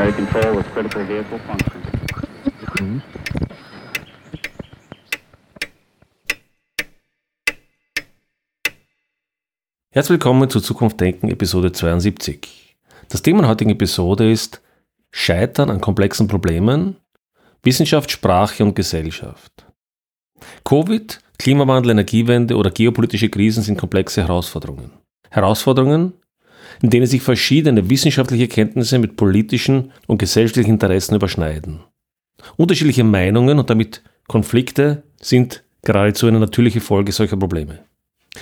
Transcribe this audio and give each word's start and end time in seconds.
primary 0.00 0.12
control 0.12 0.56
with 0.56 0.66
critical 0.72 1.06
vehicle 1.06 1.38
function. 1.46 3.02
Herzlich 9.92 10.10
willkommen 10.10 10.48
zu 10.48 10.60
Zukunft 10.60 11.00
Denken, 11.00 11.28
Episode 11.28 11.72
72. 11.72 12.76
Das 13.08 13.22
Thema 13.22 13.40
der 13.40 13.50
heutigen 13.50 13.70
Episode 13.70 14.30
ist 14.30 14.62
Scheitern 15.10 15.68
an 15.68 15.80
komplexen 15.80 16.28
Problemen, 16.28 16.96
Wissenschaft, 17.62 18.10
Sprache 18.10 18.62
und 18.62 18.74
Gesellschaft. 18.74 19.66
Covid, 20.64 21.20
Klimawandel, 21.38 21.90
Energiewende 21.90 22.56
oder 22.56 22.70
geopolitische 22.70 23.28
Krisen 23.28 23.62
sind 23.62 23.76
komplexe 23.76 24.22
Herausforderungen. 24.22 24.92
Herausforderungen, 25.28 26.14
in 26.82 26.90
denen 26.90 27.06
sich 27.06 27.22
verschiedene 27.22 27.90
wissenschaftliche 27.90 28.48
Kenntnisse 28.48 28.98
mit 28.98 29.16
politischen 29.16 29.92
und 30.06 30.18
gesellschaftlichen 30.18 30.72
Interessen 30.72 31.14
überschneiden. 31.14 31.80
Unterschiedliche 32.56 33.04
Meinungen 33.04 33.58
und 33.58 33.68
damit 33.70 34.02
Konflikte 34.26 35.02
sind 35.20 35.62
geradezu 35.82 36.26
eine 36.26 36.40
natürliche 36.40 36.80
Folge 36.80 37.12
solcher 37.12 37.36
Probleme. 37.36 37.80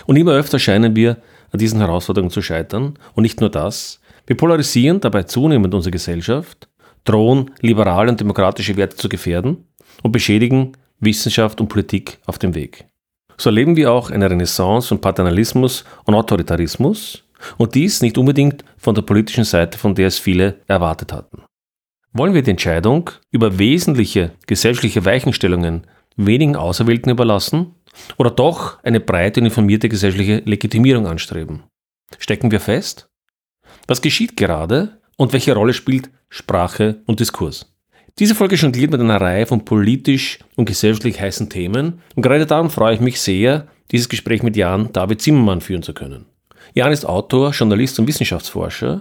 Und 0.06 0.16
immer 0.16 0.32
öfter 0.32 0.58
scheinen 0.58 0.94
wir 0.94 1.16
an 1.50 1.58
diesen 1.58 1.80
Herausforderungen 1.80 2.30
zu 2.30 2.42
scheitern. 2.42 2.98
Und 3.14 3.22
nicht 3.22 3.40
nur 3.40 3.50
das, 3.50 4.00
wir 4.26 4.36
polarisieren 4.36 5.00
dabei 5.00 5.22
zunehmend 5.22 5.74
unsere 5.74 5.92
Gesellschaft, 5.92 6.68
drohen 7.04 7.50
liberale 7.60 8.10
und 8.10 8.20
demokratische 8.20 8.76
Werte 8.76 8.96
zu 8.96 9.08
gefährden 9.08 9.64
und 10.02 10.12
beschädigen 10.12 10.72
Wissenschaft 11.00 11.60
und 11.60 11.68
Politik 11.68 12.18
auf 12.26 12.38
dem 12.38 12.54
Weg. 12.54 12.84
So 13.38 13.50
erleben 13.50 13.76
wir 13.76 13.92
auch 13.92 14.10
eine 14.10 14.28
Renaissance 14.28 14.88
von 14.88 15.00
Paternalismus 15.00 15.84
und 16.04 16.14
Autoritarismus 16.14 17.24
und 17.56 17.74
dies 17.74 18.02
nicht 18.02 18.18
unbedingt 18.18 18.64
von 18.76 18.94
der 18.94 19.02
politischen 19.02 19.44
Seite, 19.44 19.78
von 19.78 19.94
der 19.94 20.08
es 20.08 20.18
viele 20.18 20.60
erwartet 20.66 21.12
hatten. 21.12 21.42
Wollen 22.12 22.34
wir 22.34 22.42
die 22.42 22.52
Entscheidung 22.52 23.10
über 23.30 23.58
wesentliche 23.58 24.32
gesellschaftliche 24.46 25.04
Weichenstellungen 25.04 25.86
wenigen 26.16 26.56
Auserwählten 26.56 27.12
überlassen 27.12 27.74
oder 28.16 28.30
doch 28.30 28.82
eine 28.82 29.00
breite 29.00 29.40
und 29.40 29.46
informierte 29.46 29.88
gesellschaftliche 29.88 30.42
Legitimierung 30.44 31.06
anstreben? 31.06 31.64
Stecken 32.18 32.50
wir 32.50 32.60
fest? 32.60 33.08
Was 33.86 34.02
geschieht 34.02 34.36
gerade 34.36 34.98
und 35.16 35.32
welche 35.32 35.54
Rolle 35.54 35.74
spielt 35.74 36.10
Sprache 36.28 37.02
und 37.06 37.20
Diskurs? 37.20 37.74
Diese 38.18 38.34
Folge 38.34 38.56
jongliert 38.56 38.90
mit 38.90 39.00
einer 39.00 39.20
Reihe 39.20 39.46
von 39.46 39.64
politisch 39.64 40.40
und 40.56 40.64
gesellschaftlich 40.64 41.20
heißen 41.20 41.50
Themen 41.50 42.02
und 42.16 42.22
gerade 42.22 42.46
darum 42.46 42.70
freue 42.70 42.94
ich 42.94 43.00
mich 43.00 43.20
sehr, 43.20 43.68
dieses 43.92 44.08
Gespräch 44.08 44.42
mit 44.42 44.56
Jan 44.56 44.92
David 44.92 45.22
Zimmermann 45.22 45.60
führen 45.60 45.82
zu 45.82 45.94
können. 45.94 46.26
Jan 46.78 46.92
ist 46.92 47.04
Autor, 47.04 47.50
Journalist 47.50 47.98
und 47.98 48.06
Wissenschaftsforscher, 48.06 49.00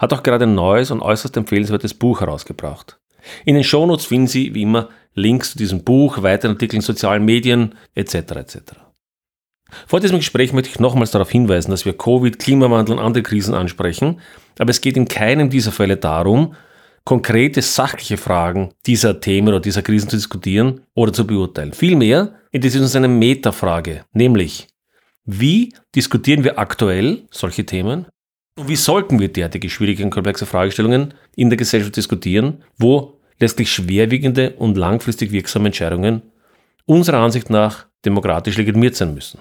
hat 0.00 0.12
auch 0.12 0.24
gerade 0.24 0.44
ein 0.44 0.56
neues 0.56 0.90
und 0.90 1.02
äußerst 1.02 1.36
empfehlenswertes 1.36 1.94
Buch 1.94 2.20
herausgebracht. 2.20 2.98
In 3.44 3.54
den 3.54 3.62
Shownotes 3.62 4.06
finden 4.06 4.26
Sie 4.26 4.52
wie 4.56 4.62
immer 4.62 4.88
Links 5.14 5.52
zu 5.52 5.58
diesem 5.58 5.84
Buch, 5.84 6.24
weiteren 6.24 6.54
Artikeln 6.54 6.80
in 6.80 6.84
sozialen 6.84 7.24
Medien 7.24 7.76
etc. 7.94 8.14
etc. 8.14 8.58
Vor 9.86 10.00
diesem 10.00 10.18
Gespräch 10.18 10.52
möchte 10.52 10.70
ich 10.70 10.80
nochmals 10.80 11.12
darauf 11.12 11.30
hinweisen, 11.30 11.70
dass 11.70 11.84
wir 11.84 11.96
Covid, 11.96 12.40
Klimawandel 12.40 12.96
und 12.96 13.04
andere 13.04 13.22
Krisen 13.22 13.54
ansprechen, 13.54 14.18
aber 14.58 14.70
es 14.70 14.80
geht 14.80 14.96
in 14.96 15.06
keinem 15.06 15.48
dieser 15.48 15.70
Fälle 15.70 15.98
darum, 15.98 16.56
konkrete 17.04 17.62
sachliche 17.62 18.16
Fragen 18.16 18.74
dieser 18.84 19.20
Themen 19.20 19.46
oder 19.46 19.60
dieser 19.60 19.82
Krisen 19.82 20.08
zu 20.08 20.16
diskutieren 20.16 20.80
oder 20.94 21.12
zu 21.12 21.24
beurteilen. 21.24 21.72
Vielmehr 21.72 22.34
es 22.50 22.74
uns 22.74 22.96
eine 22.96 23.06
Metafrage, 23.06 24.06
nämlich 24.12 24.66
wie 25.24 25.72
diskutieren 25.94 26.44
wir 26.44 26.58
aktuell 26.58 27.22
solche 27.30 27.64
Themen? 27.64 28.06
Und 28.58 28.68
wie 28.68 28.76
sollten 28.76 29.18
wir 29.18 29.28
derartige 29.28 29.70
schwierige 29.70 30.04
und 30.04 30.10
komplexe 30.10 30.46
Fragestellungen 30.46 31.14
in 31.36 31.48
der 31.48 31.56
Gesellschaft 31.56 31.96
diskutieren, 31.96 32.64
wo 32.76 33.20
letztlich 33.38 33.72
schwerwiegende 33.72 34.50
und 34.54 34.76
langfristig 34.76 35.32
wirksame 35.32 35.66
Entscheidungen 35.66 36.22
unserer 36.84 37.18
Ansicht 37.18 37.50
nach 37.50 37.86
demokratisch 38.04 38.56
legitimiert 38.56 38.96
sein 38.96 39.14
müssen? 39.14 39.40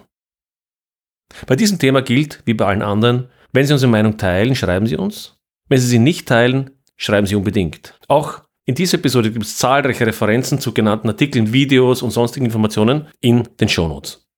Bei 1.47 1.55
diesem 1.55 1.79
Thema 1.79 2.01
gilt, 2.01 2.41
wie 2.45 2.53
bei 2.53 2.65
allen 2.65 2.81
anderen, 2.81 3.29
wenn 3.53 3.65
Sie 3.65 3.73
unsere 3.73 3.91
Meinung 3.91 4.17
teilen, 4.17 4.55
schreiben 4.55 4.87
Sie 4.87 4.97
uns. 4.97 5.37
Wenn 5.67 5.79
Sie 5.79 5.87
sie 5.87 5.99
nicht 5.99 6.27
teilen, 6.27 6.71
schreiben 6.95 7.27
Sie 7.27 7.35
unbedingt. 7.35 7.97
Auch 8.07 8.41
in 8.65 8.75
dieser 8.75 8.97
Episode 8.97 9.31
gibt 9.31 9.45
es 9.45 9.57
zahlreiche 9.57 10.05
Referenzen 10.05 10.59
zu 10.59 10.73
genannten 10.73 11.09
Artikeln, 11.09 11.51
Videos 11.51 12.01
und 12.01 12.11
sonstigen 12.11 12.45
Informationen 12.45 13.07
in 13.19 13.47
den 13.59 13.69
Shownotes. 13.69 14.30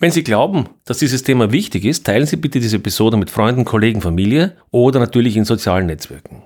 Wenn 0.00 0.12
Sie 0.12 0.22
glauben, 0.22 0.68
dass 0.84 0.98
dieses 0.98 1.24
Thema 1.24 1.50
wichtig 1.50 1.84
ist, 1.84 2.06
teilen 2.06 2.26
Sie 2.26 2.36
bitte 2.36 2.60
diese 2.60 2.76
Episode 2.76 3.16
mit 3.16 3.30
Freunden, 3.30 3.64
Kollegen, 3.64 4.00
Familie 4.00 4.56
oder 4.70 5.00
natürlich 5.00 5.36
in 5.36 5.44
sozialen 5.44 5.86
Netzwerken. 5.86 6.44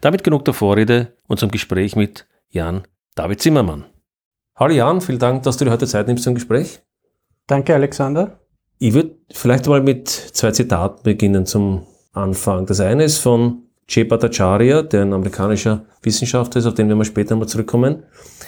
Damit 0.00 0.24
genug 0.24 0.44
der 0.44 0.54
Vorrede 0.54 1.16
und 1.28 1.38
zum 1.38 1.52
Gespräch 1.52 1.94
mit 1.94 2.26
Jan 2.48 2.82
David 3.14 3.40
Zimmermann. 3.40 3.84
Hallo 4.56 4.74
Jan, 4.74 5.00
vielen 5.00 5.20
Dank, 5.20 5.44
dass 5.44 5.56
du 5.56 5.66
dir 5.66 5.70
heute 5.70 5.86
Zeit 5.86 6.08
nimmst 6.08 6.24
zum 6.24 6.34
Gespräch. 6.34 6.80
Danke, 7.46 7.74
Alexander. 7.74 8.40
Ich 8.78 8.92
würde 8.92 9.16
vielleicht 9.30 9.66
mal 9.66 9.80
mit 9.80 10.08
zwei 10.08 10.50
Zitaten 10.50 11.04
beginnen 11.04 11.46
zum 11.46 11.86
Anfang. 12.12 12.66
Das 12.66 12.80
eine 12.80 13.04
ist 13.04 13.18
von 13.18 13.67
Jay 13.88 14.04
Bhattacharya, 14.04 14.82
der 14.82 15.02
ein 15.02 15.14
amerikanischer 15.14 15.86
Wissenschaftler 16.02 16.58
ist, 16.58 16.66
auf 16.66 16.74
den 16.74 16.88
wir 16.88 16.96
mal 16.96 17.04
später 17.04 17.34
mal 17.36 17.46
zurückkommen. 17.46 18.02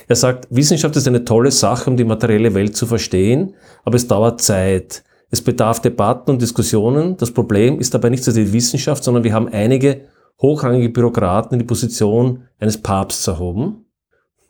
Er 0.06 0.16
sagt, 0.16 0.46
Wissenschaft 0.50 0.94
ist 0.96 1.08
eine 1.08 1.24
tolle 1.24 1.50
Sache, 1.50 1.88
um 1.88 1.96
die 1.96 2.04
materielle 2.04 2.52
Welt 2.54 2.76
zu 2.76 2.86
verstehen, 2.86 3.54
aber 3.84 3.96
es 3.96 4.06
dauert 4.06 4.42
Zeit. 4.42 5.02
Es 5.30 5.40
bedarf 5.40 5.80
Debatten 5.80 6.32
und 6.32 6.42
Diskussionen. 6.42 7.16
Das 7.16 7.30
Problem 7.30 7.80
ist 7.80 7.94
dabei 7.94 8.10
nicht 8.10 8.24
so 8.24 8.32
die 8.32 8.52
Wissenschaft, 8.52 9.02
sondern 9.02 9.24
wir 9.24 9.32
haben 9.32 9.48
einige 9.48 10.02
hochrangige 10.42 10.90
Bürokraten 10.90 11.54
in 11.54 11.60
die 11.60 11.66
Position 11.66 12.44
eines 12.58 12.78
Papsts 12.78 13.26
erhoben. 13.26 13.86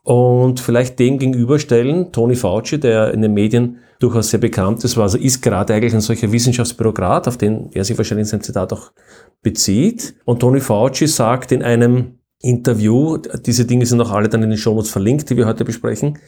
Und 0.03 0.59
vielleicht 0.59 0.99
dem 0.99 1.19
gegenüberstellen, 1.19 2.11
Tony 2.11 2.35
Fauci, 2.35 2.81
der 2.81 3.13
in 3.13 3.23
den 3.23 3.35
Medien 3.35 3.79
durchaus 4.01 4.31
sehr 4.31 4.41
bekannt 4.41 4.83
ist, 4.83 4.99
also 4.99 5.19
ist 5.19 5.43
gerade 5.43 5.75
eigentlich 5.75 5.95
ein 5.95 6.01
solcher 6.01 6.33
Wissenschaftsbürokrat, 6.33 7.29
auf 7.29 7.37
den 7.37 7.71
er 7.73 7.85
sich 7.85 7.97
wahrscheinlich 7.97 8.25
in 8.25 8.31
seinem 8.31 8.43
Zitat 8.43 8.73
auch 8.73 8.91
bezieht. 9.43 10.15
Und 10.25 10.41
Tony 10.41 10.61
Fauci 10.61 11.07
sagt 11.07 11.53
in 11.53 11.63
einem 11.63 12.19
Interview, 12.41 13.19
diese 13.19 13.67
Dinge 13.67 13.87
sind 13.87 14.01
auch 14.01 14.11
alle 14.11 14.29
dann 14.29 14.43
in 14.43 14.51
den 14.51 14.59
Shownotes 14.59 14.91
verlinkt, 14.91 15.29
die 15.31 15.37
wir 15.37 15.47
heute 15.47 15.65
besprechen, 15.65 16.19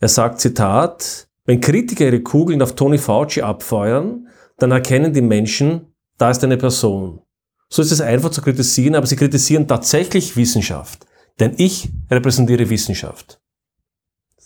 er 0.00 0.08
sagt, 0.08 0.40
Zitat, 0.40 1.28
wenn 1.44 1.60
Kritiker 1.60 2.04
ihre 2.04 2.20
Kugeln 2.20 2.62
auf 2.62 2.74
Tony 2.74 2.98
Fauci 2.98 3.42
abfeuern, 3.42 4.28
dann 4.58 4.70
erkennen 4.70 5.12
die 5.12 5.22
Menschen, 5.22 5.92
da 6.18 6.30
ist 6.30 6.44
eine 6.44 6.56
Person. 6.56 7.22
So 7.68 7.82
ist 7.82 7.90
es 7.90 8.00
einfach 8.00 8.30
zu 8.30 8.42
kritisieren, 8.42 8.94
aber 8.94 9.06
sie 9.06 9.16
kritisieren 9.16 9.66
tatsächlich 9.66 10.36
Wissenschaft. 10.36 11.06
Denn 11.40 11.54
ich 11.56 11.90
repräsentiere 12.10 12.70
Wissenschaft. 12.70 13.40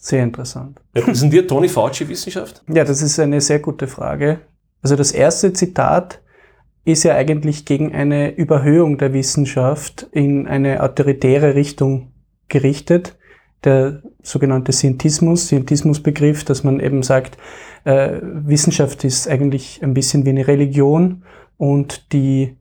Sehr 0.05 0.25
interessant. 0.25 0.81
Repräsentiert 0.97 1.49
Tony 1.49 1.69
Fauci 1.69 2.09
Wissenschaft? 2.09 2.65
Ja, 2.69 2.83
das 2.83 3.03
ist 3.03 3.21
eine 3.21 3.41
sehr 3.41 3.61
gute 3.61 3.87
Frage. 3.87 4.41
Also 4.83 4.97
das 4.97 5.13
erste 5.13 5.53
Zitat 5.53 6.21
ist 6.85 7.05
ja 7.05 7.15
eigentlich 7.15 7.67
gegen 7.67 7.95
eine 7.95 8.35
Überhöhung 8.35 8.99
der 8.99 9.13
Wissenschaft 9.13 10.09
in 10.11 10.49
eine 10.49 10.83
autoritäre 10.83 11.55
Richtung 11.55 12.11
gerichtet. 12.49 13.17
Der 13.63 14.03
sogenannte 14.25 14.73
Scientismus, 14.73 15.47
Scientismusbegriff, 15.47 16.43
dass 16.43 16.65
man 16.65 16.81
eben 16.81 17.05
sagt, 17.05 17.39
äh, 17.85 18.19
Wissenschaft 18.23 19.05
ist 19.05 19.29
eigentlich 19.29 19.85
ein 19.85 19.95
bisschen 19.95 20.27
wie 20.27 20.31
eine 20.31 20.49
Religion 20.49 21.23
und 21.59 22.13
die 22.13 22.57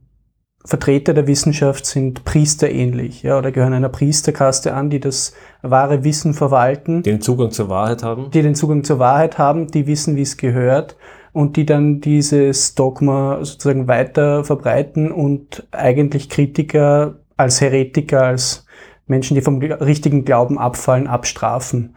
Vertreter 0.64 1.14
der 1.14 1.28
Wissenschaft 1.28 1.86
sind 1.86 2.24
priesterähnlich, 2.24 3.24
ja, 3.24 3.38
oder 3.38 3.52
gehören 3.52 3.74
einer 3.74 3.90
Priesterkaste 3.90 4.74
an, 4.74 4.90
die 4.90 5.00
das 5.00 5.34
wahre 5.62 6.04
Wissen 6.04 6.34
verwalten. 6.34 7.04
Die 7.04 7.12
den 7.12 7.22
Zugang 7.22 7.52
zur 7.52 7.69
Wahrheit 7.69 8.04
haben. 8.04 8.30
Die 8.31 8.42
den 8.42 8.56
Zugang 8.56 8.84
zur 8.84 9.00
Wahrheit 9.00 9.38
haben, 9.38 9.68
die 9.68 9.88
wissen, 9.88 10.16
wie 10.16 10.22
es 10.22 10.38
gehört 10.38 10.98
und 11.34 11.58
die 11.58 11.66
dann 11.66 12.02
dieses 12.02 12.75
Dogma 12.75 13.40
sozusagen 13.44 13.88
weiter 13.88 14.44
verbreiten 14.44 15.12
und 15.12 15.68
eigentlich 15.72 16.30
Kritiker 16.30 17.16
als 17.38 17.62
Heretiker, 17.62 18.24
als 18.24 18.66
Menschen, 19.07 19.36
die 19.36 19.42
vom 19.42 19.60
richtigen 19.60 20.25
Glauben 20.25 20.60
abfallen, 20.60 21.07
abstrafen. 21.07 21.96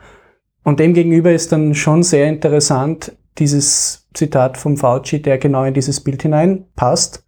Und 0.63 0.81
demgegenüber 0.81 1.33
ist 1.33 1.53
dann 1.53 1.75
schon 1.75 2.03
sehr 2.03 2.27
interessant 2.29 3.13
dieses 3.39 4.09
Zitat 4.15 4.57
vom 4.57 4.77
Fauci, 4.77 5.21
der 5.21 5.39
genau 5.39 5.65
in 5.65 5.75
dieses 5.75 6.01
Bild 6.01 6.23
hineinpasst, 6.23 7.24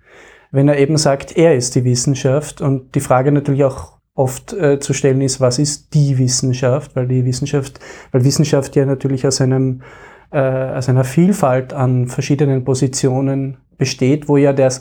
wenn 0.50 0.68
er 0.68 0.78
eben 0.78 0.96
sagt, 0.96 1.36
er 1.36 1.54
ist 1.54 1.74
die 1.74 1.84
Wissenschaft 1.84 2.60
und 2.60 2.94
die 2.94 3.00
Frage 3.00 3.32
natürlich 3.32 3.64
auch 3.64 3.98
oft 4.14 4.52
äh, 4.54 4.80
zu 4.80 4.92
stellen 4.92 5.20
ist, 5.20 5.40
was 5.40 5.58
ist 5.58 5.92
die 5.94 6.18
Wissenschaft, 6.18 6.96
weil 6.96 7.06
die 7.06 7.24
Wissenschaft, 7.24 7.80
weil 8.12 8.24
Wissenschaft 8.24 8.74
ja 8.76 8.86
natürlich 8.86 9.26
aus 9.26 9.40
einem 9.40 9.82
äh, 10.30 10.38
aus 10.38 10.88
einer 10.88 11.04
Vielfalt 11.04 11.72
an 11.72 12.08
verschiedenen 12.08 12.64
Positionen 12.64 13.58
besteht, 13.78 14.28
wo 14.28 14.36
ja 14.36 14.52
der, 14.52 14.72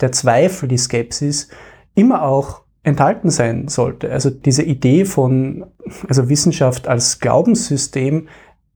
der 0.00 0.12
Zweifel, 0.12 0.68
die 0.68 0.78
Skepsis 0.78 1.48
immer 1.94 2.22
auch 2.22 2.62
enthalten 2.82 3.30
sein 3.30 3.68
sollte. 3.68 4.10
Also 4.10 4.30
diese 4.30 4.62
Idee 4.62 5.04
von 5.04 5.66
also 6.08 6.28
Wissenschaft 6.28 6.88
als 6.88 7.20
Glaubenssystem 7.20 8.28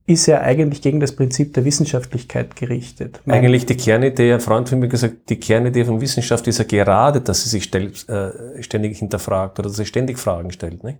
ist 0.07 0.25
ja 0.25 0.39
eigentlich 0.39 0.81
gegen 0.81 1.01
das 1.01 1.11
Prinzip 1.11 1.53
der 1.53 1.65
Wissenschaftlichkeit 1.65 2.55
gerichtet. 2.55 3.21
Eigentlich 3.27 3.65
die 3.65 3.75
Kernidee, 3.75 4.33
ein 4.33 4.39
Freund 4.39 4.69
von 4.69 4.79
mir 4.79 4.87
gesagt, 4.87 5.29
die 5.29 5.37
Kernidee 5.37 5.83
von 5.83 5.99
Wissenschaft 5.99 6.47
ist 6.47 6.59
ja 6.59 6.63
gerade, 6.63 7.19
dass 7.19 7.43
sie 7.43 7.49
sich 7.49 7.73
äh, 7.75 8.63
ständig 8.63 8.97
hinterfragt 8.97 9.59
oder 9.59 9.67
dass 9.67 9.77
sie 9.77 9.85
ständig 9.85 10.17
Fragen 10.17 10.51
stellt, 10.51 10.83
nicht? 10.85 10.99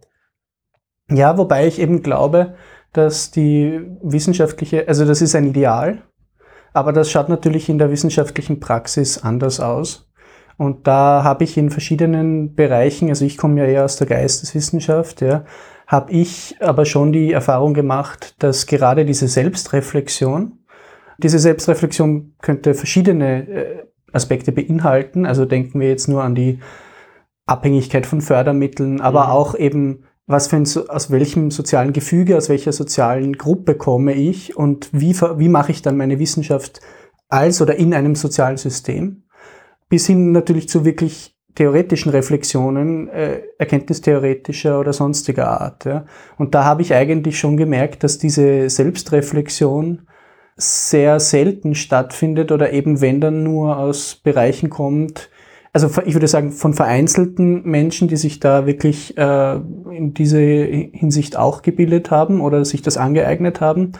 Ja, 1.10 1.38
wobei 1.38 1.68
ich 1.68 1.80
eben 1.80 2.04
glaube, 2.04 2.56
dass 2.92 3.32
die 3.32 3.80
wissenschaftliche, 4.04 4.90
also 4.90 5.06
das 5.06 5.22
ist 5.22 5.36
ein 5.36 5.48
Ideal, 5.48 6.02
aber 6.74 6.92
das 6.92 7.10
schaut 7.10 7.30
natürlich 7.30 7.70
in 7.70 7.78
der 7.78 7.90
wissenschaftlichen 7.90 8.60
Praxis 8.60 9.24
anders 9.24 9.62
aus. 9.62 10.12
Und 10.58 10.86
da 10.86 11.24
habe 11.24 11.46
ich 11.46 11.56
in 11.56 11.70
verschiedenen 11.70 12.56
Bereichen, 12.56 13.08
also 13.08 13.24
ich 13.24 13.38
komme 13.38 13.62
ja 13.62 13.68
eher 13.68 13.86
aus 13.86 13.96
der 13.96 14.08
Geisteswissenschaft, 14.08 15.22
ja, 15.22 15.46
habe 15.88 16.12
ich 16.12 16.56
aber 16.60 16.86
schon 16.86 17.14
die 17.14 17.32
Erfahrung 17.32 17.74
gemacht, 17.74 18.36
dass 18.40 18.68
gerade 18.68 19.06
diese 19.06 19.30
Selbstreflexion, 19.30 20.60
diese 21.18 21.40
Selbstreflexion 21.40 22.36
könnte 22.42 22.74
verschiedene 22.74 23.48
äh, 23.48 23.84
Aspekte 24.12 24.52
beinhalten. 24.52 25.26
Also 25.26 25.46
denken 25.46 25.80
wir 25.80 25.88
jetzt 25.88 26.10
nur 26.10 26.24
an 26.24 26.36
die 26.36 26.60
Abhängigkeit 27.46 28.06
von 28.06 28.20
Fördermitteln, 28.20 29.00
aber 29.00 29.26
mhm. 29.26 29.32
auch 29.32 29.56
eben, 29.56 30.04
was 30.28 30.50
für 30.50 30.58
ein, 30.58 30.68
aus 30.90 31.10
welchem 31.10 31.52
sozialen 31.52 31.94
Gefüge, 31.94 32.36
aus 32.36 32.50
welcher 32.50 32.74
sozialen 32.74 33.38
Gruppe 33.38 33.76
komme 33.76 34.14
ich 34.14 34.58
und 34.58 34.90
wie, 34.92 35.16
wie 35.16 35.48
mache 35.48 35.72
ich 35.72 35.82
dann 35.82 35.96
meine 35.96 36.20
Wissenschaft 36.20 36.82
als 37.30 37.62
oder 37.62 37.76
in 37.76 37.94
einem 37.94 38.16
sozialen 38.16 38.58
System, 38.58 39.24
bis 39.88 40.06
hin 40.06 40.34
natürlich 40.34 40.68
zu 40.68 40.84
wirklich 40.84 41.37
theoretischen 41.58 42.12
Reflexionen, 42.12 43.10
äh, 43.10 43.42
erkenntnistheoretischer 43.58 44.80
oder 44.80 44.94
sonstiger 44.94 45.60
Art. 45.60 45.86
Ja. 45.86 46.06
Und 46.38 46.54
da 46.54 46.64
habe 46.64 46.84
ich 46.84 46.94
eigentlich 46.94 47.40
schon 47.40 47.58
gemerkt, 47.58 48.04
dass 48.04 48.20
diese 48.20 48.70
Selbstreflexion 48.70 50.04
sehr 50.56 51.20
selten 51.20 51.74
stattfindet 51.74 52.52
oder 52.52 52.74
eben 52.74 53.02
wenn 53.02 53.22
dann 53.22 53.44
nur 53.44 53.78
aus 53.78 54.16
Bereichen 54.16 54.70
kommt, 54.70 55.32
also 55.74 56.02
ich 56.06 56.14
würde 56.14 56.28
sagen 56.28 56.52
von 56.52 56.74
vereinzelten 56.74 57.64
Menschen, 57.64 58.08
die 58.08 58.18
sich 58.18 58.40
da 58.40 58.66
wirklich 58.66 59.18
äh, 59.18 59.56
in 59.56 60.14
diese 60.14 60.40
Hinsicht 60.40 61.38
auch 61.38 61.62
gebildet 61.62 62.10
haben 62.10 62.42
oder 62.42 62.66
sich 62.66 62.82
das 62.82 62.98
angeeignet 62.98 63.62
haben. 63.62 63.92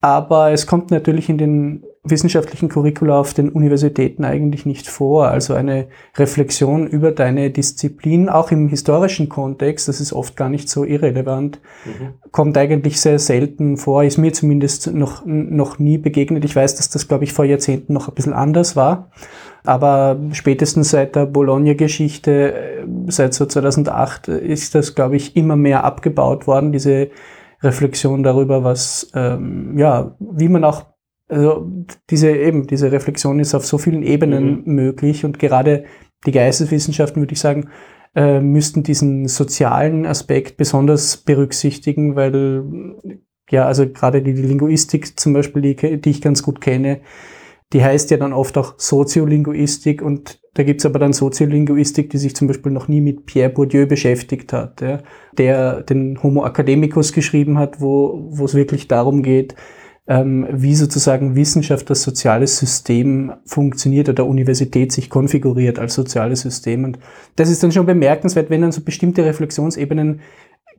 Aber 0.00 0.52
es 0.52 0.66
kommt 0.66 0.90
natürlich 0.90 1.28
in 1.28 1.36
den 1.36 1.84
wissenschaftlichen 2.04 2.68
Curricula 2.68 3.18
auf 3.18 3.32
den 3.32 3.48
Universitäten 3.48 4.24
eigentlich 4.24 4.66
nicht 4.66 4.88
vor. 4.88 5.28
Also 5.28 5.54
eine 5.54 5.86
Reflexion 6.16 6.86
über 6.86 7.12
deine 7.12 7.50
Disziplin, 7.50 8.28
auch 8.28 8.50
im 8.50 8.68
historischen 8.68 9.30
Kontext, 9.30 9.88
das 9.88 10.00
ist 10.00 10.12
oft 10.12 10.36
gar 10.36 10.50
nicht 10.50 10.68
so 10.68 10.84
irrelevant, 10.84 11.60
mhm. 11.86 12.14
kommt 12.30 12.58
eigentlich 12.58 13.00
sehr 13.00 13.18
selten 13.18 13.78
vor, 13.78 14.04
ist 14.04 14.18
mir 14.18 14.34
zumindest 14.34 14.92
noch, 14.92 15.24
noch 15.24 15.78
nie 15.78 15.96
begegnet. 15.96 16.44
Ich 16.44 16.54
weiß, 16.54 16.76
dass 16.76 16.90
das, 16.90 17.08
glaube 17.08 17.24
ich, 17.24 17.32
vor 17.32 17.46
Jahrzehnten 17.46 17.94
noch 17.94 18.08
ein 18.08 18.14
bisschen 18.14 18.34
anders 18.34 18.76
war. 18.76 19.10
Aber 19.64 20.20
spätestens 20.32 20.90
seit 20.90 21.16
der 21.16 21.24
Bologna-Geschichte, 21.24 22.52
äh, 22.52 22.86
seit 23.08 23.32
so 23.32 23.46
2008, 23.46 24.28
ist 24.28 24.74
das, 24.74 24.94
glaube 24.94 25.16
ich, 25.16 25.36
immer 25.36 25.56
mehr 25.56 25.84
abgebaut 25.84 26.46
worden, 26.46 26.70
diese 26.70 27.08
Reflexion 27.62 28.22
darüber, 28.22 28.62
was, 28.62 29.10
ähm, 29.14 29.78
ja, 29.78 30.14
wie 30.20 30.50
man 30.50 30.64
auch 30.64 30.93
also 31.28 31.70
diese 32.10 32.30
eben, 32.30 32.66
diese 32.66 32.92
Reflexion 32.92 33.40
ist 33.40 33.54
auf 33.54 33.66
so 33.66 33.78
vielen 33.78 34.02
Ebenen 34.02 34.62
mhm. 34.64 34.74
möglich 34.74 35.24
und 35.24 35.38
gerade 35.38 35.84
die 36.26 36.32
Geisteswissenschaften, 36.32 37.22
würde 37.22 37.34
ich 37.34 37.40
sagen, 37.40 37.68
äh, 38.14 38.40
müssten 38.40 38.82
diesen 38.82 39.26
sozialen 39.26 40.06
Aspekt 40.06 40.56
besonders 40.56 41.16
berücksichtigen, 41.16 42.16
weil 42.16 42.62
ja, 43.50 43.66
also 43.66 43.88
gerade 43.88 44.22
die, 44.22 44.34
die 44.34 44.42
Linguistik 44.42 45.18
zum 45.18 45.32
Beispiel, 45.32 45.62
die, 45.62 46.00
die 46.00 46.10
ich 46.10 46.22
ganz 46.22 46.42
gut 46.42 46.60
kenne, 46.60 47.00
die 47.72 47.82
heißt 47.82 48.10
ja 48.10 48.16
dann 48.16 48.32
oft 48.32 48.56
auch 48.56 48.74
Soziolinguistik 48.78 50.00
und 50.00 50.40
da 50.54 50.62
gibt's 50.62 50.86
aber 50.86 51.00
dann 51.00 51.12
Soziolinguistik, 51.12 52.10
die 52.10 52.18
sich 52.18 52.36
zum 52.36 52.46
Beispiel 52.46 52.70
noch 52.70 52.86
nie 52.86 53.00
mit 53.00 53.26
Pierre 53.26 53.50
Bourdieu 53.50 53.86
beschäftigt 53.86 54.52
hat, 54.52 54.80
ja, 54.80 55.02
der 55.36 55.82
den 55.82 56.22
Homo 56.22 56.46
Academicus 56.46 57.12
geschrieben 57.12 57.58
hat, 57.58 57.80
wo, 57.80 58.28
wo 58.30 58.44
es 58.44 58.54
wirklich 58.54 58.86
darum 58.86 59.22
geht, 59.22 59.56
ähm, 60.06 60.46
wie 60.50 60.74
sozusagen 60.74 61.34
Wissenschaft 61.34 61.88
das 61.88 62.02
soziale 62.02 62.46
System 62.46 63.32
funktioniert 63.46 64.08
oder 64.08 64.26
Universität 64.26 64.92
sich 64.92 65.08
konfiguriert 65.08 65.78
als 65.78 65.94
soziales 65.94 66.40
System. 66.40 66.84
Und 66.84 66.98
das 67.36 67.48
ist 67.48 67.62
dann 67.62 67.72
schon 67.72 67.86
bemerkenswert, 67.86 68.50
wenn 68.50 68.60
dann 68.60 68.72
so 68.72 68.82
bestimmte 68.82 69.24
Reflexionsebenen 69.24 70.20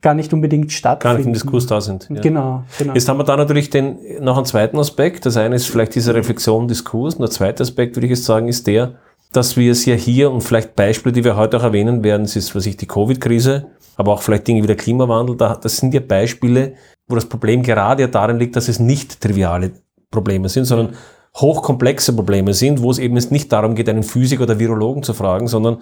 gar 0.02 0.14
nicht 0.14 0.32
unbedingt 0.34 0.72
stattfinden. 0.72 1.14
Gar 1.14 1.18
nicht 1.18 1.28
im 1.28 1.34
Diskurs 1.34 1.66
da 1.66 1.82
sind. 1.82 2.08
Ja. 2.14 2.22
Genau, 2.22 2.64
genau. 2.78 2.94
Jetzt 2.94 3.10
haben 3.10 3.18
wir 3.18 3.24
da 3.24 3.36
natürlich 3.36 3.72
den, 3.72 3.98
noch 4.22 4.38
einen 4.38 4.46
zweiten 4.46 4.78
Aspekt. 4.78 5.26
Das 5.26 5.38
eine 5.38 5.56
ist 5.56 5.66
vielleicht 5.66 5.96
diese 5.96 6.14
Reflexion, 6.14 6.68
Diskurs. 6.68 7.16
Und 7.16 7.22
der 7.22 7.32
zweite 7.32 7.64
Aspekt, 7.64 7.96
würde 7.96 8.06
ich 8.06 8.12
jetzt 8.12 8.26
sagen, 8.26 8.48
ist 8.48 8.68
der, 8.68 9.00
dass 9.32 9.58
wir 9.58 9.72
es 9.72 9.86
ja 9.86 9.96
hier 9.96 10.30
und 10.30 10.42
vielleicht 10.42 10.76
Beispiele, 10.76 11.14
die 11.14 11.24
wir 11.24 11.36
heute 11.36 11.58
auch 11.58 11.64
erwähnen 11.64 12.04
werden, 12.04 12.24
das 12.24 12.36
ist, 12.36 12.56
was 12.56 12.68
ich, 12.68 12.78
die 12.78 12.86
Covid-Krise, 12.86 13.66
aber 13.98 14.14
auch 14.14 14.22
vielleicht 14.22 14.48
Dinge 14.48 14.62
wie 14.62 14.68
der 14.68 14.76
Klimawandel, 14.76 15.36
das 15.36 15.78
sind 15.78 15.94
ja 15.94 16.00
Beispiele, 16.00 16.74
wo 17.08 17.16
das 17.16 17.28
Problem 17.28 17.64
gerade 17.64 18.04
ja 18.04 18.08
darin 18.08 18.38
liegt, 18.38 18.56
dass 18.56 18.68
es 18.68 18.80
nicht 18.80 19.22
triviale 19.22 19.72
Probleme 20.12 20.50
sind, 20.50 20.66
sondern 20.66 20.96
hochkomplexe 21.36 22.14
Probleme 22.14 22.54
sind, 22.54 22.82
wo 22.82 22.92
es 22.92 23.00
eben 23.00 23.16
nicht 23.16 23.52
darum 23.52 23.76
geht, 23.76 23.90
einen 23.90 24.04
Physiker 24.04 24.44
oder 24.44 24.60
Virologen 24.60 25.04
zu 25.04 25.14
fragen, 25.14 25.48
sondern 25.48 25.82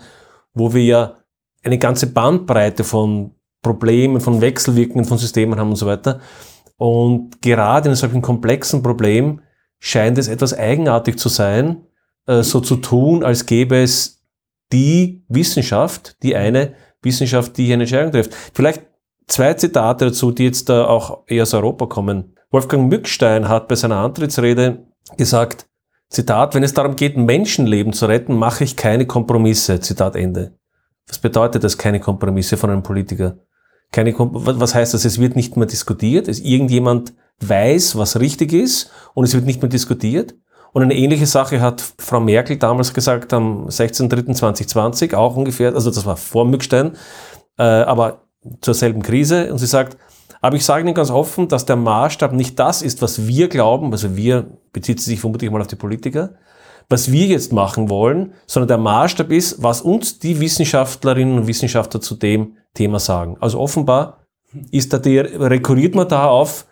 wo 0.53 0.73
wir 0.73 0.83
ja 0.83 1.13
eine 1.63 1.77
ganze 1.77 2.07
Bandbreite 2.07 2.83
von 2.83 3.31
Problemen, 3.61 4.19
von 4.19 4.41
Wechselwirkungen 4.41 5.05
von 5.05 5.17
Systemen 5.17 5.59
haben 5.59 5.69
und 5.69 5.75
so 5.77 5.85
weiter. 5.85 6.19
Und 6.77 7.41
gerade 7.41 7.89
in 7.89 7.95
solchen 7.95 8.21
komplexen 8.21 8.83
Problem 8.83 9.41
scheint 9.79 10.17
es 10.17 10.27
etwas 10.27 10.57
eigenartig 10.57 11.17
zu 11.17 11.29
sein, 11.29 11.83
äh, 12.27 12.43
so 12.43 12.59
zu 12.59 12.77
tun, 12.77 13.23
als 13.23 13.45
gäbe 13.45 13.81
es 13.81 14.21
die 14.71 15.23
Wissenschaft, 15.27 16.21
die 16.23 16.35
eine 16.35 16.73
Wissenschaft, 17.01 17.57
die 17.57 17.65
hier 17.65 17.75
eine 17.75 17.83
Entscheidung 17.83 18.11
trifft. 18.11 18.33
Vielleicht 18.53 18.81
zwei 19.33 19.53
Zitate 19.55 20.05
dazu, 20.05 20.31
die 20.31 20.45
jetzt 20.45 20.69
da 20.69 20.85
auch 20.85 21.23
eher 21.27 21.43
aus 21.43 21.53
Europa 21.53 21.87
kommen. 21.87 22.35
Wolfgang 22.51 22.89
Mückstein 22.89 23.49
hat 23.49 23.67
bei 23.67 23.75
seiner 23.75 23.97
Antrittsrede 23.97 24.85
gesagt, 25.17 25.67
Zitat, 26.09 26.53
wenn 26.53 26.63
es 26.63 26.73
darum 26.73 26.95
geht, 26.95 27.17
Menschenleben 27.17 27.91
zu 27.91 28.05
retten, 28.05 28.35
mache 28.35 28.63
ich 28.63 28.75
keine 28.75 29.07
Kompromisse. 29.07 29.79
Zitat 29.79 30.15
Ende. 30.15 30.53
Was 31.07 31.17
bedeutet 31.17 31.63
das, 31.63 31.77
keine 31.77 31.99
Kompromisse 31.99 32.55
von 32.55 32.69
einem 32.69 32.83
Politiker? 32.83 33.37
Keine 33.91 34.13
Kom 34.13 34.31
was 34.33 34.75
heißt 34.75 34.93
das? 34.93 35.05
Es 35.05 35.19
wird 35.19 35.35
nicht 35.35 35.57
mehr 35.57 35.65
diskutiert. 35.65 36.27
Es, 36.27 36.39
irgendjemand 36.39 37.13
weiß, 37.39 37.97
was 37.97 38.19
richtig 38.19 38.53
ist 38.53 38.91
und 39.15 39.23
es 39.23 39.33
wird 39.33 39.45
nicht 39.45 39.61
mehr 39.61 39.69
diskutiert. 39.69 40.35
Und 40.71 40.83
eine 40.83 40.95
ähnliche 40.95 41.25
Sache 41.25 41.61
hat 41.61 41.83
Frau 41.97 42.19
Merkel 42.19 42.57
damals 42.57 42.93
gesagt 42.93 43.33
am 43.33 43.67
16.03.2020, 43.67 45.15
auch 45.15 45.35
ungefähr, 45.35 45.73
also 45.73 45.91
das 45.91 46.05
war 46.05 46.17
vor 46.17 46.45
Mückstein, 46.45 46.95
äh, 47.57 47.63
aber 47.63 48.22
zur 48.61 48.73
selben 48.73 49.01
Krise 49.01 49.51
und 49.51 49.57
sie 49.57 49.67
sagt, 49.67 49.97
aber 50.41 50.57
ich 50.57 50.65
sage 50.65 50.83
Ihnen 50.83 50.93
ganz 50.93 51.09
offen, 51.09 51.47
dass 51.47 51.65
der 51.65 51.77
Maßstab 51.77 52.33
nicht 52.33 52.59
das 52.59 52.81
ist, 52.81 53.01
was 53.01 53.27
wir 53.27 53.47
glauben, 53.47 53.91
also 53.91 54.17
wir 54.17 54.45
bezieht 54.73 54.99
sich 54.99 55.19
vermutlich 55.19 55.49
mal 55.49 55.61
auf 55.61 55.67
die 55.67 55.77
Politiker, 55.77 56.31
was 56.89 57.11
wir 57.11 57.27
jetzt 57.27 57.53
machen 57.53 57.89
wollen, 57.89 58.33
sondern 58.45 58.67
der 58.67 58.77
Maßstab 58.77 59.31
ist, 59.31 59.63
was 59.63 59.81
uns 59.81 60.19
die 60.19 60.39
Wissenschaftlerinnen 60.39 61.39
und 61.39 61.47
Wissenschaftler 61.47 62.01
zu 62.01 62.15
dem 62.15 62.57
Thema 62.73 62.99
sagen. 62.99 63.37
Also 63.39 63.59
offenbar 63.59 64.25
ist 64.71 64.91
da 64.91 64.97
der, 64.99 65.49
rekurriert 65.49 65.95
man 65.95 66.07
da 66.07 66.27
auf 66.27 66.65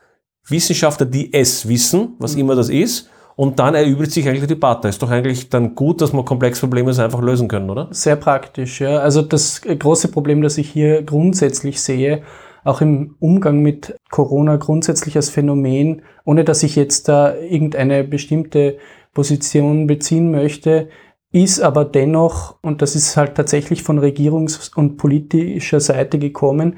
Wissenschaftler, 0.48 1.06
die 1.06 1.34
es 1.34 1.68
wissen, 1.68 2.16
was 2.20 2.36
immer 2.36 2.56
das 2.56 2.70
ist, 2.70 3.10
und 3.36 3.60
dann 3.60 3.76
erübrigt 3.76 4.12
sich 4.12 4.28
eigentlich 4.28 4.42
die 4.42 4.48
Debatte. 4.48 4.88
Ist 4.88 5.02
doch 5.02 5.10
eigentlich 5.10 5.50
dann 5.50 5.76
gut, 5.76 6.02
dass 6.02 6.14
wir 6.14 6.24
komplexe 6.24 6.62
Probleme 6.62 6.94
so 6.94 7.02
einfach 7.02 7.22
lösen 7.22 7.48
können, 7.48 7.70
oder? 7.70 7.88
Sehr 7.92 8.16
praktisch, 8.16 8.82
ja. 8.82 9.00
Also 9.00 9.22
das 9.22 9.62
große 9.62 10.10
Problem, 10.10 10.42
das 10.42 10.58
ich 10.58 10.70
hier 10.70 11.04
grundsätzlich 11.04 11.82
sehe, 11.82 12.24
auch 12.64 12.82
im 12.82 13.16
Umgang 13.20 13.62
mit 13.62 13.96
Corona 14.10 14.58
grundsätzlich 14.58 15.16
als 15.16 15.30
Phänomen, 15.30 16.04
ohne 16.26 16.44
dass 16.44 16.64
ich 16.64 16.76
jetzt 16.76 17.08
da 17.08 17.36
irgendeine 17.36 18.04
bestimmte 18.04 18.78
Position 19.14 19.88
beziehen 19.88 20.32
möchte, 20.32 20.90
ist 21.32 21.62
aber 21.62 21.86
dennoch, 21.86 22.58
und 22.62 22.82
das 22.82 22.96
ist 22.96 23.16
halt 23.16 23.36
tatsächlich 23.36 23.84
von 23.84 24.00
regierungs- 24.00 24.76
und 24.76 24.98
politischer 24.98 25.80
Seite 25.80 26.20
gekommen, 26.20 26.78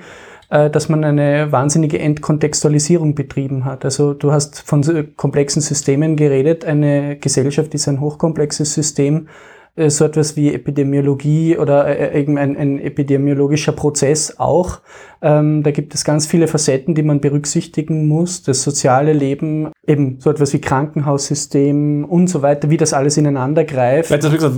dass 0.53 0.87
man 0.87 1.03
eine 1.03 1.51
wahnsinnige 1.51 1.97
Entkontextualisierung 1.97 3.15
betrieben 3.15 3.65
hat. 3.65 3.85
Also 3.85 4.13
du 4.13 4.31
hast 4.31 4.61
von 4.61 4.83
komplexen 5.17 5.63
Systemen 5.63 6.15
geredet. 6.15 6.63
Eine 6.63 7.17
Gesellschaft 7.17 7.73
ist 7.73 7.87
ein 7.87 7.99
hochkomplexes 7.99 8.73
System. 8.73 9.27
Äh, 9.75 9.89
so 9.89 10.05
etwas 10.05 10.35
wie 10.35 10.53
Epidemiologie 10.53 11.57
oder 11.57 11.87
äh, 11.87 12.19
eben 12.19 12.37
ein, 12.37 12.55
ein 12.57 12.79
epidemiologischer 12.79 13.71
Prozess 13.71 14.39
auch. 14.39 14.79
Ähm, 15.21 15.63
da 15.63 15.71
gibt 15.71 15.95
es 15.95 16.03
ganz 16.03 16.27
viele 16.27 16.47
Facetten, 16.47 16.93
die 16.93 17.03
man 17.03 17.21
berücksichtigen 17.21 18.07
muss. 18.07 18.43
Das 18.43 18.61
soziale 18.61 19.13
Leben, 19.13 19.71
eben 19.87 20.19
so 20.19 20.29
etwas 20.29 20.53
wie 20.53 20.61
Krankenhaussystem 20.61 22.05
und 22.05 22.27
so 22.27 22.41
weiter, 22.41 22.69
wie 22.69 22.77
das 22.77 22.93
alles 22.93 23.17
ineinander 23.17 23.63
greift. 23.63 24.13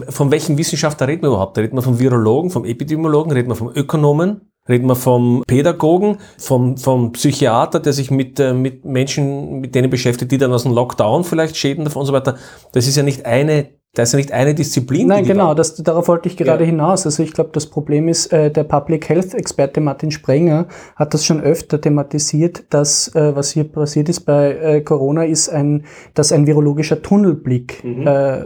Von 0.10 0.32
welchen 0.32 0.58
Wissenschaftler 0.58 1.08
reden 1.08 1.24
wir 1.24 1.30
überhaupt? 1.30 1.56
Da 1.58 1.62
reden 1.62 1.78
wir 1.78 1.82
vom 1.82 2.00
Virologen, 2.00 2.50
vom 2.50 2.66
Epidemiologen, 2.66 3.32
reden 3.32 3.50
wir 3.50 3.56
vom 3.56 3.72
Ökonomen? 3.74 4.42
Reden 4.68 4.88
wir 4.88 4.96
vom 4.96 5.44
Pädagogen, 5.46 6.18
vom, 6.38 6.78
vom 6.78 7.12
Psychiater, 7.12 7.80
der 7.80 7.94
sich 7.94 8.10
mit, 8.10 8.40
äh, 8.40 8.54
mit 8.54 8.84
Menschen, 8.84 9.60
mit 9.60 9.76
denen 9.76 9.90
beschäftigt, 9.90 10.32
die 10.32 10.38
dann 10.38 10.54
aus 10.54 10.64
dem 10.64 10.74
Lockdown 10.74 11.24
vielleicht 11.24 11.56
Schäden 11.56 11.86
davon 11.86 12.02
und 12.02 12.08
so 12.08 12.14
weiter. 12.14 12.38
Das 12.72 12.88
ist 12.88 12.96
ja 12.96 13.04
nicht 13.04 13.26
eine 13.26 13.70
da 13.96 14.04
ist 14.04 14.12
ja 14.12 14.18
nicht 14.18 14.34
eine 14.34 14.54
Disziplin. 14.54 15.08
Nein, 15.08 15.24
genau, 15.24 15.54
das, 15.54 15.76
darauf 15.76 16.10
wollte 16.10 16.28
ich 16.28 16.36
gerade 16.36 16.66
ja. 16.66 16.70
hinaus. 16.70 17.06
Also 17.06 17.24
ich 17.24 17.32
glaube, 17.32 17.52
das 17.54 17.68
Problem 17.68 18.10
ist, 18.10 18.32
äh, 18.32 18.52
der 18.52 18.66
Public 18.66 19.08
Health 19.08 19.34
Experte 19.34 19.80
Martin 19.80 20.12
Sprenger 20.12 20.68
hat 20.98 21.14
das 21.14 21.26
schon 21.26 21.42
öfter 21.42 21.80
thematisiert, 21.80 22.66
dass 22.72 23.14
äh, 23.16 23.36
was 23.36 23.52
hier 23.52 23.64
passiert 23.64 24.10
ist 24.10 24.22
bei 24.22 24.52
äh, 24.52 24.82
Corona 24.82 25.24
ist 25.24 25.48
ein, 25.48 25.86
dass 26.14 26.34
ein 26.34 26.46
virologischer 26.46 27.02
Tunnelblick 27.02 27.84
mhm. 27.86 28.06
äh, 28.06 28.46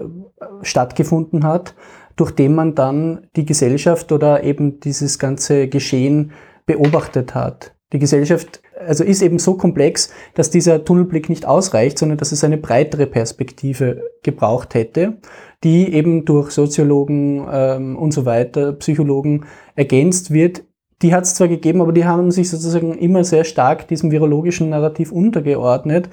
stattgefunden 0.61 1.43
hat, 1.43 1.73
durch 2.19 2.31
den 2.31 2.53
man 2.53 2.75
dann 2.75 3.27
die 3.35 3.45
Gesellschaft 3.45 4.11
oder 4.11 4.43
eben 4.43 4.79
dieses 4.79 5.19
ganze 5.19 5.67
Geschehen 5.67 6.31
beobachtet 6.65 7.33
hat. 7.33 7.73
Die 7.93 7.99
Gesellschaft 7.99 8.61
also 8.85 9.03
ist 9.03 9.21
eben 9.21 9.39
so 9.39 9.55
komplex, 9.55 10.11
dass 10.35 10.49
dieser 10.49 10.83
Tunnelblick 10.85 11.29
nicht 11.29 11.45
ausreicht, 11.45 11.97
sondern 11.97 12.17
dass 12.17 12.31
es 12.31 12.43
eine 12.43 12.57
breitere 12.57 13.07
Perspektive 13.07 14.03
gebraucht 14.23 14.73
hätte, 14.73 15.17
die 15.63 15.93
eben 15.93 16.25
durch 16.25 16.51
Soziologen 16.51 17.47
ähm, 17.51 17.97
und 17.97 18.13
so 18.13 18.25
weiter, 18.25 18.73
Psychologen 18.73 19.45
ergänzt 19.75 20.31
wird. 20.31 20.63
Die 21.01 21.13
hat 21.13 21.23
es 21.23 21.35
zwar 21.35 21.47
gegeben, 21.47 21.81
aber 21.81 21.93
die 21.93 22.05
haben 22.05 22.31
sich 22.31 22.49
sozusagen 22.49 22.97
immer 22.97 23.23
sehr 23.23 23.43
stark 23.43 23.87
diesem 23.87 24.11
virologischen 24.11 24.69
Narrativ 24.69 25.11
untergeordnet. 25.11 26.09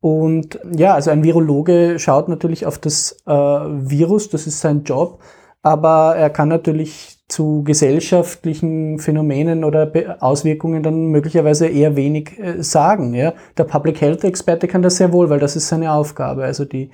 Und 0.00 0.58
ja, 0.76 0.94
also 0.94 1.10
ein 1.10 1.24
Virologe 1.24 1.98
schaut 1.98 2.28
natürlich 2.28 2.66
auf 2.66 2.78
das 2.78 3.16
äh, 3.26 3.32
Virus, 3.32 4.28
das 4.28 4.46
ist 4.46 4.60
sein 4.60 4.84
Job, 4.84 5.20
aber 5.64 6.14
er 6.16 6.28
kann 6.28 6.48
natürlich 6.48 7.20
zu 7.26 7.62
gesellschaftlichen 7.64 8.98
Phänomenen 8.98 9.64
oder 9.64 9.90
Auswirkungen 10.20 10.82
dann 10.82 11.06
möglicherweise 11.06 11.66
eher 11.66 11.96
wenig 11.96 12.38
äh, 12.38 12.62
sagen. 12.62 13.14
Ja? 13.14 13.32
Der 13.56 13.64
Public 13.64 14.00
Health 14.02 14.24
Experte 14.24 14.68
kann 14.68 14.82
das 14.82 14.96
sehr 14.98 15.10
wohl, 15.10 15.30
weil 15.30 15.40
das 15.40 15.56
ist 15.56 15.66
seine 15.66 15.90
Aufgabe, 15.90 16.44
also 16.44 16.66
die, 16.66 16.90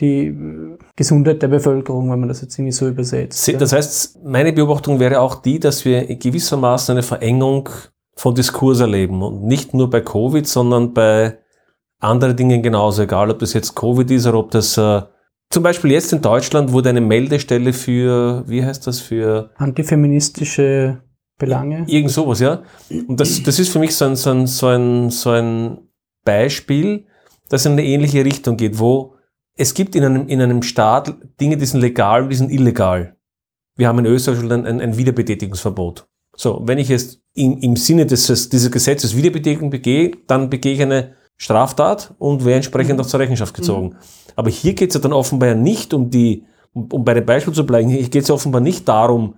die 0.00 0.28
äh, 0.28 0.78
Gesundheit 0.96 1.42
der 1.42 1.48
Bevölkerung, 1.48 2.10
wenn 2.10 2.20
man 2.20 2.30
das 2.30 2.40
jetzt 2.40 2.58
irgendwie 2.58 2.72
so 2.72 2.88
übersetzt. 2.88 3.52
Das 3.60 3.72
heißt, 3.74 4.24
meine 4.24 4.54
Beobachtung 4.54 4.98
wäre 4.98 5.20
auch 5.20 5.34
die, 5.34 5.60
dass 5.60 5.84
wir 5.84 6.06
gewissermaßen 6.06 6.94
eine 6.94 7.02
Verengung 7.02 7.68
von 8.14 8.34
Diskurs 8.34 8.80
erleben 8.80 9.22
und 9.22 9.44
nicht 9.44 9.74
nur 9.74 9.90
bei 9.90 10.00
Covid, 10.00 10.48
sondern 10.48 10.94
bei 10.94 11.36
anderen 12.00 12.34
Dingen 12.34 12.62
genauso, 12.62 13.02
egal 13.02 13.30
ob 13.30 13.40
das 13.40 13.52
jetzt 13.52 13.74
Covid 13.76 14.10
ist 14.10 14.26
oder 14.26 14.38
ob 14.38 14.50
das 14.52 14.78
äh, 14.78 15.02
zum 15.50 15.62
Beispiel 15.62 15.92
jetzt 15.92 16.12
in 16.12 16.22
Deutschland 16.22 16.72
wurde 16.72 16.88
eine 16.88 17.00
Meldestelle 17.00 17.72
für, 17.72 18.44
wie 18.46 18.64
heißt 18.64 18.86
das, 18.86 19.00
für 19.00 19.50
antifeministische 19.56 21.02
Belange. 21.38 21.84
Irgend 21.88 22.10
sowas, 22.10 22.40
ja. 22.40 22.62
Und 22.90 23.20
das, 23.20 23.42
das 23.42 23.58
ist 23.58 23.70
für 23.70 23.78
mich 23.78 23.94
so 23.94 24.06
ein, 24.06 24.16
so 24.16 24.30
ein, 24.30 24.46
so 24.46 24.68
ein, 24.68 25.10
so 25.10 25.30
ein 25.30 25.78
Beispiel, 26.24 27.06
das 27.48 27.66
in 27.66 27.72
eine 27.72 27.84
ähnliche 27.84 28.24
Richtung 28.24 28.56
geht, 28.56 28.78
wo 28.78 29.14
es 29.56 29.74
gibt 29.74 29.94
in 29.94 30.04
einem, 30.04 30.28
in 30.28 30.40
einem 30.40 30.62
Staat 30.62 31.14
Dinge, 31.40 31.56
die 31.56 31.66
sind 31.66 31.80
legal 31.80 32.24
und 32.24 32.30
die 32.30 32.36
sind 32.36 32.50
illegal. 32.50 33.16
Wir 33.76 33.88
haben 33.88 33.98
in 33.98 34.06
Österreich 34.06 34.40
ein, 34.40 34.66
ein, 34.66 34.80
ein 34.80 34.96
Wiederbetätigungsverbot. 34.96 36.08
So, 36.36 36.62
wenn 36.64 36.78
ich 36.78 36.88
jetzt 36.88 37.22
in, 37.34 37.58
im 37.58 37.76
Sinne 37.76 38.06
des, 38.06 38.48
dieses 38.48 38.70
Gesetzes 38.70 39.16
Wiederbetätigung 39.16 39.70
begehe, 39.70 40.12
dann 40.26 40.50
begehe 40.50 40.74
ich 40.74 40.82
eine 40.82 41.14
Straftat 41.36 42.14
und 42.18 42.44
wäre 42.44 42.56
entsprechend 42.56 43.00
auch 43.00 43.06
zur 43.06 43.20
Rechenschaft 43.20 43.54
gezogen. 43.54 43.88
Mhm. 43.88 43.96
Aber 44.36 44.50
hier 44.50 44.74
geht 44.74 44.90
es 44.90 44.94
ja 44.94 45.00
dann 45.00 45.12
offenbar 45.12 45.54
nicht 45.54 45.92
um 45.94 46.10
die, 46.10 46.44
um, 46.72 46.88
um 46.92 47.04
bei 47.04 47.14
dem 47.14 47.26
Beispiel 47.26 47.52
zu 47.52 47.66
bleiben, 47.66 47.88
hier 47.88 48.02
geht 48.08 48.22
es 48.22 48.28
ja 48.28 48.34
offenbar 48.34 48.60
nicht 48.60 48.88
darum, 48.88 49.36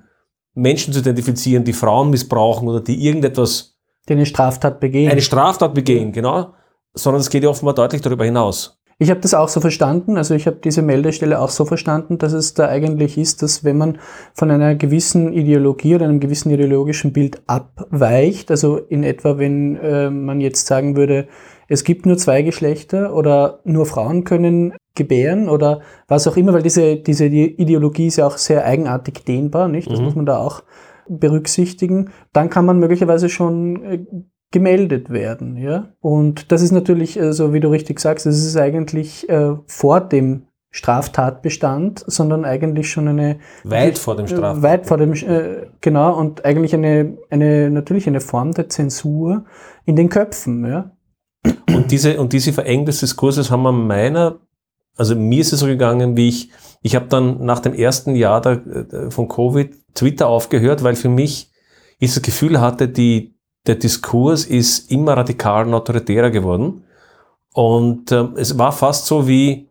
Menschen 0.55 0.93
zu 0.93 1.01
identifizieren, 1.01 1.65
die 1.65 1.73
Frauen 1.73 2.11
missbrauchen 2.11 2.69
oder 2.69 2.81
die 2.81 3.05
irgendetwas. 3.05 3.77
Die 4.09 4.15
eine 4.15 4.27
Straftat 4.27 4.81
begehen. 4.81 5.11
Eine 5.11 5.21
Straftat 5.21 5.75
begehen, 5.75 6.13
genau. 6.13 6.55
Sondern 6.95 7.21
es 7.21 7.31
geht 7.31 7.45
ja 7.45 7.49
offenbar 7.49 7.75
deutlich 7.75 8.03
darüber 8.03 8.25
hinaus. 8.25 8.79
Ich 9.01 9.11
habe 9.11 9.21
das 9.21 9.33
auch 9.33 9.49
so 9.49 9.61
verstanden, 9.61 10.17
also 10.17 10.35
ich 10.35 10.49
habe 10.49 10.57
diese 10.57 10.83
Meldestelle 10.83 11.41
auch 11.41 11.51
so 11.51 11.65
verstanden, 11.65 12.19
dass 12.19 12.33
es 12.33 12.55
da 12.55 12.67
eigentlich 12.67 13.17
ist, 13.17 13.43
dass 13.43 13.63
wenn 13.63 13.79
man 13.79 13.99
von 14.35 14.51
einer 14.51 14.75
gewissen 14.75 15.33
Ideologie 15.33 15.95
oder 15.95 16.07
einem 16.07 16.19
gewissen 16.19 16.51
ideologischen 16.51 17.13
Bild 17.13 17.41
abweicht, 17.47 18.51
also 18.51 18.77
in 18.77 19.05
etwa 19.05 19.39
wenn 19.39 19.77
äh, 19.77 20.11
man 20.11 20.41
jetzt 20.41 20.67
sagen 20.67 20.97
würde, 20.97 21.29
es 21.69 21.85
gibt 21.85 22.07
nur 22.07 22.17
zwei 22.17 22.43
Geschlechter 22.43 23.15
oder 23.15 23.61
nur 23.65 23.87
Frauen 23.87 24.25
können 24.25 24.75
gebären 24.95 25.49
oder 25.49 25.81
was 26.09 26.27
auch 26.27 26.37
immer, 26.37 26.53
weil 26.53 26.63
diese, 26.63 26.97
diese 26.97 27.27
Ideologie 27.27 28.09
ist 28.09 28.17
ja 28.17 28.27
auch 28.27 28.39
sehr 28.39 28.65
eigenartig 28.65 29.25
dehnbar, 29.25 29.69
nicht? 29.69 29.91
Das 29.91 30.01
mhm. 30.01 30.05
muss 30.07 30.15
man 30.17 30.27
da 30.27 30.39
auch 30.39 30.65
berücksichtigen. 31.09 32.11
Dann 32.33 32.51
kann 32.51 32.67
man 32.67 32.79
möglicherweise 32.79 33.29
schon 33.29 33.83
äh, 33.85 34.05
gemeldet 34.51 35.11
werden, 35.11 35.57
ja. 35.57 35.91
Und 36.01 36.51
das 36.53 36.63
ist 36.63 36.73
natürlich, 36.73 37.15
so 37.15 37.21
also 37.21 37.53
wie 37.53 37.61
du 37.61 37.69
richtig 37.69 38.01
sagst, 38.01 38.27
das 38.27 38.39
ist 38.39 38.57
eigentlich 38.57 39.29
äh, 39.29 39.55
vor 39.67 40.01
dem 40.01 40.45
Straftatbestand, 40.71 42.05
sondern 42.07 42.45
eigentlich 42.45 42.91
schon 42.91 43.09
eine 43.09 43.39
weit 43.65 43.99
vor 43.99 44.17
dem 44.17 44.27
äh, 44.27 44.29
Straftat. 44.29 44.63
Weit 44.63 44.87
vor 44.87 44.99
dem 44.99 45.13
äh, 45.13 45.67
genau 45.81 46.19
und 46.19 46.45
eigentlich 46.45 46.75
eine 46.75 47.17
eine 47.31 47.71
natürlich 47.71 48.07
eine 48.07 48.21
Form 48.21 48.53
der 48.53 48.69
Zensur 48.69 49.45
in 49.87 49.97
den 49.97 50.09
Köpfen, 50.09 50.67
ja. 50.67 50.91
Und 51.45 51.91
diese, 51.91 52.21
und 52.21 52.33
diese 52.33 52.53
Verengung 52.53 52.87
des 52.87 53.01
Diskurses 53.01 53.51
haben 53.51 53.63
wir 53.63 53.73
meiner, 53.73 54.41
also 54.97 55.15
mir 55.15 55.41
ist 55.41 55.53
es 55.53 55.61
so 55.61 55.67
gegangen, 55.67 56.17
wie 56.17 56.29
ich, 56.29 56.51
ich 56.83 56.95
habe 56.95 57.07
dann 57.07 57.45
nach 57.45 57.61
dem 57.61 57.75
ersten 57.75 58.15
Jahr 58.15 58.41
der, 58.41 59.11
von 59.11 59.29
Covid 59.29 59.75
Twitter 59.95 60.29
aufgehört, 60.29 60.83
weil 60.83 60.97
für 60.97 61.09
mich 61.09 61.51
ich 61.99 62.15
das 62.15 62.23
Gefühl 62.23 62.61
hatte, 62.61 62.89
die, 62.89 63.35
der 63.67 63.77
Diskurs 63.77 64.45
ist 64.45 64.91
immer 64.91 65.17
radikaler 65.17 65.69
und 65.69 65.75
autoritärer 65.75 66.31
geworden. 66.31 66.85
Und 67.53 68.13
äh, 68.13 68.29
es 68.37 68.59
war 68.59 68.73
fast 68.73 69.07
so 69.07 69.27
wie, 69.27 69.69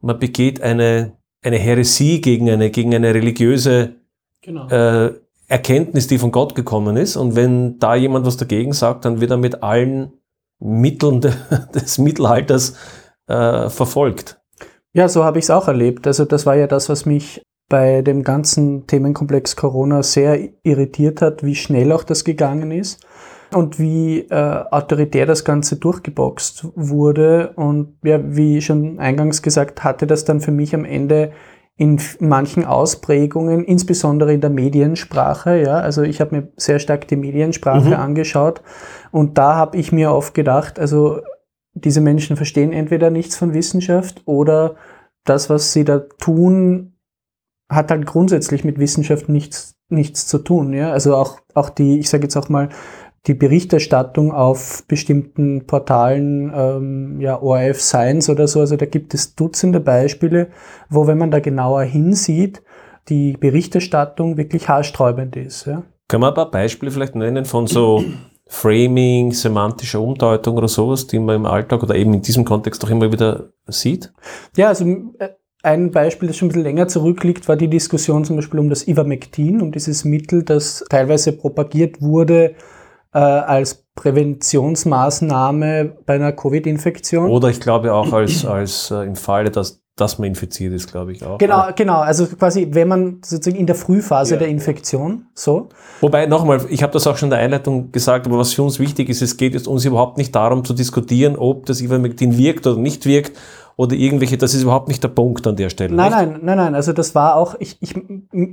man 0.00 0.18
begeht 0.18 0.60
eine, 0.60 1.16
eine 1.42 1.58
Häresie 1.58 2.20
gegen 2.20 2.48
eine, 2.50 2.70
gegen 2.70 2.94
eine 2.94 3.14
religiöse 3.14 3.96
genau. 4.42 4.68
äh, 4.68 5.14
Erkenntnis, 5.48 6.06
die 6.06 6.18
von 6.18 6.32
Gott 6.32 6.54
gekommen 6.54 6.96
ist. 6.96 7.16
Und 7.16 7.36
wenn 7.36 7.78
da 7.78 7.94
jemand 7.94 8.26
was 8.26 8.36
dagegen 8.36 8.72
sagt, 8.72 9.04
dann 9.04 9.20
wird 9.20 9.30
er 9.30 9.36
mit 9.36 9.62
allen 9.62 10.12
Mitteln 10.60 11.20
des 11.74 11.98
Mittelalters 11.98 12.76
äh, 13.26 13.68
verfolgt. 13.68 14.40
Ja, 14.92 15.08
so 15.08 15.24
habe 15.24 15.38
ich 15.38 15.46
es 15.46 15.50
auch 15.50 15.68
erlebt. 15.68 16.06
Also 16.06 16.24
das 16.24 16.46
war 16.46 16.54
ja 16.54 16.66
das, 16.66 16.88
was 16.88 17.04
mich 17.04 17.42
bei 17.68 18.02
dem 18.02 18.22
ganzen 18.22 18.86
Themenkomplex 18.86 19.56
Corona 19.56 20.02
sehr 20.02 20.38
irritiert 20.62 21.22
hat, 21.22 21.42
wie 21.42 21.54
schnell 21.54 21.92
auch 21.92 22.04
das 22.04 22.24
gegangen 22.24 22.70
ist 22.70 23.04
und 23.52 23.78
wie 23.78 24.20
äh, 24.20 24.64
autoritär 24.70 25.26
das 25.26 25.44
Ganze 25.44 25.76
durchgeboxt 25.76 26.68
wurde. 26.74 27.52
Und 27.56 27.96
ja, 28.04 28.20
wie 28.22 28.60
schon 28.60 28.98
eingangs 28.98 29.42
gesagt, 29.42 29.82
hatte 29.82 30.06
das 30.06 30.24
dann 30.24 30.40
für 30.40 30.52
mich 30.52 30.74
am 30.74 30.84
Ende 30.84 31.32
in 31.76 32.00
manchen 32.20 32.64
Ausprägungen, 32.64 33.64
insbesondere 33.64 34.32
in 34.32 34.40
der 34.40 34.50
Mediensprache. 34.50 35.60
Ja, 35.60 35.78
also 35.78 36.02
ich 36.02 36.20
habe 36.20 36.36
mir 36.36 36.52
sehr 36.56 36.78
stark 36.78 37.08
die 37.08 37.16
Mediensprache 37.16 37.88
mhm. 37.88 37.94
angeschaut 37.94 38.62
und 39.10 39.38
da 39.38 39.56
habe 39.56 39.76
ich 39.76 39.90
mir 39.90 40.12
oft 40.12 40.34
gedacht, 40.34 40.78
also 40.78 41.20
diese 41.74 42.00
Menschen 42.00 42.36
verstehen 42.36 42.72
entweder 42.72 43.10
nichts 43.10 43.36
von 43.36 43.52
Wissenschaft 43.52 44.22
oder 44.24 44.76
das, 45.24 45.50
was 45.50 45.72
sie 45.72 45.84
da 45.84 45.98
tun, 45.98 46.92
hat 47.68 47.90
halt 47.90 48.06
grundsätzlich 48.06 48.64
mit 48.64 48.78
Wissenschaft 48.78 49.28
nichts, 49.28 49.76
nichts 49.88 50.26
zu 50.26 50.38
tun. 50.38 50.72
Ja? 50.72 50.92
Also 50.92 51.16
auch, 51.16 51.40
auch 51.54 51.70
die, 51.70 51.98
ich 51.98 52.08
sage 52.08 52.24
jetzt 52.24 52.36
auch 52.36 52.48
mal, 52.48 52.68
die 53.26 53.34
Berichterstattung 53.34 54.32
auf 54.32 54.84
bestimmten 54.86 55.66
Portalen, 55.66 56.52
ähm, 56.54 57.20
ja, 57.20 57.40
ORF 57.40 57.80
Science 57.80 58.28
oder 58.28 58.46
so, 58.46 58.60
also 58.60 58.76
da 58.76 58.86
gibt 58.86 59.14
es 59.14 59.34
Dutzende 59.34 59.80
Beispiele, 59.80 60.48
wo, 60.90 61.06
wenn 61.06 61.18
man 61.18 61.30
da 61.30 61.40
genauer 61.40 61.82
hinsieht, 61.82 62.62
die 63.08 63.36
Berichterstattung 63.36 64.36
wirklich 64.36 64.68
haarsträubend 64.68 65.36
ist. 65.36 65.66
Ja. 65.66 65.84
Kann 66.08 66.20
man 66.20 66.30
ein 66.30 66.34
paar 66.34 66.50
Beispiele 66.50 66.90
vielleicht 66.90 67.14
nennen 67.14 67.44
von 67.44 67.66
so 67.66 68.04
Framing, 68.46 69.32
semantischer 69.32 70.00
Umdeutung 70.00 70.56
oder 70.58 70.68
sowas, 70.68 71.06
die 71.06 71.18
man 71.18 71.36
im 71.36 71.46
Alltag 71.46 71.82
oder 71.82 71.94
eben 71.94 72.12
in 72.12 72.22
diesem 72.22 72.44
Kontext 72.44 72.82
doch 72.82 72.90
immer 72.90 73.10
wieder 73.10 73.52
sieht? 73.66 74.12
Ja, 74.54 74.68
also 74.68 74.84
äh, 75.18 75.30
ein 75.62 75.90
Beispiel, 75.90 76.28
das 76.28 76.36
schon 76.36 76.46
ein 76.46 76.48
bisschen 76.50 76.64
länger 76.64 76.88
zurückliegt, 76.88 77.48
war 77.48 77.56
die 77.56 77.68
Diskussion 77.68 78.24
zum 78.26 78.36
Beispiel 78.36 78.60
um 78.60 78.68
das 78.68 78.86
Ivermectin, 78.86 79.62
um 79.62 79.72
dieses 79.72 80.04
Mittel, 80.04 80.42
das 80.42 80.84
teilweise 80.90 81.32
propagiert 81.32 82.02
wurde, 82.02 82.54
äh, 83.14 83.18
als 83.18 83.86
Präventionsmaßnahme 83.94 85.96
bei 86.04 86.14
einer 86.14 86.32
Covid-Infektion. 86.32 87.30
Oder 87.30 87.48
ich 87.48 87.60
glaube 87.60 87.94
auch 87.94 88.12
als, 88.12 88.44
als 88.44 88.90
äh, 88.90 89.04
im 89.04 89.14
Falle, 89.14 89.52
dass, 89.52 89.80
dass 89.94 90.18
man 90.18 90.26
infiziert 90.26 90.72
ist, 90.72 90.90
glaube 90.90 91.12
ich 91.12 91.24
auch. 91.24 91.38
Genau, 91.38 91.68
genau. 91.76 92.00
Also 92.00 92.26
quasi, 92.26 92.66
wenn 92.72 92.88
man 92.88 93.20
sozusagen 93.24 93.56
in 93.56 93.66
der 93.66 93.76
Frühphase 93.76 94.34
ja. 94.34 94.40
der 94.40 94.48
Infektion, 94.48 95.26
so. 95.32 95.68
Wobei, 96.00 96.26
nochmal, 96.26 96.62
ich 96.68 96.82
habe 96.82 96.92
das 96.92 97.06
auch 97.06 97.16
schon 97.16 97.28
in 97.28 97.30
der 97.30 97.38
Einleitung 97.38 97.92
gesagt, 97.92 98.26
aber 98.26 98.36
was 98.36 98.52
für 98.52 98.64
uns 98.64 98.80
wichtig 98.80 99.08
ist, 99.08 99.22
es 99.22 99.36
geht 99.36 99.54
jetzt 99.54 99.68
uns 99.68 99.84
überhaupt 99.84 100.18
nicht 100.18 100.34
darum 100.34 100.64
zu 100.64 100.74
diskutieren, 100.74 101.36
ob 101.36 101.66
das 101.66 101.80
Ivermectin 101.80 102.36
wirkt 102.36 102.66
oder 102.66 102.80
nicht 102.80 103.06
wirkt 103.06 103.38
oder 103.76 103.96
irgendwelche, 103.96 104.36
das 104.36 104.54
ist 104.54 104.62
überhaupt 104.62 104.88
nicht 104.88 105.02
der 105.02 105.08
Punkt 105.08 105.46
an 105.46 105.56
der 105.56 105.68
Stelle. 105.68 105.94
Nein, 105.94 106.10
nicht? 106.10 106.32
nein, 106.32 106.40
nein, 106.44 106.56
nein. 106.56 106.74
Also 106.74 106.92
das 106.92 107.14
war 107.14 107.36
auch, 107.36 107.56
ich, 107.58 107.76
ich, 107.80 107.94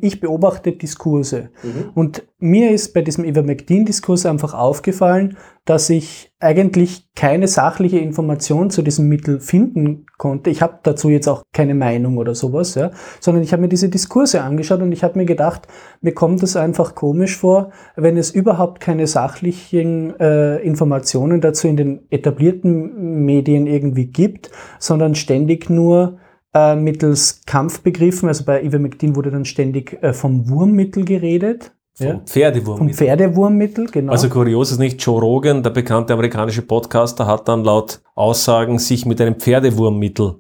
ich 0.01 0.19
beobachte 0.19 0.71
Diskurse. 0.71 1.49
Mhm. 1.63 1.91
Und 1.93 2.23
mir 2.39 2.71
ist 2.71 2.93
bei 2.93 3.01
diesem 3.01 3.25
Ivermectin-Diskurs 3.25 4.25
einfach 4.25 4.53
aufgefallen, 4.53 5.37
dass 5.65 5.89
ich 5.91 6.31
eigentlich 6.39 7.07
keine 7.15 7.47
sachliche 7.47 7.99
Information 7.99 8.71
zu 8.71 8.81
diesem 8.81 9.07
Mittel 9.07 9.39
finden 9.39 10.07
konnte. 10.17 10.49
Ich 10.49 10.61
habe 10.63 10.79
dazu 10.81 11.09
jetzt 11.09 11.27
auch 11.27 11.43
keine 11.53 11.75
Meinung 11.75 12.17
oder 12.17 12.33
sowas, 12.33 12.73
ja, 12.73 12.91
sondern 13.19 13.43
ich 13.43 13.53
habe 13.53 13.61
mir 13.61 13.69
diese 13.69 13.89
Diskurse 13.89 14.41
angeschaut 14.41 14.81
und 14.81 14.91
ich 14.91 15.03
habe 15.03 15.19
mir 15.19 15.25
gedacht, 15.25 15.67
mir 16.01 16.13
kommt 16.13 16.41
es 16.41 16.55
einfach 16.55 16.95
komisch 16.95 17.37
vor, 17.37 17.71
wenn 17.95 18.17
es 18.17 18.31
überhaupt 18.31 18.79
keine 18.79 19.05
sachlichen 19.05 20.19
äh, 20.19 20.57
Informationen 20.57 21.41
dazu 21.41 21.67
in 21.67 21.77
den 21.77 22.01
etablierten 22.09 23.23
Medien 23.23 23.67
irgendwie 23.67 24.07
gibt, 24.07 24.49
sondern 24.79 25.13
ständig 25.13 25.69
nur 25.69 26.17
äh, 26.55 26.75
mittels 26.75 27.43
Kampfbegriffen, 27.45 28.27
also 28.27 28.45
bei 28.45 28.63
Ivermectin 28.63 29.15
wurde 29.15 29.31
dann 29.31 29.45
ständig 29.45 30.01
äh, 30.01 30.11
vom 30.13 30.49
Wurmmittel 30.49 31.05
geredet, 31.05 31.71
Vom 31.93 32.07
ja, 32.07 32.21
Pferdewurm. 32.25 32.77
vom 32.77 32.89
Pferdewurmmittel, 32.89 33.87
genau. 33.87 34.13
Also 34.13 34.29
kurios 34.29 34.71
ist 34.71 34.79
nicht, 34.79 35.03
Joe 35.03 35.19
Rogan, 35.19 35.61
der 35.61 35.71
bekannte 35.71 36.13
amerikanische 36.13 36.61
Podcaster, 36.61 37.27
hat 37.27 37.47
dann 37.47 37.63
laut 37.63 38.01
Aussagen 38.15 38.79
sich 38.79 39.05
mit 39.05 39.19
einem 39.19 39.35
Pferdewurmmittel 39.35 40.35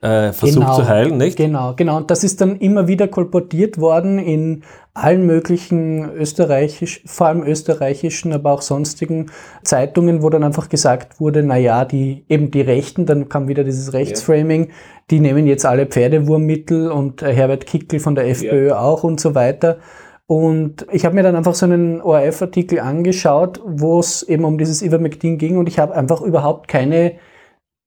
äh, 0.00 0.32
versucht 0.32 0.60
Genau. 0.60 0.76
zu 0.76 0.88
heilen, 0.88 1.16
nicht? 1.16 1.36
Genau, 1.36 1.74
genau. 1.74 1.96
Und 1.96 2.10
das 2.10 2.22
ist 2.24 2.40
dann 2.40 2.56
immer 2.56 2.86
wieder 2.86 3.08
kolportiert 3.08 3.78
worden 3.78 4.18
in 4.18 4.62
allen 4.94 5.26
möglichen 5.26 6.10
österreichisch, 6.14 7.02
vor 7.06 7.26
allem 7.26 7.42
österreichischen, 7.42 8.32
aber 8.32 8.52
auch 8.52 8.62
sonstigen 8.62 9.26
Zeitungen, 9.64 10.22
wo 10.22 10.30
dann 10.30 10.44
einfach 10.44 10.68
gesagt 10.68 11.20
wurde, 11.20 11.42
na 11.42 11.56
ja, 11.56 11.84
die, 11.84 12.24
eben 12.28 12.50
die 12.50 12.62
Rechten, 12.62 13.04
dann 13.06 13.28
kam 13.28 13.48
wieder 13.48 13.64
dieses 13.64 13.92
Rechtsframing, 13.92 14.70
die 15.10 15.20
nehmen 15.20 15.46
jetzt 15.46 15.66
alle 15.66 15.86
Pferdewurmmittel 15.86 16.90
und 16.90 17.22
Herbert 17.22 17.66
Kickel 17.66 18.00
von 18.00 18.14
der 18.14 18.28
FPÖ 18.28 18.72
auch 18.72 19.02
und 19.04 19.20
so 19.20 19.34
weiter. 19.34 19.78
Und 20.26 20.86
ich 20.90 21.04
habe 21.04 21.14
mir 21.14 21.22
dann 21.22 21.36
einfach 21.36 21.54
so 21.54 21.66
einen 21.66 22.00
ORF-Artikel 22.00 22.80
angeschaut, 22.80 23.60
wo 23.64 24.00
es 24.00 24.22
eben 24.24 24.44
um 24.44 24.58
dieses 24.58 24.82
Ivermectin 24.82 25.38
ging 25.38 25.56
und 25.56 25.68
ich 25.68 25.78
habe 25.78 25.94
einfach 25.94 26.20
überhaupt 26.20 26.66
keine 26.66 27.12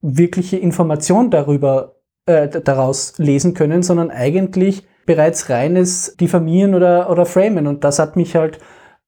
wirkliche 0.02 0.58
Information 0.58 1.30
darüber 1.32 1.96
äh, 2.26 2.48
daraus 2.48 3.18
lesen 3.18 3.54
können, 3.54 3.84
sondern 3.84 4.10
eigentlich 4.10 4.88
bereits 5.06 5.50
reines 5.50 6.16
Diffamieren 6.18 6.76
oder, 6.76 7.10
oder 7.10 7.26
Framen. 7.26 7.68
Und 7.68 7.84
das 7.84 8.00
hat 8.00 8.16
mich 8.16 8.36
halt 8.36 8.60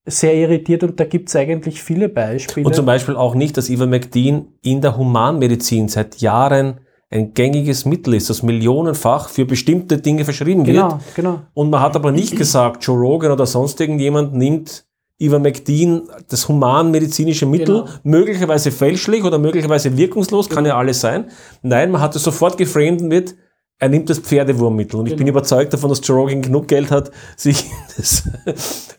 sehr 0.05 0.33
irritiert 0.33 0.83
und 0.83 1.00
da 1.00 1.05
gibt 1.05 1.29
es 1.29 1.35
eigentlich 1.35 1.83
viele 1.83 2.09
Beispiele. 2.09 2.65
Und 2.65 2.75
zum 2.75 2.85
Beispiel 2.85 3.15
auch 3.15 3.35
nicht, 3.35 3.55
dass 3.55 3.69
Ivermectin 3.69 4.47
in 4.61 4.81
der 4.81 4.97
Humanmedizin 4.97 5.88
seit 5.88 6.17
Jahren 6.17 6.81
ein 7.13 7.34
gängiges 7.34 7.86
Mittel 7.86 8.13
ist, 8.13 8.30
das 8.30 8.41
millionenfach 8.41 9.27
für 9.30 9.46
bestimmte 9.46 9.98
Dinge 9.98 10.24
verschrieben 10.25 10.65
wird. 10.65 10.77
genau, 10.77 11.00
genau. 11.15 11.41
Und 11.53 11.70
man 11.70 11.82
hat 11.82 11.96
aber 11.96 12.12
nicht 12.12 12.38
gesagt, 12.38 12.84
Joe 12.86 12.98
Rogan 12.98 13.32
oder 13.32 13.46
sonst 13.46 13.80
irgendjemand 13.82 14.34
nimmt 14.34 14.86
Ivermectin, 15.20 16.03
das 16.30 16.48
humanmedizinische 16.48 17.46
Mittel, 17.46 17.82
Genau. 17.82 17.89
möglicherweise 18.03 18.72
fälschlich 18.72 19.24
oder 19.24 19.38
möglicherweise 19.38 19.96
wirkungslos, 19.96 20.50
kann 20.50 20.65
ja 20.65 20.77
alles 20.77 21.01
sein. 21.01 21.25
Nein, 21.62 21.91
man 21.91 22.01
hat 22.01 22.15
es 22.15 22.24
sofort 22.24 22.58
geframed 22.58 23.01
mit, 23.01 23.36
er 23.81 23.89
nimmt 23.89 24.11
das 24.11 24.19
Pferdewurmmittel. 24.19 25.00
Und 25.00 25.07
ich 25.07 25.15
bin 25.15 25.25
Genau. 25.25 25.39
überzeugt 25.39 25.73
davon, 25.73 25.89
dass 25.89 26.07
Joe 26.07 26.15
Rogan 26.17 26.43
genug 26.43 26.67
Geld 26.67 26.91
hat, 26.91 27.09
sich 27.35 27.65
das, 27.97 28.29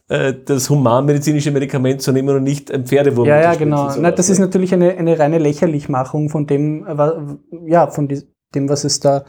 äh, 0.08 0.34
das 0.44 0.68
humanmedizinische 0.68 1.52
Medikament 1.52 2.02
zu 2.02 2.10
nehmen 2.10 2.34
und 2.34 2.42
nicht 2.42 2.72
ein 2.72 2.84
Pferdewurmmittel 2.84 3.40
Ja, 3.40 3.42
ja, 3.42 3.54
spritzen 3.54 3.70
genau. 3.70 3.94
Na, 4.00 4.10
das 4.10 4.28
ist 4.28 4.40
natürlich 4.40 4.74
eine, 4.74 4.96
eine 4.96 5.16
reine 5.20 5.38
Lächerlichmachung 5.38 6.30
von 6.30 6.48
dem, 6.48 6.84
äh, 6.84 7.70
ja, 7.70 7.86
von 7.86 8.08
dem, 8.08 8.68
was 8.68 8.82
es 8.82 8.98
da, 8.98 9.24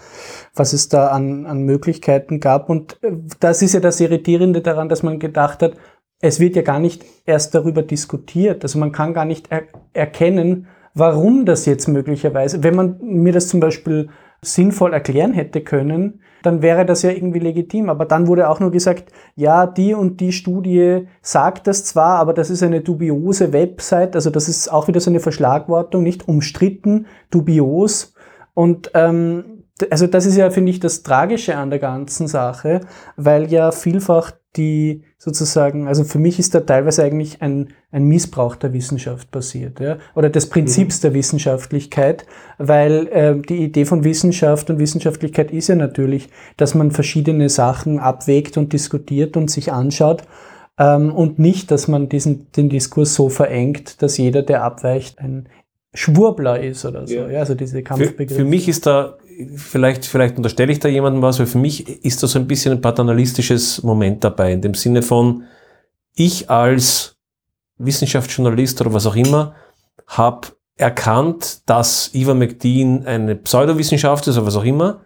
was 0.56 0.74
es 0.74 0.90
da 0.90 1.10
an, 1.10 1.46
an 1.46 1.62
Möglichkeiten 1.62 2.40
gab. 2.40 2.68
Und 2.68 2.98
äh, 3.04 3.12
das 3.40 3.62
ist 3.62 3.74
ja 3.74 3.80
das 3.80 4.00
Irritierende 4.00 4.62
daran, 4.62 4.90
dass 4.90 5.04
man 5.04 5.20
gedacht 5.20 5.62
hat, 5.62 5.74
es 6.20 6.40
wird 6.40 6.56
ja 6.56 6.64
gar 6.64 6.80
nicht 6.80 7.06
erst 7.28 7.54
darüber 7.54 7.84
diskutiert. 7.84 8.64
Also 8.64 8.80
man 8.80 8.92
kann 8.92 9.14
gar 9.14 9.26
nicht 9.26 9.52
er 9.52 9.64
erkennen, 9.94 10.66
warum 10.96 11.46
das 11.46 11.68
jetzt 11.68 11.88
möglicherweise, 11.88 12.64
wenn 12.64 12.76
man 12.76 12.98
mir 13.02 13.34
das 13.34 13.50
zum 13.50 13.60
Beispiel 13.60 14.10
sinnvoll 14.44 14.94
erklären 14.94 15.34
hätte 15.34 15.62
können, 15.62 16.22
dann 16.44 16.62
wäre 16.62 16.86
das 16.86 17.02
ja 17.02 17.10
irgendwie 17.10 17.40
legitim. 17.40 17.90
Aber 17.90 18.06
dann 18.06 18.28
wurde 18.28 18.50
auch 18.50 18.60
nur 18.60 18.72
gesagt, 18.72 19.12
ja, 19.36 19.66
die 19.66 19.94
und 19.94 20.20
die 20.20 20.32
Studie 20.32 21.08
sagt 21.22 21.68
das 21.68 21.86
zwar, 21.86 22.20
aber 22.20 22.34
das 22.34 22.50
ist 22.50 22.62
eine 22.62 22.82
dubiose 22.82 23.54
Website, 23.54 24.16
also 24.16 24.30
das 24.30 24.48
ist 24.48 24.72
auch 24.72 24.88
wieder 24.88 25.00
so 25.00 25.10
eine 25.10 25.20
Verschlagwortung, 25.20 26.04
nicht 26.04 26.28
umstritten, 26.28 27.08
dubios. 27.32 28.14
Und 28.54 28.92
ähm, 28.94 29.64
also 29.90 30.06
das 30.06 30.26
ist 30.26 30.38
ja, 30.38 30.50
finde 30.52 30.72
ich, 30.72 30.80
das 30.80 31.04
Tragische 31.04 31.58
an 31.58 31.70
der 31.70 31.80
ganzen 31.80 32.28
Sache, 32.28 32.82
weil 33.16 33.52
ja 33.52 33.72
vielfach 33.72 34.32
die 34.56 35.04
sozusagen, 35.18 35.88
also 35.88 36.04
für 36.04 36.20
mich 36.20 36.38
ist 36.40 36.54
da 36.54 36.60
teilweise 36.60 37.04
eigentlich 37.04 37.42
ein, 37.42 37.70
ein 37.92 38.06
Missbrauch 38.06 38.56
der 38.56 38.74
Wissenschaft 38.74 39.32
passiert, 39.32 39.80
ja, 39.80 39.98
oder 40.16 40.30
des 40.30 40.50
Prinzips 40.50 41.00
der 41.00 41.14
Wissenschaftlichkeit, 41.14 42.26
weil 42.58 43.08
äh, 43.08 43.36
die 43.36 43.64
Idee 43.64 43.86
von 43.86 44.04
Wissenschaft 44.04 44.70
und 44.70 44.80
Wissenschaftlichkeit 44.80 45.52
ist 45.52 45.70
ja 45.70 45.76
natürlich, 45.76 46.30
dass 46.58 46.76
man 46.76 46.92
verschiedene 46.92 47.50
Sachen 47.50 48.00
abwägt 48.00 48.58
und 48.58 48.74
diskutiert 48.74 49.38
und 49.38 49.50
sich 49.50 49.72
anschaut 49.72 50.24
ähm, 50.78 51.12
und 51.14 51.40
nicht, 51.40 51.72
dass 51.72 51.88
man 51.88 52.10
diesen, 52.10 52.52
den 52.52 52.70
Diskurs 52.70 53.16
so 53.16 53.30
verengt, 53.30 54.02
dass 54.02 54.18
jeder, 54.18 54.42
der 54.42 54.64
abweicht, 54.64 55.20
ein 55.20 55.48
Schwurbler 55.96 56.60
ist 56.60 56.86
oder 56.86 57.06
so, 57.06 57.14
Ja. 57.14 57.30
ja, 57.30 57.40
also 57.40 57.54
diese 57.54 57.78
Für, 57.78 57.84
Kampfbegriffe. 57.84 58.42
für 58.42 58.46
mich 58.48 58.68
ist 58.68 58.86
da, 58.88 59.18
vielleicht, 59.56 60.06
vielleicht 60.06 60.38
unterstelle 60.38 60.72
ich 60.72 60.80
da 60.80 60.88
jemandem 60.90 61.22
was, 61.22 61.40
weil 61.40 61.46
für 61.46 61.58
mich 61.58 61.88
ist 62.04 62.22
da 62.24 62.28
so 62.28 62.40
ein 62.40 62.48
bisschen 62.48 62.74
ein 62.74 62.82
paternalistisches 62.82 63.84
Moment 63.84 64.24
dabei, 64.24 64.54
in 64.54 64.62
dem 64.62 64.74
Sinne 64.74 65.02
von, 65.02 65.44
ich 66.16 66.50
als 66.50 67.18
Wissenschaftsjournalist 67.78 68.82
oder 68.82 68.94
was 68.94 69.06
auch 69.06 69.16
immer, 69.16 69.56
habe 70.08 70.50
erkannt, 70.76 71.62
dass 71.68 72.14
Ivermectin 72.14 73.06
eine 73.06 73.36
Pseudowissenschaft 73.36 74.28
ist 74.28 74.38
oder 74.38 74.48
was 74.48 74.56
auch 74.56 74.64
immer. 74.64 75.02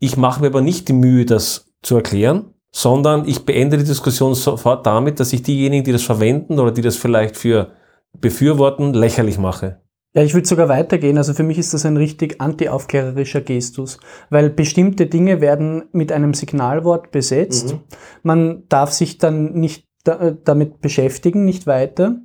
Ich 0.00 0.16
mache 0.16 0.40
mir 0.40 0.48
aber 0.48 0.60
nicht 0.60 0.88
die 0.88 0.92
Mühe, 0.92 1.24
das 1.24 1.72
zu 1.82 1.96
erklären, 1.96 2.54
sondern 2.70 3.26
ich 3.26 3.44
beende 3.44 3.78
die 3.78 3.84
Diskussion 3.84 4.34
sofort 4.34 4.86
damit, 4.86 5.20
dass 5.20 5.32
ich 5.32 5.42
diejenigen, 5.42 5.84
die 5.84 5.92
das 5.92 6.02
verwenden 6.02 6.58
oder 6.58 6.72
die 6.72 6.82
das 6.82 6.96
vielleicht 6.96 7.36
für 7.36 7.72
befürworten, 8.12 8.94
lächerlich 8.94 9.38
mache. 9.38 9.80
Ja, 10.18 10.24
ich 10.24 10.34
würde 10.34 10.48
sogar 10.48 10.68
weitergehen. 10.68 11.16
Also 11.16 11.32
für 11.32 11.44
mich 11.44 11.58
ist 11.58 11.72
das 11.74 11.86
ein 11.86 11.96
richtig 11.96 12.40
antiaufklärerischer 12.40 13.40
Gestus, 13.40 14.00
weil 14.30 14.50
bestimmte 14.50 15.06
Dinge 15.06 15.40
werden 15.40 15.84
mit 15.92 16.10
einem 16.10 16.34
Signalwort 16.34 17.12
besetzt. 17.12 17.74
Mhm. 17.74 17.80
Man 18.24 18.62
darf 18.68 18.90
sich 18.90 19.18
dann 19.18 19.52
nicht 19.52 19.86
da, 20.02 20.18
äh, 20.18 20.36
damit 20.42 20.80
beschäftigen, 20.80 21.44
nicht 21.44 21.68
weiter. 21.68 22.16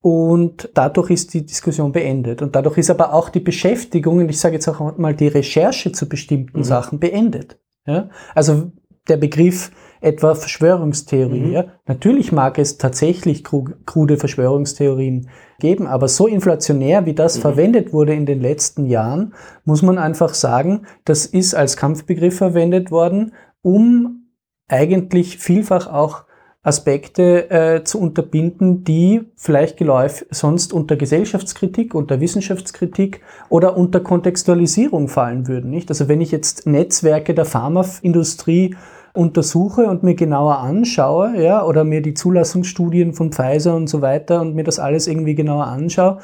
Und 0.00 0.70
dadurch 0.74 1.10
ist 1.10 1.34
die 1.34 1.46
Diskussion 1.46 1.92
beendet. 1.92 2.42
Und 2.42 2.56
dadurch 2.56 2.78
ist 2.78 2.90
aber 2.90 3.14
auch 3.14 3.28
die 3.28 3.38
Beschäftigung, 3.38 4.18
und 4.18 4.28
ich 4.28 4.40
sage 4.40 4.54
jetzt 4.56 4.66
auch 4.66 4.98
mal 4.98 5.14
die 5.14 5.28
Recherche 5.28 5.92
zu 5.92 6.08
bestimmten 6.08 6.58
Mhm. 6.58 6.64
Sachen 6.64 6.98
beendet. 6.98 7.60
Ja? 7.86 8.10
Also 8.34 8.72
der 9.06 9.18
Begriff 9.18 9.70
etwa 10.00 10.34
Verschwörungstheorie. 10.34 11.56
Mhm. 11.58 11.64
Natürlich 11.86 12.32
mag 12.32 12.58
es 12.58 12.78
tatsächlich 12.78 13.42
kru- 13.44 13.72
krude 13.86 14.16
Verschwörungstheorien 14.16 15.28
geben, 15.58 15.86
aber 15.86 16.08
so 16.08 16.26
inflationär, 16.26 17.06
wie 17.06 17.14
das 17.14 17.36
Mhm. 17.38 17.40
verwendet 17.42 17.92
wurde 17.92 18.14
in 18.14 18.26
den 18.26 18.40
letzten 18.40 18.86
Jahren, 18.86 19.32
muss 19.64 19.82
man 19.82 19.98
einfach 19.98 20.34
sagen, 20.34 20.82
das 21.04 21.26
ist 21.26 21.54
als 21.54 21.76
Kampfbegriff 21.76 22.36
verwendet 22.36 22.90
worden, 22.90 23.32
um 23.62 24.26
eigentlich 24.68 25.38
vielfach 25.38 25.86
auch 25.92 26.24
Aspekte 26.62 27.48
äh, 27.48 27.84
zu 27.84 28.00
unterbinden, 28.00 28.82
die 28.82 29.22
vielleicht 29.36 29.76
geläufig 29.76 30.26
sonst 30.32 30.72
unter 30.72 30.96
Gesellschaftskritik, 30.96 31.94
unter 31.94 32.20
Wissenschaftskritik 32.20 33.20
oder 33.48 33.76
unter 33.76 34.00
Kontextualisierung 34.00 35.06
fallen 35.06 35.46
würden. 35.46 35.70
Nicht? 35.70 35.88
Also 35.90 36.08
wenn 36.08 36.20
ich 36.20 36.32
jetzt 36.32 36.66
Netzwerke 36.66 37.34
der 37.34 37.44
Pharmaindustrie 37.44 38.74
untersuche 39.16 39.86
und 39.86 40.02
mir 40.02 40.14
genauer 40.14 40.58
anschaue, 40.58 41.40
ja, 41.42 41.64
oder 41.64 41.84
mir 41.84 42.02
die 42.02 42.14
Zulassungsstudien 42.14 43.12
von 43.14 43.32
Pfizer 43.32 43.74
und 43.74 43.88
so 43.88 44.02
weiter 44.02 44.40
und 44.40 44.54
mir 44.54 44.64
das 44.64 44.78
alles 44.78 45.06
irgendwie 45.06 45.34
genauer 45.34 45.66
anschaue 45.66 46.18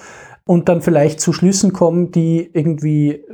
und 0.45 0.69
dann 0.69 0.83
vielleicht 0.83 1.21
zu 1.21 1.33
Schlüssen 1.33 1.73
komme, 1.73 2.09
die 2.09 2.51
irgendwie 2.53 3.25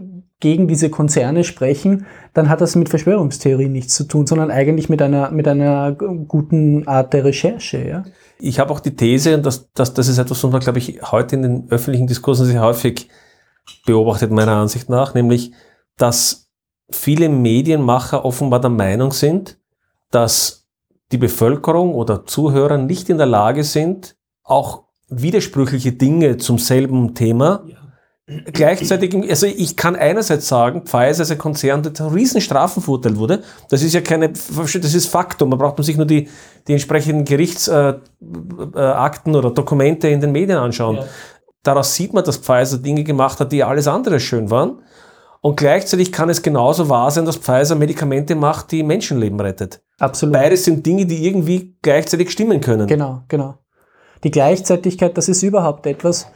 gegen 0.41 0.69
diese 0.69 0.89
Konzerne 0.89 1.43
sprechen, 1.43 2.07
dann 2.33 2.49
hat 2.49 2.61
das 2.61 2.77
mit 2.77 2.89
Verschwörungstheorie 2.89 3.69
nichts 3.69 3.95
zu 3.95 4.05
tun, 4.05 4.27
sondern 4.27 4.51
eigentlich 4.51 4.89
mit 4.89 5.03
einer, 5.03 5.31
mit 5.31 5.49
einer 5.49 5.93
guten 5.93 6.87
Art 6.87 7.13
der 7.13 7.25
Recherche. 7.25 7.89
Ja? 7.89 8.05
Ich 8.39 8.61
habe 8.61 8.73
auch 8.73 8.81
die 8.81 8.95
These, 8.95 9.35
und 9.35 9.45
das, 9.45 9.73
das, 9.73 9.95
das 9.95 10.07
ist 10.07 10.19
etwas, 10.19 10.45
was 10.45 10.51
man, 10.53 10.61
glaube 10.61 10.79
ich, 10.79 11.01
heute 11.11 11.35
in 11.35 11.43
den 11.43 11.67
öffentlichen 11.71 12.07
Diskursen 12.07 12.47
sehr 12.47 12.63
häufig 12.63 13.09
beobachtet, 13.85 14.31
meiner 14.31 14.53
Ansicht 14.53 14.89
nach, 14.89 15.15
nämlich, 15.15 15.53
dass 15.97 16.48
viele 16.91 17.29
Medienmacher 17.29 18.25
offenbar 18.25 18.61
der 18.61 18.71
Meinung 18.71 19.13
sind, 19.13 19.59
dass 20.11 20.67
die 21.13 21.19
Bevölkerung 21.19 21.95
oder 21.95 22.27
Zuhörer 22.27 22.79
nicht 22.79 23.09
in 23.09 23.19
der 23.19 23.27
Lage 23.27 23.65
sind, 23.65 24.17
auch 24.43 24.85
widersprüchliche 25.09 25.93
Dinge 25.93 26.37
zum 26.37 26.59
selben 26.59 27.15
Thema 27.15 27.65
gleichzeitig, 28.53 29.15
also 29.31 29.47
ich 29.47 29.77
kann 29.77 29.97
einerseits 29.97 30.49
sagen, 30.49 30.83
Pfizer 30.83 31.23
ist 31.23 31.31
ein 31.31 31.39
Konzern, 31.39 31.83
der 31.83 31.95
zu 31.95 32.09
Riesenstrafen 32.09 32.83
verurteilt 32.83 33.17
wurde. 33.17 33.43
Das 33.71 33.83
ist 33.83 33.95
ja 33.95 34.03
keine, 34.03 34.29
das 34.31 34.75
ist 34.75 35.07
Faktum. 35.07 35.49
Man 35.49 35.59
braucht 35.59 35.79
man 35.79 35.85
sich 35.85 35.97
nur 35.97 36.05
die, 36.07 36.29
die 36.67 36.73
entsprechenden 36.73 37.25
Gerichtsakten 37.25 38.03
oder 39.35 39.51
Dokumente 39.51 40.09
in 40.09 40.21
den 40.21 40.33
Medien 40.33 40.59
anschauen. 40.59 40.97
Ja. 40.97 41.05
Daraus 41.63 41.95
sieht 41.95 42.13
man, 42.13 42.25
dass 42.25 42.37
Pfizer 42.37 42.79
Dinge 42.79 43.03
gemacht 43.03 43.41
hat, 43.41 43.51
die 43.51 43.65
alles 43.65 43.89
andere 43.89 44.21
schön 44.21 44.51
waren. 44.51 44.83
Und 45.41 45.57
gleichzeitig 45.57 46.13
kann 46.13 46.29
es 46.29 46.43
genauso 46.43 46.89
wahr 46.89 47.11
sein, 47.11 47.25
dass 47.25 47.37
Pfizer 47.37 47.77
Medikamente 47.77 48.35
macht, 48.35 48.73
die 48.73 48.83
Menschenleben 48.83 49.39
rettet. 49.41 49.83
Absolut. 49.99 50.33
Beides 50.33 50.65
sind 50.65 50.85
Dinge, 50.85 51.07
die 51.07 51.27
irgendwie 51.27 51.77
gleichzeitig 51.83 52.31
stimmen 52.31 52.61
können. 52.61 52.87
Genau, 52.87 53.23
genau. 53.29 53.55
Die 54.25 54.31
Gleichzeitigkeit, 54.31 55.17
das 55.17 55.29
ist 55.29 55.43
überhaupt 55.43 55.87
etwas, 55.87 56.27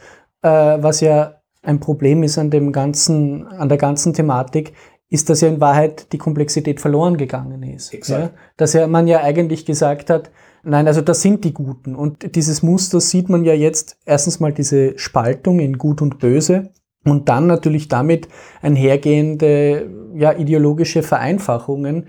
äh, 0.41 0.47
was 0.49 1.01
ja 1.01 1.41
ein 1.61 1.79
Problem 1.79 2.23
ist 2.23 2.37
an 2.37 2.49
dem 2.49 2.71
ganzen, 2.71 3.47
an 3.47 3.69
der 3.69 3.77
ganzen 3.77 4.13
Thematik, 4.13 4.73
ist, 5.09 5.29
dass 5.29 5.41
ja 5.41 5.47
in 5.47 5.61
Wahrheit 5.61 6.11
die 6.11 6.17
Komplexität 6.17 6.81
verloren 6.81 7.17
gegangen 7.17 7.61
ist. 7.63 7.93
Ja? 8.07 8.31
Dass 8.57 8.73
ja 8.73 8.87
man 8.87 9.07
ja 9.07 9.21
eigentlich 9.21 9.65
gesagt 9.65 10.09
hat, 10.09 10.31
nein, 10.63 10.87
also 10.87 11.01
das 11.01 11.21
sind 11.21 11.43
die 11.43 11.53
Guten. 11.53 11.95
Und 11.95 12.35
dieses 12.35 12.63
Muster 12.63 12.99
sieht 12.99 13.29
man 13.29 13.45
ja 13.45 13.53
jetzt 13.53 13.97
erstens 14.05 14.39
mal 14.39 14.51
diese 14.51 14.97
Spaltung 14.97 15.59
in 15.59 15.77
Gut 15.77 16.01
und 16.01 16.19
Böse 16.19 16.71
und 17.05 17.29
dann 17.29 17.47
natürlich 17.47 17.87
damit 17.87 18.27
einhergehende 18.61 19.89
ja, 20.15 20.31
ideologische 20.31 21.03
Vereinfachungen. 21.03 22.07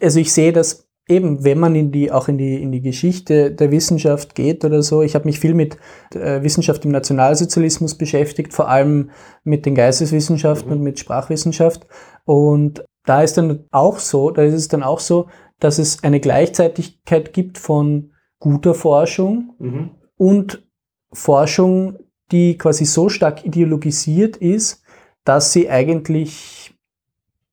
Also 0.00 0.20
ich 0.20 0.32
sehe 0.32 0.52
das 0.52 0.88
eben, 1.08 1.44
wenn 1.44 1.58
man 1.58 1.74
in 1.74 1.90
die, 1.90 2.12
auch 2.12 2.28
in 2.28 2.38
die, 2.38 2.62
in 2.62 2.72
die 2.72 2.80
Geschichte 2.80 3.50
der 3.50 3.70
Wissenschaft 3.70 4.34
geht 4.34 4.64
oder 4.64 4.82
so, 4.82 5.02
ich 5.02 5.14
habe 5.14 5.24
mich 5.26 5.40
viel 5.40 5.54
mit 5.54 5.76
äh, 6.14 6.42
Wissenschaft 6.42 6.84
im 6.84 6.92
Nationalsozialismus 6.92 7.96
beschäftigt, 7.96 8.54
vor 8.54 8.68
allem 8.68 9.10
mit 9.42 9.66
den 9.66 9.74
Geisteswissenschaften 9.74 10.70
mhm. 10.70 10.76
und 10.76 10.82
mit 10.82 10.98
Sprachwissenschaft. 10.98 11.86
Und 12.24 12.84
da 13.04 13.22
ist 13.22 13.36
dann 13.36 13.64
auch 13.72 13.98
so, 13.98 14.30
da 14.30 14.42
ist 14.42 14.54
es 14.54 14.68
dann 14.68 14.82
auch 14.82 15.00
so, 15.00 15.26
dass 15.58 15.78
es 15.78 16.02
eine 16.04 16.20
Gleichzeitigkeit 16.20 17.32
gibt 17.32 17.58
von 17.58 18.12
guter 18.38 18.74
Forschung 18.74 19.54
mhm. 19.58 19.90
und 20.16 20.66
Forschung, 21.12 21.98
die 22.32 22.56
quasi 22.58 22.84
so 22.84 23.08
stark 23.08 23.44
ideologisiert 23.44 24.36
ist, 24.36 24.82
dass 25.24 25.52
sie 25.52 25.68
eigentlich 25.68 26.74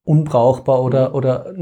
unbrauchbar 0.08 0.82
oder, 0.82 1.10
mhm. 1.10 1.16
oder 1.16 1.54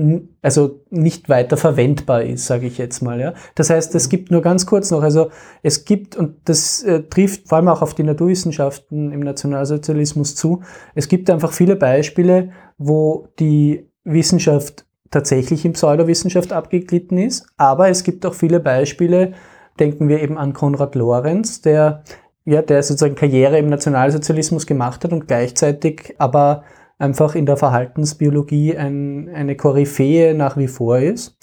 also 0.43 0.82
nicht 0.91 1.30
weiter 1.30 1.58
verwendbar 1.58 2.21
ist, 2.21 2.45
sage 2.45 2.67
ich 2.67 2.78
jetzt 2.78 3.01
mal. 3.01 3.19
Ja. 3.19 3.34
Das 3.56 3.71
heißt, 3.71 3.95
es 3.95 4.06
mhm. 4.06 4.10
gibt 4.12 4.32
nur 4.32 4.41
ganz 4.41 4.67
kurz 4.67 4.91
noch, 4.91 5.01
also 5.01 5.32
es 5.63 5.84
gibt, 5.84 6.15
und 6.15 6.38
das 6.45 6.84
äh, 6.84 7.01
trifft 7.04 7.49
vor 7.49 7.58
allem 7.58 7.69
auch 7.69 7.82
auf 7.82 7.95
die 7.95 8.04
Naturwissenschaften 8.04 9.12
im 9.12 9.21
Nationalsozialismus 9.21 10.36
zu, 10.36 10.62
es 10.93 11.08
gibt 11.08 11.30
einfach 11.32 11.51
viele 11.51 11.75
Beispiele, 11.75 12.51
wo 12.78 13.28
die 13.39 13.89
Wissenschaft 14.04 14.86
tatsächlich 15.10 15.65
in 15.65 15.73
Pseudowissenschaft 15.73 16.54
abgeglitten 16.54 17.17
ist, 17.17 17.47
aber 17.58 17.89
es 17.89 18.04
gibt 18.04 18.28
auch 18.28 18.36
viele 18.36 18.60
Beispiele, 18.60 19.34
denken 19.80 20.08
wir 20.08 20.21
eben 20.21 20.38
an 20.38 20.54
Konrad 20.54 20.93
Lorenz, 20.93 21.62
der 21.62 22.04
ja, 22.46 22.62
der 22.62 22.84
sozusagen 22.84 23.16
Karriere 23.16 23.58
im 23.58 23.70
Nationalsozialismus 23.70 24.66
gemacht 24.66 25.04
hat 25.04 25.12
und 25.12 25.28
gleichzeitig 25.28 26.16
aber 26.20 26.64
einfach 26.98 27.36
in 27.36 27.46
der 27.46 27.58
Verhaltensbiologie 27.58 28.78
ein, 28.78 29.30
eine 29.34 29.58
Koryphäe 29.58 30.34
nach 30.34 30.56
wie 30.56 30.68
vor 30.68 31.00
ist. 31.00 31.38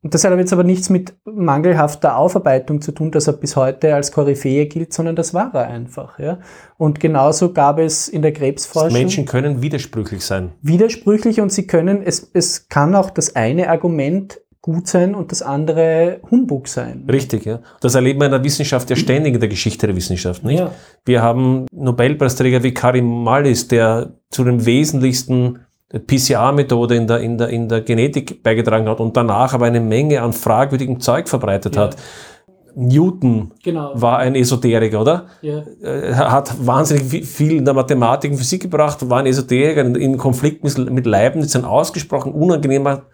Und 0.00 0.14
das 0.14 0.24
hat 0.24 0.30
aber 0.30 0.40
jetzt 0.40 0.52
aber 0.52 0.64
nichts 0.64 0.90
mit 0.90 1.14
mangelhafter 1.24 2.16
Aufarbeitung 2.16 2.80
zu 2.80 2.92
tun, 2.92 3.10
dass 3.10 3.26
er 3.26 3.32
bis 3.32 3.56
heute 3.56 3.94
als 3.94 4.12
Koryphäe 4.12 4.66
gilt, 4.66 4.92
sondern 4.92 5.16
das 5.16 5.34
war 5.34 5.52
er 5.54 5.66
einfach. 5.66 6.18
Ja? 6.20 6.38
Und 6.76 7.00
genauso 7.00 7.52
gab 7.52 7.78
es 7.80 8.08
in 8.08 8.22
der 8.22 8.32
Krebsforschung. 8.32 8.92
Menschen 8.92 9.26
können 9.26 9.60
widersprüchlich 9.60 10.24
sein. 10.24 10.52
Widersprüchlich 10.62 11.40
und 11.40 11.52
sie 11.52 11.66
können, 11.66 12.02
es, 12.02 12.30
es 12.32 12.68
kann 12.68 12.94
auch 12.94 13.10
das 13.10 13.34
eine 13.34 13.68
Argument 13.70 14.40
gut 14.60 14.88
sein 14.88 15.14
und 15.14 15.30
das 15.30 15.42
andere 15.42 16.20
Humbug 16.30 16.68
sein. 16.68 17.04
Richtig, 17.10 17.44
ja. 17.44 17.60
Das 17.80 17.94
erleben 17.94 18.20
wir 18.20 18.26
in 18.26 18.32
der 18.32 18.44
Wissenschaft 18.44 18.90
ja 18.90 18.96
ständig 18.96 19.34
in 19.34 19.40
der 19.40 19.48
Geschichte 19.48 19.86
der 19.86 19.96
Wissenschaft. 19.96 20.44
Nicht? 20.44 20.58
Ja. 20.58 20.72
Wir 21.04 21.22
haben 21.22 21.66
Nobelpreisträger 21.72 22.62
wie 22.62 22.74
Karim 22.74 23.22
Mallis, 23.22 23.68
der 23.68 24.14
zu 24.30 24.44
den 24.44 24.66
wesentlichsten 24.66 25.60
PCR-Methode 25.90 26.96
in 26.96 27.06
der, 27.06 27.20
in, 27.20 27.38
der, 27.38 27.48
in 27.48 27.68
der 27.68 27.80
Genetik 27.80 28.42
beigetragen 28.42 28.88
hat 28.88 29.00
und 29.00 29.16
danach 29.16 29.54
aber 29.54 29.66
eine 29.66 29.80
Menge 29.80 30.20
an 30.20 30.32
fragwürdigem 30.32 31.00
Zeug 31.00 31.28
verbreitet 31.28 31.76
ja. 31.76 31.82
hat. 31.82 31.96
Newton 32.74 33.52
genau. 33.62 33.90
war 33.94 34.18
ein 34.18 34.34
Esoteriker, 34.34 35.00
oder? 35.00 35.26
Ja. 35.40 35.64
Hat 36.30 36.54
wahnsinnig 36.64 37.26
viel 37.26 37.56
in 37.56 37.64
der 37.64 37.74
Mathematik 37.74 38.30
und 38.30 38.36
Physik 38.36 38.62
gebracht, 38.62 39.08
war 39.08 39.18
ein 39.18 39.26
Esoteriker 39.26 39.80
in 39.80 40.16
Konflikt 40.16 40.62
mit 40.62 41.06
Leibniz, 41.06 41.56
ein 41.56 41.64
ausgesprochen 41.64 42.32
unangenehmer 42.32 43.06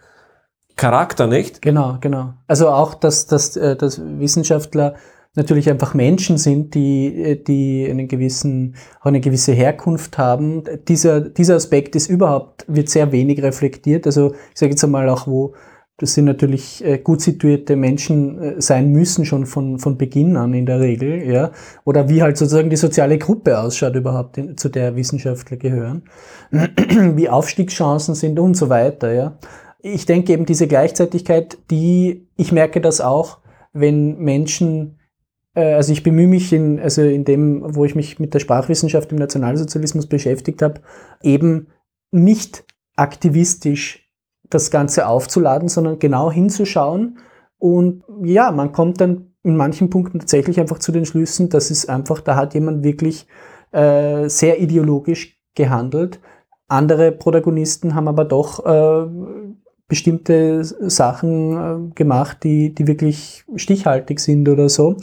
Charakter, 0.75 1.27
nicht? 1.27 1.61
Genau, 1.61 1.97
genau. 2.01 2.33
Also 2.47 2.69
auch, 2.69 2.95
dass, 2.95 3.27
dass, 3.27 3.55
äh, 3.55 3.75
dass 3.75 4.01
Wissenschaftler 4.01 4.95
natürlich 5.35 5.69
einfach 5.69 5.93
Menschen 5.93 6.37
sind, 6.37 6.75
die, 6.75 7.23
äh, 7.23 7.35
die 7.41 7.87
einen 7.89 8.07
gewissen, 8.07 8.75
auch 8.99 9.05
eine 9.05 9.21
gewisse 9.21 9.53
Herkunft 9.53 10.17
haben. 10.17 10.63
Dieser, 10.87 11.21
dieser 11.21 11.55
Aspekt 11.55 11.95
ist 11.95 12.09
überhaupt, 12.09 12.65
wird 12.67 12.89
sehr 12.89 13.11
wenig 13.11 13.41
reflektiert. 13.41 14.05
Also 14.05 14.33
ich 14.53 14.59
sage 14.59 14.71
jetzt 14.71 14.83
einmal 14.83 15.07
auch, 15.09 15.27
wo 15.27 15.53
das 15.97 16.13
sind 16.13 16.25
natürlich 16.25 16.83
äh, 16.83 16.97
gut 16.97 17.21
situierte 17.21 17.77
Menschen 17.77 18.55
sein 18.59 18.91
müssen, 18.91 19.23
schon 19.23 19.45
von, 19.45 19.79
von 19.79 19.97
Beginn 19.97 20.35
an 20.35 20.53
in 20.53 20.65
der 20.65 20.81
Regel, 20.81 21.23
ja. 21.25 21.51
Oder 21.85 22.09
wie 22.09 22.21
halt 22.21 22.35
sozusagen 22.35 22.69
die 22.69 22.75
soziale 22.75 23.17
Gruppe 23.17 23.57
ausschaut 23.57 23.95
überhaupt, 23.95 24.37
zu 24.57 24.67
der 24.67 24.97
Wissenschaftler 24.97 25.55
gehören. 25.55 26.03
wie 26.51 27.29
Aufstiegschancen 27.29 28.13
sind 28.13 28.39
und 28.39 28.57
so 28.57 28.67
weiter, 28.67 29.13
ja 29.13 29.37
ich 29.85 30.07
denke 30.07 30.33
eben 30.33 30.47
diese 30.47 30.67
Gleichzeitigkeit, 30.67 31.59
die, 31.69 32.27
ich 32.35 32.51
merke 32.51 32.81
das 32.81 33.01
auch, 33.01 33.37
wenn 33.71 34.17
Menschen, 34.17 34.99
äh, 35.53 35.73
also 35.73 35.93
ich 35.93 36.01
bemühe 36.01 36.27
mich 36.27 36.51
in, 36.51 36.79
also 36.79 37.03
in 37.03 37.23
dem, 37.23 37.61
wo 37.75 37.85
ich 37.85 37.93
mich 37.93 38.19
mit 38.19 38.33
der 38.33 38.39
Sprachwissenschaft 38.39 39.11
im 39.11 39.19
Nationalsozialismus 39.19 40.07
beschäftigt 40.07 40.63
habe, 40.63 40.81
eben 41.21 41.67
nicht 42.09 42.65
aktivistisch 42.95 44.09
das 44.49 44.71
Ganze 44.71 45.07
aufzuladen, 45.07 45.69
sondern 45.69 45.99
genau 45.99 46.31
hinzuschauen. 46.31 47.19
Und 47.59 48.03
ja, 48.23 48.51
man 48.51 48.71
kommt 48.71 49.01
dann 49.01 49.33
in 49.43 49.55
manchen 49.55 49.91
Punkten 49.91 50.19
tatsächlich 50.19 50.59
einfach 50.59 50.79
zu 50.79 50.91
den 50.91 51.05
Schlüssen, 51.05 51.49
dass 51.49 51.69
es 51.69 51.87
einfach, 51.87 52.21
da 52.21 52.35
hat 52.35 52.55
jemand 52.55 52.83
wirklich 52.83 53.27
äh, 53.71 54.29
sehr 54.29 54.59
ideologisch 54.59 55.39
gehandelt. 55.53 56.19
Andere 56.67 57.11
Protagonisten 57.11 57.93
haben 57.93 58.07
aber 58.07 58.25
doch 58.25 58.65
äh, 58.65 59.07
bestimmte 59.87 60.63
Sachen 60.63 61.89
äh, 61.91 61.93
gemacht, 61.95 62.39
die, 62.43 62.73
die 62.73 62.87
wirklich 62.87 63.45
stichhaltig 63.55 64.19
sind 64.19 64.49
oder 64.49 64.69
so. 64.69 64.97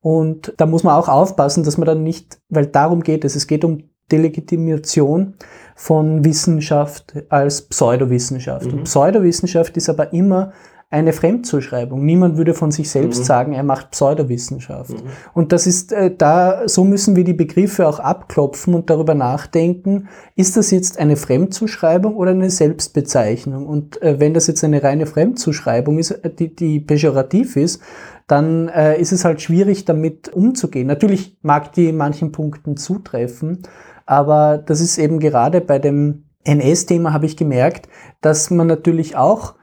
Und 0.00 0.52
da 0.58 0.66
muss 0.66 0.84
man 0.84 0.94
auch 0.94 1.08
aufpassen, 1.08 1.64
dass 1.64 1.78
man 1.78 1.86
dann 1.86 2.02
nicht, 2.02 2.38
weil 2.48 2.66
darum 2.66 3.02
geht 3.02 3.24
es, 3.24 3.34
es 3.34 3.46
geht 3.46 3.64
um 3.64 3.84
Delegitimation 4.12 5.34
von 5.74 6.24
Wissenschaft 6.24 7.14
als 7.28 7.62
Pseudowissenschaft. 7.62 8.66
Mhm. 8.66 8.72
Und 8.72 8.84
Pseudowissenschaft 8.84 9.76
ist 9.76 9.88
aber 9.88 10.12
immer 10.12 10.52
eine 10.88 11.12
Fremdzuschreibung. 11.12 12.04
Niemand 12.04 12.36
würde 12.36 12.54
von 12.54 12.70
sich 12.70 12.90
selbst 12.90 13.18
mhm. 13.20 13.24
sagen, 13.24 13.52
er 13.54 13.64
macht 13.64 13.90
Pseudowissenschaft. 13.90 14.92
Mhm. 14.92 15.08
Und 15.34 15.52
das 15.52 15.66
ist 15.66 15.92
äh, 15.92 16.14
da, 16.16 16.68
so 16.68 16.84
müssen 16.84 17.16
wir 17.16 17.24
die 17.24 17.34
Begriffe 17.34 17.88
auch 17.88 17.98
abklopfen 17.98 18.72
und 18.72 18.88
darüber 18.88 19.14
nachdenken, 19.14 20.08
ist 20.36 20.56
das 20.56 20.70
jetzt 20.70 20.98
eine 21.00 21.16
Fremdzuschreibung 21.16 22.14
oder 22.14 22.30
eine 22.30 22.50
Selbstbezeichnung? 22.50 23.66
Und 23.66 24.00
äh, 24.00 24.20
wenn 24.20 24.32
das 24.32 24.46
jetzt 24.46 24.62
eine 24.62 24.82
reine 24.82 25.06
Fremdzuschreibung 25.06 25.98
ist, 25.98 26.12
äh, 26.12 26.30
die, 26.32 26.54
die 26.54 26.78
pejorativ 26.78 27.56
ist, 27.56 27.82
dann 28.28 28.68
äh, 28.68 29.00
ist 29.00 29.10
es 29.10 29.24
halt 29.24 29.42
schwierig, 29.42 29.86
damit 29.86 30.28
umzugehen. 30.28 30.86
Natürlich 30.86 31.36
mag 31.42 31.72
die 31.72 31.88
in 31.88 31.96
manchen 31.96 32.30
Punkten 32.30 32.76
zutreffen, 32.76 33.62
aber 34.04 34.58
das 34.58 34.80
ist 34.80 34.98
eben 34.98 35.18
gerade 35.18 35.60
bei 35.60 35.80
dem 35.80 36.26
NS-Thema 36.44 37.12
habe 37.12 37.26
ich 37.26 37.36
gemerkt, 37.36 37.88
dass 38.20 38.50
man 38.50 38.68
natürlich 38.68 39.16
auch 39.16 39.54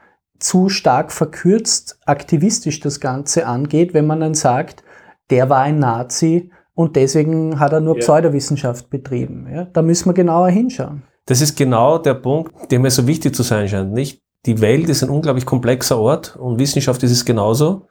zu 0.44 0.68
stark 0.68 1.10
verkürzt 1.10 1.98
aktivistisch 2.04 2.78
das 2.80 3.00
Ganze 3.00 3.46
angeht, 3.46 3.94
wenn 3.94 4.06
man 4.06 4.20
dann 4.20 4.34
sagt, 4.34 4.84
der 5.30 5.48
war 5.48 5.60
ein 5.60 5.78
Nazi 5.78 6.52
und 6.74 6.96
deswegen 6.96 7.58
hat 7.58 7.72
er 7.72 7.80
nur 7.80 7.94
ja. 7.94 8.00
Pseudowissenschaft 8.00 8.90
betrieben. 8.90 9.48
Ja, 9.50 9.64
da 9.64 9.80
müssen 9.80 10.06
wir 10.06 10.12
genauer 10.12 10.50
hinschauen. 10.50 11.02
Das 11.24 11.40
ist 11.40 11.56
genau 11.56 11.96
der 11.96 12.12
Punkt, 12.12 12.70
der 12.70 12.78
mir 12.78 12.90
so 12.90 13.06
wichtig 13.06 13.34
zu 13.34 13.42
sein 13.42 13.68
scheint. 13.68 13.94
Nicht? 13.94 14.20
Die 14.44 14.60
Welt 14.60 14.90
ist 14.90 15.02
ein 15.02 15.08
unglaublich 15.08 15.46
komplexer 15.46 15.98
Ort 15.98 16.36
und 16.36 16.58
Wissenschaft 16.58 17.02
ist 17.02 17.12
es 17.12 17.24
genauso. 17.24 17.88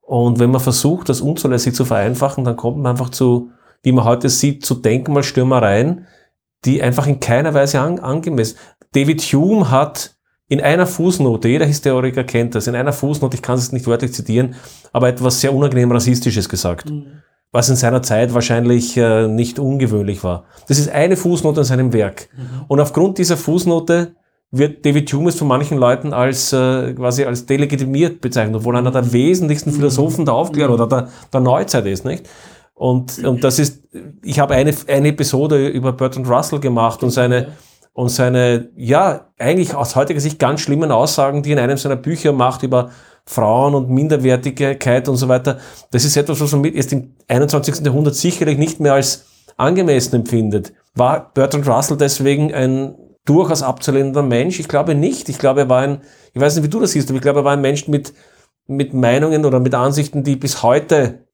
Und 0.00 0.38
wenn 0.38 0.50
man 0.50 0.62
versucht, 0.62 1.10
das 1.10 1.20
unzulässig 1.20 1.74
zu 1.74 1.84
vereinfachen, 1.84 2.44
dann 2.44 2.56
kommt 2.56 2.78
man 2.78 2.92
einfach 2.92 3.10
zu, 3.10 3.50
wie 3.82 3.92
man 3.92 4.06
heute 4.06 4.30
sieht, 4.30 4.64
zu 4.64 4.76
Denkmalstürmereien, 4.76 6.06
die 6.64 6.82
einfach 6.82 7.06
in 7.06 7.20
keiner 7.20 7.52
Weise 7.52 7.80
an, 7.80 7.98
angemessen. 7.98 8.56
David 8.94 9.20
Hume 9.20 9.70
hat 9.70 10.16
in 10.52 10.60
einer 10.60 10.86
Fußnote, 10.86 11.48
jeder 11.48 11.64
Historiker 11.64 12.24
kennt 12.24 12.54
das, 12.54 12.66
in 12.66 12.74
einer 12.74 12.92
Fußnote, 12.92 13.36
ich 13.36 13.42
kann 13.42 13.56
es 13.56 13.72
nicht 13.72 13.86
wörtlich 13.86 14.12
zitieren, 14.12 14.54
aber 14.92 15.08
etwas 15.08 15.40
sehr 15.40 15.54
unangenehm 15.54 15.90
Rassistisches 15.90 16.46
gesagt. 16.46 16.90
Mhm. 16.90 17.22
was 17.54 17.70
in 17.70 17.76
seiner 17.76 18.02
Zeit 18.02 18.34
wahrscheinlich 18.34 18.96
äh, 18.96 19.28
nicht 19.28 19.58
ungewöhnlich 19.58 20.24
war. 20.24 20.44
Das 20.68 20.78
ist 20.78 20.90
eine 20.90 21.16
Fußnote 21.16 21.60
in 21.60 21.64
seinem 21.64 21.92
Werk. 21.94 22.28
Mhm. 22.34 22.64
Und 22.68 22.80
aufgrund 22.80 23.16
dieser 23.16 23.38
Fußnote 23.38 24.14
wird 24.50 24.84
David 24.84 25.10
Hume 25.12 25.32
von 25.32 25.48
manchen 25.48 25.78
Leuten 25.78 26.12
als 26.12 26.52
äh, 26.52 26.92
quasi 26.92 27.24
als 27.24 27.46
delegitimiert 27.46 28.20
bezeichnet, 28.20 28.56
obwohl 28.56 28.76
einer 28.76 28.90
der 28.90 29.10
wesentlichsten 29.10 29.70
mhm. 29.70 29.76
Philosophen 29.76 30.26
der 30.26 30.34
Aufklärung 30.34 30.74
oder 30.74 30.86
der, 30.86 31.08
der 31.32 31.40
Neuzeit 31.40 31.86
ist, 31.86 32.04
nicht? 32.04 32.28
Und, 32.74 33.24
und 33.24 33.42
das 33.42 33.58
ist, 33.58 33.82
ich 34.22 34.38
habe 34.38 34.54
eine, 34.54 34.74
eine 34.88 35.08
Episode 35.08 35.68
über 35.68 35.92
Bertrand 35.92 36.28
Russell 36.28 36.60
gemacht 36.60 37.02
und 37.02 37.10
seine, 37.10 37.52
und 37.94 38.08
seine, 38.08 38.70
ja, 38.74 39.26
eigentlich 39.38 39.74
aus 39.74 39.96
heutiger 39.96 40.20
Sicht 40.20 40.38
ganz 40.38 40.60
schlimmen 40.60 40.90
Aussagen, 40.90 41.42
die 41.42 41.52
in 41.52 41.58
einem 41.58 41.76
seiner 41.76 41.96
Bücher 41.96 42.32
macht 42.32 42.62
über 42.62 42.90
Frauen 43.26 43.74
und 43.74 43.90
Minderwertigkeit 43.90 45.08
und 45.08 45.16
so 45.16 45.28
weiter. 45.28 45.58
Das 45.90 46.04
ist 46.04 46.16
etwas, 46.16 46.40
was 46.40 46.52
man 46.52 46.64
erst 46.64 46.92
im 46.92 47.14
21. 47.28 47.84
Jahrhundert 47.84 48.14
sicherlich 48.14 48.58
nicht 48.58 48.80
mehr 48.80 48.94
als 48.94 49.26
angemessen 49.56 50.16
empfindet. 50.16 50.72
War 50.94 51.30
Bertrand 51.32 51.68
Russell 51.68 51.96
deswegen 51.96 52.52
ein 52.52 52.94
durchaus 53.24 53.62
abzulehnender 53.62 54.22
Mensch? 54.22 54.58
Ich 54.58 54.68
glaube 54.68 54.94
nicht. 54.94 55.28
Ich 55.28 55.38
glaube, 55.38 55.60
er 55.60 55.68
war 55.68 55.82
ein, 55.82 56.00
ich 56.32 56.40
weiß 56.40 56.56
nicht, 56.56 56.64
wie 56.64 56.70
du 56.70 56.80
das 56.80 56.92
siehst, 56.92 57.10
aber 57.10 57.16
ich 57.16 57.22
glaube, 57.22 57.40
er 57.40 57.44
war 57.44 57.52
ein 57.52 57.60
Mensch 57.60 57.88
mit, 57.88 58.12
mit 58.66 58.94
Meinungen 58.94 59.44
oder 59.44 59.60
mit 59.60 59.74
Ansichten, 59.74 60.24
die 60.24 60.36
bis 60.36 60.62
heute 60.62 61.26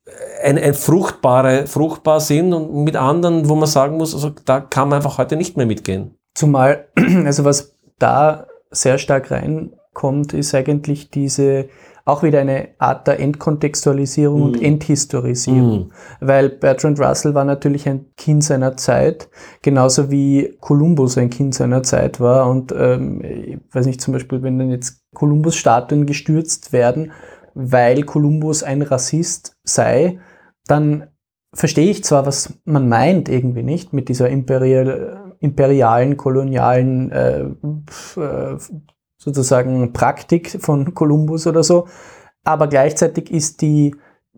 ein, 0.43 0.59
ein 0.59 0.75
fruchtbare, 0.75 1.67
fruchtbar 1.67 2.21
sind 2.21 2.53
und 2.53 2.85
mit 2.85 2.97
anderen, 2.97 3.49
wo 3.49 3.55
man 3.55 3.69
sagen 3.69 3.97
muss, 3.97 4.15
also 4.15 4.31
da 4.45 4.61
kann 4.61 4.89
man 4.89 4.97
einfach 4.97 5.19
heute 5.19 5.37
nicht 5.37 5.57
mehr 5.57 5.67
mitgehen. 5.67 6.18
Zumal, 6.39 6.87
also 7.25 7.45
was 7.45 7.75
da 7.99 8.47
sehr 8.71 8.99
stark 8.99 9.33
reinkommt, 9.33 10.33
ist 10.35 10.55
eigentlich 10.55 11.11
diese, 11.11 11.69
auch 12.05 12.23
wieder 12.23 12.39
eine 12.39 12.69
Art 12.79 13.09
der 13.09 13.19
Entkontextualisierung 13.19 14.39
mm. 14.39 14.45
und 14.45 14.63
Enthistorisierung. 14.63 15.89
Mm. 15.89 15.91
Weil 16.21 16.51
Bertrand 16.51 17.01
Russell 17.01 17.35
war 17.35 17.45
natürlich 17.45 17.89
ein 17.89 18.07
Kind 18.17 18.45
seiner 18.45 18.77
Zeit, 18.77 19.29
genauso 19.63 20.13
wie 20.13 20.57
Kolumbus 20.61 21.19
ein 21.19 21.29
Kind 21.29 21.57
seiner 21.57 21.83
Zeit 21.83 22.21
war. 22.21 22.49
Und 22.49 22.71
ähm, 22.71 23.21
ich 23.25 23.59
weiß 23.73 23.87
nicht, 23.87 24.01
zum 24.01 24.13
Beispiel, 24.13 24.41
wenn 24.41 24.61
dann 24.61 24.71
jetzt 24.71 25.01
Kolumbus-Statuen 25.15 26.07
gestürzt 26.07 26.73
werden, 26.73 27.11
weil 27.55 28.05
Kolumbus 28.05 28.63
ein 28.63 28.83
Rassist 28.83 29.57
sei, 29.65 30.21
dann 30.69 31.09
verstehe 31.53 31.91
ich 31.91 32.05
zwar, 32.05 32.27
was 32.27 32.61
man 32.65 32.89
meint, 32.89 33.29
irgendwie 33.29 33.65
nicht, 33.65 33.93
mit 33.93 34.09
dieser 34.09 34.29
imperial, 34.29 35.28
imperialen, 35.41 36.17
kolonialen 36.17 37.11
äh, 37.11 37.43
äh, 38.21 38.59
sozusagen 39.17 39.93
Praktik 39.93 40.59
von 40.61 40.95
Kolumbus 40.95 41.47
oder 41.47 41.63
so. 41.63 41.89
Aber 42.45 42.69
gleichzeitig 42.69 43.31
ist 43.31 43.61
die 43.61 43.95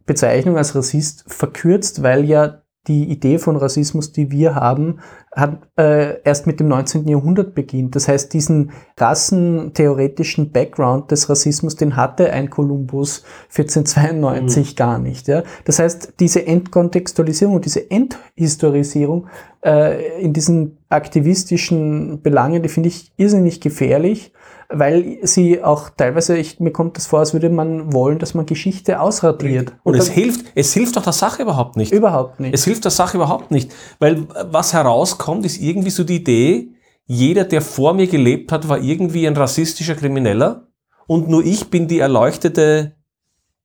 Bezeichnung 0.06 0.56
als 0.56 0.74
Rassist 0.74 1.24
verkürzt, 1.28 2.02
weil 2.02 2.24
ja 2.24 2.62
die 2.88 3.10
Idee 3.10 3.38
von 3.38 3.56
Rassismus, 3.56 4.12
die 4.12 4.30
wir 4.30 4.54
haben, 4.54 5.00
hat 5.36 5.60
äh, 5.76 6.20
erst 6.22 6.46
mit 6.46 6.60
dem 6.60 6.68
19. 6.68 7.06
Jahrhundert 7.06 7.54
beginnt. 7.54 7.94
Das 7.94 8.08
heißt, 8.08 8.32
diesen 8.32 8.72
rassentheoretischen 8.96 10.50
Background 10.50 11.10
des 11.10 11.28
Rassismus, 11.28 11.76
den 11.76 11.96
hatte 11.96 12.32
ein 12.32 12.48
Kolumbus 12.48 13.22
1492 13.50 14.72
mhm. 14.72 14.76
gar 14.76 14.98
nicht. 14.98 15.28
Ja? 15.28 15.42
Das 15.64 15.78
heißt, 15.78 16.14
diese 16.20 16.46
Entkontextualisierung 16.46 17.56
und 17.56 17.64
diese 17.66 17.90
Enthistorisierung 17.90 19.28
äh, 19.64 20.20
in 20.20 20.32
diesen 20.32 20.78
aktivistischen 20.88 22.22
Belangen, 22.22 22.62
die 22.62 22.68
finde 22.68 22.88
ich 22.88 23.12
irrsinnig 23.16 23.60
gefährlich 23.60 24.32
weil 24.70 25.18
sie 25.22 25.62
auch 25.62 25.90
teilweise, 25.90 26.36
ich, 26.36 26.60
mir 26.60 26.70
kommt 26.70 26.96
das 26.96 27.06
vor, 27.08 27.18
als 27.18 27.32
würde 27.32 27.50
man 27.50 27.92
wollen, 27.92 28.18
dass 28.18 28.34
man 28.34 28.46
Geschichte 28.46 29.00
ausradiert. 29.00 29.74
Und, 29.82 29.94
Und 29.94 29.98
es 29.98 30.08
hilft, 30.08 30.46
es 30.54 30.72
hilft 30.72 30.96
doch 30.96 31.02
der 31.02 31.12
Sache 31.12 31.42
überhaupt 31.42 31.76
nicht. 31.76 31.92
Überhaupt 31.92 32.38
nicht. 32.40 32.54
Es 32.54 32.64
hilft 32.64 32.84
der 32.84 32.92
Sache 32.92 33.16
überhaupt 33.16 33.50
nicht, 33.50 33.72
weil 33.98 34.26
was 34.50 34.72
herauskommt, 34.72 35.44
ist 35.44 35.60
irgendwie 35.60 35.90
so 35.90 36.04
die 36.04 36.16
Idee, 36.16 36.68
jeder, 37.06 37.44
der 37.44 37.60
vor 37.60 37.94
mir 37.94 38.06
gelebt 38.06 38.52
hat, 38.52 38.68
war 38.68 38.80
irgendwie 38.80 39.26
ein 39.26 39.36
rassistischer 39.36 39.96
Krimineller 39.96 40.68
und 41.06 41.28
nur 41.28 41.44
ich 41.44 41.68
bin 41.70 41.88
die 41.88 41.98
erleuchtete 41.98 42.94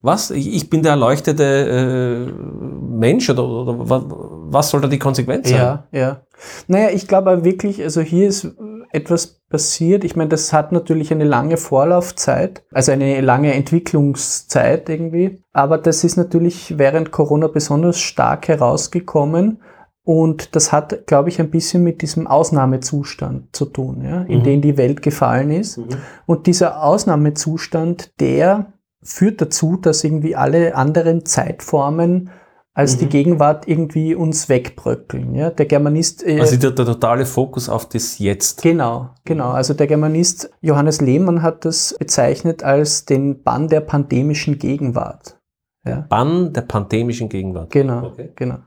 was? 0.06 0.30
Ich 0.30 0.70
bin 0.70 0.84
der 0.84 0.92
erleuchtete 0.92 1.44
äh, 1.44 2.32
Mensch 2.32 3.28
oder, 3.28 3.48
oder 3.48 3.76
was 3.78 4.70
soll 4.70 4.82
da 4.82 4.88
die 4.88 5.00
Konsequenz 5.00 5.50
sein? 5.50 5.58
Ja, 5.58 5.88
ja. 5.92 6.22
Naja, 6.68 6.90
ich 6.92 7.08
glaube 7.08 7.44
wirklich, 7.44 7.82
also 7.82 8.02
hier 8.02 8.28
ist 8.28 8.48
etwas 8.92 9.42
passiert. 9.56 10.04
Ich 10.04 10.18
meine, 10.18 10.28
das 10.28 10.52
hat 10.52 10.74
natürlich 10.74 11.14
eine 11.14 11.24
lange 11.24 11.56
Vorlaufzeit, 11.56 12.66
also 12.74 12.92
eine 12.92 13.22
lange 13.22 13.54
Entwicklungszeit 13.54 14.90
irgendwie. 14.90 15.42
Aber 15.54 15.78
das 15.78 16.04
ist 16.04 16.18
natürlich 16.18 16.78
während 16.78 17.12
Corona 17.12 17.48
besonders 17.48 18.02
stark 18.02 18.50
herausgekommen. 18.50 19.62
Und 20.04 20.58
das 20.58 20.74
hat, 20.74 21.08
glaube 21.08 21.30
ich, 21.30 21.40
ein 21.40 21.52
bisschen 21.52 21.84
mit 21.84 22.02
diesem 22.02 22.28
Ausnahmezustand 22.28 23.56
zu 23.56 23.64
tun, 23.64 24.04
ja, 24.04 24.24
in 24.24 24.40
mhm. 24.40 24.44
den 24.44 24.62
die 24.62 24.78
Welt 24.78 25.02
gefallen 25.02 25.52
ist. 25.52 25.78
Mhm. 25.78 25.88
Und 26.26 26.48
dieser 26.48 26.84
Ausnahmezustand, 26.84 28.20
der 28.20 28.74
führt 29.02 29.40
dazu, 29.40 29.78
dass 29.78 30.04
irgendwie 30.04 30.36
alle 30.36 30.76
anderen 30.76 31.26
Zeitformen 31.26 32.30
als 32.76 32.96
mhm. 32.96 33.00
die 33.00 33.06
Gegenwart 33.08 33.68
irgendwie 33.68 34.14
uns 34.14 34.50
wegbröckeln. 34.50 35.34
Ja? 35.34 35.50
Der 35.50 35.66
Germanist. 35.66 36.26
Äh, 36.28 36.40
also 36.40 36.58
der, 36.58 36.72
der, 36.72 36.86
totale 36.86 37.26
Fokus 37.26 37.70
auf 37.70 37.90
das 37.90 38.20
Jetzt. 38.20 38.62
Genau, 38.62 39.10
genau. 39.24 39.52
Also 39.52 39.74
der 39.74 39.88
Germanist 39.88 40.52
Johannes 40.62 41.02
Lehmann 41.02 41.42
hat 41.42 41.66
das 41.66 41.96
bezeichnet 41.98 42.64
als 42.64 43.06
den 43.06 43.42
Bann 43.42 43.70
der 43.70 43.80
pandemischen 43.80 44.60
Gegenwart. 44.60 45.40
Ja? 45.86 46.06
Bann 46.10 46.54
der 46.54 46.62
pandemischen 46.62 47.30
Gegenwart. 47.30 47.72
Genau, 47.72 48.08
okay. 48.08 48.32
genau. 48.36 48.58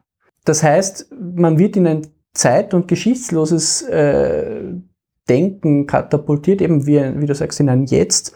Das 0.45 0.63
heißt, 0.63 1.13
man 1.21 1.59
wird 1.59 1.77
in 1.77 1.87
ein 1.87 2.07
zeit- 2.33 2.73
und 2.73 2.89
geschichtsloses 2.89 3.83
äh, 3.83 4.63
Denken 5.29 5.87
katapultiert, 5.87 6.63
eben 6.63 6.87
wie, 6.87 6.99
wie 7.21 7.27
du 7.27 7.35
sagst, 7.35 7.61
in 7.61 7.69
ein 7.69 7.85
Jetzt 7.85 8.35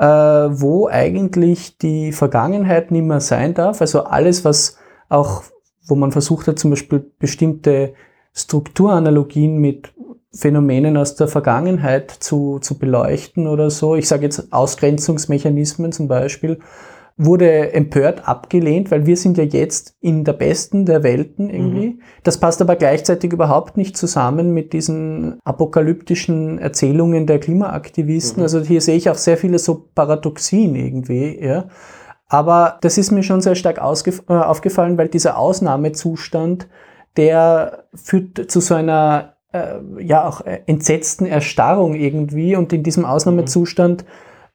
äh, 0.00 0.06
wo 0.06 0.88
eigentlich 0.88 1.76
die 1.76 2.12
Vergangenheit 2.12 2.90
nicht 2.90 3.04
mehr 3.04 3.20
sein 3.20 3.52
darf. 3.52 3.82
Also 3.82 4.04
alles, 4.04 4.46
was 4.46 4.78
auch, 5.10 5.42
wo 5.86 5.94
man 5.94 6.12
versucht 6.12 6.46
hat, 6.46 6.58
zum 6.58 6.70
Beispiel 6.70 7.04
bestimmte 7.18 7.92
Strukturanalogien 8.32 9.58
mit 9.58 9.92
Phänomenen 10.32 10.96
aus 10.96 11.16
der 11.16 11.28
Vergangenheit 11.28 12.10
zu, 12.10 12.60
zu 12.60 12.78
beleuchten 12.78 13.46
oder 13.46 13.68
so. 13.68 13.96
Ich 13.96 14.08
sage 14.08 14.22
jetzt 14.22 14.52
Ausgrenzungsmechanismen 14.52 15.92
zum 15.92 16.08
Beispiel 16.08 16.60
wurde 17.22 17.74
empört 17.74 18.26
abgelehnt, 18.26 18.90
weil 18.90 19.04
wir 19.04 19.16
sind 19.16 19.36
ja 19.36 19.44
jetzt 19.44 19.94
in 20.00 20.24
der 20.24 20.32
besten 20.32 20.86
der 20.86 21.02
Welten 21.02 21.50
irgendwie. 21.50 21.88
Mhm. 21.88 22.00
Das 22.22 22.38
passt 22.38 22.62
aber 22.62 22.76
gleichzeitig 22.76 23.30
überhaupt 23.30 23.76
nicht 23.76 23.96
zusammen 23.96 24.54
mit 24.54 24.72
diesen 24.72 25.38
apokalyptischen 25.44 26.58
Erzählungen 26.58 27.26
der 27.26 27.38
Klimaaktivisten. 27.38 28.40
Mhm. 28.40 28.44
Also 28.44 28.60
hier 28.60 28.80
sehe 28.80 28.96
ich 28.96 29.10
auch 29.10 29.16
sehr 29.16 29.36
viele 29.36 29.58
so 29.58 29.88
Paradoxien 29.94 30.74
irgendwie, 30.74 31.38
ja. 31.44 31.66
Aber 32.30 32.78
das 32.80 32.96
ist 32.96 33.10
mir 33.10 33.22
schon 33.22 33.42
sehr 33.42 33.56
stark 33.56 33.78
äh, 33.78 34.32
aufgefallen, 34.32 34.96
weil 34.96 35.08
dieser 35.08 35.36
Ausnahmezustand, 35.36 36.68
der 37.16 37.84
führt 37.92 38.50
zu 38.50 38.60
so 38.60 38.74
einer 38.74 39.34
äh, 39.52 39.78
ja 39.98 40.26
auch 40.26 40.40
äh, 40.46 40.60
entsetzten 40.66 41.26
Erstarrung 41.26 41.94
irgendwie 41.94 42.56
und 42.56 42.72
in 42.72 42.84
diesem 42.84 43.04
Ausnahmezustand 43.04 44.04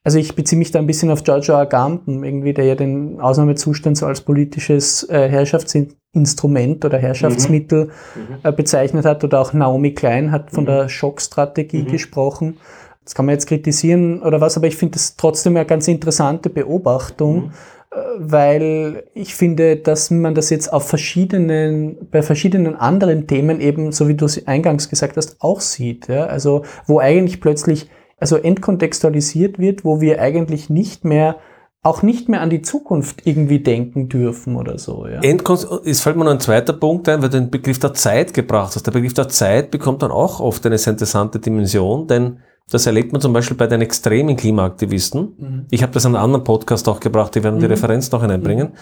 also 0.06 0.20
ich 0.20 0.36
beziehe 0.36 0.60
mich 0.60 0.70
da 0.70 0.78
ein 0.78 0.86
bisschen 0.86 1.10
auf 1.10 1.24
Giorgio 1.24 1.56
Agamben, 1.56 2.24
irgendwie, 2.24 2.54
der 2.54 2.66
ja 2.66 2.76
den 2.76 3.20
Ausnahmezustand 3.20 3.98
so 3.98 4.06
als 4.06 4.22
politisches 4.22 5.02
äh, 5.10 5.28
Herrschaftsinstrument 5.28 6.86
oder 6.86 7.00
Herrschaftsmittel 7.00 7.86
mhm. 7.86 8.22
mhm. 8.22 8.38
äh, 8.44 8.52
bezeichnet 8.52 9.04
hat. 9.04 9.24
Oder 9.24 9.42
auch 9.42 9.52
Naomi 9.54 9.96
Klein 9.96 10.32
hat 10.32 10.52
von 10.52 10.66
mhm. 10.66 10.68
der 10.68 10.90
Schockstrategie 10.90 11.82
mhm. 11.82 11.88
gesprochen. 11.88 12.58
Das 13.06 13.13
kann 13.13 13.26
man 13.26 13.34
jetzt 13.34 13.48
kritisieren 13.48 14.22
oder 14.24 14.41
was, 14.41 14.58
aber 14.58 14.68
ich 14.68 14.76
finde 14.76 14.94
das 14.94 15.15
trotzdem 15.15 15.56
eine 15.56 15.65
ganz 15.65 15.88
interessante 15.88 16.50
Beobachtung, 16.50 17.36
mhm. 17.36 17.52
äh, 17.91 17.96
weil 18.18 19.04
ich 19.13 19.36
finde, 19.36 19.78
dass 19.78 20.12
man 20.12 20.36
das 20.36 20.50
jetzt 20.50 20.74
auf 20.74 20.88
verschiedenen, 20.88 22.10
bei 22.12 22.24
verschiedenen 22.24 22.76
anderen 22.76 23.28
Themen 23.28 23.62
eben, 23.62 23.91
so 23.91 24.08
wie 24.08 24.15
du 24.15 24.26
es 24.26 24.46
eingangs 24.48 24.89
gesagt 24.89 25.18
hast, 25.18 25.38
auch 25.39 25.62
sieht. 25.62 26.08
Ja? 26.08 26.26
Also 26.26 26.63
wo 26.88 27.00
eigentlich 27.00 27.39
plötzlich 27.39 27.89
also 28.18 28.38
entkontextualisiert 28.38 29.60
wird, 29.60 29.86
wo 29.86 30.02
wir 30.02 30.22
eigentlich 30.22 30.70
nicht 30.70 31.06
mehr 31.06 31.38
auch 31.86 32.02
nicht 32.02 32.30
mehr 32.30 32.41
an 32.41 32.50
die 32.50 32.63
Zukunft 32.63 33.28
irgendwie 33.28 33.60
denken 33.60 34.10
dürfen 34.10 34.56
oder 34.56 34.80
so. 34.80 35.06
Ja. 35.06 35.22
es 35.22 36.02
fällt 36.02 36.15
mir 36.18 36.24
noch 36.26 36.32
ein 36.32 36.39
zweiter 36.39 36.74
Punkt 36.74 37.08
ein, 37.08 37.22
weil 37.22 37.30
du 37.30 37.39
den 37.39 37.52
Begriff 37.52 37.78
der 37.78 37.94
Zeit 37.94 38.34
gebracht 38.34 38.76
hast. 38.76 38.88
Der 38.88 38.91
Begriff 38.91 39.13
der 39.13 39.28
Zeit 39.28 39.70
bekommt 39.70 40.02
dann 40.02 40.10
auch 40.10 40.39
oft 40.39 40.65
eine 40.65 40.80
sehr 40.80 40.94
interessante 40.94 41.39
Dimension, 41.39 42.08
denn 42.08 42.39
das 42.69 42.86
erlebt 42.86 43.12
man 43.12 43.21
zum 43.21 43.34
Beispiel 43.34 43.58
bei 43.58 43.67
den 43.67 43.82
extremen 43.82 44.36
Klimaaktivisten. 44.36 45.34
Mhm. 45.38 45.65
Ich 45.69 45.84
habe 45.84 45.93
das 45.93 46.06
in 46.06 46.15
einem 46.15 46.23
anderen 46.23 46.43
Podcast 46.43 46.88
auch 46.88 46.99
gebracht, 46.99 47.36
die 47.36 47.43
werden 47.43 47.60
die 47.60 47.65
mhm. 47.65 47.71
Referenz 47.71 48.12
noch 48.12 48.21
hineinbringen. 48.21 48.69
Mhm. 48.69 48.73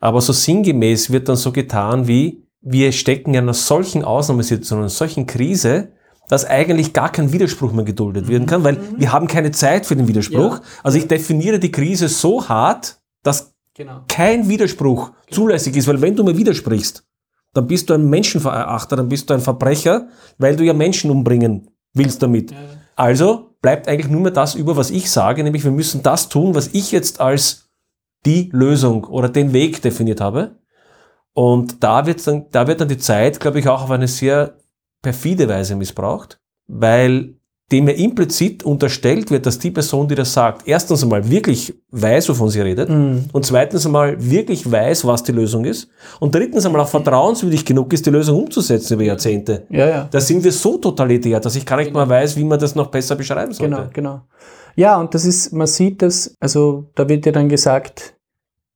Aber 0.00 0.20
so 0.20 0.32
sinngemäß 0.32 1.10
wird 1.10 1.28
dann 1.28 1.36
so 1.36 1.50
getan 1.50 2.06
wie, 2.06 2.44
wir 2.60 2.92
stecken 2.92 3.34
in 3.34 3.40
einer 3.40 3.54
solchen 3.54 4.04
Ausnahmesituation, 4.04 4.80
einer 4.80 4.88
solchen 4.88 5.26
Krise, 5.26 5.92
dass 6.28 6.46
eigentlich 6.46 6.92
gar 6.92 7.10
kein 7.10 7.32
Widerspruch 7.32 7.72
mehr 7.72 7.84
geduldet 7.84 8.28
werden 8.28 8.46
kann, 8.46 8.64
weil 8.64 8.74
mhm. 8.74 8.98
wir 8.98 9.12
haben 9.12 9.26
keine 9.26 9.50
Zeit 9.50 9.84
für 9.84 9.96
den 9.96 10.08
Widerspruch. 10.08 10.56
Ja. 10.56 10.62
Also 10.82 10.98
ich 10.98 11.08
definiere 11.08 11.58
die 11.58 11.70
Krise 11.70 12.08
so 12.08 12.48
hart, 12.48 13.00
dass 13.22 13.54
Genau. 13.76 14.02
kein 14.06 14.48
Widerspruch 14.48 15.10
zulässig 15.30 15.76
ist, 15.76 15.88
weil 15.88 16.00
wenn 16.00 16.14
du 16.14 16.22
mir 16.22 16.36
widersprichst, 16.36 17.04
dann 17.54 17.66
bist 17.66 17.90
du 17.90 17.94
ein 17.94 18.08
Menschenverachter, 18.08 18.94
dann 18.94 19.08
bist 19.08 19.28
du 19.28 19.34
ein 19.34 19.40
Verbrecher, 19.40 20.06
weil 20.38 20.54
du 20.54 20.64
ja 20.64 20.72
Menschen 20.72 21.10
umbringen 21.10 21.70
willst 21.92 22.22
damit. 22.22 22.52
Also 22.96 23.56
bleibt 23.60 23.88
eigentlich 23.88 24.10
nur 24.10 24.20
mehr 24.20 24.30
das 24.30 24.54
über, 24.54 24.76
was 24.76 24.90
ich 24.90 25.10
sage, 25.10 25.42
nämlich 25.42 25.64
wir 25.64 25.70
müssen 25.70 26.02
das 26.02 26.28
tun, 26.28 26.54
was 26.54 26.68
ich 26.68 26.92
jetzt 26.92 27.20
als 27.20 27.70
die 28.26 28.50
Lösung 28.52 29.04
oder 29.04 29.28
den 29.28 29.52
Weg 29.52 29.82
definiert 29.82 30.20
habe. 30.20 30.58
Und 31.32 31.82
da 31.82 32.06
wird 32.06 32.26
dann, 32.26 32.46
da 32.50 32.66
wird 32.66 32.80
dann 32.80 32.88
die 32.88 32.98
Zeit, 32.98 33.40
glaube 33.40 33.58
ich, 33.58 33.68
auch 33.68 33.82
auf 33.82 33.90
eine 33.90 34.08
sehr 34.08 34.58
perfide 35.02 35.48
Weise 35.48 35.76
missbraucht, 35.76 36.40
weil 36.66 37.34
dem 37.72 37.88
ja 37.88 37.94
implizit 37.94 38.62
unterstellt 38.62 39.30
wird, 39.30 39.46
dass 39.46 39.58
die 39.58 39.70
Person, 39.70 40.06
die 40.06 40.14
das 40.14 40.32
sagt, 40.34 40.68
erstens 40.68 41.02
einmal 41.02 41.28
wirklich 41.30 41.74
weiß, 41.90 42.28
wovon 42.28 42.50
sie 42.50 42.60
redet, 42.60 42.90
Mhm. 42.90 43.24
und 43.32 43.46
zweitens 43.46 43.86
einmal 43.86 44.16
wirklich 44.18 44.70
weiß, 44.70 45.06
was 45.06 45.22
die 45.22 45.32
Lösung 45.32 45.64
ist, 45.64 45.88
und 46.20 46.34
drittens 46.34 46.66
einmal 46.66 46.82
auch 46.82 46.88
vertrauenswürdig 46.88 47.64
genug 47.64 47.92
ist, 47.94 48.04
die 48.04 48.10
Lösung 48.10 48.42
umzusetzen 48.42 48.94
über 48.94 49.04
Jahrzehnte. 49.04 49.66
Ja, 49.70 49.88
ja. 49.88 50.08
Da 50.10 50.20
sind 50.20 50.44
wir 50.44 50.52
so 50.52 50.76
totalitär, 50.76 51.40
dass 51.40 51.56
ich 51.56 51.64
gar 51.64 51.78
nicht 51.78 51.92
mal 51.92 52.06
weiß, 52.08 52.36
wie 52.36 52.44
man 52.44 52.58
das 52.58 52.74
noch 52.74 52.88
besser 52.88 53.16
beschreiben 53.16 53.52
sollte. 53.54 53.74
Genau, 53.74 53.88
genau. 53.92 54.20
Ja, 54.76 55.00
und 55.00 55.14
das 55.14 55.24
ist, 55.24 55.52
man 55.52 55.66
sieht 55.66 56.02
das, 56.02 56.36
also 56.40 56.84
da 56.96 57.08
wird 57.08 57.24
ja 57.24 57.32
dann 57.32 57.48
gesagt, 57.48 58.14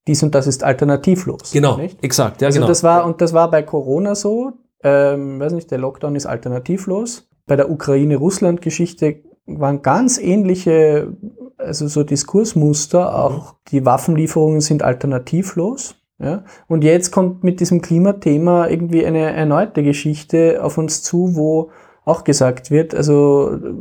dies 0.06 0.22
und 0.22 0.34
das 0.34 0.46
ist 0.46 0.64
alternativlos. 0.64 1.50
Genau, 1.52 1.76
Nicht? 1.76 2.02
exakt, 2.02 2.40
ja, 2.40 2.46
Also 2.46 2.56
genau. 2.60 2.68
das 2.68 2.82
war, 2.82 3.04
und 3.04 3.20
das 3.20 3.34
war 3.34 3.50
bei 3.50 3.62
Corona 3.62 4.14
so, 4.14 4.52
ähm, 4.82 5.38
weiß 5.40 5.52
nicht, 5.52 5.70
der 5.70 5.76
Lockdown 5.78 6.16
ist 6.16 6.24
alternativlos. 6.24 7.27
Bei 7.48 7.56
der 7.56 7.70
Ukraine-Russland-Geschichte 7.70 9.22
waren 9.46 9.82
ganz 9.82 10.18
ähnliche, 10.18 11.16
also 11.56 11.88
so 11.88 12.04
Diskursmuster, 12.04 13.18
auch 13.18 13.56
die 13.68 13.84
Waffenlieferungen 13.84 14.60
sind 14.60 14.82
alternativlos. 14.82 15.96
Ja? 16.18 16.44
Und 16.68 16.84
jetzt 16.84 17.10
kommt 17.10 17.42
mit 17.42 17.60
diesem 17.60 17.80
Klimathema 17.80 18.68
irgendwie 18.68 19.04
eine 19.04 19.32
erneute 19.32 19.82
Geschichte 19.82 20.62
auf 20.62 20.78
uns 20.78 21.02
zu, 21.02 21.34
wo 21.34 21.70
auch 22.04 22.24
gesagt 22.24 22.70
wird, 22.70 22.94
also, 22.94 23.52
äh, 23.52 23.74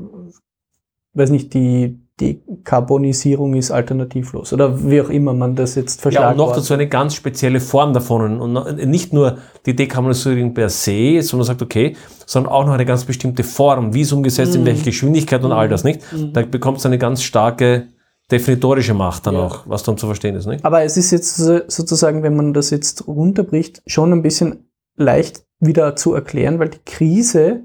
weiß 1.14 1.30
nicht, 1.30 1.54
die 1.54 2.00
Dekarbonisierung 2.20 3.54
ist 3.56 3.72
alternativlos 3.72 4.52
oder 4.54 4.90
wie 4.90 5.02
auch 5.02 5.10
immer 5.10 5.34
man 5.34 5.56
das 5.56 5.76
jetzt 5.76 6.04
Ja, 6.06 6.32
und 6.32 6.38
noch 6.38 6.54
dazu 6.56 6.74
eine 6.74 6.88
ganz 6.88 7.14
spezielle 7.16 7.60
Form 7.60 7.94
davon. 7.94 8.40
Und 8.42 8.78
nicht 8.90 9.14
nur 9.14 9.38
die 9.66 9.76
Dekarbonisierung 9.76 10.54
per 10.54 10.70
se, 10.70 11.22
sondern 11.22 11.38
man 11.40 11.46
sagt, 11.48 11.62
okay, 11.62 11.96
sondern 12.26 12.52
auch 12.52 12.66
noch 12.66 12.74
eine 12.74 12.86
ganz 12.86 13.06
bestimmte 13.06 13.44
Form, 13.44 13.94
wie 13.94 14.02
es 14.02 14.12
umgesetzt, 14.12 14.56
in 14.56 14.66
welcher 14.66 14.86
Geschwindigkeit 14.86 15.44
und 15.44 15.52
all 15.52 15.70
das, 15.70 15.84
nicht? 15.84 16.02
Da 16.34 16.42
bekommt 16.42 16.80
es 16.80 16.86
eine 16.86 16.98
ganz 16.98 17.22
starke 17.24 17.88
definitorische 18.32 18.94
Macht 18.94 19.26
dann 19.28 19.36
Ja. 19.36 19.46
auch, 19.46 19.64
was 19.68 19.84
dann 19.84 19.98
zu 19.98 20.06
verstehen 20.08 20.36
ist, 20.36 20.48
nicht? 20.48 20.66
Aber 20.66 20.84
es 20.84 20.98
ist 20.98 21.12
jetzt 21.12 21.38
so- 21.38 21.62
sozusagen, 21.68 22.24
wenn 22.24 22.36
man 22.36 22.54
das 22.54 22.72
jetzt 22.72 23.08
runterbricht, 23.08 23.82
schon 23.86 24.12
ein 24.12 24.22
bisschen 24.22 24.70
leicht 24.98 25.44
wieder 25.60 25.96
zu 25.96 26.14
erklären, 26.14 26.60
weil 26.60 26.70
die 26.70 26.80
Krise 26.86 27.62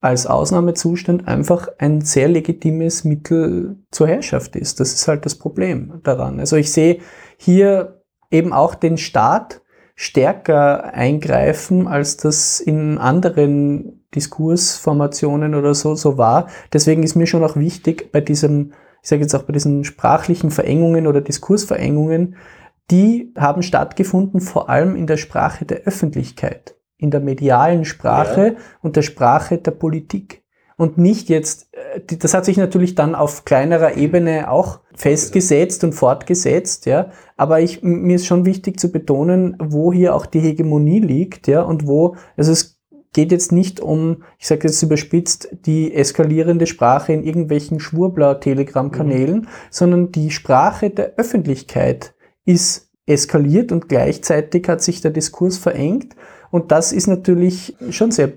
als 0.00 0.26
Ausnahmezustand 0.26 1.26
einfach 1.26 1.68
ein 1.78 2.02
sehr 2.02 2.28
legitimes 2.28 3.04
Mittel 3.04 3.76
zur 3.90 4.06
Herrschaft 4.06 4.54
ist. 4.54 4.78
Das 4.80 4.92
ist 4.92 5.08
halt 5.08 5.24
das 5.24 5.34
Problem 5.34 6.00
daran. 6.04 6.38
Also 6.38 6.56
ich 6.56 6.72
sehe 6.72 7.00
hier 7.36 8.02
eben 8.30 8.52
auch 8.52 8.74
den 8.74 8.96
Staat 8.96 9.62
stärker 9.96 10.94
eingreifen, 10.94 11.88
als 11.88 12.16
das 12.16 12.60
in 12.60 12.98
anderen 12.98 14.04
Diskursformationen 14.14 15.56
oder 15.56 15.74
so 15.74 15.96
so 15.96 16.16
war. 16.16 16.48
Deswegen 16.72 17.02
ist 17.02 17.16
mir 17.16 17.26
schon 17.26 17.42
auch 17.42 17.56
wichtig 17.56 18.12
bei 18.12 18.20
diesem, 18.20 18.72
ich 19.02 19.08
sage 19.08 19.22
jetzt 19.22 19.34
auch 19.34 19.42
bei 19.42 19.52
diesen 19.52 19.82
sprachlichen 19.84 20.52
Verengungen 20.52 21.08
oder 21.08 21.20
Diskursverengungen, 21.20 22.36
die 22.92 23.34
haben 23.36 23.62
stattgefunden 23.62 24.40
vor 24.40 24.70
allem 24.70 24.94
in 24.94 25.06
der 25.06 25.16
Sprache 25.16 25.64
der 25.64 25.80
Öffentlichkeit, 25.80 26.76
in 26.98 27.10
der 27.10 27.20
medialen 27.20 27.84
Sprache 27.84 28.56
und 28.82 28.96
der 28.96 29.02
Sprache 29.02 29.58
der 29.58 29.70
Politik. 29.70 30.42
Und 30.76 30.96
nicht 30.96 31.28
jetzt, 31.28 31.68
äh, 31.72 32.16
das 32.16 32.34
hat 32.34 32.44
sich 32.44 32.56
natürlich 32.56 32.94
dann 32.94 33.14
auf 33.14 33.44
kleinerer 33.44 33.96
Ebene 33.96 34.50
auch 34.50 34.80
festgesetzt 34.94 35.82
und 35.82 35.92
fortgesetzt, 35.92 36.86
ja. 36.86 37.10
Aber 37.36 37.60
ich, 37.60 37.82
mir 37.82 38.16
ist 38.16 38.26
schon 38.26 38.44
wichtig 38.44 38.78
zu 38.78 38.92
betonen, 38.92 39.56
wo 39.58 39.92
hier 39.92 40.14
auch 40.14 40.26
die 40.26 40.40
Hegemonie 40.40 41.00
liegt, 41.00 41.48
ja, 41.48 41.62
und 41.62 41.86
wo, 41.86 42.16
also 42.36 42.52
es 42.52 42.78
geht 43.12 43.32
jetzt 43.32 43.50
nicht 43.50 43.80
um, 43.80 44.22
ich 44.38 44.46
sage 44.46 44.68
jetzt 44.68 44.82
überspitzt, 44.82 45.48
die 45.66 45.94
eskalierende 45.94 46.66
Sprache 46.66 47.12
in 47.12 47.24
irgendwelchen 47.24 47.80
Schwurbler-Telegram-Kanälen, 47.80 49.48
sondern 49.70 50.12
die 50.12 50.30
Sprache 50.30 50.90
der 50.90 51.14
Öffentlichkeit 51.16 52.14
ist 52.44 52.90
eskaliert 53.06 53.72
und 53.72 53.88
gleichzeitig 53.88 54.68
hat 54.68 54.82
sich 54.82 55.00
der 55.00 55.10
Diskurs 55.10 55.58
verengt. 55.58 56.14
Und 56.50 56.70
das 56.70 56.92
ist 56.92 57.06
natürlich 57.06 57.76
schon 57.90 58.10
sehr 58.10 58.32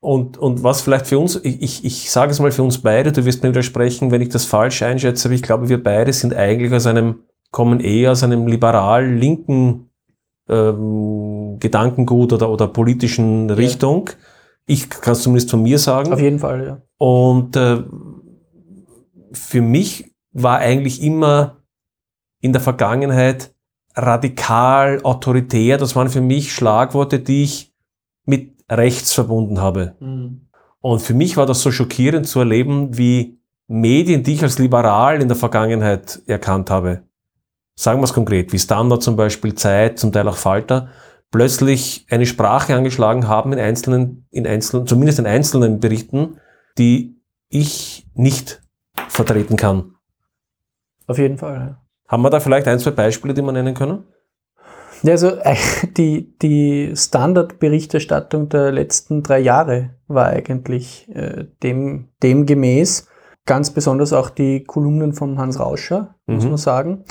Und, 0.00 0.38
und 0.38 0.62
was 0.62 0.80
vielleicht 0.80 1.06
für 1.06 1.18
uns, 1.18 1.36
ich, 1.42 1.62
ich, 1.62 1.84
ich 1.84 2.10
sage 2.10 2.30
es 2.30 2.40
mal 2.40 2.52
für 2.52 2.62
uns 2.62 2.78
beide, 2.78 3.12
du 3.12 3.24
wirst 3.24 3.42
mir 3.42 3.50
widersprechen, 3.50 4.10
wenn 4.10 4.22
ich 4.22 4.28
das 4.28 4.44
falsch 4.44 4.82
einschätze, 4.82 5.28
aber 5.28 5.34
ich 5.34 5.42
glaube, 5.42 5.68
wir 5.68 5.82
beide 5.82 6.12
sind 6.12 6.34
eigentlich 6.34 6.72
aus 6.72 6.86
einem, 6.86 7.20
kommen 7.50 7.80
eher 7.80 8.12
aus 8.12 8.22
einem 8.22 8.46
liberal-linken 8.46 9.90
ähm, 10.48 11.56
Gedankengut 11.58 12.32
oder, 12.32 12.50
oder 12.50 12.68
politischen 12.68 13.50
Richtung. 13.50 14.10
Ich 14.66 14.88
kann 14.90 15.12
es 15.12 15.22
zumindest 15.22 15.50
von 15.50 15.62
mir 15.62 15.78
sagen. 15.78 16.12
auf 16.12 16.20
jeden 16.20 16.38
Fall, 16.38 16.64
ja. 16.64 16.82
Und 16.98 17.56
äh, 17.56 17.82
für 19.32 19.60
mich 19.60 20.14
war 20.32 20.58
eigentlich 20.58 21.02
immer 21.02 21.62
in 22.40 22.52
der 22.52 22.60
Vergangenheit 22.60 23.54
radikal, 23.96 25.00
autoritär. 25.02 25.78
Das 25.78 25.96
waren 25.96 26.10
für 26.10 26.20
mich 26.20 26.52
Schlagworte, 26.52 27.18
die 27.18 27.42
ich 27.42 27.74
mit 28.24 28.54
rechts 28.70 29.12
verbunden 29.12 29.60
habe. 29.60 29.96
Und 30.80 31.00
für 31.00 31.14
mich 31.14 31.36
war 31.36 31.46
das 31.46 31.62
so 31.62 31.72
schockierend 31.72 32.28
zu 32.28 32.38
erleben, 32.40 32.96
wie 32.96 33.40
Medien, 33.66 34.22
die 34.22 34.34
ich 34.34 34.42
als 34.42 34.58
liberal 34.58 35.20
in 35.20 35.28
der 35.28 35.36
Vergangenheit 35.36 36.20
erkannt 36.26 36.70
habe, 36.70 37.02
sagen 37.74 38.00
wir 38.00 38.04
es 38.04 38.12
konkret, 38.12 38.52
wie 38.52 38.58
Standard 38.58 39.02
zum 39.02 39.16
Beispiel, 39.16 39.54
Zeit, 39.54 39.98
zum 39.98 40.12
Teil 40.12 40.28
auch 40.28 40.36
Falter, 40.36 40.88
plötzlich 41.30 42.06
eine 42.10 42.26
Sprache 42.26 42.74
angeschlagen 42.74 43.26
haben 43.26 43.52
in 43.52 43.58
einzelnen, 43.58 44.26
in 44.30 44.46
einzelnen, 44.46 44.86
zumindest 44.86 45.18
in 45.18 45.26
einzelnen 45.26 45.80
Berichten, 45.80 46.38
die 46.78 47.20
ich 47.48 48.06
nicht 48.14 48.62
vertreten 49.08 49.56
kann. 49.56 49.94
Auf 51.06 51.18
jeden 51.18 51.38
Fall, 51.38 51.54
ja. 51.54 51.85
Haben 52.08 52.22
wir 52.22 52.30
da 52.30 52.40
vielleicht 52.40 52.68
ein, 52.68 52.78
zwei 52.78 52.92
Beispiele, 52.92 53.34
die 53.34 53.42
wir 53.42 53.52
nennen 53.52 53.74
können? 53.74 54.04
Ja, 55.02 55.12
also 55.12 55.28
äh, 55.42 55.56
die, 55.96 56.36
die 56.38 56.92
Standardberichterstattung 56.96 58.48
der 58.48 58.72
letzten 58.72 59.22
drei 59.22 59.38
Jahre 59.40 59.90
war 60.08 60.26
eigentlich 60.26 61.08
äh, 61.14 61.44
dem, 61.62 62.08
dem 62.22 62.46
gemäß. 62.46 63.08
Ganz 63.44 63.70
besonders 63.70 64.12
auch 64.12 64.30
die 64.30 64.64
Kolumnen 64.64 65.12
von 65.12 65.38
Hans 65.38 65.60
Rauscher, 65.60 66.16
muss 66.26 66.44
Mhm. 66.44 66.50
man 66.50 66.58
sagen. 66.58 67.04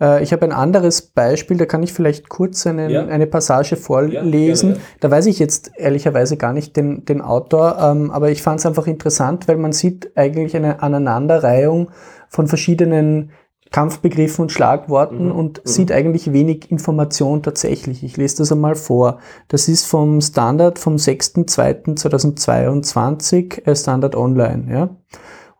Äh, 0.00 0.22
ich 0.22 0.32
habe 0.32 0.44
ein 0.44 0.52
anderes 0.52 1.02
Beispiel, 1.02 1.56
da 1.56 1.66
kann 1.66 1.82
ich 1.82 1.92
vielleicht 1.92 2.28
kurz 2.28 2.66
einen, 2.66 2.90
Ja. 2.90 3.06
eine 3.06 3.26
Passage 3.26 3.76
vorlesen. 3.76 4.68
Ja, 4.70 4.74
gerne, 4.74 4.86
Da 5.00 5.10
weiß 5.10 5.26
ich 5.26 5.38
jetzt 5.38 5.72
ehrlicherweise 5.76 6.36
gar 6.36 6.52
nicht 6.52 6.76
den, 6.76 7.04
den 7.04 7.20
Autor, 7.20 7.78
ähm, 7.80 8.10
aber 8.10 8.30
ich 8.30 8.42
fand 8.42 8.60
es 8.60 8.66
einfach 8.66 8.86
interessant, 8.86 9.48
weil 9.48 9.56
man 9.56 9.72
sieht 9.72 10.12
eigentlich 10.16 10.54
eine 10.56 10.82
Aneinanderreihung 10.82 11.90
von 12.28 12.46
verschiedenen 12.46 13.30
Kampfbegriffen 13.70 14.42
und 14.42 14.52
Schlagworten 14.52 15.26
Mhm, 15.26 15.32
und 15.32 15.58
mhm. 15.58 15.68
sieht 15.68 15.92
eigentlich 15.92 16.32
wenig 16.32 16.70
Information 16.70 17.42
tatsächlich. 17.42 18.02
Ich 18.02 18.16
lese 18.16 18.38
das 18.38 18.50
einmal 18.52 18.74
vor. 18.74 19.18
Das 19.48 19.68
ist 19.68 19.84
vom 19.86 20.20
Standard 20.20 20.78
vom 20.78 20.96
6.2.2022, 20.96 23.66
äh, 23.66 23.76
Standard 23.76 24.16
Online. 24.16 24.72
Ja? 24.72 24.88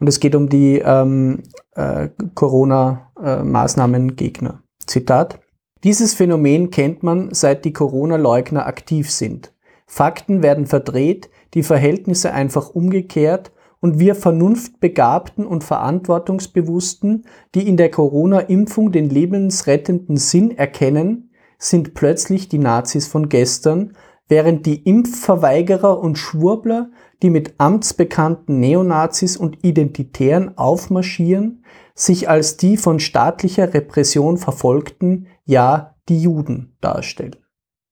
Und 0.01 0.09
es 0.09 0.19
geht 0.19 0.35
um 0.35 0.49
die 0.49 0.83
ähm, 0.85 1.43
äh, 1.75 2.09
Corona-Maßnahmengegner. 2.35 4.63
Zitat. 4.87 5.39
Dieses 5.85 6.15
Phänomen 6.15 6.71
kennt 6.71 7.03
man, 7.03 7.29
seit 7.33 7.65
die 7.65 7.73
Corona-Leugner 7.73 8.67
aktiv 8.67 9.11
sind. 9.11 9.55
Fakten 9.87 10.43
werden 10.43 10.67
verdreht, 10.67 11.31
die 11.55 11.63
Verhältnisse 11.63 12.33
einfach 12.33 12.69
umgekehrt 12.71 13.51
und 13.81 13.99
wir 13.99 14.15
vernunftbegabten 14.15 15.47
und 15.47 15.65
verantwortungsbewussten, 15.65 17.25
die 17.55 17.67
in 17.67 17.77
der 17.77 17.91
Corona-Impfung 17.91 18.93
den 18.93 19.09
lebensrettenden 19.09 20.17
Sinn 20.17 20.57
erkennen, 20.57 21.31
sind 21.59 21.95
plötzlich 21.95 22.49
die 22.49 22.59
Nazis 22.59 23.07
von 23.07 23.29
gestern, 23.29 23.97
während 24.29 24.65
die 24.65 24.83
Impfverweigerer 24.83 25.99
und 25.99 26.17
Schwurbler, 26.17 26.91
die 27.23 27.31
mit 27.31 27.55
amtsbekannten 27.59 28.61
Neonazis 28.61 29.37
und 29.37 29.65
Identitären 29.65 30.57
aufmarschieren, 30.57 31.65
sich 31.95 32.29
als 32.29 32.57
die 32.57 32.77
von 32.77 33.01
staatlicher 33.01 33.75
Repression 33.75 34.39
verfolgten, 34.39 35.27
ja, 35.45 35.97
die 36.09 36.23
Juden 36.23 36.77
darstellen. 36.81 37.37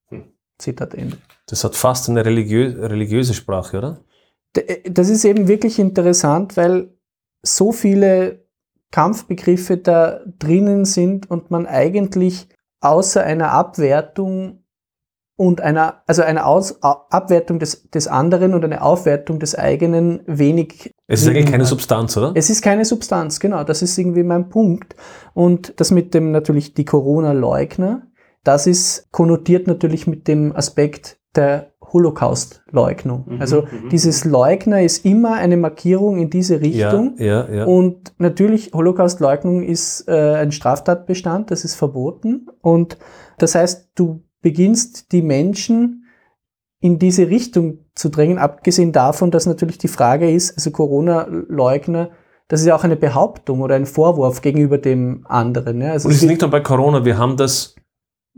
Hm. 0.07 0.23
Zitat 0.57 0.93
Ende. 0.95 1.17
Das 1.47 1.63
hat 1.63 1.75
fast 1.75 2.09
eine 2.09 2.25
religiö 2.25 2.85
religiöse 2.87 3.33
Sprache, 3.33 3.77
oder? 3.77 3.99
Äh, 4.55 4.89
Das 4.89 5.09
ist 5.09 5.25
eben 5.25 5.47
wirklich 5.47 5.79
interessant, 5.79 6.57
weil 6.57 6.93
so 7.41 7.71
viele 7.71 8.45
Kampfbegriffe 8.91 9.77
da 9.77 10.21
drinnen 10.39 10.85
sind 10.85 11.29
und 11.29 11.51
man 11.51 11.65
eigentlich 11.65 12.49
außer 12.81 13.23
einer 13.23 13.51
Abwertung 13.51 14.63
und 15.35 15.61
einer, 15.61 16.03
also 16.05 16.21
eine 16.21 16.45
Aus, 16.45 16.81
Abwertung 16.81 17.59
des, 17.59 17.89
des 17.91 18.07
anderen 18.07 18.53
und 18.53 18.65
eine 18.65 18.81
Aufwertung 18.81 19.39
des 19.39 19.55
eigenen 19.55 20.21
wenig. 20.25 20.93
Es 21.07 21.21
ist 21.21 21.29
eigentlich 21.29 21.45
keine 21.45 21.63
Substanz, 21.63 22.17
oder? 22.17 22.33
Es 22.35 22.49
ist 22.49 22.61
keine 22.61 22.83
Substanz, 22.83 23.39
genau. 23.39 23.63
Das 23.63 23.81
ist 23.81 23.97
irgendwie 23.97 24.23
mein 24.23 24.49
Punkt. 24.49 24.97
Und 25.33 25.79
das 25.79 25.91
mit 25.91 26.13
dem 26.13 26.31
natürlich 26.31 26.73
die 26.73 26.83
Corona-Leugner, 26.83 28.07
das 28.43 28.67
ist 28.67 29.09
konnotiert 29.11 29.67
natürlich 29.67 30.07
mit 30.07 30.27
dem 30.27 30.53
Aspekt 30.53 31.19
der 31.35 31.68
Holocaust-Leugnung. 31.91 33.25
Mhm, 33.27 33.41
also 33.41 33.63
mhm, 33.63 33.89
dieses. 33.89 34.25
Leugner 34.25 34.81
ist 34.81 35.05
immer 35.05 35.33
eine 35.33 35.57
Markierung 35.57 36.17
in 36.17 36.29
diese 36.29 36.61
Richtung. 36.61 37.15
Ja, 37.17 37.47
ja, 37.47 37.55
ja. 37.55 37.65
Und 37.65 38.13
natürlich, 38.17 38.71
Holocaust-Leugnung 38.73 39.63
ist 39.63 40.07
äh, 40.07 40.35
ein 40.35 40.51
Straftatbestand, 40.51 41.51
das 41.51 41.63
ist 41.63 41.75
verboten. 41.75 42.47
Und 42.61 42.97
das 43.37 43.55
heißt, 43.55 43.91
du 43.95 44.23
beginnst 44.41 45.11
die 45.11 45.21
Menschen 45.21 46.05
in 46.79 46.97
diese 46.97 47.29
Richtung 47.29 47.79
zu 47.93 48.09
drängen, 48.09 48.37
abgesehen 48.37 48.91
davon, 48.91 49.31
dass 49.31 49.45
natürlich 49.45 49.77
die 49.77 49.89
Frage 49.89 50.31
ist, 50.31 50.55
also 50.55 50.71
Corona-Leugner, 50.71 52.11
das 52.47 52.61
ist 52.61 52.67
ja 52.67 52.75
auch 52.75 52.83
eine 52.83 52.95
Behauptung 52.95 53.61
oder 53.61 53.75
ein 53.75 53.85
Vorwurf 53.85 54.41
gegenüber 54.41 54.77
dem 54.77 55.25
anderen. 55.27 55.81
Ja? 55.81 55.91
Also 55.91 56.07
Und 56.07 56.15
es 56.15 56.23
ist 56.23 56.27
nicht 56.27 56.41
nur 56.41 56.49
bei 56.49 56.61
Corona, 56.61 57.05
wir 57.05 57.17
haben 57.17 57.37
das 57.37 57.75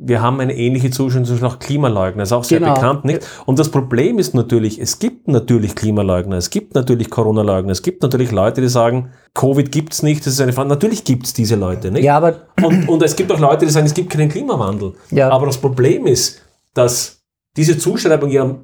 wir 0.03 0.21
haben 0.21 0.39
eine 0.39 0.55
ähnliche 0.57 0.89
zum 0.89 1.09
Beispiel 1.09 1.45
auch 1.45 1.59
Klimaleugner, 1.59 2.23
ist 2.23 2.31
auch 2.31 2.43
sehr 2.43 2.59
genau. 2.59 2.73
bekannt, 2.73 3.05
nicht? 3.05 3.25
Und 3.45 3.59
das 3.59 3.69
Problem 3.69 4.17
ist 4.17 4.33
natürlich, 4.33 4.81
es 4.81 4.97
gibt 4.97 5.27
natürlich 5.27 5.75
Klimaleugner, 5.75 6.37
es 6.37 6.49
gibt 6.49 6.73
natürlich 6.73 7.11
Corona-Leugner, 7.11 7.71
es 7.71 7.83
gibt 7.83 8.01
natürlich 8.01 8.31
Leute, 8.31 8.61
die 8.61 8.67
sagen, 8.67 9.11
Covid 9.35 9.71
gibt's 9.71 10.01
nicht, 10.01 10.25
das 10.25 10.33
ist 10.33 10.41
eine 10.41 10.53
Frage. 10.53 10.69
Natürlich 10.69 11.03
gibt's 11.03 11.33
diese 11.33 11.55
Leute, 11.55 11.91
nicht? 11.91 12.03
Ja, 12.03 12.17
aber 12.17 12.47
und, 12.63 12.89
und 12.89 13.03
es 13.03 13.15
gibt 13.15 13.31
auch 13.31 13.39
Leute, 13.39 13.65
die 13.65 13.71
sagen, 13.71 13.85
es 13.85 13.93
gibt 13.93 14.09
keinen 14.09 14.29
Klimawandel. 14.29 14.93
Ja. 15.11 15.29
Aber 15.29 15.45
das 15.45 15.59
Problem 15.59 16.07
ist, 16.07 16.41
dass 16.73 17.21
diese 17.55 17.77
Zuschreibung 17.77 18.31
ja 18.31 18.55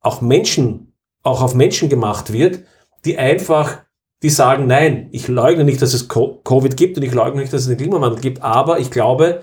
auch 0.00 0.20
Menschen, 0.20 0.92
auch 1.22 1.40
auf 1.40 1.54
Menschen 1.54 1.88
gemacht 1.88 2.32
wird, 2.32 2.60
die 3.04 3.16
einfach 3.16 3.78
die 4.22 4.30
sagen, 4.30 4.66
nein, 4.66 5.08
ich 5.12 5.28
leugne 5.28 5.64
nicht, 5.64 5.80
dass 5.80 5.94
es 5.94 6.08
Covid 6.08 6.76
gibt 6.76 6.98
und 6.98 7.02
ich 7.02 7.14
leugne 7.14 7.40
nicht, 7.40 7.52
dass 7.52 7.62
es 7.62 7.68
einen 7.68 7.78
Klimawandel 7.78 8.20
gibt, 8.20 8.42
aber 8.42 8.78
ich 8.78 8.90
glaube, 8.90 9.40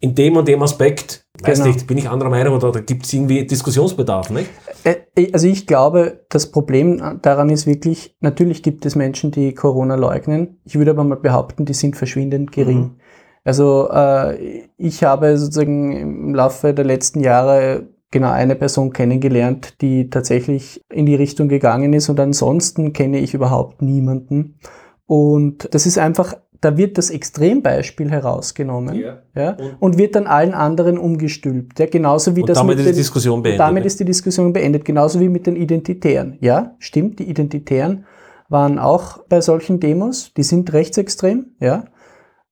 in 0.00 0.14
dem 0.14 0.36
und 0.36 0.48
dem 0.48 0.62
Aspekt, 0.62 1.26
genau. 1.36 1.50
weiß 1.50 1.64
nicht, 1.64 1.86
bin 1.86 1.98
ich 1.98 2.08
anderer 2.08 2.30
Meinung 2.30 2.54
oder 2.56 2.72
da 2.72 2.80
gibt 2.80 3.04
es 3.04 3.12
irgendwie 3.12 3.46
Diskussionsbedarf, 3.46 4.30
nicht? 4.30 4.48
Äh, 4.84 4.96
äh, 5.14 5.32
also 5.32 5.46
ich 5.46 5.66
glaube, 5.66 6.24
das 6.30 6.50
Problem 6.50 7.18
daran 7.20 7.50
ist 7.50 7.66
wirklich, 7.66 8.16
natürlich 8.20 8.62
gibt 8.62 8.86
es 8.86 8.96
Menschen, 8.96 9.30
die 9.30 9.54
Corona 9.54 9.96
leugnen. 9.96 10.58
Ich 10.64 10.76
würde 10.76 10.92
aber 10.92 11.04
mal 11.04 11.16
behaupten, 11.16 11.66
die 11.66 11.74
sind 11.74 11.96
verschwindend 11.96 12.50
gering. 12.50 12.78
Mhm. 12.78 12.96
Also 13.44 13.88
äh, 13.90 14.68
ich 14.78 15.04
habe 15.04 15.36
sozusagen 15.36 15.92
im 15.92 16.34
Laufe 16.34 16.72
der 16.72 16.84
letzten 16.84 17.20
Jahre 17.20 17.88
genau 18.10 18.30
eine 18.30 18.56
Person 18.56 18.92
kennengelernt, 18.92 19.80
die 19.82 20.10
tatsächlich 20.10 20.82
in 20.90 21.06
die 21.06 21.14
Richtung 21.14 21.48
gegangen 21.48 21.92
ist 21.92 22.08
und 22.08 22.18
ansonsten 22.18 22.92
kenne 22.92 23.18
ich 23.18 23.34
überhaupt 23.34 23.82
niemanden. 23.82 24.58
Und 25.06 25.72
das 25.74 25.86
ist 25.86 25.98
einfach 25.98 26.34
da 26.60 26.76
wird 26.76 26.98
das 26.98 27.10
Extrembeispiel 27.10 28.10
herausgenommen 28.10 28.94
ja. 28.96 29.22
ja 29.34 29.50
und, 29.52 29.76
und, 29.80 29.98
wird 29.98 30.14
dann 30.14 30.26
allen 30.26 30.52
anderen 30.52 30.98
umgestülpt. 30.98 31.78
Ja, 31.78 31.86
genauso 31.86 32.36
wie 32.36 32.42
und 32.42 32.50
das 32.50 32.58
damit 32.58 32.76
mit 32.76 32.86
ist 32.86 32.94
die 32.94 33.00
Diskussion 33.00 33.42
beendet. 33.42 33.60
Damit 33.60 33.86
ist 33.86 34.00
die 34.00 34.04
Diskussion 34.04 34.52
beendet, 34.52 34.84
genauso 34.84 35.20
wie 35.20 35.28
mit 35.28 35.46
den 35.46 35.56
Identitären. 35.56 36.36
Ja, 36.40 36.74
stimmt, 36.78 37.18
die 37.18 37.30
Identitären 37.30 38.04
waren 38.48 38.78
auch 38.78 39.18
bei 39.28 39.40
solchen 39.40 39.80
Demos, 39.80 40.34
die 40.34 40.42
sind 40.42 40.72
rechtsextrem, 40.72 41.46
ja. 41.60 41.84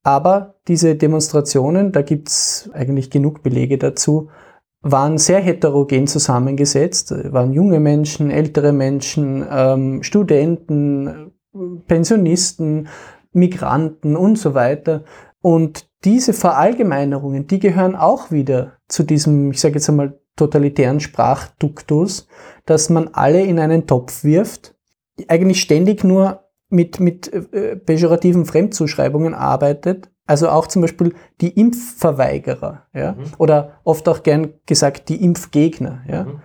Aber 0.05 0.55
diese 0.69 0.95
Demonstrationen, 0.95 1.93
da 1.93 2.03
gibt's 2.03 2.71
eigentlich 2.73 3.11
genug 3.11 3.43
Belege 3.43 3.77
dazu, 3.79 4.31
waren 4.81 5.19
sehr 5.19 5.41
heterogen 5.41 6.07
zusammengesetzt, 6.07 7.13
waren 7.33 7.53
junge 7.53 7.81
Menschen, 7.81 8.31
ältere 8.31 8.73
Menschen, 8.73 9.45
ähm, 9.51 10.03
Studenten, 10.03 11.33
Pensionisten, 11.89 12.89
Migranten 13.33 14.17
und 14.17 14.37
so 14.37 14.55
weiter. 14.55 15.05
Und 15.41 15.89
diese 16.05 16.33
Verallgemeinerungen, 16.33 17.47
die 17.47 17.59
gehören 17.59 17.97
auch 17.97 18.31
wieder 18.31 18.73
zu 18.89 19.03
diesem, 19.03 19.51
ich 19.53 19.61
sage 19.61 19.75
jetzt 19.75 19.89
einmal, 19.89 20.19
totalitären 20.37 21.01
Sprachduktus, 21.01 22.29
dass 22.65 22.91
man 22.91 23.09
alle 23.09 23.43
in 23.43 23.59
einen 23.59 23.87
Topf 23.87 24.23
wirft, 24.23 24.77
eigentlich 25.27 25.61
ständig 25.61 26.05
nur 26.05 26.45
mit, 26.71 27.01
mit 27.01 27.33
äh, 27.33 27.77
pejorativen 27.77 28.47
Fremdzuschreibungen 28.47 29.35
arbeitet. 29.35 30.11
Also 30.27 30.51
auch 30.51 30.67
zum 30.67 30.83
Beispiel 30.83 31.15
die 31.41 31.59
Impfverweigerer, 31.59 32.87
ja, 32.93 33.13
mhm. 33.13 33.25
oder 33.39 33.81
oft 33.85 34.09
auch 34.09 34.23
gern 34.23 34.53
gesagt 34.67 35.09
die 35.09 35.25
Impfgegner, 35.25 36.03
ja. 36.07 36.25
Mhm. 36.25 36.41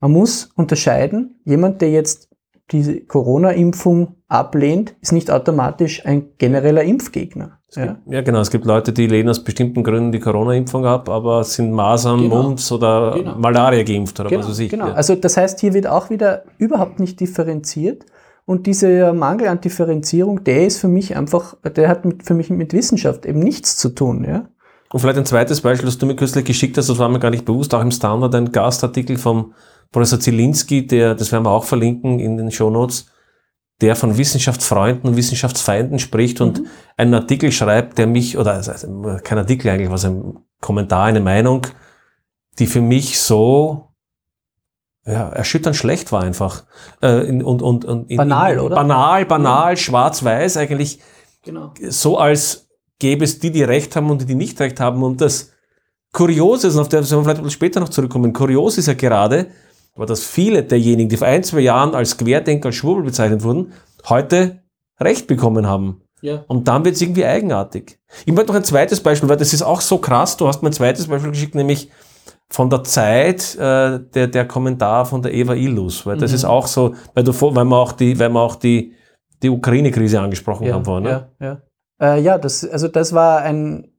Man 0.00 0.12
muss 0.12 0.50
unterscheiden, 0.54 1.40
jemand, 1.44 1.80
der 1.80 1.90
jetzt 1.90 2.28
diese 2.70 3.00
Corona-Impfung 3.00 4.16
ablehnt, 4.28 4.96
ist 5.00 5.12
nicht 5.12 5.30
automatisch 5.30 6.06
ein 6.06 6.30
genereller 6.38 6.82
Impfgegner. 6.82 7.58
Ja? 7.74 7.98
ja? 8.06 8.22
genau. 8.22 8.40
Es 8.40 8.50
gibt 8.50 8.64
Leute, 8.64 8.92
die 8.92 9.06
lehnen 9.06 9.28
aus 9.28 9.44
bestimmten 9.44 9.84
Gründen 9.84 10.12
die 10.12 10.20
Corona-Impfung 10.20 10.86
ab, 10.86 11.08
aber 11.08 11.44
sind 11.44 11.72
Masern, 11.72 12.22
genau. 12.22 12.42
Mumps 12.42 12.72
oder 12.72 13.14
genau. 13.16 13.36
Malaria 13.36 13.82
geimpft 13.82 14.18
oder 14.20 14.30
genau. 14.30 14.42
was 14.42 14.50
weiß 14.50 14.58
ich. 14.60 14.70
Genau. 14.70 14.88
Ja. 14.88 14.94
Also 14.94 15.14
das 15.14 15.36
heißt, 15.36 15.60
hier 15.60 15.74
wird 15.74 15.86
auch 15.86 16.10
wieder 16.10 16.44
überhaupt 16.58 17.00
nicht 17.00 17.20
differenziert. 17.20 18.06
Und 18.46 18.66
dieser 18.66 19.14
Mangel 19.14 19.48
an 19.48 19.60
Differenzierung, 19.60 20.44
der 20.44 20.66
ist 20.66 20.78
für 20.78 20.88
mich 20.88 21.16
einfach, 21.16 21.56
der 21.64 21.88
hat 21.88 22.04
mit, 22.04 22.24
für 22.24 22.34
mich 22.34 22.50
mit 22.50 22.74
Wissenschaft 22.74 23.24
eben 23.24 23.38
nichts 23.38 23.76
zu 23.76 23.88
tun. 23.88 24.24
Ja? 24.24 24.48
Und 24.92 25.00
vielleicht 25.00 25.18
ein 25.18 25.26
zweites 25.26 25.62
Beispiel, 25.62 25.86
das 25.86 25.96
du 25.96 26.06
mir 26.06 26.14
kürzlich 26.14 26.44
geschickt 26.44 26.76
hast, 26.76 26.88
das 26.88 26.98
war 26.98 27.08
mir 27.08 27.20
gar 27.20 27.30
nicht 27.30 27.46
bewusst, 27.46 27.74
auch 27.74 27.80
im 27.80 27.90
Standard 27.90 28.34
ein 28.34 28.52
Gastartikel 28.52 29.16
vom 29.16 29.54
Professor 29.90 30.20
Zielinski, 30.20 30.86
der, 30.86 31.14
das 31.14 31.32
werden 31.32 31.44
wir 31.44 31.50
auch 31.50 31.64
verlinken 31.64 32.20
in 32.20 32.36
den 32.36 32.50
Show 32.50 32.70
Notes, 32.70 33.06
der 33.80 33.96
von 33.96 34.16
Wissenschaftsfreunden 34.16 35.10
und 35.10 35.16
Wissenschaftsfeinden 35.16 35.98
spricht 35.98 36.40
und 36.40 36.60
mhm. 36.60 36.66
einen 36.96 37.14
Artikel 37.14 37.52
schreibt, 37.52 37.98
der 37.98 38.06
mich, 38.06 38.38
oder 38.38 38.54
also 38.54 38.72
kein 39.22 39.38
Artikel 39.38 39.68
eigentlich, 39.68 39.90
was 39.90 40.04
ein 40.04 40.38
Kommentar, 40.60 41.06
eine 41.06 41.20
Meinung, 41.20 41.66
die 42.58 42.66
für 42.66 42.80
mich 42.80 43.20
so 43.20 43.88
ja, 45.06 45.28
erschütternd 45.28 45.76
schlecht 45.76 46.12
war 46.12 46.22
einfach. 46.22 46.64
Äh, 47.00 47.30
und, 47.30 47.62
und, 47.62 47.84
und 47.84 48.10
in, 48.10 48.16
banal, 48.16 48.54
in, 48.54 48.60
oder? 48.60 48.76
Banal, 48.76 49.26
banal, 49.26 49.72
ja. 49.72 49.76
schwarz-weiß, 49.76 50.56
eigentlich 50.56 51.00
genau. 51.42 51.74
so 51.88 52.18
als 52.18 52.68
gäbe 52.98 53.24
es 53.24 53.38
die, 53.38 53.50
die 53.50 53.64
Recht 53.64 53.96
haben 53.96 54.10
und 54.10 54.22
die, 54.22 54.26
die 54.26 54.34
nicht 54.34 54.58
Recht 54.60 54.80
haben. 54.80 55.02
Und 55.02 55.20
das 55.20 55.52
Kuriose 56.12 56.68
ist, 56.68 56.74
und 56.76 56.80
auf 56.80 56.88
der 56.88 57.02
wir 57.02 57.22
vielleicht 57.22 57.52
später 57.52 57.80
noch 57.80 57.88
zurückkommen, 57.88 58.32
kurios 58.32 58.78
ist 58.78 58.86
ja 58.86 58.94
gerade, 58.94 59.48
aber 59.94 60.06
dass 60.06 60.24
viele 60.24 60.62
derjenigen, 60.62 61.08
die 61.08 61.16
vor 61.16 61.28
ein, 61.28 61.44
zwei 61.44 61.60
Jahren 61.60 61.94
als 61.94 62.16
Querdenker, 62.16 62.66
als 62.66 62.76
Schwurbel 62.76 63.04
bezeichnet 63.04 63.42
wurden, 63.42 63.72
heute 64.08 64.62
Recht 65.00 65.26
bekommen 65.26 65.66
haben. 65.66 66.02
Ja. 66.20 66.44
Und 66.48 66.68
dann 66.68 66.84
wird 66.84 66.94
es 66.94 67.02
irgendwie 67.02 67.24
eigenartig. 67.24 67.98
Ich 68.24 68.32
möchte 68.32 68.50
noch 68.50 68.56
ein 68.56 68.64
zweites 68.64 69.00
Beispiel, 69.00 69.28
weil 69.28 69.36
das 69.36 69.52
ist 69.52 69.62
auch 69.62 69.80
so 69.80 69.98
krass. 69.98 70.36
Du 70.36 70.48
hast 70.48 70.62
mir 70.62 70.70
ein 70.70 70.72
zweites 70.72 71.06
Beispiel 71.06 71.32
geschickt, 71.32 71.54
nämlich 71.54 71.90
von 72.48 72.70
der 72.70 72.84
Zeit 72.84 73.54
äh, 73.56 74.00
der, 74.00 74.28
der 74.28 74.46
Kommentar 74.46 75.06
von 75.06 75.22
der 75.22 75.34
Eva 75.34 75.54
Illus, 75.54 76.06
weil 76.06 76.16
das 76.16 76.30
mhm. 76.30 76.36
ist 76.36 76.44
auch 76.44 76.66
so, 76.66 76.94
weil, 77.14 77.24
du, 77.24 77.32
weil 77.32 77.64
wir 77.64 77.76
auch 77.76 77.92
die, 77.92 78.18
weil 78.18 78.30
wir 78.30 78.40
auch 78.40 78.56
die, 78.56 78.94
die 79.42 79.50
Ukraine-Krise 79.50 80.20
angesprochen 80.20 80.66
ja, 80.66 80.74
haben 80.74 80.84
vorhin. 80.84 81.04
Ne? 81.04 81.28
Ja, 81.40 81.46
ja. 81.46 82.14
Äh, 82.14 82.20
ja, 82.22 82.38
das, 82.38 82.68
also 82.68 82.88
das 82.88 83.12
war 83.12 83.42
ein 83.42 83.92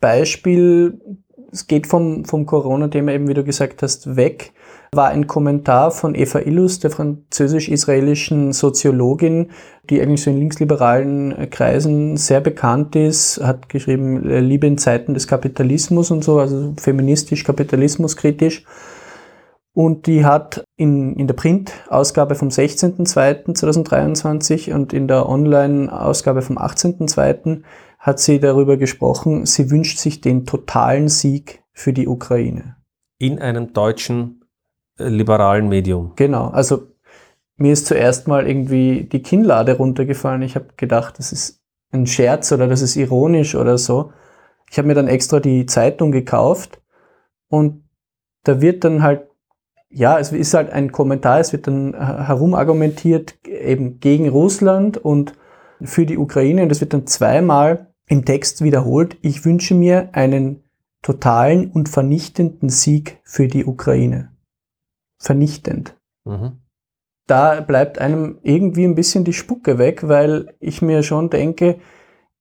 Beispiel, 0.00 1.00
es 1.50 1.66
geht 1.66 1.86
vom, 1.86 2.24
vom 2.24 2.46
Corona-Thema 2.46 3.12
eben, 3.12 3.28
wie 3.28 3.34
du 3.34 3.44
gesagt 3.44 3.82
hast, 3.82 4.16
weg 4.16 4.52
war 4.96 5.08
ein 5.08 5.26
Kommentar 5.26 5.90
von 5.90 6.14
Eva 6.14 6.40
Illus, 6.40 6.78
der 6.78 6.90
französisch-israelischen 6.90 8.52
Soziologin, 8.52 9.50
die 9.90 10.00
eigentlich 10.00 10.22
so 10.22 10.30
in 10.30 10.38
linksliberalen 10.38 11.50
Kreisen 11.50 12.16
sehr 12.16 12.40
bekannt 12.40 12.96
ist, 12.96 13.40
hat 13.42 13.68
geschrieben, 13.68 14.28
äh, 14.28 14.40
Liebe 14.40 14.66
in 14.66 14.78
Zeiten 14.78 15.14
des 15.14 15.28
Kapitalismus 15.28 16.10
und 16.10 16.24
so, 16.24 16.38
also 16.38 16.74
feministisch, 16.78 17.44
kapitalismuskritisch. 17.44 18.64
Und 19.74 20.06
die 20.06 20.24
hat 20.24 20.64
in, 20.76 21.16
in 21.16 21.26
der 21.26 21.34
Print-Ausgabe 21.34 22.36
vom 22.36 22.48
16.02.2023 22.48 24.72
und 24.72 24.92
in 24.92 25.08
der 25.08 25.28
Online-Ausgabe 25.28 26.42
vom 26.42 26.58
18.02. 26.58 27.62
hat 27.98 28.20
sie 28.20 28.38
darüber 28.38 28.76
gesprochen, 28.76 29.46
sie 29.46 29.72
wünscht 29.72 29.98
sich 29.98 30.20
den 30.20 30.46
totalen 30.46 31.08
Sieg 31.08 31.64
für 31.72 31.92
die 31.92 32.06
Ukraine. 32.06 32.76
In 33.18 33.40
einem 33.40 33.72
deutschen 33.72 34.43
liberalen 34.98 35.68
Medium. 35.68 36.12
Genau, 36.16 36.48
also 36.48 36.88
mir 37.56 37.72
ist 37.72 37.86
zuerst 37.86 38.26
mal 38.26 38.48
irgendwie 38.48 39.04
die 39.04 39.22
Kinnlade 39.22 39.76
runtergefallen. 39.76 40.42
Ich 40.42 40.56
habe 40.56 40.68
gedacht, 40.76 41.18
das 41.18 41.32
ist 41.32 41.60
ein 41.92 42.06
Scherz 42.06 42.50
oder 42.52 42.66
das 42.66 42.82
ist 42.82 42.96
ironisch 42.96 43.54
oder 43.54 43.78
so. 43.78 44.12
Ich 44.70 44.78
habe 44.78 44.88
mir 44.88 44.94
dann 44.94 45.08
extra 45.08 45.40
die 45.40 45.66
Zeitung 45.66 46.10
gekauft 46.10 46.80
und 47.48 47.84
da 48.42 48.60
wird 48.60 48.84
dann 48.84 49.02
halt, 49.02 49.28
ja, 49.88 50.18
es 50.18 50.32
ist 50.32 50.54
halt 50.54 50.70
ein 50.70 50.90
Kommentar, 50.90 51.38
es 51.38 51.52
wird 51.52 51.68
dann 51.68 51.94
herumargumentiert 51.94 53.38
eben 53.46 54.00
gegen 54.00 54.28
Russland 54.28 54.98
und 54.98 55.34
für 55.80 56.06
die 56.06 56.18
Ukraine 56.18 56.64
und 56.64 56.72
es 56.72 56.80
wird 56.80 56.92
dann 56.92 57.06
zweimal 57.06 57.86
im 58.06 58.24
Text 58.24 58.62
wiederholt, 58.62 59.16
ich 59.22 59.44
wünsche 59.44 59.74
mir 59.74 60.10
einen 60.12 60.64
totalen 61.02 61.70
und 61.70 61.88
vernichtenden 61.88 62.68
Sieg 62.68 63.20
für 63.24 63.48
die 63.48 63.64
Ukraine. 63.64 64.33
Vernichtend. 65.18 65.96
Mhm. 66.24 66.60
Da 67.26 67.60
bleibt 67.60 67.98
einem 67.98 68.38
irgendwie 68.42 68.84
ein 68.84 68.94
bisschen 68.94 69.24
die 69.24 69.32
Spucke 69.32 69.78
weg, 69.78 70.08
weil 70.08 70.54
ich 70.60 70.82
mir 70.82 71.02
schon 71.02 71.30
denke, 71.30 71.78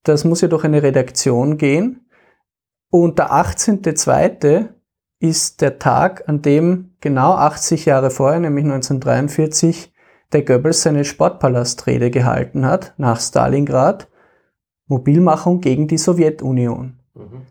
das 0.04 0.26
muss 0.26 0.42
ja 0.42 0.50
durch 0.50 0.66
eine 0.66 0.84
Redaktion 0.84 1.58
gehen. 1.58 2.10
Und 2.90 3.18
der 3.20 3.32
18.02. 3.32 4.70
ist 5.20 5.62
der 5.62 5.80
Tag, 5.80 6.28
an 6.28 6.42
dem 6.42 6.96
genau 7.00 7.34
80 7.34 7.86
Jahre 7.86 8.12
vorher, 8.12 8.40
nämlich 8.40 8.66
1943, 8.66 9.94
der 10.34 10.44
Goebbels 10.44 10.82
seine 10.82 11.06
Sportpalastrede 11.06 12.12
gehalten 12.12 12.66
hat, 12.66 12.94
nach 12.98 13.22
Stalingrad. 13.22 14.10
Mobilmachung 14.88 15.62
gegen 15.62 15.88
die 15.88 15.98
Sowjetunion. 15.98 17.00
Mhm. 17.14 17.44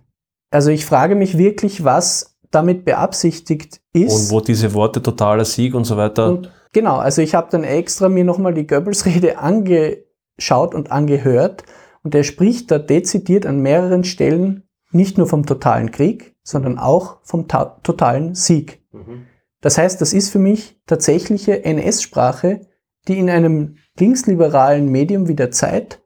Also 0.51 0.70
ich 0.70 0.85
frage 0.85 1.14
mich 1.14 1.39
wirklich, 1.39 1.83
was 1.83 2.32
damit 2.55 2.85
beabsichtigt 2.85 3.81
ist. 3.93 4.31
Und 4.31 4.37
wo 4.37 4.41
diese 4.41 4.75
Worte 4.75 5.03
totaler 5.03 5.45
Sieg 5.45 5.75
und 5.75 5.85
so 5.85 5.97
weiter. 5.97 6.31
Und 6.31 6.51
genau, 6.73 6.97
also 6.97 7.23
ich 7.23 7.35
habe 7.35 7.49
dann 7.51 7.65
extra 7.65 8.09
mir 8.09 8.25
nochmal 8.25 8.55
die 8.55 8.67
Goebbels-Rede 8.67 9.39
angeschaut 9.39 10.75
und 10.75 10.93
angehört 10.93 11.65
und 12.05 12.15
er 12.15 12.25
spricht 12.25 12.71
da 12.71 12.79
dezidiert 12.79 13.47
an 13.47 13.61
mehreren 13.61 14.05
Stellen 14.05 14.65
nicht 14.91 15.17
nur 15.19 15.27
vom 15.27 15.47
totalen 15.47 15.91
Krieg, 15.91 16.37
sondern 16.43 16.79
auch 16.79 17.19
vom 17.23 17.49
ta- 17.49 17.79
totalen 17.83 18.35
Sieg. 18.35 18.83
Mhm. 18.93 19.27
Das 19.61 19.79
heißt, 19.79 20.01
das 20.01 20.13
ist 20.13 20.29
für 20.31 20.39
mich 20.39 20.81
tatsächliche 20.87 21.65
NS-Sprache, 21.65 22.67
die 23.09 23.19
in 23.19 23.31
einem 23.31 23.77
linksliberalen 23.99 24.87
Medium 24.91 25.29
wie 25.29 25.35
der 25.35 25.51
Zeit 25.51 26.02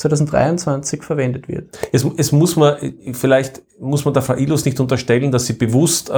2023 0.00 1.02
verwendet 1.02 1.46
wird. 1.48 1.78
Es, 1.92 2.06
es 2.16 2.32
muss 2.32 2.56
man, 2.56 2.76
vielleicht 3.12 3.62
muss 3.78 4.04
man 4.04 4.14
der 4.14 4.22
Frau 4.22 4.34
Ilus 4.34 4.64
nicht 4.64 4.80
unterstellen, 4.80 5.30
dass 5.30 5.46
sie 5.46 5.52
bewusst, 5.52 6.08
äh, 6.08 6.12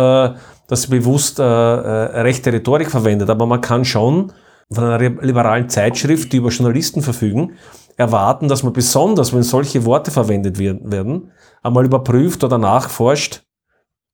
dass 0.68 0.82
sie 0.82 0.88
bewusst 0.88 1.40
äh, 1.40 1.42
äh, 1.42 2.20
rechte 2.20 2.52
Rhetorik 2.52 2.90
verwendet, 2.90 3.28
aber 3.28 3.46
man 3.46 3.60
kann 3.60 3.84
schon 3.84 4.32
von 4.70 4.84
einer 4.84 4.98
liberalen 4.98 5.68
Zeitschrift, 5.68 6.32
die 6.32 6.38
über 6.38 6.48
Journalisten 6.48 7.02
verfügen, 7.02 7.54
erwarten, 7.96 8.48
dass 8.48 8.62
man 8.62 8.72
besonders, 8.72 9.34
wenn 9.34 9.42
solche 9.42 9.84
Worte 9.84 10.10
verwendet 10.10 10.58
werden, 10.58 11.32
einmal 11.62 11.84
überprüft 11.84 12.42
oder 12.44 12.58
nachforscht, 12.58 13.42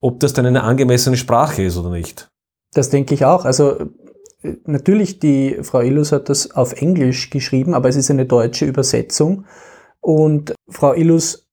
ob 0.00 0.18
das 0.18 0.32
denn 0.32 0.46
eine 0.46 0.62
angemessene 0.62 1.16
Sprache 1.16 1.62
ist 1.62 1.76
oder 1.76 1.90
nicht. 1.90 2.28
Das 2.72 2.90
denke 2.90 3.14
ich 3.14 3.24
auch. 3.24 3.44
Also 3.44 3.90
natürlich, 4.42 5.18
die 5.18 5.58
Frau 5.62 5.80
Illus 5.80 6.12
hat 6.12 6.28
das 6.28 6.50
auf 6.52 6.80
Englisch 6.80 7.30
geschrieben, 7.30 7.74
aber 7.74 7.88
es 7.88 7.96
ist 7.96 8.10
eine 8.10 8.26
deutsche 8.26 8.64
Übersetzung. 8.64 9.44
Und 10.00 10.54
Frau 10.68 10.94
Illus 10.94 11.48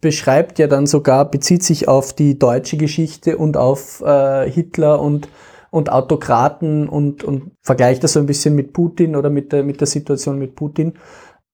beschreibt 0.00 0.58
ja 0.58 0.66
dann 0.66 0.86
sogar, 0.86 1.30
bezieht 1.30 1.62
sich 1.62 1.88
auf 1.88 2.12
die 2.12 2.38
deutsche 2.38 2.76
Geschichte 2.76 3.38
und 3.38 3.56
auf 3.56 4.00
äh, 4.00 4.50
Hitler 4.50 5.00
und, 5.00 5.28
und 5.70 5.92
Autokraten 5.92 6.88
und, 6.88 7.22
und 7.22 7.52
vergleicht 7.62 8.02
das 8.02 8.14
so 8.14 8.20
ein 8.20 8.26
bisschen 8.26 8.54
mit 8.54 8.72
Putin 8.72 9.14
oder 9.14 9.30
mit 9.30 9.52
der, 9.52 9.62
mit 9.62 9.80
der 9.80 9.86
Situation 9.86 10.38
mit 10.38 10.56
Putin. 10.56 10.94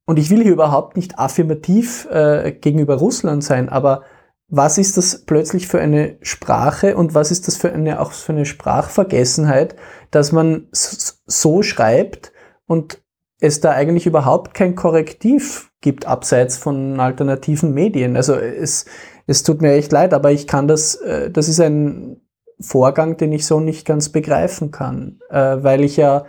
Und 0.06 0.18
ich 0.18 0.30
will 0.30 0.42
hier 0.42 0.52
überhaupt 0.52 0.96
nicht 0.96 1.18
affirmativ 1.18 2.08
äh, 2.10 2.52
gegenüber 2.52 2.94
Russland 2.94 3.44
sein, 3.44 3.68
aber 3.68 4.04
was 4.50 4.78
ist 4.78 4.96
das 4.96 5.26
plötzlich 5.26 5.68
für 5.68 5.78
eine 5.78 6.16
Sprache 6.22 6.96
und 6.96 7.14
was 7.14 7.30
ist 7.30 7.46
das 7.46 7.58
für 7.58 7.70
eine, 7.70 8.00
auch 8.00 8.12
für 8.12 8.32
eine 8.32 8.46
Sprachvergessenheit, 8.46 9.76
dass 10.10 10.32
man 10.32 10.68
so 10.72 11.62
schreibt 11.62 12.32
und 12.66 13.02
es 13.40 13.60
da 13.60 13.70
eigentlich 13.70 14.06
überhaupt 14.06 14.54
kein 14.54 14.74
Korrektiv 14.74 15.70
gibt, 15.80 16.06
abseits 16.06 16.56
von 16.56 16.98
alternativen 16.98 17.72
Medien. 17.72 18.16
Also 18.16 18.34
es, 18.34 18.86
es 19.26 19.42
tut 19.42 19.62
mir 19.62 19.72
echt 19.72 19.92
leid, 19.92 20.12
aber 20.12 20.32
ich 20.32 20.46
kann 20.46 20.66
das, 20.66 20.96
äh, 20.96 21.30
das 21.30 21.48
ist 21.48 21.60
ein 21.60 22.20
Vorgang, 22.60 23.16
den 23.16 23.32
ich 23.32 23.46
so 23.46 23.60
nicht 23.60 23.86
ganz 23.86 24.08
begreifen 24.08 24.72
kann, 24.72 25.20
äh, 25.30 25.58
weil 25.62 25.84
ich 25.84 25.96
ja, 25.96 26.24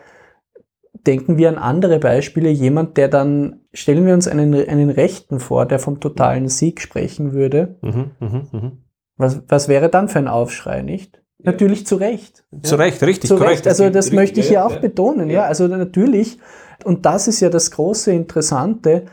denken 1.07 1.37
wir 1.37 1.49
an 1.49 1.57
andere 1.57 1.97
Beispiele, 1.97 2.49
jemand, 2.49 2.97
der 2.97 3.07
dann, 3.07 3.61
stellen 3.73 4.05
wir 4.05 4.13
uns 4.13 4.27
einen, 4.27 4.53
einen 4.53 4.89
Rechten 4.89 5.39
vor, 5.39 5.65
der 5.65 5.79
vom 5.79 5.99
totalen 5.99 6.49
Sieg 6.49 6.81
sprechen 6.81 7.33
würde, 7.33 7.77
Mhm, 7.81 8.11
mhm, 8.19 8.47
mhm. 8.51 8.71
was, 9.17 9.41
was 9.47 9.67
wäre 9.67 9.89
dann 9.89 10.09
für 10.09 10.19
ein 10.19 10.27
Aufschrei, 10.27 10.81
nicht? 10.83 11.23
Natürlich 11.41 11.87
zu 11.87 11.95
Recht. 11.95 12.43
Zu 12.63 12.75
Recht, 12.75 13.01
richtig, 13.01 13.29
Zu 13.29 13.37
korrekt. 13.37 13.59
Recht. 13.59 13.67
Also 13.67 13.89
das 13.89 14.11
möchte 14.11 14.41
ich 14.41 14.47
ja, 14.47 14.51
hier 14.51 14.65
auch 14.65 14.81
betonen. 14.81 15.29
Ja. 15.29 15.41
Ja. 15.41 15.45
also 15.45 15.67
natürlich. 15.67 16.37
Und 16.83 17.05
das 17.05 17.27
ist 17.27 17.39
ja 17.39 17.49
das 17.49 17.71
große 17.71 18.11
Interessante. 18.11 19.05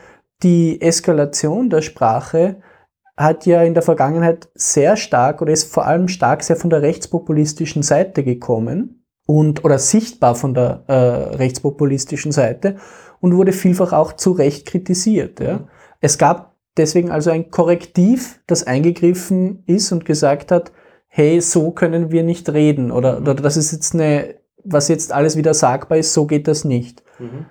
Die 0.43 0.81
Eskalation 0.81 1.71
der 1.71 1.83
Sprache 1.83 2.57
hat 3.17 3.47
ja 3.47 3.63
in 3.63 3.75
der 3.75 3.83
Vergangenheit 3.83 4.49
sehr 4.55 4.97
stark 4.97 5.41
oder 5.41 5.53
ist 5.53 5.73
vor 5.73 5.87
allem 5.87 6.09
stark 6.09 6.43
sehr 6.43 6.57
von 6.57 6.71
der 6.71 6.83
rechtspopulistischen 6.83 7.83
Seite 7.83 8.23
gekommen 8.23 9.05
und 9.27 9.65
oder 9.65 9.79
sichtbar 9.79 10.35
von 10.35 10.53
der 10.53 10.85
äh, 10.87 10.95
rechtspopulistischen 11.37 12.33
Seite 12.33 12.77
und 13.21 13.35
wurde 13.35 13.53
vielfach 13.53 13.93
auch 13.93 14.13
zu 14.13 14.33
Recht 14.33 14.67
kritisiert. 14.67 15.41
Ja. 15.41 15.55
Mhm. 15.55 15.69
Es 16.01 16.19
gab 16.19 16.57
deswegen 16.77 17.11
also 17.11 17.31
ein 17.31 17.51
Korrektiv, 17.51 18.41
das 18.47 18.67
eingegriffen 18.67 19.63
ist 19.67 19.93
und 19.93 20.05
gesagt 20.05 20.53
hat, 20.53 20.73
hey, 21.17 21.41
so 21.41 21.71
können 21.71 22.11
wir 22.11 22.23
nicht 22.23 22.51
reden 22.51 22.93
oder, 22.93 23.17
oder 23.17 23.35
das 23.35 23.57
ist 23.57 23.73
jetzt 23.73 23.95
eine, 23.95 24.35
was 24.63 24.89
jetzt 24.89 25.15
alles 25.15 25.35
wieder 25.35 25.55
sagbar 25.55 25.97
ist, 25.97 26.13
so 26.13 26.27
geht 26.27 26.47
das 26.47 26.67
nicht. 26.67 27.03
Mhm. 27.19 27.47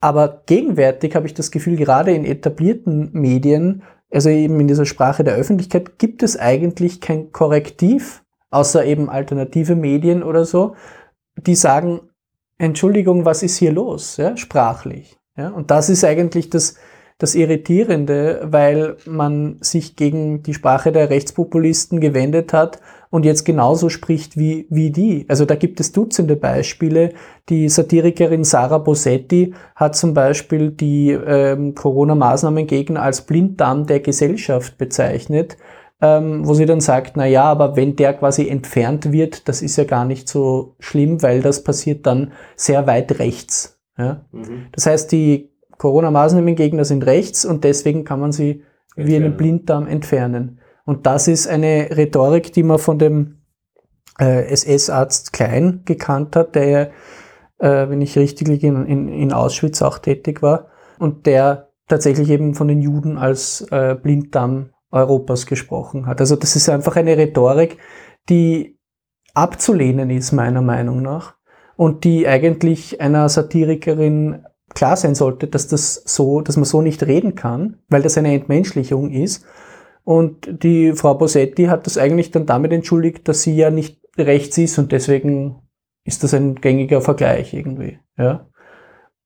Aber 0.00 0.44
gegenwärtig 0.46 1.16
habe 1.16 1.26
ich 1.26 1.34
das 1.34 1.50
Gefühl, 1.50 1.74
gerade 1.74 2.12
in 2.12 2.24
etablierten 2.24 3.10
Medien, 3.12 3.82
also 4.12 4.28
eben 4.28 4.60
in 4.60 4.68
dieser 4.68 4.86
Sprache 4.86 5.24
der 5.24 5.34
Öffentlichkeit, 5.34 5.98
gibt 5.98 6.22
es 6.22 6.38
eigentlich 6.38 7.00
kein 7.00 7.32
Korrektiv, 7.32 8.22
außer 8.50 8.84
eben 8.84 9.10
alternative 9.10 9.74
Medien 9.74 10.22
oder 10.22 10.44
so, 10.44 10.76
die 11.36 11.56
sagen, 11.56 12.02
Entschuldigung, 12.58 13.24
was 13.24 13.42
ist 13.42 13.56
hier 13.56 13.72
los, 13.72 14.18
ja, 14.18 14.36
sprachlich. 14.36 15.18
Ja? 15.36 15.48
Und 15.48 15.72
das 15.72 15.88
ist 15.88 16.04
eigentlich 16.04 16.48
das, 16.48 16.76
das 17.18 17.34
Irritierende, 17.34 18.42
weil 18.44 18.98
man 19.04 19.56
sich 19.62 19.96
gegen 19.96 20.44
die 20.44 20.54
Sprache 20.54 20.92
der 20.92 21.10
Rechtspopulisten 21.10 21.98
gewendet 21.98 22.52
hat 22.52 22.78
und 23.10 23.24
jetzt 23.24 23.44
genauso 23.44 23.88
spricht 23.88 24.36
wie, 24.36 24.66
wie 24.70 24.90
die. 24.90 25.26
Also 25.28 25.44
da 25.44 25.56
gibt 25.56 25.80
es 25.80 25.92
Dutzende 25.92 26.36
Beispiele. 26.36 27.12
Die 27.48 27.68
Satirikerin 27.68 28.44
Sarah 28.44 28.78
Bosetti 28.78 29.52
hat 29.74 29.96
zum 29.96 30.14
Beispiel 30.14 30.70
die 30.70 31.10
ähm, 31.10 31.74
Corona-Maßnahmengegner 31.74 33.02
als 33.02 33.22
Blinddarm 33.22 33.86
der 33.86 33.98
Gesellschaft 34.00 34.78
bezeichnet, 34.78 35.56
ähm, 36.00 36.46
wo 36.46 36.54
sie 36.54 36.66
dann 36.66 36.80
sagt, 36.80 37.16
na 37.16 37.26
ja, 37.26 37.44
aber 37.44 37.74
wenn 37.74 37.96
der 37.96 38.14
quasi 38.14 38.48
entfernt 38.48 39.10
wird, 39.10 39.48
das 39.48 39.60
ist 39.60 39.76
ja 39.76 39.84
gar 39.84 40.04
nicht 40.04 40.28
so 40.28 40.76
schlimm, 40.78 41.20
weil 41.22 41.42
das 41.42 41.64
passiert 41.64 42.06
dann 42.06 42.32
sehr 42.54 42.86
weit 42.86 43.18
rechts. 43.18 43.80
Ja? 43.98 44.24
Mhm. 44.30 44.66
Das 44.70 44.86
heißt, 44.86 45.10
die 45.10 45.50
Corona-Maßnahmengegner 45.78 46.84
sind 46.84 47.04
rechts 47.06 47.44
und 47.44 47.64
deswegen 47.64 48.04
kann 48.04 48.20
man 48.20 48.30
sie 48.30 48.62
wie 48.94 49.16
einen 49.16 49.26
Entfernen. 49.26 49.36
Blinddarm 49.36 49.86
entfernen. 49.88 50.59
Und 50.90 51.06
das 51.06 51.28
ist 51.28 51.46
eine 51.46 51.88
Rhetorik, 51.96 52.52
die 52.52 52.64
man 52.64 52.80
von 52.80 52.98
dem 52.98 53.42
äh, 54.18 54.50
SS-Arzt 54.52 55.32
Klein 55.32 55.82
gekannt 55.84 56.34
hat, 56.34 56.56
der, 56.56 56.68
ja, 56.68 56.82
äh, 57.60 57.88
wenn 57.88 58.02
ich 58.02 58.18
richtig 58.18 58.48
liege, 58.48 58.66
in, 58.66 58.86
in, 58.86 59.08
in 59.08 59.32
Auschwitz 59.32 59.82
auch 59.82 59.98
tätig 59.98 60.42
war 60.42 60.66
und 60.98 61.26
der 61.26 61.68
tatsächlich 61.86 62.28
eben 62.28 62.56
von 62.56 62.66
den 62.66 62.80
Juden 62.80 63.18
als 63.18 63.60
äh, 63.70 63.94
Blinddarm 63.94 64.70
Europas 64.90 65.46
gesprochen 65.46 66.06
hat. 66.06 66.18
Also 66.18 66.34
das 66.34 66.56
ist 66.56 66.68
einfach 66.68 66.96
eine 66.96 67.16
Rhetorik, 67.16 67.78
die 68.28 68.76
abzulehnen 69.32 70.10
ist, 70.10 70.32
meiner 70.32 70.60
Meinung 70.60 71.02
nach, 71.02 71.36
und 71.76 72.02
die 72.02 72.26
eigentlich 72.26 73.00
einer 73.00 73.28
Satirikerin 73.28 74.44
klar 74.74 74.96
sein 74.96 75.14
sollte, 75.14 75.46
dass 75.46 75.68
das 75.68 76.02
so, 76.04 76.40
dass 76.40 76.56
man 76.56 76.64
so 76.64 76.82
nicht 76.82 77.04
reden 77.04 77.36
kann, 77.36 77.76
weil 77.88 78.02
das 78.02 78.18
eine 78.18 78.34
Entmenschlichung 78.34 79.12
ist. 79.12 79.46
Und 80.04 80.62
die 80.62 80.92
Frau 80.92 81.14
Bosetti 81.14 81.64
hat 81.64 81.86
das 81.86 81.98
eigentlich 81.98 82.30
dann 82.30 82.46
damit 82.46 82.72
entschuldigt, 82.72 83.28
dass 83.28 83.42
sie 83.42 83.54
ja 83.54 83.70
nicht 83.70 84.00
rechts 84.16 84.58
ist 84.58 84.78
und 84.78 84.92
deswegen 84.92 85.62
ist 86.04 86.24
das 86.24 86.34
ein 86.34 86.56
gängiger 86.56 87.00
Vergleich 87.00 87.54
irgendwie. 87.54 87.98
Ja. 88.18 88.46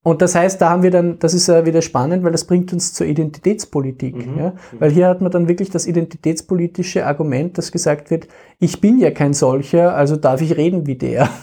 Und 0.02 0.20
das 0.20 0.34
heißt, 0.34 0.60
da 0.60 0.68
haben 0.68 0.82
wir 0.82 0.90
dann, 0.90 1.18
das 1.18 1.32
ist 1.32 1.46
ja 1.46 1.64
wieder 1.64 1.80
spannend, 1.80 2.24
weil 2.24 2.32
das 2.32 2.46
bringt 2.46 2.74
uns 2.74 2.92
zur 2.92 3.06
Identitätspolitik. 3.06 4.26
Mhm. 4.26 4.38
Ja? 4.38 4.54
Weil 4.78 4.90
hier 4.90 5.08
hat 5.08 5.22
man 5.22 5.32
dann 5.32 5.48
wirklich 5.48 5.70
das 5.70 5.86
identitätspolitische 5.86 7.06
Argument, 7.06 7.56
dass 7.56 7.72
gesagt 7.72 8.10
wird, 8.10 8.28
ich 8.58 8.82
bin 8.82 8.98
ja 8.98 9.10
kein 9.10 9.32
solcher, 9.32 9.96
also 9.96 10.16
darf 10.16 10.42
ich 10.42 10.56
reden 10.56 10.86
wie 10.86 10.96
der. 10.96 11.28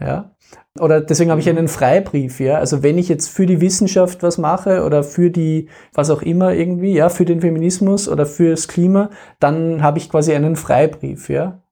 Ja? 0.00 0.33
Oder 0.80 1.00
deswegen 1.00 1.30
habe 1.30 1.40
ich 1.40 1.48
einen 1.48 1.68
Freibrief, 1.68 2.40
ja. 2.40 2.58
Also 2.58 2.82
wenn 2.82 2.98
ich 2.98 3.08
jetzt 3.08 3.28
für 3.28 3.46
die 3.46 3.60
Wissenschaft 3.60 4.22
was 4.22 4.38
mache 4.38 4.82
oder 4.84 5.04
für 5.04 5.30
die, 5.30 5.68
was 5.92 6.10
auch 6.10 6.22
immer 6.22 6.52
irgendwie, 6.54 6.92
ja, 6.94 7.08
für 7.08 7.24
den 7.24 7.40
Feminismus 7.40 8.08
oder 8.08 8.26
fürs 8.26 8.66
Klima, 8.68 9.10
dann 9.40 9.82
habe 9.82 9.98
ich 9.98 10.10
quasi 10.10 10.32
einen 10.34 10.56
Freibrief, 10.56 11.28
ja. 11.28 11.62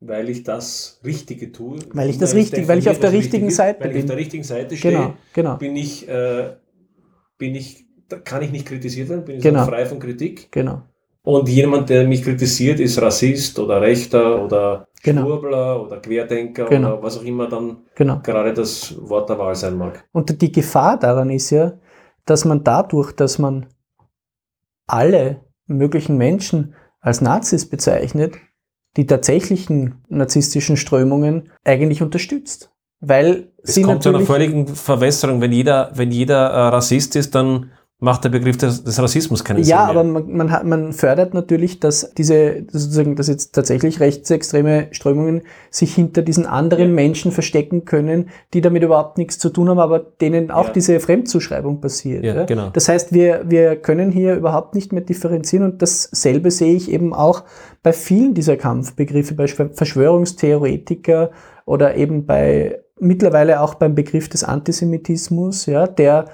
Weil 0.00 0.28
ich 0.28 0.42
das 0.42 1.00
Richtige 1.04 1.50
tue. 1.52 1.78
Weil 1.94 2.10
ich 2.10 2.18
das 2.18 2.34
richtig- 2.34 2.68
weil 2.68 2.78
ich 2.78 2.90
auf 2.90 2.98
der 3.00 3.12
richtigen 3.12 3.46
richtig 3.46 3.48
ist, 3.52 3.56
Seite 3.56 3.80
Weil 3.80 3.90
ich 3.90 3.94
auf 3.96 4.00
bin. 4.02 4.06
der 4.08 4.16
richtigen 4.18 4.44
Seite 4.44 4.76
stehe, 4.76 4.92
Genau, 4.92 5.14
genau, 5.32 5.56
bin 5.56 5.76
ich, 5.76 6.06
äh, 6.08 6.56
bin 7.38 7.54
ich, 7.54 7.86
da 8.08 8.18
kann 8.18 8.42
ich 8.42 8.50
nicht 8.52 8.66
kritisiert 8.66 9.08
werden, 9.08 9.24
bin 9.24 9.36
ich 9.36 9.42
Genau. 9.42 9.64
frei 9.64 9.86
von 9.86 9.98
Kritik. 9.98 10.48
genau. 10.52 10.82
Und 11.22 11.48
jemand, 11.48 11.88
der 11.88 12.06
mich 12.06 12.22
kritisiert, 12.22 12.80
ist 12.80 13.00
Rassist 13.00 13.58
oder 13.58 13.80
Rechter 13.80 14.44
oder 14.44 14.88
Genau. 15.04 15.22
Schwurbler 15.26 15.82
oder 15.82 16.00
Querdenker 16.00 16.64
Genau. 16.64 16.94
oder 16.94 17.02
was 17.02 17.18
auch 17.18 17.22
immer 17.24 17.46
dann 17.46 17.76
Genau. 17.94 18.20
gerade 18.22 18.52
das 18.54 18.96
Wort 19.08 19.28
der 19.28 19.38
Wahl 19.38 19.54
sein 19.54 19.76
mag. 19.76 20.02
Und 20.12 20.40
die 20.40 20.50
Gefahr 20.50 20.98
daran 20.98 21.30
ist 21.30 21.50
ja, 21.50 21.74
dass 22.24 22.44
man 22.44 22.64
dadurch, 22.64 23.12
dass 23.12 23.38
man 23.38 23.66
alle 24.86 25.42
möglichen 25.66 26.16
Menschen 26.16 26.74
als 27.00 27.20
Nazis 27.20 27.68
bezeichnet, 27.68 28.36
die 28.96 29.06
tatsächlichen 29.06 30.04
narzisstischen 30.08 30.76
Strömungen 30.76 31.50
eigentlich 31.64 32.00
unterstützt. 32.02 32.70
Weil 33.00 33.52
Es 33.62 33.74
sie 33.74 33.82
kommt 33.82 34.02
zu 34.02 34.08
einer 34.08 34.20
völligen 34.20 34.66
Verwässerung. 34.68 35.40
Wenn 35.42 35.52
jeder, 35.52 35.90
wenn 35.94 36.10
jeder 36.10 36.48
äh, 36.48 36.68
Rassist 36.68 37.16
ist, 37.16 37.34
dann 37.34 37.70
macht 38.04 38.22
der 38.24 38.28
Begriff 38.28 38.56
des, 38.56 38.84
des 38.84 39.02
Rassismus 39.02 39.42
keinen 39.44 39.64
ja, 39.64 39.64
Sinn 39.64 39.96
aber 39.96 40.04
mehr. 40.04 40.12
man, 40.22 40.36
man, 40.36 40.52
hat, 40.52 40.64
man 40.64 40.92
fördert 40.92 41.34
natürlich, 41.34 41.80
dass 41.80 42.12
diese 42.14 42.64
sozusagen, 42.70 43.16
dass 43.16 43.26
jetzt 43.28 43.52
tatsächlich 43.54 43.98
rechtsextreme 43.98 44.88
Strömungen 44.92 45.42
sich 45.70 45.94
hinter 45.94 46.22
diesen 46.22 46.46
anderen 46.46 46.88
Ja. 46.90 46.94
Menschen 46.94 47.32
verstecken 47.32 47.84
können, 47.84 48.28
die 48.52 48.60
damit 48.60 48.82
überhaupt 48.82 49.18
nichts 49.18 49.38
zu 49.38 49.48
tun 49.50 49.68
haben, 49.68 49.78
aber 49.80 49.98
denen 49.98 50.50
auch 50.52 50.66
Ja. 50.68 50.72
diese 50.72 51.00
Fremdzuschreibung 51.00 51.80
passiert. 51.80 52.24
Ja, 52.24 52.44
genau. 52.44 52.70
Das 52.72 52.88
heißt, 52.88 53.12
wir, 53.12 53.42
wir 53.46 53.76
können 53.76 54.12
hier 54.12 54.36
überhaupt 54.36 54.74
nicht 54.74 54.92
mehr 54.92 55.02
differenzieren 55.02 55.64
und 55.64 55.82
dasselbe 55.82 56.50
sehe 56.50 56.74
ich 56.74 56.90
eben 56.90 57.12
auch 57.12 57.42
bei 57.82 57.92
vielen 57.92 58.34
dieser 58.34 58.56
Kampfbegriffe, 58.56 59.34
bei 59.34 59.44
Verschwör- 59.46 59.74
Verschwörungstheoretiker 59.74 61.30
oder 61.66 61.96
eben 61.96 62.26
bei 62.26 62.80
mittlerweile 63.00 63.60
auch 63.60 63.74
beim 63.74 63.94
Begriff 63.94 64.28
des 64.28 64.44
Antisemitismus, 64.44 65.66
ja, 65.66 65.86
der 65.86 66.26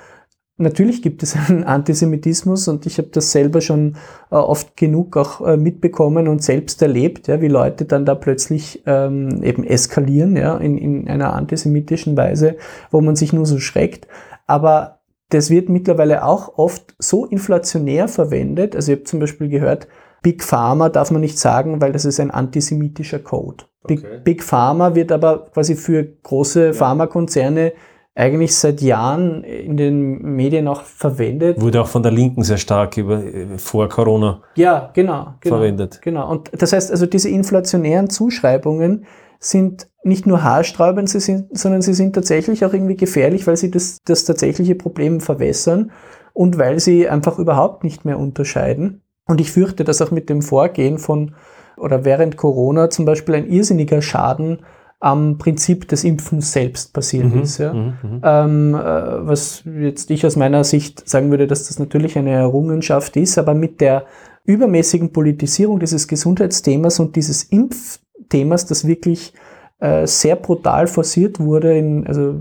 Natürlich 0.60 1.00
gibt 1.00 1.22
es 1.22 1.34
einen 1.48 1.64
Antisemitismus 1.64 2.68
und 2.68 2.86
ich 2.86 2.98
habe 2.98 3.08
das 3.08 3.32
selber 3.32 3.60
schon 3.60 3.96
äh, 4.30 4.36
oft 4.36 4.76
genug 4.76 5.16
auch 5.16 5.40
äh, 5.46 5.56
mitbekommen 5.56 6.28
und 6.28 6.42
selbst 6.42 6.82
erlebt, 6.82 7.28
ja, 7.28 7.40
wie 7.40 7.48
Leute 7.48 7.86
dann 7.86 8.04
da 8.04 8.14
plötzlich 8.14 8.82
ähm, 8.86 9.42
eben 9.42 9.64
eskalieren 9.64 10.36
ja, 10.36 10.56
in, 10.58 10.76
in 10.76 11.08
einer 11.08 11.32
antisemitischen 11.32 12.16
Weise, 12.16 12.56
wo 12.90 13.00
man 13.00 13.16
sich 13.16 13.32
nur 13.32 13.46
so 13.46 13.58
schreckt. 13.58 14.06
Aber 14.46 15.00
das 15.30 15.48
wird 15.48 15.68
mittlerweile 15.68 16.24
auch 16.24 16.58
oft 16.58 16.94
so 16.98 17.24
inflationär 17.24 18.08
verwendet. 18.08 18.76
Also 18.76 18.92
ich 18.92 18.98
habe 18.98 19.04
zum 19.04 19.20
Beispiel 19.20 19.48
gehört, 19.48 19.88
Big 20.22 20.44
Pharma 20.44 20.90
darf 20.90 21.10
man 21.10 21.22
nicht 21.22 21.38
sagen, 21.38 21.80
weil 21.80 21.92
das 21.92 22.04
ist 22.04 22.20
ein 22.20 22.30
antisemitischer 22.30 23.20
Code. 23.20 23.64
Big, 23.86 24.00
Okay. 24.04 24.20
Big 24.22 24.42
Pharma 24.42 24.94
wird 24.94 25.10
aber 25.12 25.46
quasi 25.54 25.74
für 25.74 26.04
große 26.04 26.74
Pharmakonzerne 26.74 27.72
eigentlich 28.20 28.54
seit 28.54 28.82
Jahren 28.82 29.42
in 29.42 29.76
den 29.76 30.20
Medien 30.36 30.68
auch 30.68 30.82
verwendet. 30.82 31.60
Wurde 31.60 31.80
auch 31.80 31.88
von 31.88 32.02
der 32.02 32.12
Linken 32.12 32.42
sehr 32.42 32.58
stark 32.58 32.96
über, 32.96 33.24
äh, 33.24 33.58
vor 33.58 33.88
Corona 33.88 34.42
Ja, 34.54 34.90
genau, 34.92 35.34
genau. 35.40 35.56
verwendet. 35.56 36.00
Genau. 36.02 36.30
Und 36.30 36.50
das 36.56 36.72
heißt 36.72 36.90
also, 36.90 37.06
diese 37.06 37.30
inflationären 37.30 38.10
Zuschreibungen 38.10 39.06
sind 39.38 39.88
nicht 40.04 40.26
nur 40.26 40.42
haarsträubend, 40.42 41.08
sie 41.08 41.20
sind, 41.20 41.56
sondern 41.56 41.82
sie 41.82 41.94
sind 41.94 42.14
tatsächlich 42.14 42.64
auch 42.64 42.74
irgendwie 42.74 42.96
gefährlich, 42.96 43.46
weil 43.46 43.56
sie 43.56 43.70
das, 43.70 43.98
das 44.04 44.24
tatsächliche 44.24 44.74
Problem 44.74 45.20
verwässern 45.20 45.90
und 46.34 46.58
weil 46.58 46.78
sie 46.78 47.08
einfach 47.08 47.38
überhaupt 47.38 47.84
nicht 47.84 48.04
mehr 48.04 48.18
unterscheiden. 48.18 49.02
Und 49.26 49.40
ich 49.40 49.50
fürchte, 49.50 49.84
dass 49.84 50.02
auch 50.02 50.10
mit 50.10 50.28
dem 50.28 50.42
Vorgehen 50.42 50.98
von 50.98 51.34
oder 51.76 52.04
während 52.04 52.36
Corona 52.36 52.90
zum 52.90 53.06
Beispiel 53.06 53.36
ein 53.36 53.48
irrsinniger 53.48 54.02
Schaden 54.02 54.58
am 55.00 55.38
Prinzip 55.38 55.88
des 55.88 56.04
Impfens 56.04 56.52
selbst 56.52 56.92
passiert 56.92 57.34
Mhm, 57.34 57.42
ist. 57.42 57.58
Ja. 57.58 57.72
mhm, 57.72 57.94
mhm. 58.02 58.20
Ähm, 58.22 58.74
äh, 58.74 58.78
was 59.26 59.64
jetzt 59.64 60.10
ich 60.10 60.26
aus 60.26 60.36
meiner 60.36 60.62
Sicht 60.62 61.08
sagen 61.08 61.30
würde, 61.30 61.46
dass 61.46 61.66
das 61.68 61.78
natürlich 61.78 62.18
eine 62.18 62.30
Errungenschaft 62.30 63.16
ist, 63.16 63.38
aber 63.38 63.54
mit 63.54 63.80
der 63.80 64.04
übermäßigen 64.44 65.12
Politisierung 65.12 65.80
dieses 65.80 66.06
Gesundheitsthemas 66.06 67.00
und 67.00 67.16
dieses 67.16 67.44
Impfthemas, 67.44 68.66
das 68.66 68.86
wirklich 68.86 69.32
äh, 69.80 70.06
sehr 70.06 70.36
brutal 70.36 70.86
forciert 70.86 71.40
wurde, 71.40 71.76
in, 71.76 72.06
also 72.06 72.34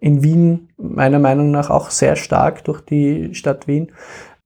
in 0.00 0.22
Wien 0.22 0.68
meiner 0.76 1.18
Meinung 1.18 1.50
nach 1.50 1.70
auch 1.70 1.88
sehr 1.90 2.16
stark 2.16 2.64
durch 2.64 2.82
die 2.82 3.34
Stadt 3.34 3.66
Wien, 3.66 3.92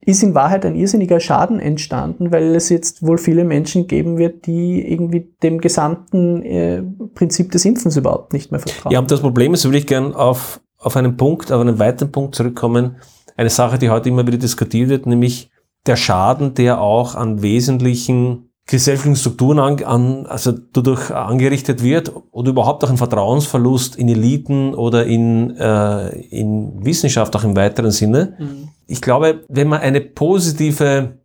ist 0.04 0.22
in 0.22 0.34
Wahrheit 0.34 0.66
ein 0.66 0.74
irrsinniger 0.74 1.20
Schaden 1.20 1.60
entstanden, 1.60 2.32
weil 2.32 2.56
es 2.56 2.68
jetzt 2.68 3.06
wohl 3.06 3.18
viele 3.18 3.44
Menschen 3.44 3.86
geben 3.86 4.18
wird, 4.18 4.46
die 4.46 4.90
irgendwie 4.90 5.32
dem 5.42 5.60
gesamten 5.60 6.42
äh, 6.42 6.82
Prinzip 7.14 7.52
des 7.52 7.64
Impfens 7.64 7.96
überhaupt 7.96 8.32
nicht 8.32 8.50
mehr 8.50 8.60
vertrauen. 8.60 8.92
Ja, 8.92 8.98
und 8.98 9.10
das 9.10 9.20
Problem 9.20 9.54
ist, 9.54 9.64
würde 9.64 9.78
ich 9.78 9.86
gern 9.86 10.14
auf, 10.14 10.60
auf 10.78 10.96
einen 10.96 11.16
Punkt, 11.16 11.52
auf 11.52 11.60
einen 11.60 11.78
weiteren 11.78 12.10
Punkt 12.10 12.34
zurückkommen. 12.34 12.96
Eine 13.36 13.50
Sache, 13.50 13.78
die 13.78 13.90
heute 13.90 14.08
immer 14.08 14.26
wieder 14.26 14.38
diskutiert 14.38 14.88
wird, 14.88 15.06
nämlich 15.06 15.50
der 15.86 15.96
Schaden, 15.96 16.54
der 16.54 16.80
auch 16.80 17.14
an 17.14 17.42
wesentlichen 17.42 18.51
gesellschaftlichen 18.76 19.16
Strukturen 19.16 19.58
an, 19.58 19.84
an, 19.84 20.26
also 20.26 20.52
dadurch 20.52 21.10
angerichtet 21.10 21.82
wird 21.82 22.12
oder 22.30 22.50
überhaupt 22.50 22.82
auch 22.82 22.90
ein 22.90 22.96
Vertrauensverlust 22.96 23.96
in 23.96 24.08
Eliten 24.08 24.74
oder 24.74 25.04
in, 25.04 25.56
äh, 25.56 26.08
in 26.30 26.84
Wissenschaft 26.84 27.36
auch 27.36 27.44
im 27.44 27.54
weiteren 27.54 27.90
Sinne. 27.90 28.34
Mhm. 28.38 28.68
Ich 28.86 29.02
glaube, 29.02 29.44
wenn 29.48 29.68
man 29.68 29.80
eine 29.80 30.00
positive 30.00 31.18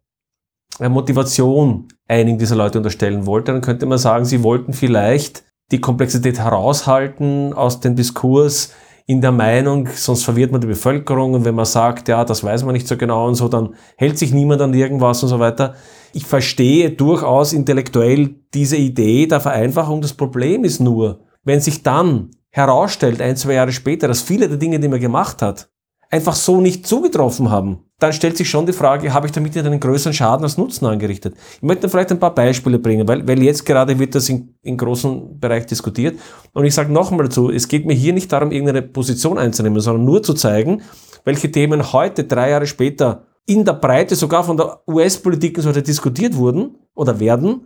äh, 0.80 0.90
Motivation 0.90 1.88
einigen 2.08 2.38
dieser 2.38 2.58
Leute 2.58 2.80
unterstellen 2.80 3.26
wollte, 3.26 3.54
dann 3.54 3.62
könnte 3.62 3.86
man 3.86 3.98
sagen, 3.98 4.26
sie 4.26 4.44
wollten 4.44 4.74
vielleicht 4.74 5.46
die 5.72 5.80
Komplexität 5.80 6.40
heraushalten 6.40 7.54
aus 7.54 7.80
dem 7.80 7.96
Diskurs 7.96 8.74
in 9.10 9.22
der 9.22 9.32
Meinung, 9.32 9.88
sonst 9.96 10.26
verwirrt 10.26 10.52
man 10.52 10.60
die 10.60 10.68
Bevölkerung 10.68 11.34
und 11.34 11.46
wenn 11.46 11.56
man 11.56 11.66
sagt, 11.66 12.10
ja, 12.10 12.26
das 12.26 12.44
weiß 12.44 12.66
man 12.66 12.74
nicht 12.74 12.90
so 12.90 12.98
genau 12.98 13.26
und 13.26 13.36
so, 13.36 13.48
dann 13.48 13.74
hält 13.96 14.18
sich 14.18 14.34
niemand 14.34 14.62
an 14.62 14.74
irgendwas 14.74 15.24
und 15.24 15.30
so 15.30 15.40
weiter. 15.40 15.76
Ich 16.12 16.26
verstehe 16.26 16.92
durchaus 16.92 17.54
intellektuell 17.54 18.36
diese 18.54 18.76
Idee 18.76 19.26
der 19.26 19.40
Vereinfachung. 19.40 20.02
Das 20.02 20.14
Problem 20.14 20.66
ist 20.66 20.82
nur, 20.82 21.22
wenn 21.46 21.62
sich 21.62 21.84
dann 21.84 22.32
herausstellt, 22.50 23.22
ein, 23.22 23.38
zwei 23.38 23.54
Jahre 23.54 23.72
später, 23.72 24.10
dass 24.10 24.22
viele 24.22 24.50
der 24.50 24.58
Dinge, 24.58 24.78
die 24.78 24.90
man 24.90 25.00
gemacht 25.00 25.42
hat, 25.42 25.70
einfach 26.10 26.36
so 26.36 26.62
nicht 26.62 26.88
zugetroffen 26.88 27.50
haben, 27.50 27.80
dann 28.00 28.14
stellt 28.14 28.38
sich 28.38 28.50
schon 28.50 28.66
die 28.66 28.74
Frage, 28.74 29.14
habe 29.14 29.26
ich 29.26 29.32
damit 29.32 29.56
nicht 29.56 29.66
einen 29.66 29.80
größeren 29.80 30.14
Schaden 30.14 30.44
als 30.44 30.58
Nutzen 30.58 30.86
angerichtet? 30.86 31.36
Ich 31.56 31.64
möchte 31.64 31.90
vielleicht 31.90 32.12
ein 32.12 32.20
paar 32.20 32.36
Beispiele 32.36 32.78
bringen, 32.78 33.08
weil, 33.08 33.28
weil 33.28 33.42
jetzt 33.42 33.66
gerade 33.66 33.98
wird 33.98 34.14
das 34.14 34.30
in, 34.30 34.54
in 34.62 34.78
großem 34.78 35.40
Bereich 35.40 35.66
diskutiert. 35.66 36.20
Und 36.54 36.66
ich 36.66 36.76
sage 36.76 36.94
nochmal 36.94 37.26
dazu, 37.26 37.50
es 37.50 37.68
geht 37.68 37.86
mir 37.86 37.96
hier 37.96 38.14
nicht 38.14 38.32
darum, 38.32 38.52
irgendeine 38.52 38.84
Position 38.84 39.38
einzunehmen, 39.40 39.80
sondern 39.80 40.06
nur 40.06 40.22
zu 40.22 40.36
zeigen, 40.36 40.84
welche 41.26 41.52
Themen 41.52 41.92
heute, 41.92 42.24
drei 42.26 42.52
Jahre 42.52 42.68
später, 42.68 43.24
in 43.48 43.66
der 43.66 43.74
Breite 43.74 44.16
sogar 44.16 44.44
von 44.44 44.58
der 44.58 44.82
US-Politik 44.88 45.58
und 45.58 45.64
so 45.64 45.72
diskutiert 45.72 46.36
wurden 46.36 46.76
oder 46.94 47.20
werden, 47.20 47.66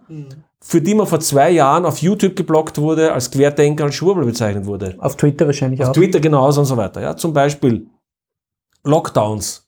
für 0.61 0.79
die 0.79 0.93
man 0.93 1.07
vor 1.07 1.19
zwei 1.19 1.49
Jahren 1.49 1.85
auf 1.85 1.97
YouTube 1.97 2.35
geblockt 2.35 2.77
wurde, 2.77 3.11
als 3.11 3.31
Querdenker, 3.31 3.85
als 3.85 3.95
Schwurbel 3.95 4.23
bezeichnet 4.25 4.65
wurde. 4.65 4.95
Auf 4.99 5.17
Twitter 5.17 5.47
wahrscheinlich 5.47 5.81
Auf 5.81 5.89
auch. 5.89 5.93
Twitter 5.93 6.19
genauso 6.19 6.61
und 6.61 6.67
so 6.67 6.77
weiter. 6.77 7.01
Ja, 7.01 7.17
zum 7.17 7.33
Beispiel 7.33 7.87
Lockdowns. 8.83 9.67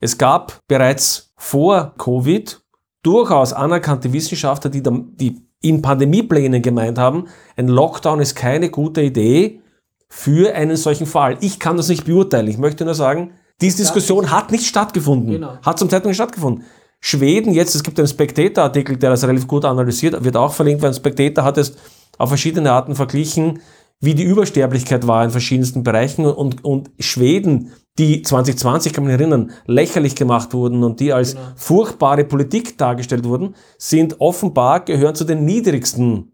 Es 0.00 0.18
gab 0.18 0.60
bereits 0.68 1.32
vor 1.36 1.94
Covid 1.98 2.60
durchaus 3.02 3.52
anerkannte 3.52 4.12
Wissenschaftler, 4.12 4.70
die, 4.70 4.82
die 4.82 5.46
in 5.62 5.82
Pandemieplänen 5.82 6.62
gemeint 6.62 6.98
haben, 6.98 7.28
ein 7.56 7.68
Lockdown 7.68 8.20
ist 8.20 8.34
keine 8.34 8.70
gute 8.70 9.02
Idee 9.02 9.60
für 10.08 10.54
einen 10.54 10.76
solchen 10.76 11.06
Fall. 11.06 11.38
Ich 11.40 11.58
kann 11.58 11.76
das 11.76 11.88
nicht 11.88 12.04
beurteilen. 12.04 12.48
Ich 12.48 12.58
möchte 12.58 12.84
nur 12.84 12.94
sagen, 12.94 13.32
diese 13.60 13.78
Diskussion 13.78 14.30
hat 14.30 14.52
nicht 14.52 14.66
stattgefunden. 14.66 15.32
Genau. 15.32 15.58
Hat 15.62 15.78
zum 15.78 15.88
Zeitpunkt 15.88 16.08
nicht 16.08 16.16
stattgefunden. 16.16 16.64
Schweden, 17.00 17.52
jetzt, 17.52 17.74
es 17.74 17.82
gibt 17.82 17.98
einen 17.98 18.08
Spectator-Artikel, 18.08 18.96
der 18.96 19.10
das 19.10 19.24
relativ 19.24 19.46
gut 19.46 19.64
analysiert, 19.64 20.24
wird 20.24 20.36
auch 20.36 20.52
verlinkt, 20.52 20.82
weil 20.82 20.90
ein 20.90 20.94
Spectator 20.94 21.44
hat 21.44 21.58
es 21.58 21.76
auf 22.18 22.28
verschiedene 22.28 22.72
Arten 22.72 22.94
verglichen, 22.94 23.60
wie 24.00 24.14
die 24.14 24.24
Übersterblichkeit 24.24 25.06
war 25.06 25.24
in 25.24 25.30
verschiedensten 25.30 25.82
Bereichen 25.82 26.26
und, 26.26 26.64
und 26.64 26.90
Schweden, 26.98 27.72
die 27.98 28.22
2020, 28.22 28.92
kann 28.92 29.04
man 29.04 29.12
erinnern, 29.12 29.52
lächerlich 29.66 30.14
gemacht 30.14 30.52
wurden 30.52 30.84
und 30.84 31.00
die 31.00 31.12
als 31.12 31.34
Genau. 31.34 31.46
furchtbare 31.56 32.24
Politik 32.24 32.76
dargestellt 32.76 33.24
wurden, 33.24 33.54
sind 33.78 34.20
offenbar, 34.20 34.80
gehören 34.80 35.14
zu 35.14 35.24
den 35.24 35.44
niedrigsten, 35.44 36.32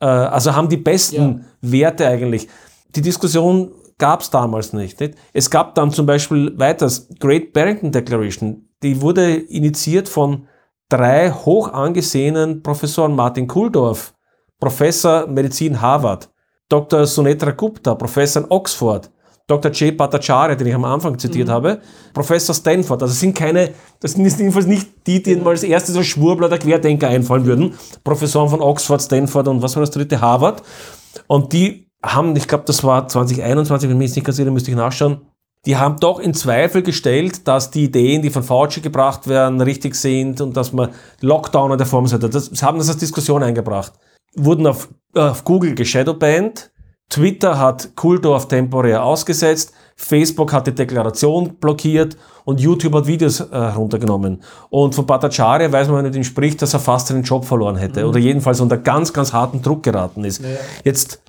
äh, 0.00 0.06
also 0.06 0.54
haben 0.54 0.68
die 0.68 0.76
besten 0.76 1.46
Werte 1.62 2.06
eigentlich. 2.06 2.48
Die 2.94 3.02
Diskussion 3.02 3.70
gab 3.98 4.20
es 4.20 4.30
damals 4.30 4.72
nicht, 4.72 5.00
nicht. 5.00 5.14
Es 5.32 5.50
gab 5.50 5.74
dann 5.74 5.90
zum 5.90 6.06
Beispiel 6.06 6.58
weiters 6.58 7.08
Great 7.18 7.52
Barrington 7.52 7.92
Declaration, 7.92 8.68
die 8.82 9.00
wurde 9.00 9.34
initiiert 9.36 10.08
von 10.08 10.46
drei 10.88 11.30
hoch 11.30 11.72
angesehenen 11.72 12.62
Professoren, 12.62 13.14
Martin 13.14 13.46
Kuldorf, 13.46 14.12
Professor 14.58 15.26
Medizin 15.26 15.80
Harvard, 15.80 16.28
Dr. 16.68 17.06
Sunetra 17.06 17.52
Gupta, 17.52 17.94
Professor 17.94 18.42
in 18.42 18.50
Oxford, 18.50 19.10
Dr. 19.50 19.72
J. 19.72 19.96
Bhattacharya, 19.96 20.54
den 20.54 20.66
ich 20.66 20.74
am 20.74 20.84
Anfang 20.84 21.18
zitiert 21.18 21.48
habe, 21.48 21.80
Professor 22.14 22.54
Stanford. 22.54 23.02
Also 23.02 23.12
das 23.12 23.20
sind 23.20 23.34
keine, 23.34 23.70
das 24.00 24.12
sind 24.12 24.24
jedenfalls 24.24 24.66
nicht 24.66 24.88
die, 25.06 25.22
die 25.22 25.36
mal 25.36 25.50
als 25.50 25.62
erstes 25.62 25.96
als 25.96 26.06
Schwurbler 26.06 26.46
oder 26.46 26.58
Querdenker 26.58 27.08
einfallen 27.08 27.44
würden. 27.44 27.74
Professoren 28.04 28.48
von 28.48 28.60
Oxford, 28.60 29.02
Stanford 29.02 29.48
und 29.48 29.62
was 29.62 29.74
war 29.74 29.80
das 29.80 29.90
dritte? 29.90 30.20
Harvard. 30.20 30.62
Und 31.26 31.52
die 31.52 31.88
haben, 32.02 32.36
ich 32.36 32.48
glaube, 32.48 32.64
das 32.66 32.84
war 32.84 33.08
2021, 33.08 33.90
wenn 33.90 33.98
mich 33.98 34.14
nicht 34.14 34.24
ganz 34.24 34.38
irre, 34.38 34.50
müsste 34.50 34.70
ich 34.70 34.76
nachschauen, 34.76 35.20
die 35.66 35.76
haben 35.76 35.98
doch 36.00 36.20
in 36.20 36.32
Zweifel 36.32 36.82
gestellt, 36.82 37.46
dass 37.46 37.70
die 37.70 37.84
Ideen, 37.84 38.22
die 38.22 38.30
von 38.30 38.42
Fauci 38.42 38.80
gebracht 38.80 39.28
werden, 39.28 39.60
richtig 39.60 39.94
sind 39.94 40.40
und 40.40 40.56
dass 40.56 40.72
man 40.72 40.90
Lockdown 41.20 41.72
in 41.72 41.78
der 41.78 41.86
Form 41.86 42.06
sollte. 42.06 42.30
Das, 42.30 42.46
sie 42.46 42.64
haben 42.64 42.78
das 42.78 42.88
als 42.88 42.96
Diskussion 42.96 43.42
eingebracht. 43.42 43.92
Wurden 44.36 44.66
auf, 44.66 44.88
auf 45.14 45.44
Google 45.44 45.74
geshadowbanned, 45.74 46.70
Twitter 47.10 47.58
hat 47.58 47.96
Kultdorf 47.96 48.48
temporär 48.48 49.02
ausgesetzt, 49.02 49.72
Facebook 49.96 50.52
hat 50.52 50.68
die 50.68 50.74
Deklaration 50.74 51.56
blockiert 51.56 52.16
und 52.44 52.60
YouTube 52.60 52.94
hat 52.94 53.06
Videos 53.06 53.40
äh, 53.40 53.46
heruntergenommen. 53.50 54.42
Und 54.70 54.94
von 54.94 55.04
Bhattacharya 55.06 55.70
weiß 55.70 55.88
man, 55.88 55.96
wenn 55.96 56.04
man 56.04 56.10
mit 56.12 56.16
ihm 56.16 56.24
spricht, 56.24 56.62
dass 56.62 56.72
er 56.72 56.80
fast 56.80 57.08
seinen 57.08 57.24
Job 57.24 57.44
verloren 57.44 57.76
hätte 57.76 58.06
oder 58.06 58.18
jedenfalls 58.18 58.60
unter 58.60 58.78
ganz, 58.78 59.12
ganz 59.12 59.32
harten 59.32 59.60
Druck 59.60 59.82
geraten 59.82 60.24
ist. 60.24 60.42
Jetzt 60.84 61.20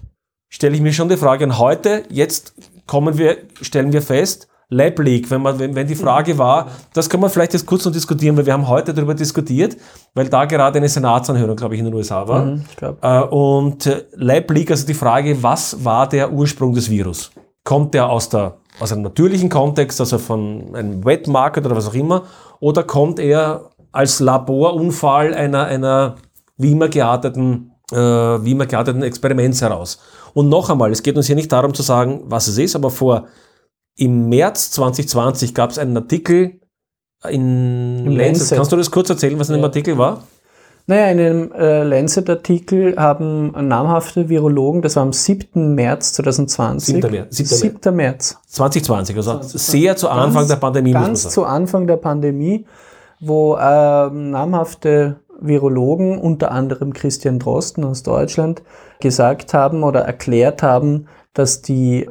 stelle 0.49 0.75
ich 0.75 0.81
mir 0.81 0.93
schon 0.93 1.09
die 1.09 1.17
Frage 1.17 1.45
an 1.45 1.57
heute, 1.57 2.03
jetzt 2.09 2.53
kommen 2.85 3.17
wir, 3.17 3.37
stellen 3.61 3.91
wir 3.91 4.03
fest, 4.03 4.47
Lab 4.73 4.99
Leak, 4.99 5.29
wenn, 5.29 5.41
man, 5.41 5.59
wenn, 5.59 5.75
wenn 5.75 5.85
die 5.85 5.95
Frage 5.95 6.37
war, 6.37 6.67
das 6.93 7.09
kann 7.09 7.19
man 7.19 7.29
vielleicht 7.29 7.51
jetzt 7.51 7.65
kurz 7.65 7.83
noch 7.83 7.91
diskutieren, 7.91 8.37
weil 8.37 8.45
wir 8.45 8.53
haben 8.53 8.69
heute 8.69 8.93
darüber 8.93 9.13
diskutiert, 9.13 9.75
weil 10.13 10.29
da 10.29 10.45
gerade 10.45 10.77
eine 10.77 10.87
Senatsanhörung, 10.87 11.57
glaube 11.57 11.75
ich, 11.75 11.79
in 11.79 11.85
den 11.85 11.93
USA 11.93 12.25
war. 12.25 12.45
Mhm. 12.45 12.63
Äh, 13.01 13.21
und 13.23 13.85
äh, 13.85 14.05
Lab 14.15 14.49
Leak, 14.49 14.71
also 14.71 14.87
die 14.87 14.93
Frage, 14.93 15.43
was 15.43 15.83
war 15.83 16.07
der 16.07 16.31
Ursprung 16.31 16.73
des 16.73 16.89
Virus? 16.89 17.31
Kommt 17.65 17.93
der 17.93 18.09
aus, 18.09 18.29
der, 18.29 18.59
aus 18.79 18.93
einem 18.93 19.01
natürlichen 19.01 19.49
Kontext, 19.49 19.99
also 19.99 20.17
von 20.17 20.73
einem 20.73 21.03
Wet 21.03 21.27
Market 21.27 21.65
oder 21.65 21.75
was 21.75 21.89
auch 21.89 21.93
immer, 21.93 22.23
oder 22.61 22.83
kommt 22.83 23.19
er 23.19 23.71
als 23.91 24.21
Laborunfall 24.21 25.33
einer, 25.33 25.65
einer 25.65 26.15
wie 26.55 26.71
immer 26.71 26.87
gearteten, 26.87 27.73
äh, 27.91 27.97
wie 27.97 28.51
immer 28.51 28.67
gearteten 28.67 29.03
Experiments 29.03 29.61
heraus? 29.61 29.99
Und 30.33 30.47
noch 30.47 30.69
einmal, 30.69 30.91
es 30.91 31.03
geht 31.03 31.17
uns 31.17 31.27
hier 31.27 31.35
nicht 31.35 31.51
darum 31.51 31.73
zu 31.73 31.81
sagen, 31.81 32.21
was 32.23 32.47
es 32.47 32.57
ist, 32.57 32.73
aber 32.77 32.89
vor 32.89 33.25
im 33.97 34.29
März 34.29 34.71
2020 34.71 35.53
gab 35.53 35.69
es 35.71 35.77
einen 35.77 35.95
Artikel 35.97 36.59
in 37.29 38.05
Im 38.05 38.17
Lancet. 38.17 38.17
Lancet. 38.39 38.57
Kannst 38.57 38.71
du 38.71 38.77
das 38.77 38.89
kurz 38.91 39.09
erzählen, 39.09 39.37
was 39.39 39.49
in 39.49 39.55
dem 39.55 39.61
Ja. 39.61 39.67
Artikel 39.67 39.97
war? 39.97 40.23
Naja, 40.87 41.11
in 41.11 41.17
dem 41.17 41.51
äh, 41.53 41.83
Lancet-Artikel 41.83 42.95
haben 42.97 43.51
namhafte 43.67 44.29
Virologen, 44.29 44.81
das 44.81 44.95
war 44.95 45.03
am 45.03 45.13
7. 45.13 45.75
März 45.75 46.13
2020. 46.13 46.95
7. 46.95 47.11
März. 47.11 47.37
7. 47.37 47.47
7. 47.79 47.95
März. 47.95 48.37
2020, 48.47 49.15
also 49.15 49.31
2020. 49.33 49.61
sehr 49.81 49.95
zu 49.95 50.09
Anfang 50.09 50.33
Ganz- 50.33 50.47
der 50.47 50.55
Pandemie, 50.55 50.91
muss 50.93 50.99
man 50.99 51.07
Ganz 51.09 51.29
zu 51.29 51.45
Anfang 51.45 51.85
der 51.85 51.97
Pandemie, 51.97 52.65
wo 53.19 53.57
ähm, 53.61 54.31
namhafte 54.31 55.19
Virologen, 55.39 56.17
unter 56.19 56.51
anderem 56.51 56.93
Christian 56.93 57.37
Drosten 57.37 57.83
aus 57.83 58.01
Deutschland, 58.01 58.63
gesagt 58.99 59.53
haben 59.53 59.83
oder 59.83 60.01
erklärt 60.01 60.63
haben, 60.63 61.07
dass 61.33 61.61
die 61.61 62.07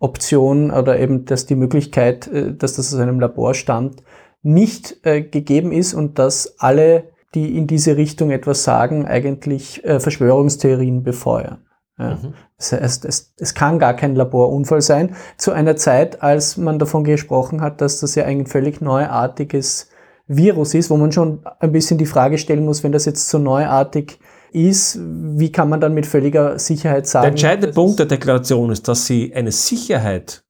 Lab-Leak-Option 0.00 0.70
oder 0.70 0.98
eben, 0.98 1.24
dass 1.24 1.46
die 1.46 1.56
Möglichkeit, 1.56 2.26
äh, 2.28 2.54
dass 2.54 2.74
das 2.74 2.92
aus 2.92 3.00
einem 3.00 3.20
Labor 3.20 3.54
stammt, 3.54 4.02
nicht 4.42 5.04
äh, 5.04 5.22
gegeben 5.22 5.72
ist 5.72 5.94
und 5.94 6.18
dass 6.18 6.58
alle, 6.58 7.04
die 7.34 7.56
in 7.56 7.66
diese 7.66 7.96
Richtung 7.96 8.30
etwas 8.30 8.64
sagen, 8.64 9.06
eigentlich 9.06 9.84
äh, 9.84 10.00
Verschwörungstheorien 10.00 11.02
befeuern. 11.02 11.58
Ja. 11.98 12.14
Mhm. 12.14 12.34
Das 12.58 12.72
heißt, 12.72 13.04
es, 13.04 13.34
es 13.38 13.54
kann 13.54 13.78
gar 13.78 13.94
kein 13.94 14.14
Laborunfall 14.14 14.82
sein. 14.82 15.14
Zu 15.36 15.52
einer 15.52 15.76
Zeit, 15.76 16.22
als 16.22 16.56
man 16.56 16.78
davon 16.78 17.04
gesprochen 17.04 17.60
hat, 17.60 17.80
dass 17.80 18.00
das 18.00 18.14
ja 18.14 18.24
ein 18.24 18.46
völlig 18.46 18.80
neuartiges 18.80 19.88
Virus 20.26 20.74
ist, 20.74 20.90
wo 20.90 20.96
man 20.96 21.12
schon 21.12 21.40
ein 21.60 21.72
bisschen 21.72 21.98
die 21.98 22.06
Frage 22.06 22.38
stellen 22.38 22.64
muss, 22.64 22.82
wenn 22.82 22.92
das 22.92 23.04
jetzt 23.04 23.28
so 23.28 23.38
neuartig 23.38 24.18
ist, 24.52 24.98
wie 25.00 25.50
kann 25.52 25.68
man 25.68 25.80
dann 25.80 25.94
mit 25.94 26.06
völliger 26.06 26.58
Sicherheit 26.58 27.06
sagen, 27.06 27.24
Der 27.24 27.30
entscheidende 27.32 27.72
Punkt 27.74 27.98
der 27.98 28.06
Deklaration 28.06 28.70
ist, 28.70 28.86
dass 28.88 29.06
sie 29.06 29.34
eine 29.34 29.52
Sicherheit 29.52 30.44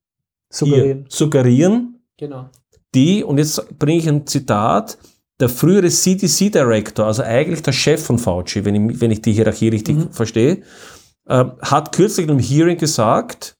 suggerieren. 0.51 0.99
hier 0.99 1.05
suggerieren, 1.09 2.01
Genau. 2.17 2.49
die, 2.95 3.25
und 3.25 3.39
jetzt 3.39 3.79
bringe 3.79 3.99
ich 3.99 4.09
ein 4.09 4.27
Zitat, 4.27 4.99
der 5.41 5.49
frühere 5.49 5.89
CDC-Director, 5.89 7.05
also 7.07 7.23
eigentlich 7.23 7.63
der 7.63 7.73
Chef 7.73 8.03
von 8.03 8.19
Fauci, 8.19 8.65
wenn 8.65 8.91
ich, 8.91 9.01
wenn 9.01 9.11
ich 9.11 9.21
die 9.23 9.33
Hierarchie 9.33 9.69
richtig 9.69 9.97
Mhm. 9.97 10.11
verstehe, 10.13 10.63
äh, 11.29 11.45
hat 11.61 11.93
kürzlich 11.93 12.25
in 12.25 12.31
einem 12.31 12.39
Hearing 12.41 12.79
gesagt, 12.79 13.57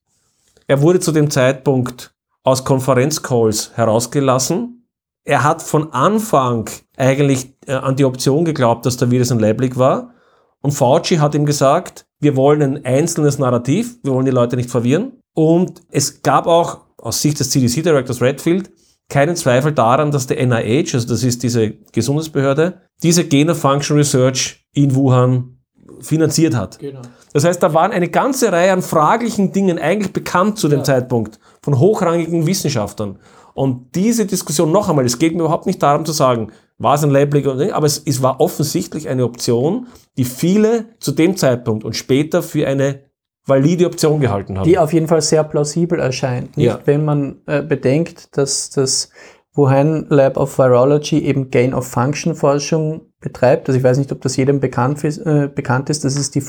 er 0.67 0.81
wurde 0.81 1.01
zu 1.01 1.13
dem 1.13 1.31
Zeitpunkt 1.31 2.15
aus 2.45 2.65
Konferenzcalls 2.65 3.73
herausgelassen. 3.75 4.87
Er 5.25 5.43
hat 5.43 5.61
von 5.63 5.93
Anfang 5.93 6.71
eigentlich 6.97 7.53
äh, 7.67 7.73
an 7.73 7.97
die 7.97 8.05
Option 8.05 8.45
geglaubt, 8.45 8.87
dass 8.87 8.97
der 8.97 9.11
Virus 9.11 9.33
ein 9.33 9.41
Leiblig 9.41 9.77
war. 9.77 10.15
Und 10.63 10.73
Fauci 10.73 11.17
hat 11.17 11.35
ihm 11.35 11.47
gesagt, 11.47 12.07
wir 12.21 12.37
wollen 12.37 12.63
ein 12.63 12.85
einzelnes 12.85 13.39
Narrativ, 13.39 13.99
wir 14.03 14.13
wollen 14.13 14.25
die 14.25 14.33
Leute 14.33 14.57
nicht 14.57 14.71
verwirren. 14.71 15.13
Und 15.35 15.83
es 15.91 16.23
gab 16.23 16.47
auch 16.47 16.87
aus 16.97 17.21
Sicht 17.21 17.39
des 17.41 17.51
CDC-Directors 17.51 18.23
Redfield 18.23 18.71
keinen 19.09 19.37
Zweifel 19.37 19.73
daran, 19.73 20.11
dass 20.11 20.27
der 20.27 20.45
NIH, 20.45 20.95
also 20.95 21.07
das 21.07 21.23
ist 21.23 21.43
diese 21.43 21.75
Gesundheitsbehörde, 21.93 22.81
diese 23.03 23.25
Gain 23.25 23.51
of 23.51 23.59
Function 23.59 23.97
Research 23.97 24.67
in 24.73 24.95
Wuhan 24.95 25.59
finanziert 26.01 26.55
hat. 26.55 26.79
genau. 26.79 27.03
Das 27.33 27.45
heißt, 27.45 27.63
da 27.63 27.73
waren 27.73 27.93
eine 27.93 28.09
ganze 28.09 28.51
Reihe 28.51 28.73
an 28.73 28.83
fraglichen 28.83 29.53
Dingen 29.53 29.79
eigentlich 29.79 30.13
bekannt 30.13 30.59
zu 30.59 30.69
dem 30.69 30.85
Zeitpunkt 30.85 31.39
von 31.63 31.79
hochrangigen 31.79 32.47
Wissenschaftlern. 32.47 33.19
Und 33.55 33.95
diese 33.95 34.27
Diskussion 34.27 34.73
noch 34.73 34.89
einmal, 34.89 35.05
es 35.07 35.19
geht 35.19 35.35
mir 35.35 35.41
überhaupt 35.41 35.67
nicht 35.67 35.83
darum 35.83 36.05
zu 36.05 36.13
sagen, 36.13 36.53
war 36.79 36.95
es 36.95 37.03
ein 37.05 37.11
Labelig 37.11 37.47
oder 37.47 37.57
nicht, 37.57 37.73
aber 37.73 37.87
es, 37.87 38.03
es 38.05 38.23
war 38.23 38.41
offensichtlich 38.41 39.09
eine 39.09 39.25
Option, 39.25 39.87
die 40.19 40.25
viele 40.25 40.87
zu 40.99 41.13
dem 41.13 41.37
Zeitpunkt 41.37 41.85
und 41.85 41.95
später 41.97 42.43
für 42.43 42.67
eine 42.67 43.01
valide 43.47 43.87
Option 43.87 44.21
gehalten 44.21 44.59
haben. 44.59 44.65
Die 44.69 44.79
auf 44.79 44.93
jeden 44.93 45.07
Fall 45.09 45.23
sehr 45.23 45.45
plausibel 45.45 45.99
erscheint. 46.01 46.57
Nicht, 46.57 46.67
Ja. 46.67 46.81
wenn 46.85 47.05
man 47.05 47.43
äh, 47.47 47.63
bedenkt, 47.63 48.37
dass 48.37 48.71
das 48.71 49.11
Wuhan 49.55 50.07
Lab 50.11 50.37
of 50.37 50.59
Virology 50.59 51.21
eben 51.21 51.51
Gain 51.51 51.73
of 51.73 51.87
Function 51.87 52.35
Forschung 52.35 53.03
betreibt. 53.21 53.69
Also 53.69 53.79
ich 53.79 53.85
weiß 53.85 53.97
nicht, 53.99 54.13
ob 54.13 54.21
das 54.21 54.37
jedem 54.37 54.61
bekannt, 54.61 55.03
ist- 55.05 55.19
äh, 55.19 55.49
bekannt 55.55 55.89
ist. 55.89 56.05
Das 56.05 56.17
ist 56.17 56.35
die 56.35 56.41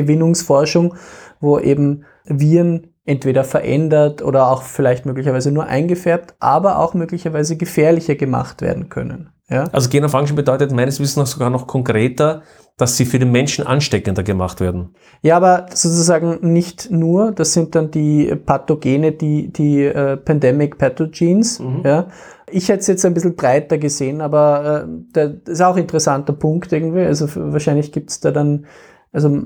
Funktionsgewinnungsforschung, 0.00 0.94
wo 1.40 1.58
eben 1.58 2.04
Viren 2.24 2.88
entweder 3.04 3.42
verändert 3.44 4.22
oder 4.22 4.50
auch 4.50 4.62
vielleicht 4.62 5.06
möglicherweise 5.06 5.50
nur 5.50 5.66
eingefärbt, 5.66 6.34
aber 6.38 6.78
auch 6.78 6.94
möglicherweise 6.94 7.56
gefährlicher 7.56 8.14
gemacht 8.14 8.62
werden 8.62 8.88
können. 8.88 9.30
Ja? 9.48 9.64
also 9.72 9.88
Function 10.08 10.36
bedeutet 10.36 10.72
meines 10.72 10.98
Wissens 10.98 11.16
nach 11.16 11.26
sogar 11.26 11.50
noch 11.50 11.66
konkreter, 11.66 12.42
dass 12.76 12.96
sie 12.96 13.06
für 13.06 13.18
den 13.18 13.32
Menschen 13.32 13.66
ansteckender 13.66 14.22
gemacht 14.22 14.60
werden. 14.60 14.94
Ja, 15.22 15.36
aber 15.36 15.66
sozusagen 15.70 16.38
nicht 16.52 16.90
nur, 16.90 17.32
das 17.32 17.52
sind 17.52 17.74
dann 17.74 17.90
die 17.90 18.34
Pathogene, 18.44 19.12
die, 19.12 19.50
die 19.52 19.84
äh, 19.84 20.16
Pandemic 20.16 20.76
Pathogens. 20.76 21.58
Ja. 21.84 22.08
Ich 22.50 22.68
hätte 22.68 22.80
es 22.80 22.86
jetzt 22.86 23.04
ein 23.04 23.14
bisschen 23.14 23.34
breiter 23.34 23.78
gesehen, 23.78 24.20
aber 24.20 24.84
äh, 24.84 24.88
das 25.12 25.32
ist 25.46 25.62
auch 25.62 25.76
ein 25.76 25.82
interessanter 25.82 26.34
Punkt 26.34 26.70
irgendwie. 26.72 27.02
Also 27.02 27.28
wahrscheinlich 27.34 27.92
gibt 27.92 28.10
es 28.10 28.20
da 28.20 28.30
dann, 28.30 28.66
also 29.10 29.40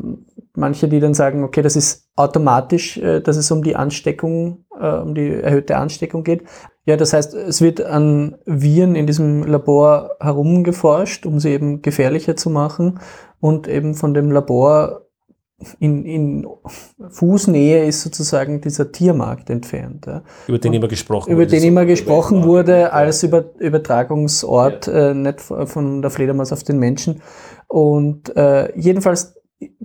manche, 0.56 0.88
die 0.88 0.98
dann 0.98 1.14
sagen, 1.14 1.44
okay, 1.44 1.62
das 1.62 1.76
ist 1.76 2.08
automatisch, 2.16 2.98
äh, 2.98 3.20
dass 3.20 3.36
es 3.36 3.50
um 3.50 3.62
die 3.62 3.76
Ansteckung, 3.76 4.64
äh, 4.78 4.88
um 4.88 5.14
die 5.14 5.28
erhöhte 5.28 5.76
Ansteckung 5.76 6.24
geht. 6.24 6.42
Ja, 6.86 6.96
das 6.96 7.12
heißt, 7.12 7.34
es 7.34 7.60
wird 7.60 7.80
an 7.82 8.36
Viren 8.46 8.96
in 8.96 9.06
diesem 9.06 9.44
Labor 9.44 10.10
herumgeforscht, 10.20 11.26
um 11.26 11.38
sie 11.38 11.50
eben 11.50 11.82
gefährlicher 11.82 12.36
zu 12.36 12.50
machen 12.50 13.00
und 13.38 13.68
eben 13.68 13.94
von 13.94 14.14
dem 14.14 14.30
Labor 14.30 15.02
in, 15.78 16.04
in 16.04 16.46
Fußnähe 17.10 17.84
ist 17.84 18.02
sozusagen 18.02 18.60
dieser 18.60 18.92
Tiermarkt 18.92 19.50
entfernt, 19.50 20.06
ja, 20.06 20.22
Über 20.46 20.58
den 20.58 20.72
immer 20.72 20.88
gesprochen 20.88 21.30
über 21.30 21.42
wurde. 21.42 21.50
den 21.50 21.64
immer 21.64 21.84
gesprochen 21.84 22.44
wurde 22.44 22.92
als 22.92 23.22
Über 23.22 23.44
Übertragungsort, 23.58 24.88
äh, 24.88 25.14
nicht 25.14 25.40
von 25.40 26.00
der 26.00 26.10
Fledermaus 26.10 26.52
auf 26.52 26.62
den 26.62 26.78
Menschen. 26.78 27.20
Und 27.68 28.34
äh, 28.36 28.72
jedenfalls 28.78 29.34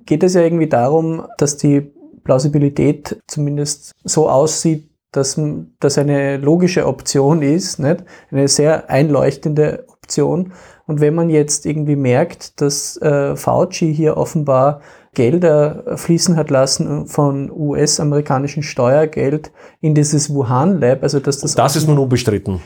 geht 0.06 0.24
es 0.24 0.34
ja 0.34 0.42
irgendwie 0.42 0.70
darum, 0.70 1.26
dass 1.38 1.58
die 1.58 1.92
Plausibilität 2.24 3.22
zumindest 3.28 3.92
so 4.04 4.30
aussieht, 4.30 4.90
dass 5.16 5.40
das 5.80 5.98
eine 5.98 6.38
logische 6.38 6.86
Option 6.88 7.42
ist, 7.42 7.80
nicht? 7.80 8.04
eine 8.32 8.48
sehr 8.48 8.90
einleuchtende 8.90 9.86
Option. 9.88 10.54
Und 10.88 11.02
wenn 11.02 11.16
man 11.16 11.30
jetzt 11.30 11.66
irgendwie 11.66 11.96
merkt, 11.96 12.62
dass 12.62 12.98
äh, 12.98 13.36
Fauci 13.36 13.94
hier 13.94 14.18
offenbar 14.18 14.82
Gelder 15.14 15.98
fließen 15.98 16.36
hat 16.36 16.50
lassen 16.50 17.08
von 17.08 17.50
US-amerikanischem 17.50 18.62
Steuergeld 18.64 19.52
in 19.82 19.96
dieses 19.96 20.34
Wuhan 20.34 20.80
Lab, 20.80 21.04
also 21.04 21.20
dass 21.20 21.40
das, 21.40 21.56
Das 21.56 21.76
ist 21.76 21.88
nun 21.88 21.98
unbestritten. 21.98 22.62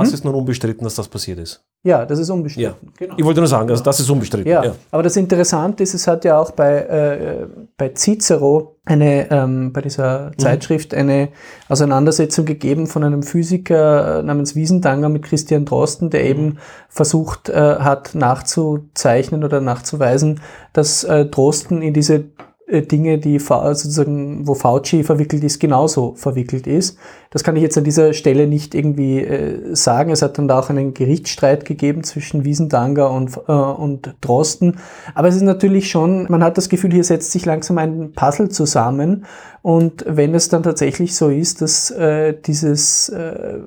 Das 0.00 0.08
Hm? 0.08 0.14
ist 0.14 0.24
nun 0.24 0.34
unbestritten, 0.34 0.84
dass 0.84 0.94
das 0.96 1.08
passiert 1.08 1.38
ist. 1.38 1.62
ja, 1.86 2.06
das 2.06 2.18
ist 2.18 2.30
unbestritten. 2.30 2.74
Genau. 2.98 3.14
Ich 3.18 3.24
wollte 3.24 3.40
nur 3.40 3.46
sagen, 3.48 3.68
also 3.70 3.82
das 3.84 4.00
ist 4.00 4.08
unbestritten. 4.10 4.50
Ja, 4.50 4.64
Ja. 4.64 4.74
aber 4.90 5.02
das 5.02 5.16
Interessante 5.16 5.82
ist, 5.82 5.92
es 5.94 6.06
hat 6.06 6.24
ja 6.24 6.38
auch 6.38 6.50
bei, 6.52 6.78
äh, 6.78 7.46
bei 7.76 7.90
Cicero 7.94 8.76
eine, 8.86 9.30
ähm, 9.30 9.72
bei 9.72 9.82
dieser 9.82 10.30
Mhm. 10.30 10.38
Zeitschrift 10.38 10.94
eine 10.94 11.28
Auseinandersetzung 11.68 12.44
gegeben 12.46 12.86
von 12.86 13.04
einem 13.04 13.22
Physiker 13.22 14.20
äh, 14.20 14.22
namens 14.22 14.54
Wiesendanger 14.54 15.08
mit 15.10 15.22
Christian 15.24 15.64
Drosten, 15.66 16.06
Mhm. 16.06 16.10
der 16.10 16.24
eben 16.24 16.58
versucht 16.88 17.48
äh, 17.50 17.54
hat 17.80 18.14
nachzuzeichnen 18.14 19.44
oder 19.44 19.60
nachzuweisen, 19.60 20.40
dass 20.72 21.04
äh, 21.04 21.26
Drosten 21.26 21.82
in 21.82 21.92
diese 21.94 22.24
Dinge, 22.66 23.18
die 23.18 23.38
sozusagen, 23.38 24.46
wo 24.48 24.54
Fauci 24.54 25.04
verwickelt 25.04 25.44
ist, 25.44 25.58
genauso 25.58 26.14
verwickelt 26.14 26.66
ist. 26.66 26.96
Das 27.30 27.44
kann 27.44 27.56
ich 27.56 27.62
jetzt 27.62 27.76
an 27.76 27.84
dieser 27.84 28.14
Stelle 28.14 28.46
nicht 28.46 28.74
irgendwie 28.74 29.20
äh, 29.20 29.74
sagen. 29.74 30.10
Es 30.10 30.22
hat 30.22 30.38
dann 30.38 30.48
da 30.48 30.60
auch 30.60 30.70
einen 30.70 30.94
Gerichtsstreit 30.94 31.66
gegeben 31.66 32.04
zwischen 32.04 32.44
Wiesendanger 32.44 33.10
und, 33.10 33.38
äh, 33.48 33.52
und 33.52 34.14
Drosten. 34.22 34.78
Aber 35.14 35.28
es 35.28 35.36
ist 35.36 35.42
natürlich 35.42 35.90
schon, 35.90 36.26
man 36.30 36.42
hat 36.42 36.56
das 36.56 36.70
Gefühl, 36.70 36.92
hier 36.92 37.04
setzt 37.04 37.32
sich 37.32 37.44
langsam 37.44 37.76
ein 37.76 38.12
Puzzle 38.12 38.48
zusammen. 38.48 39.26
Und 39.60 40.04
wenn 40.08 40.34
es 40.34 40.48
dann 40.48 40.62
tatsächlich 40.62 41.14
so 41.14 41.28
ist, 41.28 41.60
dass 41.60 41.90
äh, 41.90 42.34
dieses 42.46 43.10
äh, 43.10 43.60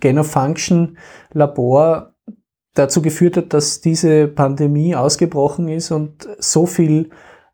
Gain 0.00 0.18
of 0.18 0.30
Function 0.30 0.98
Labor 1.32 2.12
dazu 2.74 3.00
geführt 3.00 3.36
hat, 3.38 3.54
dass 3.54 3.80
diese 3.80 4.28
Pandemie 4.28 4.94
ausgebrochen 4.94 5.68
ist 5.68 5.90
und 5.90 6.28
so 6.38 6.66
viel 6.66 7.10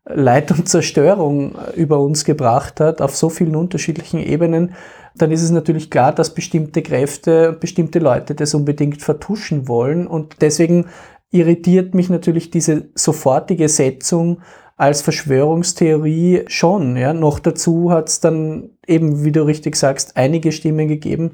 Leid 0.09 0.51
und 0.51 0.67
Zerstörung 0.67 1.55
über 1.75 1.99
uns 1.99 2.25
gebracht 2.25 2.79
hat, 2.79 3.01
auf 3.01 3.15
so 3.15 3.29
vielen 3.29 3.55
unterschiedlichen 3.55 4.19
Ebenen, 4.19 4.73
dann 5.15 5.31
ist 5.31 5.43
es 5.43 5.51
natürlich 5.51 5.89
klar, 5.89 6.13
dass 6.13 6.33
bestimmte 6.33 6.81
Kräfte 6.81 7.49
und 7.49 7.59
bestimmte 7.59 7.99
Leute 7.99 8.35
das 8.35 8.53
unbedingt 8.53 9.01
vertuschen 9.01 9.67
wollen. 9.67 10.07
Und 10.07 10.41
deswegen 10.41 10.85
irritiert 11.31 11.93
mich 11.93 12.09
natürlich 12.09 12.49
diese 12.49 12.89
sofortige 12.95 13.69
Setzung 13.69 14.41
als 14.77 15.01
Verschwörungstheorie 15.01 16.45
schon. 16.47 16.95
Ja. 16.95 17.13
Noch 17.13 17.39
dazu 17.39 17.91
hat 17.91 18.07
es 18.09 18.21
dann 18.21 18.69
eben, 18.87 19.25
wie 19.25 19.31
du 19.31 19.45
richtig 19.45 19.75
sagst, 19.75 20.15
einige 20.15 20.51
Stimmen 20.51 20.87
gegeben, 20.87 21.31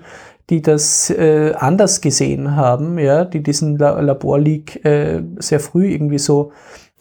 die 0.49 0.61
das 0.61 1.11
äh, 1.11 1.53
anders 1.55 2.01
gesehen 2.01 2.55
haben, 2.55 2.97
ja, 2.99 3.23
die 3.23 3.41
diesen 3.41 3.77
Laborleak 3.77 4.83
äh, 4.85 5.21
sehr 5.37 5.59
früh 5.59 5.91
irgendwie 5.91 6.19
so 6.19 6.51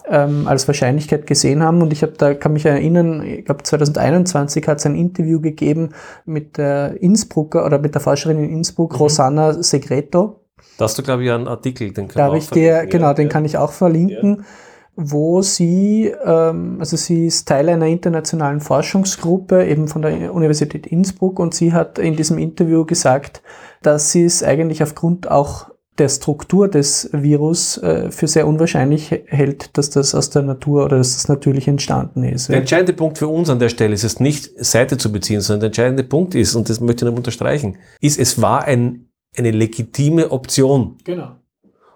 ähm, 0.08 0.46
als 0.46 0.66
Wahrscheinlichkeit 0.68 1.26
gesehen 1.26 1.62
haben. 1.62 1.82
Und 1.82 1.92
ich 1.92 2.02
habe 2.02 2.12
da 2.12 2.34
kann 2.34 2.52
mich 2.52 2.66
erinnern, 2.66 3.22
ich 3.22 3.44
glaube 3.44 3.62
2021 3.62 4.66
hat 4.68 4.78
es 4.78 4.86
ein 4.86 4.94
Interview 4.94 5.40
gegeben 5.40 5.90
mit 6.24 6.58
der 6.58 7.00
Innsbrucker 7.00 7.64
oder 7.64 7.78
mit 7.78 7.94
der 7.94 8.00
Forscherin 8.00 8.38
in 8.38 8.50
Innsbruck, 8.50 8.92
mhm. 8.92 8.98
Rosanna 8.98 9.62
Segreto. 9.62 10.40
Da 10.78 10.84
hast 10.84 10.98
du, 10.98 11.02
glaube 11.02 11.24
ich, 11.24 11.30
einen 11.30 11.48
Artikel, 11.48 11.92
den 11.92 12.08
kann 12.08 12.34
ich 12.34 12.50
dir, 12.50 12.86
Genau, 12.86 13.08
ja. 13.08 13.14
den 13.14 13.28
kann 13.28 13.44
ich 13.44 13.58
auch 13.58 13.72
verlinken. 13.72 14.38
Ja 14.38 14.44
wo 14.96 15.42
sie, 15.42 16.12
ähm, 16.24 16.76
also 16.78 16.96
sie 16.96 17.26
ist 17.26 17.48
Teil 17.48 17.68
einer 17.68 17.86
internationalen 17.86 18.60
Forschungsgruppe, 18.60 19.66
eben 19.66 19.88
von 19.88 20.02
der 20.02 20.32
Universität 20.32 20.86
Innsbruck, 20.86 21.38
und 21.38 21.54
sie 21.54 21.72
hat 21.72 21.98
in 21.98 22.16
diesem 22.16 22.38
Interview 22.38 22.84
gesagt, 22.84 23.42
dass 23.82 24.12
sie 24.12 24.24
es 24.24 24.42
eigentlich 24.42 24.82
aufgrund 24.82 25.30
auch 25.30 25.70
der 25.98 26.08
Struktur 26.08 26.68
des 26.68 27.08
Virus 27.12 27.78
äh, 27.78 28.10
für 28.10 28.26
sehr 28.26 28.48
unwahrscheinlich 28.48 29.10
hält, 29.26 29.76
dass 29.78 29.90
das 29.90 30.14
aus 30.14 30.30
der 30.30 30.42
Natur 30.42 30.84
oder 30.86 30.98
dass 30.98 31.14
das 31.14 31.28
natürlich 31.28 31.68
entstanden 31.68 32.24
ist. 32.24 32.48
Der 32.48 32.56
entscheidende 32.56 32.92
Punkt 32.92 33.18
für 33.18 33.28
uns 33.28 33.48
an 33.48 33.60
der 33.60 33.68
Stelle 33.68 33.94
ist 33.94 34.04
es 34.04 34.18
nicht, 34.18 34.50
Seite 34.64 34.98
zu 34.98 35.12
beziehen, 35.12 35.40
sondern 35.40 35.60
der 35.60 35.66
entscheidende 35.68 36.04
Punkt 36.04 36.34
ist, 36.34 36.54
und 36.54 36.68
das 36.68 36.80
möchte 36.80 37.04
ich 37.04 37.10
noch 37.10 37.16
unterstreichen, 37.16 37.76
ist, 38.00 38.18
es 38.18 38.42
war 38.42 38.64
ein, 38.64 39.08
eine 39.36 39.52
legitime 39.52 40.32
Option. 40.32 40.96
Genau. 41.04 41.36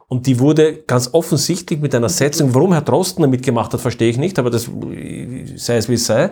Und 0.07 0.27
die 0.27 0.41
wurde 0.41 0.85
ganz 0.87 1.11
offensichtlich 1.13 1.81
mit 1.81 1.95
einer 1.95 2.09
Setzung, 2.09 2.55
warum 2.55 2.73
Herr 2.73 2.81
Drosten 2.81 3.23
damit 3.23 3.43
gemacht 3.43 3.75
hat, 3.75 3.81
verstehe 3.81 4.09
ich 4.09 4.17
nicht, 4.17 4.39
aber 4.39 4.49
das 4.49 4.71
sei 5.57 5.77
es 5.77 5.89
wie 5.89 5.95
es 5.95 6.07
sei. 6.07 6.31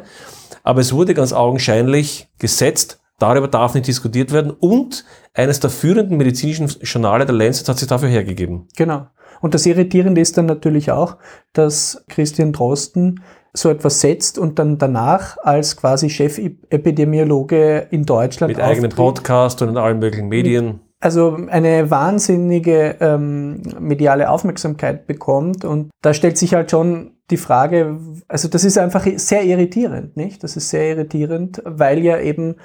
Aber 0.63 0.81
es 0.81 0.95
wurde 0.95 1.13
ganz 1.13 1.35
augenscheinlich 1.35 2.29
gesetzt, 2.39 3.01
Darüber 3.19 3.49
darf 3.49 3.75
nicht 3.75 3.87
diskutiert 3.87 4.33
werden. 4.33 4.51
Und 4.51 5.05
eines 5.33 5.61
der 5.61 5.71
führenden 5.71 6.19
medizinischen 6.19 6.69
Journale, 6.83 7.25
der 7.25 7.35
Lancet, 7.35 7.69
hat 7.69 7.79
sich 7.79 7.89
dafür 7.89 8.09
hergegeben. 8.09 8.69
Genau. 8.77 9.07
Und 9.41 9.55
das 9.55 9.67
Irritierende 9.67 10.21
ist 10.21 10.37
dann 10.37 10.47
natürlich 10.47 10.91
auch, 10.91 11.17
dass 11.53 12.05
Christian 12.09 12.53
Drosten 12.53 13.23
so 13.53 13.71
etwas 13.71 14.01
setzt 14.01 14.39
und 14.39 14.59
dann 14.59 14.79
danach 14.79 15.37
als 15.43 15.77
quasi 15.77 16.11
Chefepidemiologe 16.11 17.87
in 17.91 18.05
Deutschland 18.05 18.53
mit 18.55 18.63
eigenen 18.63 18.91
Podcast 18.91 19.63
und 19.63 19.71
in 19.71 19.77
allen 19.79 19.99
möglichen 19.99 20.29
Medien. 20.29 20.81
also 21.01 21.39
eine 21.49 21.91
wahnsinnige 21.91 22.97
ähm, 23.01 23.63
mediale 23.79 24.29
Aufmerksamkeit 24.31 25.07
bekommt 25.07 25.65
und 25.65 25.91
da 26.03 26.13
stellt 26.13 26.37
sich 26.37 26.55
halt 26.55 26.71
schon 26.71 27.13
die 27.31 27.37
Frage, 27.39 27.99
also 28.29 28.49
das 28.49 28.65
ist 28.65 28.79
einfach 28.79 29.07
sehr 29.17 29.45
irritierend, 29.45 30.17
nicht? 30.17 30.45
Das 30.45 30.57
ist 30.57 30.71
sehr 30.71 30.91
irritierend, 30.91 31.61
weil 31.65 31.99
ja 32.01 32.21
eben 32.21 32.57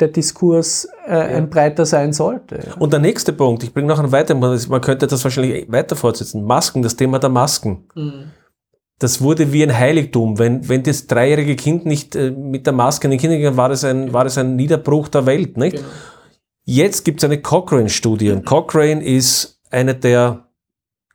der 0.00 0.08
Diskurs 0.08 0.88
äh, 1.06 1.12
ja. 1.12 1.20
ein 1.20 1.50
breiter 1.50 1.86
sein 1.86 2.12
sollte. 2.12 2.60
Und 2.78 2.92
der 2.92 3.00
nächste 3.00 3.32
Punkt, 3.32 3.62
ich 3.62 3.72
bringe 3.72 3.88
noch 3.88 3.98
einen 3.98 4.12
weiteren, 4.12 4.40
man 4.40 4.80
könnte 4.80 5.06
das 5.06 5.22
wahrscheinlich 5.24 5.70
weiter 5.70 5.96
fortsetzen. 5.96 6.44
Masken, 6.44 6.82
das 6.82 6.96
Thema 6.96 7.18
der 7.18 7.30
Masken. 7.30 7.84
Mhm. 7.94 8.30
Das 8.98 9.22
wurde 9.22 9.52
wie 9.52 9.62
ein 9.62 9.76
Heiligtum. 9.76 10.38
Wenn, 10.38 10.68
wenn 10.68 10.82
das 10.82 11.06
dreijährige 11.06 11.56
Kind 11.56 11.86
nicht 11.86 12.14
äh, 12.16 12.30
mit 12.30 12.66
der 12.66 12.74
Maske 12.74 13.06
in 13.06 13.12
den 13.12 13.20
Kindergarten 13.20 13.56
war, 13.56 13.70
das 13.70 13.82
ein, 13.82 14.12
war 14.12 14.24
das 14.24 14.36
ein 14.36 14.56
Niederbruch 14.56 15.08
der 15.08 15.26
Welt. 15.26 15.56
Nicht? 15.56 15.76
Genau. 15.76 15.88
Jetzt 16.64 17.04
gibt 17.04 17.20
es 17.20 17.24
eine 17.24 17.40
Cochrane-Studie. 17.40 18.30
Und 18.30 18.44
Cochrane 18.44 19.02
ist 19.02 19.60
eine 19.70 19.94
der, 19.94 20.48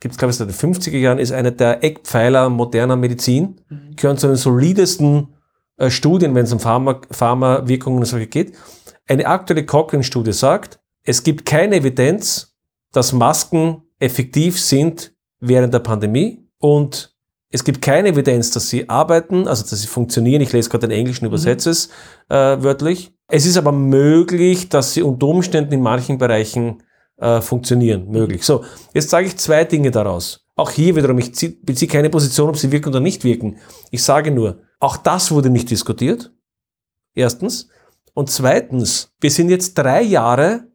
gibt 0.00 0.12
es 0.12 0.18
glaube 0.18 0.30
ich 0.32 0.36
seit 0.36 0.48
den 0.48 0.74
50er 0.74 0.98
Jahren, 0.98 1.18
ist 1.18 1.32
eine 1.32 1.52
der 1.52 1.84
Eckpfeiler 1.84 2.48
moderner 2.50 2.96
Medizin. 2.96 3.60
Mhm. 3.68 3.96
Gehören 3.96 4.18
zu 4.18 4.26
den 4.26 4.36
solidesten 4.36 5.28
äh, 5.76 5.90
Studien, 5.90 6.34
wenn 6.34 6.44
es 6.44 6.52
um 6.52 6.60
Pharma, 6.60 7.00
Pharmawirkungen 7.10 8.00
und 8.00 8.06
solche 8.06 8.26
geht. 8.26 8.54
Eine 9.06 9.26
aktuelle 9.26 9.64
Cochrane-Studie 9.64 10.32
sagt, 10.32 10.80
es 11.04 11.22
gibt 11.22 11.46
keine 11.46 11.76
Evidenz, 11.76 12.56
dass 12.92 13.12
Masken 13.12 13.82
effektiv 13.98 14.60
sind 14.60 15.14
während 15.40 15.72
der 15.72 15.78
Pandemie 15.80 16.48
und 16.58 17.14
es 17.50 17.62
gibt 17.62 17.80
keine 17.80 18.08
Evidenz, 18.08 18.50
dass 18.50 18.68
sie 18.68 18.88
arbeiten, 18.88 19.46
also 19.46 19.62
dass 19.62 19.80
sie 19.80 19.86
funktionieren. 19.86 20.42
Ich 20.42 20.52
lese 20.52 20.68
gerade 20.68 20.88
den 20.88 20.98
englischen, 20.98 21.24
mhm. 21.24 21.28
übersetze 21.28 21.70
es 21.70 21.88
äh, 22.28 22.34
wörtlich. 22.34 23.12
Es 23.28 23.46
ist 23.46 23.56
aber 23.56 23.72
möglich, 23.72 24.68
dass 24.68 24.94
sie 24.94 25.02
unter 25.02 25.28
Umständen 25.28 25.72
in 25.72 25.80
manchen 25.80 26.18
Bereichen 26.18 26.82
äh, 27.18 27.40
funktionieren. 27.40 28.08
Möglich. 28.08 28.44
So, 28.44 28.64
jetzt 28.92 29.10
sage 29.10 29.28
ich 29.28 29.36
zwei 29.36 29.64
Dinge 29.64 29.90
daraus. 29.90 30.44
Auch 30.56 30.70
hier 30.70 30.96
wiederum, 30.96 31.18
ich 31.18 31.32
beziehe 31.62 31.90
keine 31.90 32.10
Position, 32.10 32.48
ob 32.48 32.56
sie 32.56 32.72
wirken 32.72 32.88
oder 32.88 33.00
nicht 33.00 33.24
wirken. 33.24 33.58
Ich 33.90 34.02
sage 34.02 34.30
nur, 34.30 34.62
auch 34.80 34.96
das 34.96 35.30
wurde 35.30 35.50
nicht 35.50 35.70
diskutiert. 35.70 36.32
Erstens. 37.14 37.68
Und 38.16 38.30
zweitens, 38.30 39.10
wir 39.20 39.30
sind 39.30 39.50
jetzt 39.50 39.74
drei 39.74 40.00
Jahre 40.00 40.68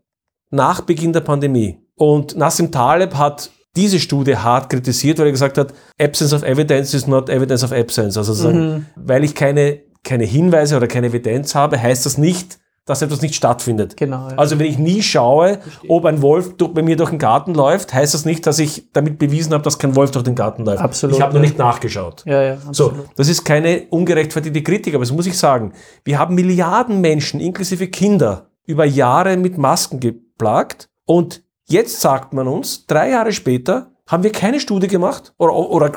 nach 0.52 0.82
Beginn 0.82 1.12
der 1.12 1.22
Pandemie. 1.22 1.80
Und 1.96 2.38
Nassim 2.38 2.72
Taleb 2.72 3.16
hat 3.16 3.50
diese 3.76 4.00
Studie 4.00 4.38
hart 4.38 4.70
kritisiert, 4.70 5.18
weil 5.18 5.26
er 5.26 5.32
gesagt 5.32 5.58
hat, 5.58 5.74
Absence 6.00 6.34
of 6.34 6.44
Evidence 6.44 6.94
is 6.94 7.08
not 7.08 7.30
evidence 7.30 7.64
of 7.64 7.72
absence. 7.72 8.16
Also 8.16 8.48
mhm. 8.48 8.86
weil 8.96 9.24
ich 9.24 9.34
keine, 9.34 9.82
keine 10.04 10.26
Hinweise 10.26 10.78
oder 10.78 10.88
keine 10.88 11.08
Evidenz 11.08 11.56
habe, 11.56 11.82
heißt 11.82 12.06
das 12.06 12.20
nicht, 12.20 12.60
dass 12.86 13.02
etwas 13.02 13.22
nicht 13.22 13.36
stattfindet. 13.36 13.96
Genau, 13.96 14.30
ja. 14.30 14.36
Also 14.38 14.58
wenn 14.58 14.66
ich 14.66 14.78
nie 14.78 15.02
schaue, 15.04 15.60
ob 15.88 16.06
ein 16.06 16.22
Wolf 16.22 16.58
durch, 16.58 16.74
bei 16.74 16.82
mir 16.82 16.98
durch 16.98 17.12
den 17.12 17.20
Garten 17.20 17.54
läuft, 17.54 17.94
heißt 17.94 18.14
das 18.14 18.26
nicht, 18.26 18.48
dass 18.48 18.58
ich 18.60 18.92
damit 18.92 19.20
bewiesen 19.20 19.54
habe, 19.54 19.64
dass 19.64 19.78
kein 19.78 19.96
Wolf 19.96 20.12
durch 20.12 20.24
den 20.24 20.36
Garten 20.36 20.66
läuft. 20.66 20.82
Absolut. 20.82 21.16
Ich 21.16 21.22
habe 21.22 21.34
noch 21.34 21.42
nicht 21.42 21.58
nachgeschaut. 21.58 22.24
Ja, 22.26 22.42
ja, 22.42 22.58
So, 22.72 22.94
das 23.16 23.28
ist 23.28 23.44
keine 23.44 23.84
ungerechtfertigte 23.90 24.64
Kritik, 24.64 24.96
aber 24.96 25.04
das 25.04 25.12
muss 25.12 25.28
ich 25.28 25.38
sagen. 25.38 25.74
Wir 26.04 26.18
haben 26.18 26.34
Milliarden 26.34 27.02
Menschen, 27.02 27.40
inklusive 27.40 27.88
Kinder, 27.88 28.48
über 28.66 28.86
Jahre 28.86 29.38
mit 29.38 29.58
Masken 29.58 30.00
geplagt 30.00 30.90
und 31.06 31.44
jetzt 31.66 32.02
sagt 32.02 32.34
man 32.34 32.48
uns, 32.48 32.88
drei 32.88 33.12
Jahre 33.12 33.32
später, 33.32 33.92
haben 34.08 34.24
wir 34.24 34.32
keine 34.32 34.60
Studie 34.60 34.88
gemacht 34.88 35.34
oder, 35.38 35.54
oder 35.56 35.92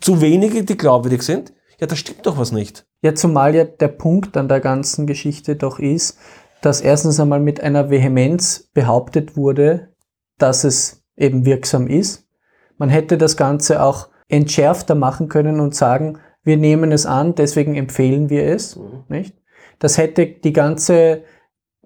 zu 0.00 0.20
wenige, 0.20 0.64
die 0.64 0.76
glaubwürdig 0.76 1.22
sind. 1.22 1.52
Ja, 1.78 1.86
da 1.86 1.96
stimmt 1.96 2.26
doch 2.26 2.36
was 2.36 2.50
nicht. 2.50 2.84
Ja, 3.02 3.14
zumal 3.14 3.54
ja 3.54 3.64
der 3.64 3.88
Punkt 3.88 4.36
an 4.36 4.48
der 4.48 4.60
ganzen 4.60 5.06
Geschichte 5.06 5.56
doch 5.56 5.78
ist, 5.78 6.18
dass 6.60 6.80
erstens 6.80 7.18
einmal 7.18 7.40
mit 7.40 7.60
einer 7.60 7.90
Vehemenz 7.90 8.70
behauptet 8.74 9.36
wurde, 9.36 9.94
dass 10.38 10.64
es 10.64 11.02
eben 11.16 11.44
wirksam 11.46 11.86
ist. 11.86 12.28
Man 12.76 12.88
hätte 12.88 13.16
das 13.16 13.36
Ganze 13.36 13.82
auch 13.82 14.08
entschärfter 14.28 14.94
machen 14.94 15.28
können 15.28 15.60
und 15.60 15.74
sagen, 15.74 16.18
wir 16.42 16.56
nehmen 16.56 16.92
es 16.92 17.06
an, 17.06 17.34
deswegen 17.34 17.74
empfehlen 17.74 18.30
wir 18.30 18.44
es, 18.44 18.76
mhm. 18.76 19.04
nicht? 19.08 19.36
Das 19.78 19.98
hätte 19.98 20.26
die 20.26 20.52
ganze 20.52 21.24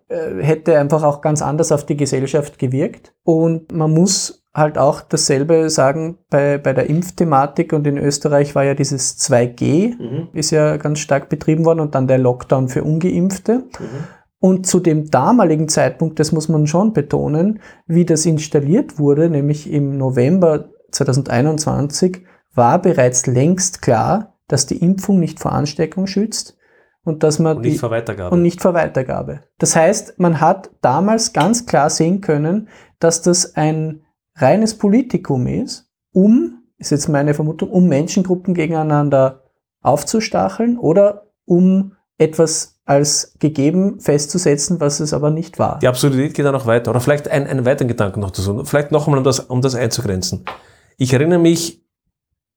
äh, 0.09 0.43
hätte 0.43 0.79
einfach 0.79 1.03
auch 1.03 1.21
ganz 1.21 1.43
anders 1.43 1.73
auf 1.73 1.87
die 1.87 1.97
Gesellschaft 1.97 2.59
gewirkt 2.59 3.15
und 3.23 3.73
man 3.73 3.91
muss 3.91 4.44
halt 4.55 4.79
auch 4.79 5.01
dasselbe 5.01 5.69
sagen 5.69 6.19
bei, 6.31 6.59
bei 6.59 6.73
der 6.73 6.89
Impfthematik 6.89 7.73
und 7.73 7.87
in 7.87 7.99
Österreich 7.99 8.55
war 8.55 8.65
ja 8.65 8.75
dieses 8.75 9.19
2G, 9.19 9.97
mhm. 9.99 10.29
ist 10.33 10.53
ja 10.53 10.77
ganz 10.77 11.01
stark 11.01 11.29
betrieben 11.29 11.65
worden 11.65 11.81
und 11.81 11.95
dann 11.95 12.07
der 12.07 12.19
Lockdown 12.19 12.69
für 12.69 12.85
Ungeimpfte. 12.85 13.59
Mhm. 13.59 14.05
Und 14.39 14.67
zu 14.67 14.79
dem 14.79 15.11
damaligen 15.11 15.69
Zeitpunkt, 15.69 16.21
das 16.21 16.31
muss 16.31 16.49
man 16.49 16.67
schon 16.67 16.93
betonen, 16.93 17.61
wie 17.87 18.05
das 18.05 18.27
installiert 18.27 18.99
wurde, 18.99 19.31
nämlich 19.31 19.73
im 19.73 19.97
November 19.97 20.69
2021, 20.93 22.25
war 22.55 22.81
bereits 22.81 23.27
längst 23.27 23.83
klar, 23.83 24.37
dass 24.47 24.67
die 24.67 24.77
Impfung 24.77 25.19
nicht 25.19 25.41
vor 25.41 25.53
Ansteckung 25.53 26.07
schützt 26.07 26.57
und 27.05 27.23
dass 27.23 27.39
man 27.39 27.57
und 27.57 27.63
nicht 27.63 27.75
die, 27.75 27.79
vor 27.79 27.91
Weitergabe. 27.91 28.35
und 28.35 28.43
nicht 28.43 28.61
vor 28.61 28.75
Weitergabe. 28.75 29.41
Das 29.59 29.75
heißt, 29.75 30.19
man 30.19 30.41
hat 30.41 30.71
damals 30.81 31.33
ganz 31.33 31.67
klar 31.67 31.91
sehen 31.91 32.21
können, 32.21 32.69
dass 33.01 33.23
das 33.23 33.57
ein 33.57 34.04
reines 34.37 34.76
Politikum 34.76 35.47
ist, 35.47 35.89
um, 36.12 36.62
ist 36.78 36.91
jetzt 36.91 37.09
meine 37.09 37.35
Vermutung, 37.35 37.70
um 37.70 37.89
Menschengruppen 37.89 38.55
gegeneinander 38.55 39.43
aufzustacheln 39.80 40.78
oder 40.78 41.26
um 41.45 41.93
etwas 42.18 42.80
als 42.85 43.35
gegeben 43.39 44.01
festzusetzen, 44.01 44.80
was 44.80 45.01
es 45.01 45.12
aber 45.12 45.30
nicht 45.30 45.59
war. 45.59 45.78
Die 45.78 45.89
Absurdität 45.89 46.35
geht 46.35 46.45
dann 46.45 46.53
noch 46.53 46.66
weiter. 46.66 46.91
Oder 46.91 47.01
vielleicht 47.01 47.28
ein, 47.28 47.47
einen 47.47 47.64
weiteren 47.64 47.89
Gedanken 47.89 48.20
noch 48.20 48.30
dazu. 48.30 48.64
Vielleicht 48.64 48.93
noch 48.93 49.07
einmal, 49.07 49.18
um 49.18 49.24
das, 49.24 49.41
um 49.41 49.62
das 49.62 49.74
einzugrenzen. 49.74 50.45
Ich 50.99 51.12
erinnere 51.12 51.39
mich, 51.39 51.82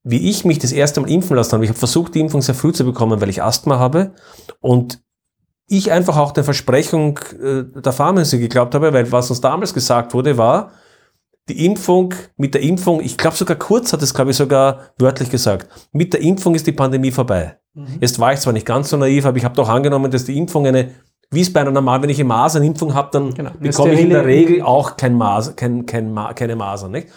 wie 0.04 0.30
ich 0.30 0.46
mich 0.46 0.60
das 0.60 0.72
erste 0.72 1.02
Mal 1.02 1.10
impfen 1.10 1.36
lassen 1.36 1.54
habe. 1.54 1.64
Ich 1.64 1.70
habe 1.70 1.80
versucht, 1.80 2.16
die 2.16 2.20
Impfung 2.20 2.42
sehr 2.42 2.56
früh 2.56 2.74
zu 2.74 2.86
bekommen, 2.86 3.22
weil 3.22 3.30
ich 3.30 3.42
Asthma 3.42 3.80
habe. 3.80 4.12
Und 4.60 5.02
ich 5.68 5.92
einfach 5.92 6.18
auch 6.18 6.32
der 6.32 6.44
Versprechung 6.44 7.20
äh, 7.42 7.64
der 7.64 7.92
Pharmacie 7.92 8.40
geglaubt 8.40 8.76
habe, 8.76 8.94
weil 8.94 9.12
was 9.12 9.30
uns 9.30 9.42
damals 9.42 9.74
gesagt 9.74 10.14
wurde, 10.14 10.38
war, 10.38 10.72
die 11.50 11.66
Impfung, 11.66 12.14
mit 12.36 12.54
der 12.54 12.62
Impfung, 12.62 13.02
ich 13.02 13.18
glaube 13.18 13.38
sogar 13.38 13.58
kurz 13.58 13.94
hat 13.94 14.02
es, 14.02 14.14
glaube 14.14 14.32
ich, 14.32 14.38
sogar 14.38 14.82
wörtlich 14.98 15.30
gesagt, 15.30 15.68
mit 15.92 16.14
der 16.14 16.22
Impfung 16.22 16.56
ist 16.56 16.68
die 16.68 16.74
Pandemie 16.74 17.12
vorbei. 17.12 17.58
Mhm. 17.74 17.98
Jetzt 18.02 18.20
war 18.20 18.34
ich 18.34 18.40
zwar 18.40 18.54
nicht 18.54 18.66
ganz 18.66 18.90
so 18.90 18.98
naiv, 18.98 19.26
aber 19.26 19.38
ich 19.38 19.46
habe 19.46 19.56
doch 19.56 19.70
angenommen, 19.70 20.12
dass 20.12 20.26
die 20.26 20.38
Impfung 20.38 20.68
eine, 20.68 20.92
wie 21.32 21.42
es 21.42 21.52
bei 21.52 21.62
einer 21.62 21.72
normalen, 21.72 22.04
wenn 22.04 22.10
ich 22.10 22.20
eine 22.20 22.28
Masernimpfung 22.28 22.94
habe, 22.94 23.10
dann 23.12 23.34
genau. 23.34 23.52
bekomme 23.60 23.94
ich 23.94 24.02
in 24.02 24.10
der 24.10 24.26
Regel 24.26 24.62
auch 24.62 24.98
kein 24.98 25.16
Maser, 25.16 25.54
kein, 25.54 25.86
kein, 25.86 26.14
keine 26.36 26.56
Masern. 26.56 26.92
Nicht? 26.92 27.08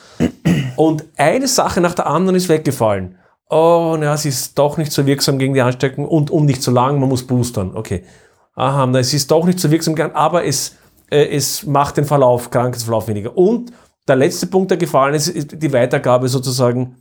Und 0.76 1.04
eine 1.16 1.48
Sache 1.48 1.80
nach 1.80 1.94
der 1.94 2.06
anderen 2.06 2.36
ist 2.36 2.48
weggefallen. 2.48 3.16
Oh, 3.48 3.96
na, 3.98 4.14
es 4.14 4.24
ist 4.24 4.56
doch 4.56 4.76
nicht 4.76 4.92
so 4.92 5.06
wirksam 5.06 5.38
gegen 5.38 5.54
die 5.54 5.60
Ansteckung 5.60 6.06
und, 6.06 6.30
und 6.30 6.46
nicht 6.46 6.62
so 6.62 6.70
lang, 6.70 7.00
man 7.00 7.08
muss 7.08 7.26
boostern. 7.26 7.72
Okay. 7.74 8.04
Aha, 8.54 8.86
na, 8.86 9.00
es 9.00 9.12
ist 9.12 9.30
doch 9.30 9.44
nicht 9.44 9.58
so 9.58 9.70
wirksam, 9.72 9.96
aber 10.14 10.44
es, 10.44 10.76
äh, 11.10 11.26
es 11.36 11.66
macht 11.66 11.96
den 11.96 12.04
Verlauf, 12.04 12.50
Krankheitsverlauf 12.50 13.08
weniger. 13.08 13.36
Und 13.36 13.72
der 14.10 14.16
letzte 14.16 14.46
Punkt, 14.48 14.70
der 14.70 14.78
gefallen 14.78 15.14
ist, 15.14 15.28
ist 15.28 15.62
die 15.62 15.72
Weitergabe 15.72 16.28
sozusagen. 16.28 16.96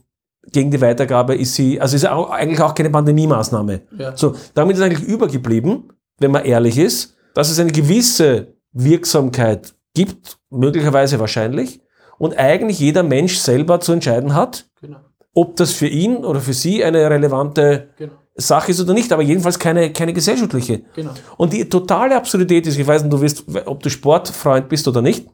Gegen 0.52 0.70
die 0.70 0.80
Weitergabe 0.80 1.34
ist 1.34 1.54
sie, 1.54 1.78
also 1.80 1.94
ist 1.94 2.08
auch, 2.08 2.30
eigentlich 2.30 2.62
auch 2.62 2.74
keine 2.74 2.88
Pandemie-Maßnahme. 2.88 3.82
Ja. 3.98 4.16
So, 4.16 4.34
damit 4.54 4.76
ist 4.76 4.82
eigentlich 4.82 5.06
übergeblieben, 5.06 5.92
wenn 6.18 6.30
man 6.30 6.46
ehrlich 6.46 6.78
ist, 6.78 7.14
dass 7.34 7.50
es 7.50 7.60
eine 7.60 7.72
gewisse 7.72 8.54
Wirksamkeit 8.72 9.74
gibt, 9.92 10.38
möglicherweise 10.48 11.20
wahrscheinlich, 11.20 11.82
und 12.18 12.38
eigentlich 12.38 12.78
jeder 12.78 13.02
Mensch 13.02 13.36
selber 13.36 13.80
zu 13.80 13.92
entscheiden 13.92 14.34
hat, 14.34 14.66
genau. 14.80 14.98
ob 15.34 15.56
das 15.56 15.72
für 15.72 15.88
ihn 15.88 16.24
oder 16.24 16.40
für 16.40 16.54
sie 16.54 16.82
eine 16.84 17.10
relevante 17.10 17.88
genau. 17.98 18.12
Sache 18.34 18.70
ist 18.70 18.80
oder 18.80 18.94
nicht, 18.94 19.12
aber 19.12 19.22
jedenfalls 19.22 19.58
keine, 19.58 19.92
keine 19.92 20.14
gesellschaftliche. 20.14 20.82
Genau. 20.94 21.12
Und 21.36 21.52
die 21.52 21.68
totale 21.68 22.16
Absurdität 22.16 22.66
ist, 22.66 22.78
ich 22.78 22.86
weiß 22.86 23.02
nicht, 23.02 23.12
du 23.12 23.20
wirst, 23.20 23.44
ob 23.66 23.82
du 23.82 23.90
Sportfreund 23.90 24.68
bist 24.68 24.88
oder 24.88 25.02
nicht, 25.02 25.28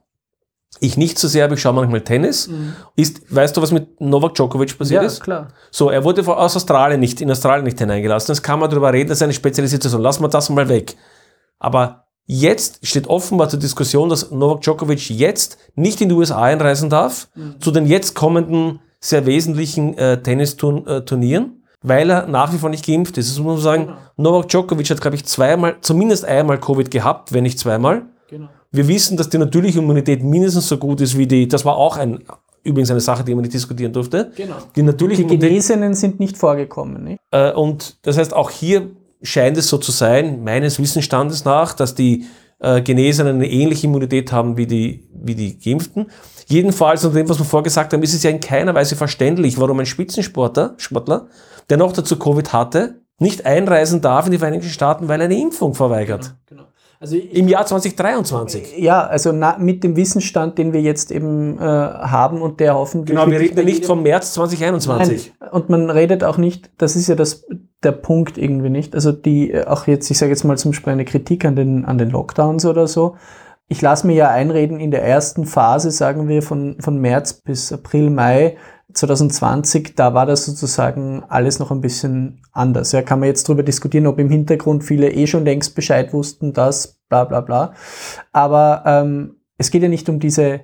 ich 0.80 0.96
nicht 0.96 1.18
so 1.18 1.28
sehr, 1.28 1.44
aber 1.44 1.54
ich 1.54 1.60
schaue 1.60 1.72
manchmal 1.72 2.02
Tennis. 2.02 2.48
Mhm. 2.48 2.74
Ist, 2.96 3.34
weißt 3.34 3.56
du, 3.56 3.62
was 3.62 3.72
mit 3.72 4.00
Novak 4.00 4.34
Djokovic 4.34 4.76
passiert 4.76 5.02
ja, 5.02 5.06
ist? 5.06 5.18
Ja, 5.18 5.24
klar. 5.24 5.48
So, 5.70 5.90
er 5.90 6.04
wurde 6.04 6.26
aus 6.36 6.56
Australien 6.56 7.00
nicht, 7.00 7.20
in 7.20 7.30
Australien 7.30 7.64
nicht 7.64 7.78
hineingelassen. 7.78 8.34
Jetzt 8.34 8.42
kann 8.42 8.60
man 8.60 8.68
darüber 8.70 8.92
reden, 8.92 9.08
das 9.08 9.18
ist 9.18 9.22
eine 9.22 9.32
spezielle 9.32 9.68
Situation. 9.68 10.02
Lassen 10.02 10.22
wir 10.22 10.28
das 10.28 10.50
mal 10.50 10.68
weg. 10.68 10.96
Aber 11.58 12.06
jetzt 12.26 12.86
steht 12.86 13.06
offenbar 13.08 13.48
zur 13.48 13.58
Diskussion, 13.58 14.08
dass 14.08 14.30
Novak 14.30 14.60
Djokovic 14.62 15.08
jetzt 15.10 15.58
nicht 15.74 16.00
in 16.00 16.10
die 16.10 16.14
USA 16.14 16.42
einreisen 16.42 16.90
darf, 16.90 17.28
mhm. 17.34 17.60
zu 17.60 17.70
den 17.70 17.86
jetzt 17.86 18.14
kommenden 18.14 18.80
sehr 19.00 19.24
wesentlichen 19.24 19.96
äh, 19.96 20.20
Tennisturnieren, 20.22 21.62
weil 21.82 22.10
er 22.10 22.26
nach 22.26 22.52
wie 22.52 22.58
vor 22.58 22.68
nicht 22.68 22.84
geimpft 22.84 23.16
ist. 23.18 23.30
Das 23.30 23.38
muss 23.38 23.54
man 23.54 23.62
sagen, 23.62 23.86
genau. 23.86 23.98
Novak 24.16 24.48
Djokovic 24.48 24.90
hat, 24.90 25.00
glaube 25.00 25.16
ich, 25.16 25.24
zweimal, 25.24 25.76
zumindest 25.80 26.24
einmal 26.24 26.58
Covid 26.58 26.90
gehabt, 26.90 27.32
wenn 27.32 27.44
nicht 27.44 27.58
zweimal. 27.58 28.06
Genau. 28.28 28.48
Wir 28.70 28.88
wissen, 28.88 29.16
dass 29.16 29.28
die 29.28 29.38
natürliche 29.38 29.78
Immunität 29.78 30.22
mindestens 30.22 30.68
so 30.68 30.78
gut 30.78 31.00
ist 31.00 31.16
wie 31.16 31.26
die, 31.26 31.48
das 31.48 31.64
war 31.64 31.76
auch 31.76 31.96
ein, 31.96 32.22
übrigens 32.62 32.90
eine 32.90 33.00
Sache, 33.00 33.24
die 33.24 33.34
man 33.34 33.42
nicht 33.42 33.54
diskutieren 33.54 33.92
durfte. 33.92 34.32
Genau. 34.36 34.56
Die, 34.74 34.82
natürliche 34.82 35.24
die 35.24 35.38
Genesenen 35.38 35.94
sind 35.94 36.20
nicht 36.20 36.36
vorgekommen. 36.36 37.04
Nicht? 37.04 37.20
Äh, 37.30 37.52
und 37.52 37.98
das 38.02 38.18
heißt, 38.18 38.34
auch 38.34 38.50
hier 38.50 38.90
scheint 39.22 39.56
es 39.56 39.68
so 39.68 39.78
zu 39.78 39.92
sein, 39.92 40.42
meines 40.44 40.78
Wissensstandes 40.78 41.44
nach, 41.44 41.72
dass 41.72 41.94
die 41.94 42.26
äh, 42.58 42.82
Genesenen 42.82 43.36
eine 43.36 43.50
ähnliche 43.50 43.86
Immunität 43.86 44.32
haben 44.32 44.56
wie 44.56 44.66
die, 44.66 45.08
wie 45.12 45.34
die 45.34 45.58
Geimpften. 45.58 46.10
Jedenfalls, 46.46 47.04
unter 47.04 47.18
dem, 47.18 47.28
was 47.28 47.38
wir 47.38 47.44
vorgesagt 47.44 47.92
haben, 47.92 48.02
ist 48.02 48.14
es 48.14 48.22
ja 48.22 48.30
in 48.30 48.40
keiner 48.40 48.74
Weise 48.74 48.96
verständlich, 48.96 49.58
warum 49.58 49.80
ein 49.80 49.86
Spitzensportler, 49.86 50.74
Sportler, 50.76 51.28
der 51.68 51.76
noch 51.76 51.92
dazu 51.92 52.18
Covid 52.18 52.52
hatte, 52.52 53.00
nicht 53.18 53.46
einreisen 53.46 54.00
darf 54.00 54.26
in 54.26 54.32
die 54.32 54.38
Vereinigten 54.38 54.68
Staaten, 54.68 55.08
weil 55.08 55.20
er 55.20 55.24
eine 55.24 55.40
Impfung 55.40 55.74
verweigert. 55.74 56.34
Genau, 56.46 56.62
genau. 56.62 56.72
Also 56.98 57.16
Im 57.16 57.48
Jahr 57.48 57.66
2023. 57.66 58.78
Ja, 58.78 59.06
also 59.06 59.32
na, 59.32 59.56
mit 59.58 59.84
dem 59.84 59.96
Wissensstand, 59.96 60.56
den 60.56 60.72
wir 60.72 60.80
jetzt 60.80 61.10
eben 61.10 61.58
äh, 61.58 61.62
haben 61.62 62.40
und 62.40 62.58
der 62.60 62.74
hoffentlich. 62.74 63.16
Genau, 63.16 63.30
wir 63.30 63.38
reden 63.38 63.58
ja 63.58 63.64
nicht 63.64 63.84
vom 63.84 64.02
März 64.02 64.32
2021. 64.34 65.34
Nein, 65.38 65.50
und 65.50 65.68
man 65.68 65.90
redet 65.90 66.24
auch 66.24 66.38
nicht, 66.38 66.70
das 66.78 66.96
ist 66.96 67.08
ja 67.08 67.14
das, 67.14 67.46
der 67.82 67.92
Punkt 67.92 68.38
irgendwie 68.38 68.70
nicht. 68.70 68.94
Also 68.94 69.12
die, 69.12 69.50
äh, 69.50 69.66
auch 69.66 69.86
jetzt, 69.86 70.10
ich 70.10 70.18
sage 70.18 70.30
jetzt 70.30 70.44
mal 70.44 70.56
zum 70.56 70.70
Beispiel 70.70 70.92
eine 70.92 71.04
Kritik 71.04 71.44
an 71.44 71.54
den, 71.54 71.84
an 71.84 71.98
den 71.98 72.10
Lockdowns 72.10 72.64
oder 72.64 72.86
so. 72.86 73.16
Ich 73.68 73.82
lasse 73.82 74.06
mir 74.06 74.14
ja 74.14 74.30
einreden, 74.30 74.78
in 74.78 74.90
der 74.90 75.02
ersten 75.02 75.44
Phase, 75.44 75.90
sagen 75.90 76.28
wir, 76.28 76.40
von, 76.40 76.76
von 76.80 76.98
März 76.98 77.34
bis 77.34 77.72
April, 77.72 78.10
Mai, 78.10 78.56
2020, 78.92 79.94
da 79.96 80.14
war 80.14 80.26
das 80.26 80.46
sozusagen 80.46 81.24
alles 81.28 81.58
noch 81.58 81.70
ein 81.70 81.80
bisschen 81.80 82.42
anders. 82.52 82.92
Ja, 82.92 83.02
kann 83.02 83.20
man 83.20 83.28
jetzt 83.28 83.48
darüber 83.48 83.62
diskutieren, 83.62 84.06
ob 84.06 84.18
im 84.18 84.30
Hintergrund 84.30 84.84
viele 84.84 85.10
eh 85.10 85.26
schon 85.26 85.44
längst 85.44 85.74
Bescheid 85.74 86.12
wussten, 86.12 86.52
dass 86.52 86.98
bla 87.08 87.24
bla 87.24 87.40
bla. 87.40 87.74
Aber 88.32 88.82
ähm, 88.86 89.36
es 89.58 89.70
geht 89.70 89.82
ja 89.82 89.88
nicht 89.88 90.08
um 90.08 90.20
diese, 90.20 90.60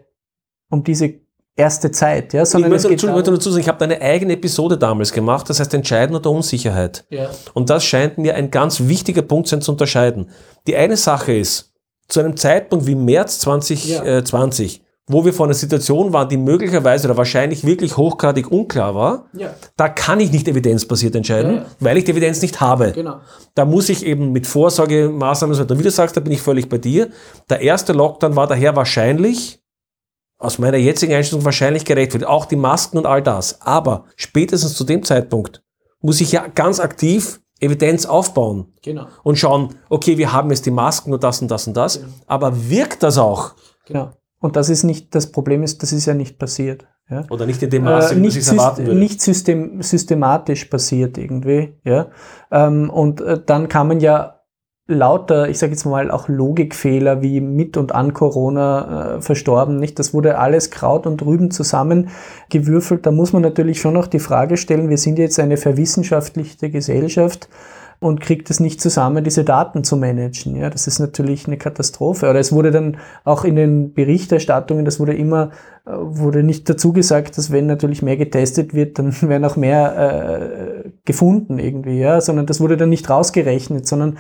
um 0.71 0.85
diese 0.85 1.15
erste 1.57 1.91
Zeit, 1.91 2.33
ja, 2.33 2.47
sondern 2.47 2.71
ich 2.71 2.73
möchte, 2.73 2.95
es 2.95 3.01
geht 3.01 3.11
darum, 3.11 3.23
dazu 3.23 3.51
sagen, 3.51 3.61
ich 3.61 3.69
habe 3.69 3.85
eine 3.85 4.01
eigene 4.01 4.35
Episode 4.35 4.79
damals 4.79 5.13
gemacht, 5.13 5.51
das 5.51 5.61
heißt 5.61 5.75
Entscheiden 5.75 6.17
oder 6.17 6.31
Unsicherheit. 6.31 7.05
Ja. 7.11 7.31
Und 7.55 7.71
das 7.71 7.85
scheint 7.85 8.19
mir 8.19 8.37
ein 8.37 8.51
ganz 8.51 8.81
wichtiger 8.89 9.23
Punkt 9.23 9.49
sein 9.49 9.61
zu 9.61 9.73
unterscheiden. 9.73 10.31
Die 10.67 10.77
eine 10.77 10.97
Sache 10.97 11.35
ist, 11.35 11.75
zu 12.09 12.21
einem 12.21 12.37
Zeitpunkt 12.37 12.87
wie 12.87 12.95
März 12.95 13.41
2020 13.41 14.79
ja 14.79 14.82
wo 15.09 15.25
wir 15.25 15.33
vor 15.33 15.47
einer 15.47 15.55
Situation 15.55 16.13
waren, 16.13 16.29
die 16.29 16.37
möglicherweise 16.37 17.09
oder 17.09 17.17
wahrscheinlich 17.17 17.67
wirklich 17.67 17.97
hochgradig 17.97 18.51
unklar 18.51 18.95
war, 18.95 19.27
ja. 19.33 19.53
da 19.77 19.89
kann 19.89 20.21
ich 20.21 20.31
nicht 20.31 20.47
evidenzbasiert 20.47 21.15
entscheiden, 21.17 21.57
ja, 21.57 21.67
weil 21.81 21.97
ich 21.97 22.05
die 22.05 22.13
Evidenz 22.13 22.41
nicht 22.41 22.61
habe. 22.61 22.93
Genau. 22.93 23.17
Da 23.55 23.65
muss 23.65 23.89
ich 23.89 24.07
eben 24.07 24.31
mit 24.33 24.47
Vorsorgemaßnahmen, 24.47 25.57
so 25.57 25.69
wie 25.69 25.83
du 25.83 25.91
sagst, 25.91 26.17
da 26.17 26.21
bin 26.21 26.33
ich 26.33 26.41
völlig 26.41 26.69
bei 26.69 26.79
dir. 26.79 27.11
Der 27.51 27.61
erste 27.61 27.93
Lockdown 27.93 28.37
war 28.37 28.47
daher 28.47 28.77
wahrscheinlich, 28.77 29.61
aus 30.39 30.59
meiner 30.59 30.77
jetzigen 30.77 31.15
Einstellung 31.15 31.45
wahrscheinlich 31.45 31.85
gerechtfertigt, 31.85 32.29
auch 32.29 32.47
die 32.47 32.57
Masken 32.57 32.99
und 32.99 33.07
all 33.07 33.23
das. 33.23 33.61
Aber 33.61 34.07
spätestens 34.17 34.75
zu 34.75 34.85
dem 34.85 35.05
Zeitpunkt 35.05 35.63
muss 36.01 36.21
ich 36.21 36.33
ja 36.33 36.47
ganz 36.49 36.81
aktiv 36.81 37.41
Evidenz 37.61 38.07
aufbauen 38.07 38.73
genau. 38.83 39.07
und 39.23 39.39
schauen, 39.39 39.77
okay, 39.89 40.19
wir 40.19 40.33
haben 40.33 40.51
jetzt 40.51 40.67
die 40.67 40.73
Masken 40.73 41.13
und 41.13 41.23
das 41.23 41.41
und 41.41 41.49
das 41.49 41.69
und 41.69 41.77
das, 41.77 42.01
genau. 42.01 42.13
aber 42.27 42.69
wirkt 42.69 43.05
das 43.05 43.19
auch? 43.19 43.53
Genau. 43.87 44.11
Und 44.43 44.57
das 44.57 44.69
ist 44.69 44.83
nicht, 44.83 45.15
das 45.15 45.31
Problem 45.31 45.63
ist, 45.63 45.83
das 45.83 45.93
ist 45.93 46.05
ja 46.05 46.15
nicht 46.15 46.37
passiert. 46.37 46.87
Ja? 47.09 47.25
Oder 47.31 47.47
nicht 47.47 47.63
in 47.63 47.71
dem 47.71 47.85
Maße, 47.85 48.17
äh, 48.17 48.23
wie 48.23 48.27
es 48.27 48.49
erwarten 48.51 48.87
würde. 48.87 48.99
Nicht 48.99 49.23
system, 49.23 49.81
systematisch 49.81 50.65
passiert 50.65 51.17
irgendwie. 51.17 51.75
Ja? 51.85 52.09
Ähm, 52.51 52.91
und 52.91 53.21
äh, 53.21 53.41
dann 53.45 53.69
kann 53.69 53.87
man 53.87 54.01
ja 54.01 54.41
lauter, 54.89 55.49
ich 55.49 55.59
sage 55.59 55.73
jetzt 55.73 55.85
mal 55.85 56.11
auch 56.11 56.29
Logikfehler 56.29 57.23
wie 57.23 57.41
mit 57.41 57.77
und 57.77 57.95
an 57.95 58.13
Corona 58.15 59.17
äh, 59.17 59.23
verstorben, 59.23 59.77
nicht? 59.77 60.01
Das 60.01 60.13
wurde 60.13 60.39
alles 60.39 60.73
Kraut 60.73 61.07
und 61.07 61.25
Rüben 61.25 61.53
zusammengewürfelt. 61.53 63.07
Da 63.07 63.13
muss 63.13 63.33
man 63.33 63.43
natürlich 63.43 63.81
schon 63.81 63.95
noch 63.95 64.09
die 64.09 64.19
Frage 64.19 64.57
stellen, 64.57 64.89
wir 64.89 64.99
sind 64.99 65.21
jetzt 65.21 65.39
eine 65.39 65.57
verwissenschaftlichte 65.57 66.69
Gesellschaft 66.69 67.49
und 68.03 68.21
kriegt 68.21 68.51
es 68.51 68.61
nicht 68.61 68.81
zusammen, 68.81 69.25
diese 69.25 69.45
Daten 69.45 69.85
zu 69.85 69.97
managen. 69.97 70.57
Ja, 70.57 70.71
das 70.71 70.87
ist 70.87 70.99
natürlich 70.99 71.47
eine 71.47 71.57
Katastrophe. 71.57 72.29
Oder 72.29 72.41
es 72.41 72.53
wurde 72.53 72.71
dann 72.71 72.99
auch 73.25 73.45
in 73.45 73.57
den 73.57 73.93
Berichterstattungen, 73.95 74.85
das 74.85 75.01
wurde 75.01 75.15
immer, 75.15 75.51
äh, 75.87 75.93
wurde 75.93 76.43
nicht 76.43 76.69
dazu 76.69 76.93
gesagt, 76.93 77.39
dass 77.39 77.53
wenn 77.53 77.67
natürlich 77.67 78.03
mehr 78.03 78.17
getestet 78.17 78.75
wird, 78.75 78.99
dann 78.99 79.15
werden 79.23 79.45
auch 79.45 79.57
mehr 79.57 80.85
äh, 80.85 80.91
gefunden 81.05 81.59
irgendwie, 81.59 81.99
ja, 81.99 82.21
sondern 82.21 82.47
das 82.47 82.61
wurde 82.61 82.77
dann 82.77 82.91
nicht 82.91 83.09
rausgerechnet, 83.09 83.87
sondern 83.87 84.19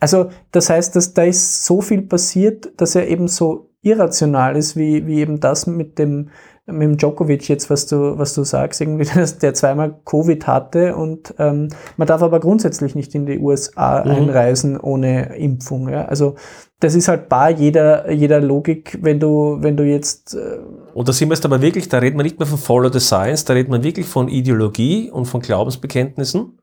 also 0.00 0.30
das 0.50 0.68
heißt, 0.68 0.96
dass 0.96 1.14
da 1.14 1.22
ist 1.22 1.64
so 1.64 1.80
viel 1.80 2.02
passiert, 2.02 2.72
dass 2.80 2.96
er 2.96 3.06
eben 3.06 3.28
so 3.28 3.70
irrational 3.82 4.56
ist, 4.56 4.76
wie, 4.76 5.06
wie 5.06 5.20
eben 5.20 5.38
das 5.38 5.68
mit 5.68 5.98
dem 5.98 6.30
mit 6.72 6.82
dem 6.82 6.96
Djokovic 6.96 7.48
jetzt, 7.48 7.70
was 7.70 7.86
du, 7.86 8.18
was 8.18 8.34
du 8.34 8.44
sagst, 8.44 8.80
irgendwie, 8.80 9.04
dass 9.14 9.38
der 9.38 9.54
zweimal 9.54 9.94
Covid 10.04 10.46
hatte 10.46 10.96
und 10.96 11.34
ähm, 11.38 11.68
man 11.96 12.08
darf 12.08 12.22
aber 12.22 12.40
grundsätzlich 12.40 12.94
nicht 12.94 13.14
in 13.14 13.26
die 13.26 13.38
USA 13.38 14.04
mhm. 14.04 14.10
einreisen 14.10 14.80
ohne 14.80 15.36
Impfung. 15.36 15.88
Ja? 15.88 16.06
Also 16.06 16.36
das 16.80 16.94
ist 16.94 17.08
halt 17.08 17.28
bar 17.28 17.50
jeder, 17.50 18.10
jeder 18.10 18.40
Logik, 18.40 18.98
wenn 19.02 19.20
du, 19.20 19.58
wenn 19.60 19.76
du 19.76 19.84
jetzt. 19.84 20.34
Äh 20.34 20.58
und 20.94 21.08
da 21.08 21.12
sind 21.12 21.28
wir 21.28 21.34
jetzt 21.34 21.44
aber 21.44 21.62
wirklich, 21.62 21.88
da 21.88 21.98
redet 21.98 22.16
man 22.16 22.24
nicht 22.24 22.38
mehr 22.38 22.46
von 22.46 22.58
Follow 22.58 22.90
the 22.90 23.00
Science, 23.00 23.44
da 23.44 23.54
redet 23.54 23.70
man 23.70 23.84
wirklich 23.84 24.06
von 24.06 24.28
Ideologie 24.28 25.10
und 25.10 25.26
von 25.26 25.40
Glaubensbekenntnissen, 25.40 26.58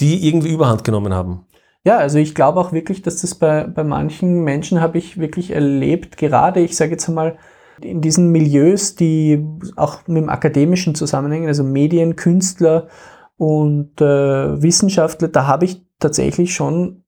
die 0.00 0.26
irgendwie 0.26 0.52
Überhand 0.52 0.82
genommen 0.82 1.14
haben. 1.14 1.46
Ja, 1.84 1.96
also 1.96 2.18
ich 2.18 2.34
glaube 2.34 2.60
auch 2.60 2.72
wirklich, 2.72 3.02
dass 3.02 3.22
das 3.22 3.34
bei, 3.34 3.64
bei 3.64 3.84
manchen 3.84 4.42
Menschen 4.44 4.80
habe 4.80 4.98
ich 4.98 5.18
wirklich 5.18 5.52
erlebt, 5.52 6.16
gerade, 6.18 6.60
ich 6.60 6.76
sage 6.76 6.92
jetzt 6.92 7.08
einmal, 7.08 7.38
in 7.84 8.00
diesen 8.00 8.30
Milieus, 8.30 8.94
die 8.94 9.44
auch 9.76 10.06
mit 10.06 10.22
dem 10.22 10.28
Akademischen 10.28 10.94
zusammenhängen, 10.94 11.48
also 11.48 11.64
Medien, 11.64 12.16
Künstler 12.16 12.88
Und 13.36 14.00
äh, 14.02 14.62
Wissenschaftler, 14.62 15.28
da 15.28 15.46
habe 15.46 15.64
ich 15.64 15.82
tatsächlich 15.98 16.54
schon 16.54 17.04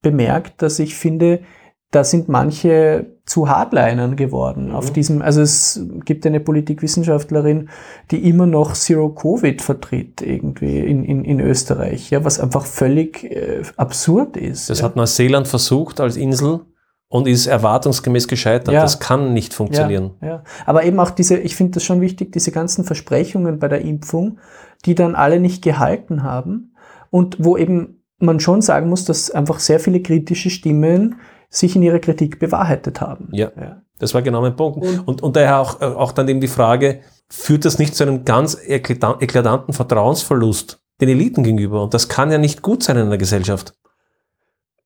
bemerkt, 0.00 0.62
dass 0.62 0.78
ich 0.78 0.94
finde, 0.94 1.40
da 1.90 2.04
sind 2.04 2.28
manche 2.28 3.18
zu 3.26 3.48
Hardlinern 3.48 4.16
geworden 4.16 4.68
mhm. 4.68 4.74
auf 4.74 4.92
diesem, 4.92 5.22
also 5.22 5.40
es 5.42 5.80
gibt 6.04 6.26
eine 6.26 6.40
Politikwissenschaftlerin, 6.40 7.68
die 8.10 8.28
immer 8.28 8.46
noch 8.46 8.74
Zero 8.74 9.10
Covid 9.10 9.60
vertritt 9.60 10.22
irgendwie 10.22 10.78
in, 10.80 11.04
in, 11.04 11.24
in 11.24 11.40
Österreich, 11.40 12.10
ja, 12.10 12.24
was 12.24 12.40
einfach 12.40 12.64
völlig 12.64 13.24
äh, 13.24 13.62
absurd 13.76 14.36
ist. 14.36 14.70
Das 14.70 14.80
ja. 14.80 14.84
hat 14.84 14.96
Neuseeland 14.96 15.48
versucht 15.48 16.00
als 16.00 16.16
Insel 16.16 16.60
und 17.12 17.28
ist 17.28 17.46
erwartungsgemäß 17.46 18.26
gescheitert. 18.26 18.72
Ja. 18.72 18.80
Das 18.80 18.98
kann 18.98 19.34
nicht 19.34 19.52
funktionieren. 19.52 20.12
Ja, 20.22 20.28
ja. 20.28 20.44
Aber 20.64 20.84
eben 20.84 20.98
auch 20.98 21.10
diese, 21.10 21.36
ich 21.36 21.54
finde 21.54 21.72
das 21.72 21.84
schon 21.84 22.00
wichtig, 22.00 22.32
diese 22.32 22.52
ganzen 22.52 22.84
Versprechungen 22.84 23.58
bei 23.58 23.68
der 23.68 23.82
Impfung, 23.82 24.38
die 24.86 24.94
dann 24.94 25.14
alle 25.14 25.38
nicht 25.38 25.62
gehalten 25.62 26.22
haben 26.22 26.74
und 27.10 27.36
wo 27.38 27.58
eben 27.58 28.02
man 28.18 28.40
schon 28.40 28.62
sagen 28.62 28.88
muss, 28.88 29.04
dass 29.04 29.30
einfach 29.30 29.58
sehr 29.58 29.78
viele 29.78 30.00
kritische 30.00 30.48
Stimmen 30.48 31.16
sich 31.50 31.76
in 31.76 31.82
ihrer 31.82 31.98
Kritik 31.98 32.38
bewahrheitet 32.38 33.02
haben. 33.02 33.28
Ja, 33.32 33.50
ja. 33.60 33.82
das 33.98 34.14
war 34.14 34.22
genau 34.22 34.40
mein 34.40 34.56
Punkt. 34.56 34.78
Und, 34.78 35.06
und, 35.06 35.22
und 35.22 35.36
daher 35.36 35.60
auch, 35.60 35.82
auch 35.82 36.12
dann 36.12 36.26
eben 36.28 36.40
die 36.40 36.48
Frage, 36.48 37.00
führt 37.28 37.66
das 37.66 37.78
nicht 37.78 37.94
zu 37.94 38.04
einem 38.04 38.24
ganz 38.24 38.56
eklatanten 38.66 39.74
Vertrauensverlust 39.74 40.80
den 41.02 41.10
Eliten 41.10 41.42
gegenüber? 41.42 41.82
Und 41.82 41.92
das 41.92 42.08
kann 42.08 42.30
ja 42.30 42.38
nicht 42.38 42.62
gut 42.62 42.82
sein 42.82 42.96
in 42.96 43.06
einer 43.06 43.18
Gesellschaft. 43.18 43.74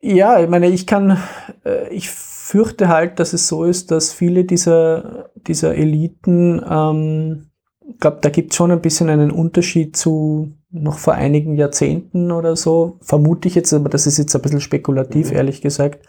Ja, 0.01 0.43
ich 0.43 0.49
meine, 0.49 0.69
ich 0.69 0.87
kann, 0.87 1.19
äh, 1.65 1.89
ich 1.89 2.11
fürchte 2.11 2.89
halt, 2.89 3.19
dass 3.19 3.33
es 3.33 3.49
so 3.49 3.65
ist, 3.65 3.91
dass 3.91 4.13
viele 4.13 4.45
dieser, 4.45 5.31
dieser 5.35 5.75
Eliten, 5.75 6.63
ähm, 6.69 7.51
ich 7.89 7.99
glaube, 7.99 8.19
da 8.21 8.29
gibt 8.29 8.53
es 8.53 8.57
schon 8.57 8.71
ein 8.71 8.83
bisschen 8.83 9.09
einen 9.09 9.31
Unterschied 9.31 9.97
zu 9.97 10.53
noch 10.71 10.99
vor 10.99 11.15
einigen 11.15 11.57
Jahrzehnten 11.57 12.31
oder 12.31 12.55
so, 12.55 12.99
vermute 13.01 13.49
ich 13.49 13.55
jetzt, 13.55 13.73
aber 13.73 13.89
das 13.89 14.07
ist 14.07 14.19
jetzt 14.19 14.35
ein 14.37 14.43
bisschen 14.43 14.61
spekulativ, 14.61 15.31
mhm. 15.31 15.37
ehrlich 15.37 15.63
gesagt, 15.63 16.07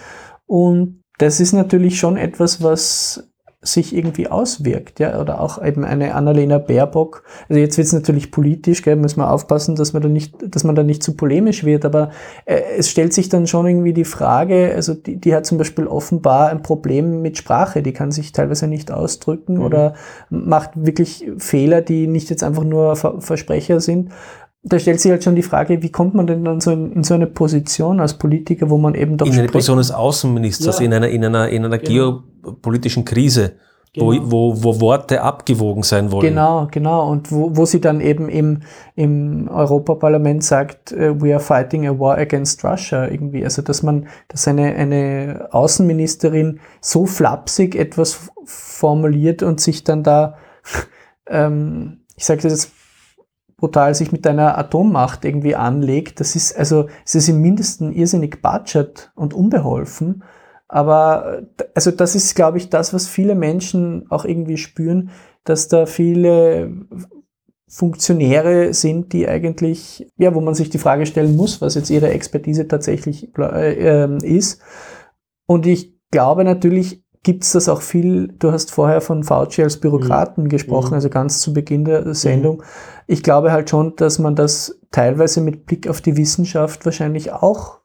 Und 0.45 1.03
das 1.17 1.39
ist 1.39 1.53
natürlich 1.53 1.97
schon 1.99 2.15
etwas, 2.15 2.61
was 2.61 3.28
sich 3.62 3.93
irgendwie 3.93 4.30
auswirkt, 4.30 5.01
ja, 5.01 5.20
oder 5.20 5.41
auch 5.41 5.62
eben 5.62 5.84
eine 5.84 6.16
Annalena 6.16 6.60
Baerbock. 6.60 7.24
Also 7.49 7.60
jetzt 7.60 7.78
wird 7.78 7.88
es 7.88 7.93
natürlich 7.93 8.32
politisch, 8.32 8.84
gell, 8.84 8.95
muss 8.95 9.18
man 9.18 9.28
aufpassen, 9.28 9.76
dass 9.76 9.91
man 9.91 10.01
da 10.01 10.07
nicht, 10.07 10.36
dass 10.41 10.64
man 10.64 10.76
da 10.76 10.84
nicht 10.84 11.03
zu 11.03 11.18
polemisch 11.18 11.66
wird, 11.66 11.84
aber 11.84 12.12
äh, 12.45 12.62
es 12.78 12.89
stellt 12.89 13.14
sich 13.14 13.28
dann 13.28 13.47
schon 13.47 13.68
irgendwie 13.68 13.91
die 13.91 14.05
Frage, 14.05 14.72
also 14.74 14.93
die, 14.93 15.18
die 15.18 15.36
hat 15.36 15.45
zum 15.45 15.57
Beispiel 15.57 15.88
offenbar 15.88 16.49
ein 16.49 16.64
Problem 16.64 17.22
mit 17.22 17.38
Sprache, 17.38 17.84
die 17.84 17.91
kann 17.91 18.12
sich 18.12 18.32
teilweise 18.32 18.68
nicht 18.68 18.91
ausdrücken 18.91 19.55
mhm. 19.55 19.64
oder 19.64 19.93
macht 20.30 20.72
wirklich 20.76 21.30
Fehler, 21.38 21.82
die 21.82 22.07
nicht 22.07 22.30
jetzt 22.30 22.43
einfach 22.43 22.64
nur 22.64 22.95
Ver 22.95 23.20
Versprecher 23.20 23.82
sind 23.82 24.12
da 24.64 24.78
stellt 24.78 24.99
sich 24.99 25.12
halt 25.12 25.24
schon 25.24 25.36
die 25.36 25.43
Frage, 25.43 25.82
wie 25.82 25.91
kommt 25.91 26.16
man 26.16 26.28
denn 26.28 26.43
dann 26.43 26.60
so 26.60 26.72
in, 26.72 26.91
in 26.91 27.03
so 27.03 27.14
eine 27.14 27.28
Position 27.28 27.99
als 27.99 28.16
Politiker, 28.16 28.70
wo 28.70 28.78
man 28.78 28.93
eben 28.93 29.18
doch. 29.18 29.26
In 29.26 29.34
eine 29.34 29.47
Position 29.47 29.78
des 29.78 29.91
Außenministers, 29.91 30.80
ja. 30.80 30.86
in 30.86 30.93
einer, 30.93 31.07
in 31.10 31.24
einer, 31.24 31.49
in 31.49 31.66
einer 31.66 31.78
genau. 31.78 32.24
geopolitischen 32.43 33.05
Krise. 33.05 33.53
Genau. 33.91 34.05
Wo, 34.05 34.32
wo, 34.32 34.64
wo 34.64 34.82
Worte 34.82 35.24
abgewogen 35.24 35.82
sein 35.82 36.12
wollen. 36.12 36.22
Genau, 36.22 36.68
genau. 36.70 37.10
Und 37.10 37.32
wo, 37.32 37.57
wo 37.57 37.66
sie 37.66 37.82
dann 37.82 38.01
eben 38.01 38.30
im, 38.30 38.62
im 38.93 39.49
Europaparlament 39.49 40.43
sagt, 40.43 40.91
uh, 40.91 41.20
we 41.20 41.34
are 41.34 41.39
fighting 41.39 41.88
a 41.88 41.97
war 41.97 42.16
against 42.20 42.64
Russia 42.64 43.07
irgendwie. 43.07 43.43
Also 43.43 43.64
dass 43.64 43.82
man, 43.82 44.07
dass 44.28 44.47
eine, 44.47 44.76
eine 44.76 45.47
Außenministerin 45.49 46.60
so 46.82 47.07
flapsig 47.07 47.74
etwas 47.74 48.30
formuliert 48.45 49.41
und 49.41 49.60
sich 49.60 49.84
dann 49.84 50.03
da, 50.03 50.36
ähm, 51.28 52.01
ich 52.16 52.26
sage 52.26 52.43
das 52.43 52.51
jetzt 52.51 52.78
brutal 53.60 53.93
sich 53.95 54.12
mit 54.12 54.26
einer 54.26 54.57
Atommacht 54.57 55.26
irgendwie 55.26 55.55
anlegt. 55.55 56.20
Das 56.20 56.36
ist 56.36 56.57
also, 56.57 56.88
es 57.05 57.16
ist 57.16 57.30
im 57.30 57.41
Mindesten 57.41 57.93
irrsinnig 57.93 58.41
budget 58.41 59.12
und 59.16 59.34
unbeholfen. 59.34 60.24
Aber 60.68 61.41
also 61.74 61.91
das 61.91 62.16
ist, 62.16 62.36
glaube 62.36 62.57
ich, 62.57 62.70
das, 62.70 62.93
was 62.93 63.07
viele 63.07 63.36
Menschen 63.36 64.05
auch 64.10 64.24
irgendwie 64.24 64.57
spüren, 64.57 65.10
dass 65.43 65.68
da 65.68 65.86
viele 65.86 66.72
Funktionäre 67.68 68.74
sind, 68.74 69.14
die 69.14 69.28
eigentlich, 69.28 70.07
ja, 70.18 70.34
wo 70.34 70.41
man 70.41 70.55
sich 70.55 70.70
die 70.70 70.80
Frage 70.80 71.05
stellen 71.05 71.36
muss, 71.36 71.62
was 71.62 71.76
jetzt 71.76 71.89
ihre 71.89 72.10
Expertise 72.10 72.68
tatsächlich 72.68 73.36
äh, 73.38 74.05
äh, 74.05 74.18
ist. 74.26 74.62
Und 75.47 75.66
ich 75.66 75.99
glaube 76.12 76.43
natürlich, 76.43 77.03
gibt 77.24 77.43
es 77.43 77.51
das 77.51 77.67
auch 77.67 77.82
viel, 77.82 78.30
du 78.39 78.51
hast 78.51 78.72
vorher 78.72 79.01
von 79.01 79.24
Fauci 79.24 79.61
als 79.61 79.78
Bürokraten 79.78 80.45
mhm. 80.45 80.49
gesprochen, 80.49 80.89
mhm. 80.89 80.95
also 80.95 81.09
ganz 81.09 81.41
zu 81.41 81.53
Beginn 81.53 81.86
der 81.86 82.13
Sendung. 82.13 82.57
Mhm. 82.57 82.63
Ich 83.07 83.24
glaube 83.24 83.51
halt 83.51 83.70
schon, 83.70 83.95
dass 83.97 84.20
man 84.20 84.36
das 84.36 84.80
teilweise 84.91 85.41
mit 85.41 85.65
Blick 85.65 85.88
auf 85.88 86.01
die 86.01 86.15
Wissenschaft 86.17 86.86
wahrscheinlich 86.86 87.32
auch 87.32 87.80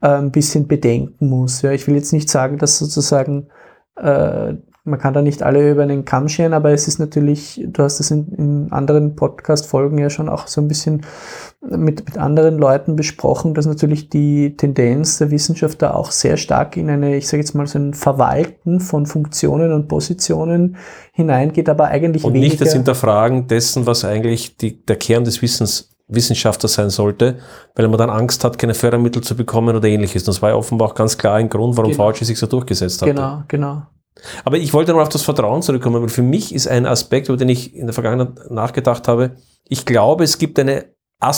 äh, 0.00 0.08
ein 0.08 0.32
bisschen 0.32 0.66
bedenken 0.66 1.28
muss. 1.28 1.62
Ja, 1.62 1.70
ich 1.70 1.86
will 1.86 1.94
jetzt 1.94 2.12
nicht 2.12 2.28
sagen, 2.28 2.58
dass 2.58 2.78
sozusagen 2.78 3.48
äh, 3.96 4.54
man 4.86 5.00
kann 5.00 5.14
da 5.14 5.20
nicht 5.20 5.42
alle 5.42 5.72
über 5.72 5.82
einen 5.82 6.04
Kamm 6.04 6.28
scheren, 6.28 6.54
aber 6.54 6.70
es 6.70 6.86
ist 6.86 6.98
natürlich, 6.98 7.60
du 7.66 7.82
hast 7.82 7.98
es 7.98 8.10
in, 8.12 8.28
in 8.28 8.72
anderen 8.72 9.16
Podcast-Folgen 9.16 9.98
ja 9.98 10.10
schon 10.10 10.28
auch 10.28 10.46
so 10.46 10.60
ein 10.60 10.68
bisschen 10.68 11.02
mit, 11.60 12.06
mit 12.06 12.16
anderen 12.16 12.56
Leuten 12.56 12.94
besprochen, 12.94 13.52
dass 13.52 13.66
natürlich 13.66 14.08
die 14.08 14.56
Tendenz 14.56 15.18
der 15.18 15.32
Wissenschaft 15.32 15.82
da 15.82 15.92
auch 15.94 16.12
sehr 16.12 16.36
stark 16.36 16.76
in 16.76 16.88
eine, 16.88 17.16
ich 17.16 17.26
sage 17.26 17.42
jetzt 17.42 17.54
mal 17.54 17.66
so 17.66 17.80
ein 17.80 17.94
Verwalten 17.94 18.78
von 18.78 19.06
Funktionen 19.06 19.72
und 19.72 19.88
Positionen 19.88 20.76
hineingeht, 21.12 21.68
aber 21.68 21.86
eigentlich 21.86 22.22
und 22.22 22.34
weniger... 22.34 22.46
Und 22.46 22.50
nicht 22.52 22.60
das 22.60 22.72
Hinterfragen 22.72 23.48
dessen, 23.48 23.86
was 23.86 24.04
eigentlich 24.04 24.56
die, 24.56 24.84
der 24.84 24.96
Kern 24.96 25.24
des 25.24 25.42
Wissens 25.42 25.90
Wissenschaftler 26.08 26.68
sein 26.68 26.88
sollte, 26.90 27.38
weil 27.74 27.88
man 27.88 27.98
dann 27.98 28.10
Angst 28.10 28.44
hat, 28.44 28.58
keine 28.58 28.74
Fördermittel 28.74 29.24
zu 29.24 29.34
bekommen 29.34 29.74
oder 29.74 29.88
ähnliches. 29.88 30.22
Das 30.22 30.40
war 30.40 30.50
ja 30.50 30.54
offenbar 30.54 30.88
auch 30.88 30.94
ganz 30.94 31.18
klar 31.18 31.34
ein 31.34 31.48
Grund, 31.48 31.76
warum 31.76 31.90
genau. 31.90 32.04
Fauci 32.04 32.24
sich 32.24 32.38
so 32.38 32.46
durchgesetzt 32.46 33.02
hat. 33.02 33.08
Genau, 33.08 33.42
genau. 33.48 33.82
Aber 34.44 34.58
ich 34.58 34.72
wollte 34.72 34.92
noch 34.92 35.00
auf 35.00 35.08
das 35.08 35.22
Vertrauen 35.22 35.62
zurückkommen, 35.62 36.02
weil 36.02 36.08
für 36.08 36.22
mich 36.22 36.54
ist 36.54 36.68
ein 36.68 36.86
Aspekt, 36.86 37.28
über 37.28 37.36
den 37.36 37.48
ich 37.48 37.74
in 37.74 37.86
der 37.86 37.94
Vergangenheit 37.94 38.50
nachgedacht 38.50 39.08
habe, 39.08 39.36
ich 39.68 39.84
glaube, 39.84 40.24
es 40.24 40.38
gibt 40.38 40.58
eine, 40.58 40.86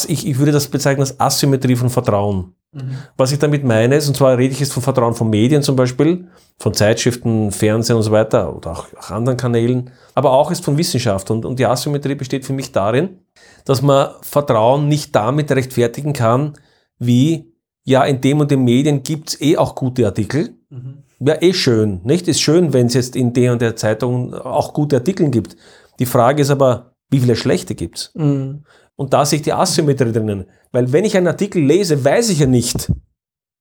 ich, 0.06 0.26
ich 0.26 0.38
würde 0.38 0.52
das 0.52 0.68
bezeichnen 0.68 1.00
als 1.00 1.18
Asymmetrie 1.18 1.76
von 1.76 1.90
Vertrauen. 1.90 2.54
Mhm. 2.72 2.98
Was 3.16 3.32
ich 3.32 3.38
damit 3.38 3.64
meine, 3.64 3.96
ist, 3.96 4.08
und 4.08 4.16
zwar 4.16 4.36
rede 4.36 4.52
ich 4.52 4.60
jetzt 4.60 4.72
von 4.72 4.82
Vertrauen 4.82 5.14
von 5.14 5.30
Medien 5.30 5.62
zum 5.62 5.76
Beispiel, 5.76 6.28
von 6.58 6.74
Zeitschriften, 6.74 7.50
Fernsehen 7.50 7.96
und 7.96 8.02
so 8.02 8.12
weiter 8.12 8.54
oder 8.54 8.72
auch, 8.72 8.86
auch 8.98 9.10
anderen 9.10 9.38
Kanälen, 9.38 9.90
aber 10.14 10.32
auch 10.32 10.50
ist 10.50 10.64
von 10.64 10.76
Wissenschaft. 10.76 11.30
Und, 11.30 11.44
und 11.46 11.58
die 11.58 11.66
Asymmetrie 11.66 12.14
besteht 12.14 12.44
für 12.44 12.52
mich 12.52 12.72
darin, 12.72 13.20
dass 13.64 13.80
man 13.80 14.10
Vertrauen 14.20 14.88
nicht 14.88 15.14
damit 15.14 15.50
rechtfertigen 15.50 16.12
kann, 16.12 16.54
wie, 16.98 17.54
ja, 17.84 18.04
in 18.04 18.20
dem 18.20 18.40
und 18.40 18.50
den 18.50 18.64
Medien 18.64 19.02
gibt's 19.02 19.40
eh 19.40 19.56
auch 19.56 19.74
gute 19.74 20.04
Artikel. 20.04 20.54
Mhm 20.68 20.97
ja 21.20 21.40
eh 21.40 21.52
schön, 21.52 22.00
nicht? 22.04 22.28
Ist 22.28 22.40
schön, 22.40 22.72
wenn 22.72 22.86
es 22.86 22.94
jetzt 22.94 23.16
in 23.16 23.32
der 23.32 23.52
und 23.52 23.62
der 23.62 23.76
Zeitung 23.76 24.34
auch 24.34 24.72
gute 24.72 24.96
Artikel 24.96 25.30
gibt. 25.30 25.56
Die 25.98 26.06
Frage 26.06 26.42
ist 26.42 26.50
aber, 26.50 26.94
wie 27.10 27.20
viele 27.20 27.36
schlechte 27.36 27.74
gibt's? 27.74 28.12
Mhm. 28.14 28.64
Und 28.96 29.12
da 29.12 29.24
sehe 29.24 29.38
ich 29.38 29.42
die 29.42 29.52
Asymmetrie 29.52 30.12
drinnen. 30.12 30.46
Weil 30.72 30.92
wenn 30.92 31.04
ich 31.04 31.16
einen 31.16 31.28
Artikel 31.28 31.62
lese, 31.62 32.04
weiß 32.04 32.30
ich 32.30 32.40
ja 32.40 32.46
nicht, 32.46 32.92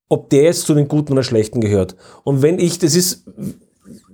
ob 0.09 0.29
der 0.29 0.43
jetzt 0.43 0.65
zu 0.65 0.73
den 0.73 0.87
Guten 0.87 1.13
oder 1.13 1.23
Schlechten 1.23 1.61
gehört. 1.61 1.95
Und 2.23 2.41
wenn 2.41 2.59
ich, 2.59 2.79
das 2.79 2.95
ist, 2.95 3.29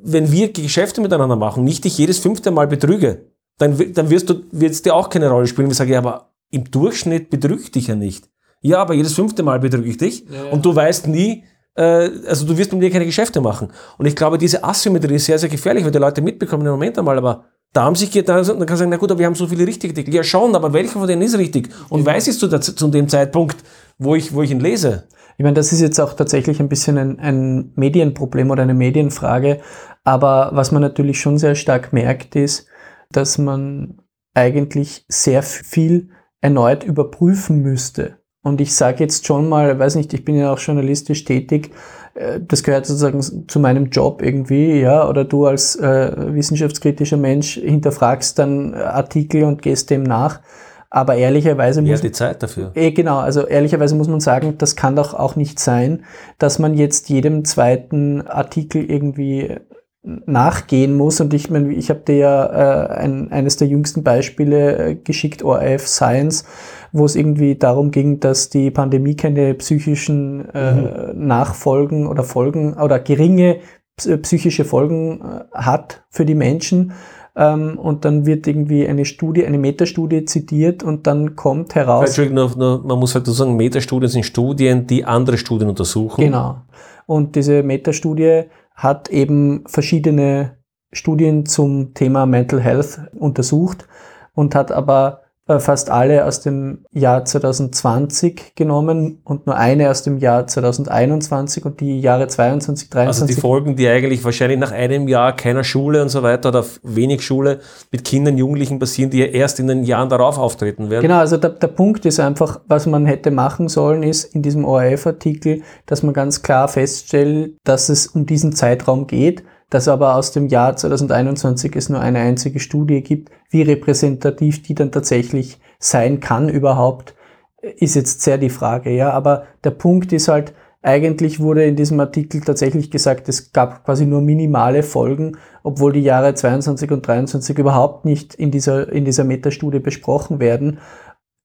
wenn 0.04 0.32
wir 0.32 0.52
Geschäfte 0.52 1.02
miteinander 1.02 1.36
machen, 1.36 1.64
nicht 1.64 1.86
dich 1.86 1.98
jedes 1.98 2.20
fünfte 2.20 2.52
Mal 2.52 2.68
betrüge, 2.68 3.30
dann, 3.58 3.94
dann 3.94 4.10
wirst 4.10 4.30
du, 4.30 4.44
wird 4.52 4.72
es 4.72 4.82
dir 4.82 4.96
auch 4.96 5.10
keine 5.10 5.30
Rolle 5.30 5.48
spielen. 5.48 5.70
Wir 5.70 5.76
sagen, 5.76 5.92
ja, 5.92 6.00
aber 6.00 6.34
im 6.50 6.70
Durchschnitt 6.70 7.30
betrügt 7.30 7.76
dich 7.76 7.88
ja 7.88 7.96
nicht. 7.96 8.30
Ja, 8.62 8.80
aber 8.80 8.94
jedes 8.94 9.14
fünfte 9.14 9.44
Mal 9.44 9.60
betrüge 9.60 9.90
ich 9.90 9.98
dich. 9.98 10.26
Ja, 10.30 10.46
ja. 10.46 10.52
Und 10.52 10.66
du 10.66 10.76
weißt 10.76 11.08
nie, 11.08 11.44
also 11.76 12.46
du 12.46 12.58
wirst 12.58 12.72
mit 12.72 12.82
mir 12.82 12.92
keine 12.92 13.06
Geschäfte 13.06 13.42
machen. 13.42 13.70
Und 13.98 14.06
ich 14.06 14.16
glaube, 14.16 14.38
diese 14.38 14.64
Asymmetrie 14.64 15.16
ist 15.16 15.26
sehr, 15.26 15.40
sehr 15.40 15.50
gefährlich, 15.50 15.84
weil 15.84 15.92
die 15.92 15.98
Leute 15.98 16.22
mitbekommen, 16.22 16.66
im 16.66 16.72
Moment 16.72 16.98
einmal, 17.00 17.18
aber 17.18 17.46
da 17.74 17.86
haben 17.86 17.96
sich 17.96 18.12
gedacht, 18.12 18.48
dann 18.48 18.60
kann 18.60 18.68
man 18.68 18.78
sagen, 18.78 18.92
na 18.92 18.98
gut, 18.98 19.10
aber 19.10 19.20
wir 19.20 19.26
haben 19.26 19.36
so 19.36 19.48
viele 19.48 19.66
richtige 19.66 19.92
Artikel. 19.92 20.14
Ja, 20.14 20.24
schon, 20.24 20.56
aber 20.56 20.74
welcher 20.74 21.00
von 21.00 21.08
denen 21.08 21.24
ist 21.24 21.38
richtig? 21.38 21.70
Und 21.90 22.06
weiß 22.06 22.28
ich 22.28 22.38
zu, 22.38 22.48
zu 22.48 22.88
dem 22.88 23.10
Zeitpunkt, 23.10 23.58
wo 23.98 24.14
ich, 24.14 24.34
wo 24.34 24.44
ich 24.44 24.52
ihn 24.52 24.60
lese? 24.60 25.08
Ich 25.38 25.44
meine, 25.44 25.56
das 25.56 25.74
ist 25.74 25.82
jetzt 25.82 26.00
auch 26.00 26.14
tatsächlich 26.14 26.60
ein 26.60 26.70
bisschen 26.70 27.00
ein, 27.00 27.20
ein 27.20 27.72
Medienproblem 27.76 28.52
oder 28.52 28.62
eine 28.62 28.76
Medienfrage. 28.76 29.60
Aber 30.04 30.52
was 30.54 30.72
man 30.72 30.84
natürlich 30.84 31.20
schon 31.20 31.40
sehr 31.40 31.56
stark 31.56 31.94
merkt, 31.94 32.36
ist, 32.36 32.68
dass 33.12 33.40
man 33.40 33.98
eigentlich 34.36 35.06
sehr 35.08 35.42
viel 35.42 36.10
erneut 36.42 36.84
überprüfen 36.84 37.62
müsste. 37.62 38.20
Und 38.44 38.60
ich 38.62 38.76
sage 38.76 39.04
jetzt 39.04 39.26
schon 39.26 39.50
mal, 39.50 39.80
weiß 39.80 39.96
nicht, 39.96 40.14
ich 40.14 40.26
bin 40.26 40.36
ja 40.36 40.52
auch 40.52 40.60
journalistisch 40.60 41.24
tätig, 41.24 41.72
äh, 42.14 42.40
das 42.46 42.64
gehört 42.64 42.86
sozusagen 42.86 43.48
zu 43.48 43.60
meinem 43.60 43.90
Job 43.90 44.22
irgendwie, 44.22 44.82
ja, 44.82 45.08
oder 45.08 45.24
du 45.24 45.46
als 45.46 45.76
äh, 45.78 46.12
wissenschaftskritischer 46.34 47.18
Mensch 47.18 47.56
hinterfragst 47.56 48.38
dann 48.38 48.74
Artikel 48.76 49.44
und 49.44 49.62
gehst 49.62 49.90
dem 49.90 50.04
nach. 50.04 50.42
Aber 50.90 51.16
ehrlicherweise 51.16 51.82
muss 51.82 51.90
ja, 51.90 51.98
die 51.98 52.12
Zeit 52.12 52.44
dafür. 52.44 52.72
Eh, 52.76 52.92
genau, 52.92 53.18
also 53.18 53.48
ehrlicherweise 53.48 53.96
muss 53.96 54.08
man 54.08 54.20
sagen, 54.20 54.60
das 54.60 54.76
kann 54.76 54.96
doch 54.96 55.16
auch 55.16 55.36
nicht 55.36 55.60
sein, 55.60 56.04
dass 56.38 56.60
man 56.60 56.76
jetzt 56.76 57.10
jedem 57.10 57.46
zweiten 57.46 58.22
Artikel 58.28 58.84
irgendwie 58.92 59.58
nachgehen 60.04 60.96
muss. 60.96 61.22
Und 61.22 61.34
ich 61.34 61.50
meine, 61.50 61.74
ich 61.74 61.90
habe 61.90 62.02
dir 62.02 62.16
ja 62.18 62.46
äh, 62.46 62.88
ein, 62.98 63.32
eines 63.32 63.56
der 63.56 63.68
jüngsten 63.68 64.04
Beispiele 64.04 64.78
äh, 64.78 64.96
geschickt, 64.96 65.44
ORF 65.44 65.88
Science, 65.88 66.46
wo 66.92 67.06
es 67.06 67.16
irgendwie 67.16 67.56
darum 67.56 67.92
ging, 67.92 68.20
dass 68.20 68.50
die 68.50 68.70
Pandemie 68.70 69.16
keine 69.16 69.54
psychischen 69.54 70.50
äh, 70.54 70.74
mhm. 70.74 71.28
Nachfolgen 71.28 72.08
oder 72.08 72.24
Folgen 72.24 72.74
oder 72.74 73.00
geringe 73.00 73.60
psychische 73.96 74.66
Folgen 74.66 75.22
äh, 75.22 75.46
hat 75.54 76.04
für 76.10 76.26
die 76.26 76.36
Menschen. 76.36 76.94
Ähm, 77.36 77.80
und 77.80 78.06
dann 78.06 78.26
wird 78.26 78.46
irgendwie 78.46 78.88
eine 78.88 79.06
Studie, 79.06 79.46
eine 79.46 79.58
Metastudie 79.58 80.26
zitiert 80.26 80.84
und 80.84 81.08
dann 81.08 81.36
kommt 81.36 81.76
heraus. 81.76 82.10
Entschuldigung, 82.10 82.36
nur, 82.36 82.58
nur, 82.58 82.84
man 82.86 83.00
muss 83.00 83.16
halt 83.16 83.26
so 83.26 83.32
sagen, 83.32 83.56
Metastudien 83.56 84.10
sind 84.10 84.26
Studien, 84.26 84.86
die 84.86 85.06
andere 85.06 85.38
Studien 85.38 85.70
untersuchen. 85.70 86.22
Genau. 86.22 86.58
Und 87.06 87.36
diese 87.36 87.64
Metastudie 87.64 88.44
hat 88.76 89.10
eben 89.10 89.64
verschiedene 89.68 90.58
Studien 90.92 91.46
zum 91.46 91.94
Thema 91.94 92.26
Mental 92.26 92.62
Health 92.62 93.02
untersucht 93.14 93.88
und 94.34 94.56
hat 94.56 94.72
aber 94.72 95.23
äh, 95.46 95.60
fast 95.60 95.90
alle 95.90 96.26
aus 96.26 96.40
dem 96.40 96.86
Jahr 96.92 97.26
2020 97.26 98.56
genommen 98.56 99.20
und 99.26 99.46
nur 99.46 99.58
eine 99.58 99.90
aus 99.90 100.02
dem 100.02 100.18
Jahr 100.18 100.48
2021 100.48 101.66
und 101.66 101.82
die 101.82 102.00
Jahre 102.00 102.28
22, 102.28 102.90
23. 102.90 103.22
Also 103.22 103.26
die 103.34 103.42
Folgen, 103.42 103.76
die 103.76 103.88
eigentlich 103.90 104.24
wahrscheinlich 104.24 104.58
nach 104.58 104.72
einem 104.72 105.10
Jahr 105.10 105.36
keiner 105.36 105.66
Schule 105.66 106.02
und 106.02 106.08
so 106.08 106.24
weiter 106.24 106.48
oder 106.48 106.64
wenig 106.82 107.24
Schule 107.24 107.60
mit 107.92 108.06
Kindern, 108.06 108.38
Jugendlichen 108.38 108.80
passieren, 108.80 109.10
die 109.10 109.20
ja 109.20 109.26
erst 109.26 109.60
in 109.60 109.68
den 109.68 109.84
Jahren 109.84 110.08
darauf 110.08 110.38
auftreten 110.38 110.90
werden. 110.90 111.02
Genau, 111.02 111.18
also 111.18 111.36
der, 111.36 111.50
der 111.50 111.68
Punkt 111.68 112.06
ist 112.06 112.22
einfach, 112.22 112.62
was 112.68 112.86
man 112.86 113.06
hätte 113.06 113.30
machen 113.30 113.68
sollen, 113.68 114.02
ist 114.02 114.34
in 114.34 114.44
diesem 114.44 114.64
ORF-Artikel, 114.64 115.64
dass 115.88 116.04
man 116.04 116.14
ganz 116.14 116.42
klar 116.42 116.70
feststellt, 116.70 117.58
dass 117.66 117.90
es 117.90 118.08
um 118.08 118.26
diesen 118.26 118.54
Zeitraum 118.54 119.08
geht 119.08 119.44
dass 119.74 119.88
aber 119.88 120.16
aus 120.16 120.32
dem 120.32 120.48
Jahr 120.48 120.76
2021 120.76 121.76
es 121.76 121.90
nur 121.90 122.00
eine 122.00 122.20
einzige 122.20 122.60
Studie 122.60 123.02
gibt. 123.02 123.32
Wie 123.50 123.64
repräsentativ 123.64 124.62
die 124.62 124.76
dann 124.76 124.92
tatsächlich 124.92 125.60
sein 125.80 126.20
kann 126.20 126.48
überhaupt, 126.48 127.16
ist 127.62 127.96
jetzt 127.96 128.22
sehr 128.22 128.38
die 128.38 128.52
Frage. 128.52 128.92
Ja, 128.92 129.10
aber 129.12 129.46
der 129.64 129.72
Punkt 129.72 130.14
ist 130.14 130.28
halt, 130.28 130.54
eigentlich 130.84 131.40
wurde 131.40 131.64
in 131.64 131.76
diesem 131.76 132.00
Artikel 132.02 132.42
tatsächlich 132.42 132.92
gesagt, 132.92 133.30
es 133.30 133.52
gab 133.52 133.86
quasi 133.86 134.06
nur 134.06 134.22
minimale 134.22 134.84
Folgen, 134.84 135.38
obwohl 135.64 135.94
die 135.94 136.02
Jahre 136.02 136.36
22 136.36 136.92
und 136.92 137.08
23 137.08 137.58
überhaupt 137.58 138.06
nicht 138.06 138.36
in 138.36 138.52
dieser, 138.52 138.92
in 138.92 139.06
dieser 139.06 139.24
Metastudie 139.24 139.80
besprochen 139.80 140.40
werden. 140.40 140.80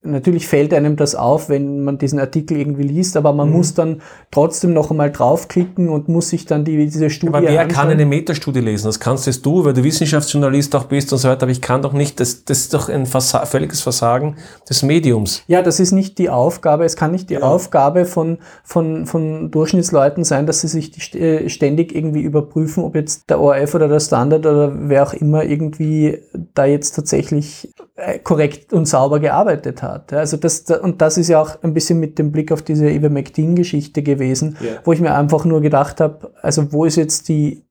Natürlich 0.02 0.46
fällt 0.46 0.72
einem 0.72 0.94
das 0.94 1.16
auf, 1.16 1.48
wenn 1.48 1.82
man 1.82 1.98
diesen 1.98 2.20
Artikel 2.20 2.56
irgendwie 2.56 2.84
liest, 2.84 3.16
aber 3.16 3.32
man 3.32 3.48
mhm. 3.48 3.56
muss 3.56 3.74
dann 3.74 4.00
trotzdem 4.30 4.72
noch 4.72 4.92
einmal 4.92 5.10
draufklicken 5.10 5.88
und 5.88 6.08
muss 6.08 6.28
sich 6.28 6.46
dann 6.46 6.64
die, 6.64 6.76
diese 6.86 7.10
Studie 7.10 7.34
Aber 7.34 7.42
wer 7.42 7.62
anschauen. 7.62 7.74
kann 7.74 7.88
eine 7.90 8.06
Metastudie 8.06 8.60
lesen? 8.60 8.86
Das 8.86 9.00
kannst 9.00 9.26
jetzt 9.26 9.44
du, 9.44 9.64
weil 9.64 9.72
du 9.72 9.82
Wissenschaftsjournalist 9.82 10.76
auch 10.76 10.84
bist 10.84 11.12
und 11.12 11.18
so 11.18 11.28
weiter, 11.28 11.42
aber 11.42 11.50
ich 11.50 11.60
kann 11.60 11.82
doch 11.82 11.92
nicht, 11.92 12.20
das, 12.20 12.44
das 12.44 12.58
ist 12.60 12.74
doch 12.74 12.88
ein 12.88 13.06
Versa 13.06 13.44
völliges 13.44 13.80
Versagen 13.80 14.36
des 14.70 14.84
Mediums. 14.84 15.42
Ja, 15.48 15.62
das 15.62 15.80
ist 15.80 15.90
nicht 15.90 16.18
die 16.18 16.30
Aufgabe, 16.30 16.84
es 16.84 16.94
kann 16.94 17.10
nicht 17.10 17.28
die 17.28 17.34
ja. 17.34 17.40
Aufgabe 17.40 18.04
von, 18.04 18.38
von, 18.62 19.04
von 19.04 19.50
Durchschnittsleuten 19.50 20.22
sein, 20.22 20.46
dass 20.46 20.60
sie 20.60 20.68
sich 20.68 21.12
äh, 21.16 21.48
ständig 21.48 21.92
irgendwie 21.92 22.22
überprüfen, 22.22 22.84
ob 22.84 22.94
jetzt 22.94 23.28
der 23.28 23.40
ORF 23.40 23.74
oder 23.74 23.88
der 23.88 23.98
Standard 23.98 24.46
oder 24.46 24.72
wer 24.88 25.02
auch 25.02 25.12
immer 25.12 25.42
irgendwie 25.42 26.18
da 26.54 26.66
jetzt 26.66 26.94
tatsächlich 26.94 27.74
äh, 27.96 28.20
korrekt 28.20 28.72
und 28.72 28.86
sauber 28.86 29.18
gearbeitet 29.18 29.82
hat. 29.82 29.87
Also 30.10 30.36
das, 30.36 30.64
und 30.82 31.00
das 31.00 31.18
ist 31.18 31.28
ja 31.28 31.40
auch 31.40 31.62
ein 31.62 31.74
bisschen 31.74 32.00
mit 32.00 32.18
dem 32.18 32.32
Blick 32.32 32.52
auf 32.52 32.62
diese 32.62 32.90
Ivermectin-Geschichte 32.90 34.02
gewesen, 34.02 34.56
yeah. 34.60 34.80
wo 34.84 34.92
ich 34.92 35.00
mir 35.00 35.14
einfach 35.14 35.44
nur 35.44 35.60
gedacht 35.60 36.00
habe, 36.00 36.32
also 36.42 36.72
wo 36.72 36.84
ist 36.84 36.96
jetzt 36.96 37.28
die, 37.28 37.64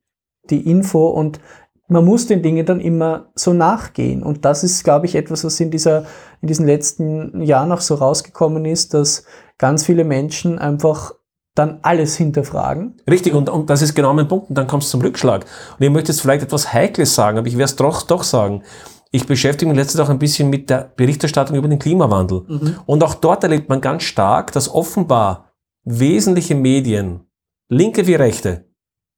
die 0.50 0.70
Info 0.70 1.08
und 1.08 1.40
man 1.88 2.04
muss 2.04 2.28
den 2.28 2.42
Dingen 2.42 2.66
dann 2.66 2.82
immer 2.82 3.28
so 3.36 3.54
nachgehen. 3.54 4.22
Und 4.22 4.44
das 4.44 4.64
ist, 4.64 4.84
glaube 4.84 5.06
ich, 5.06 5.16
etwas, 5.16 5.44
was 5.44 5.60
in, 5.60 5.72
dieser, 5.72 6.06
in 6.42 6.48
diesen 6.48 6.66
letzten 6.66 7.42
Jahren 7.42 7.72
auch 7.72 7.82
so 7.82 7.96
rausgekommen 7.96 8.66
ist, 8.66 8.94
dass 8.94 9.24
ganz 9.58 9.86
viele 9.86 10.04
Menschen 10.04 10.60
einfach 10.60 11.14
dann 11.56 11.80
alles 11.82 12.16
hinterfragen. 12.18 12.98
Richtig, 13.10 13.34
und, 13.34 13.50
und 13.50 13.70
das 13.70 13.82
ist 13.82 13.96
genau 13.96 14.14
mein 14.14 14.28
Punkt. 14.28 14.50
Und 14.50 14.58
dann 14.58 14.68
kommt 14.68 14.84
es 14.84 14.90
zum 14.90 15.02
Rückschlag. 15.02 15.46
Und 15.80 15.86
ich 15.86 15.90
möchte 15.90 16.12
jetzt 16.12 16.22
vielleicht 16.22 16.44
etwas 16.44 16.74
Heikles 16.74 17.16
sagen, 17.16 17.38
aber 17.38 17.48
ich 17.48 17.58
werde 17.58 17.72
es 17.72 17.76
doch, 17.78 18.04
doch 18.04 18.24
sagen 18.24 18.64
ich 19.12 19.26
beschäftige 19.26 19.70
mich 19.70 19.78
letztens 19.78 20.02
auch 20.02 20.10
ein 20.10 20.20
bisschen 20.20 20.50
mit 20.50 20.70
der 20.70 20.92
Berichterstattung 20.96 21.56
über 21.56 21.68
den 21.68 21.80
Klimawandel. 21.80 22.44
Mhm. 22.48 22.76
Und 22.86 23.04
auch 23.04 23.16
dort 23.16 23.44
erlebt 23.44 23.70
man 23.70 23.82
ganz 23.82 24.04
stark, 24.04 24.52
dass 24.52 24.74
offenbar 24.74 25.54
wesentliche 25.84 26.56
Medien, 26.56 27.22
linke 27.70 28.06
wie 28.08 28.16
rechte, 28.16 28.66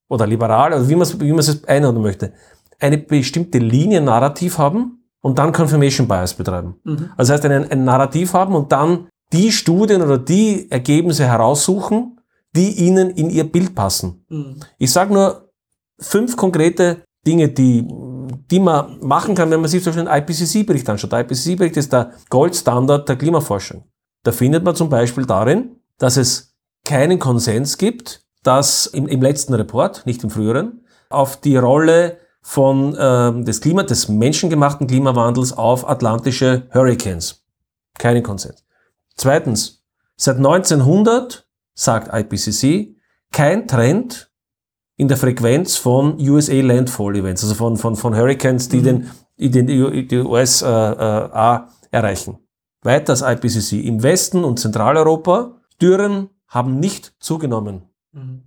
oder 0.10 0.28
liberale, 0.28 0.76
oder 0.76 0.90
wie 0.90 0.96
man 0.96 1.04
es 1.04 1.20
wie 1.20 1.30
es 1.32 1.64
einordnen 1.66 2.04
möchte, 2.04 2.34
eine 2.80 2.98
bestimmte 2.98 3.60
Linie 3.60 4.02
Narrativ 4.02 4.58
haben 4.58 5.04
und 5.22 5.38
dann 5.38 5.52
Confirmation 5.52 6.08
Bias 6.08 6.34
betreiben. 6.34 6.76
Mhm. 6.84 7.10
Also 7.18 7.34
das 7.34 7.44
heißt, 7.44 7.46
ein, 7.46 7.72
ein 7.72 7.84
Narrativ 7.84 8.34
haben 8.34 8.56
und 8.56 8.72
dann 8.72 9.08
die 9.34 9.52
Studien 9.52 10.02
oder 10.02 10.18
die 10.18 10.72
Ergebnisse 10.72 11.26
heraussuchen, 11.26 12.20
die 12.56 12.72
ihnen 12.86 13.12
in 13.12 13.30
ihr 13.30 13.44
Bild 13.44 13.76
passen. 13.76 14.26
Mhm. 14.30 14.60
Ich 14.78 14.92
sage 14.92 15.14
nur 15.14 15.50
fünf 16.00 16.36
konkrete 16.36 17.04
Dinge, 17.28 17.50
die 17.50 17.86
die 18.50 18.60
man 18.60 19.00
machen 19.02 19.36
kann, 19.36 19.52
wenn 19.52 19.62
man 19.62 19.70
sich 19.70 19.84
zum 19.84 19.94
Beispiel 19.94 20.08
einen 20.08 20.24
IPCC-Bericht 20.24 20.90
anschaut. 20.90 21.12
Der 21.12 21.22
IPCC-Bericht 21.22 21.78
ist 21.78 21.94
der 21.94 22.12
Goldstandard 22.30 23.08
der 23.08 23.16
Klimaforschung. 23.16 23.84
Da 24.24 24.32
findet 24.32 24.64
man 24.64 24.76
zum 24.76 24.90
Beispiel 24.90 25.26
darin, 25.26 25.78
dass 25.98 26.18
es 26.18 26.56
keinen 26.86 27.20
Konsens 27.20 27.78
gibt, 27.78 28.26
dass 28.44 28.86
im, 28.86 29.08
im 29.08 29.22
letzten 29.22 29.54
Report, 29.54 30.06
nicht 30.06 30.24
im 30.24 30.30
früheren, 30.30 30.86
auf 31.10 31.38
die 31.38 31.58
Rolle 31.58 32.18
von 32.42 32.96
ähm, 33.00 33.46
des 33.46 33.62
Klima, 33.62 33.84
des 33.84 34.08
menschengemachten 34.08 34.88
Klimawandels 34.88 35.54
auf 35.54 35.88
atlantische 35.88 36.68
Hurricanes. 36.74 37.46
Keinen 37.98 38.24
Konsens. 38.24 38.64
Zweitens, 39.16 39.84
seit 40.16 40.38
1900, 40.38 41.48
sagt 41.74 42.10
IPCC, 42.14 42.96
kein 43.32 43.68
Trend 43.68 44.29
in 45.00 45.08
der 45.08 45.16
Frequenz 45.16 45.78
von 45.78 46.20
USA 46.20 46.56
Landfall 46.56 47.16
Events, 47.16 47.42
also 47.42 47.56
von, 47.56 47.78
von, 47.78 47.96
von 47.96 48.14
Hurricanes, 48.18 48.68
die 48.68 48.80
mhm. 48.80 49.06
den, 49.38 49.68
die, 49.68 50.08
die 50.08 50.18
USA 50.18 50.92
äh, 50.92 51.56
äh, 51.56 51.98
erreichen. 51.98 52.40
Weiters 52.84 53.22
IPCC. 53.22 53.86
Im 53.86 54.04
Westen 54.04 54.44
und 54.44 54.60
Zentraleuropa, 54.60 55.62
Dürren 55.82 56.30
haben 56.50 56.82
nicht 56.82 57.14
zugenommen. 57.22 57.84
Mhm. 58.12 58.44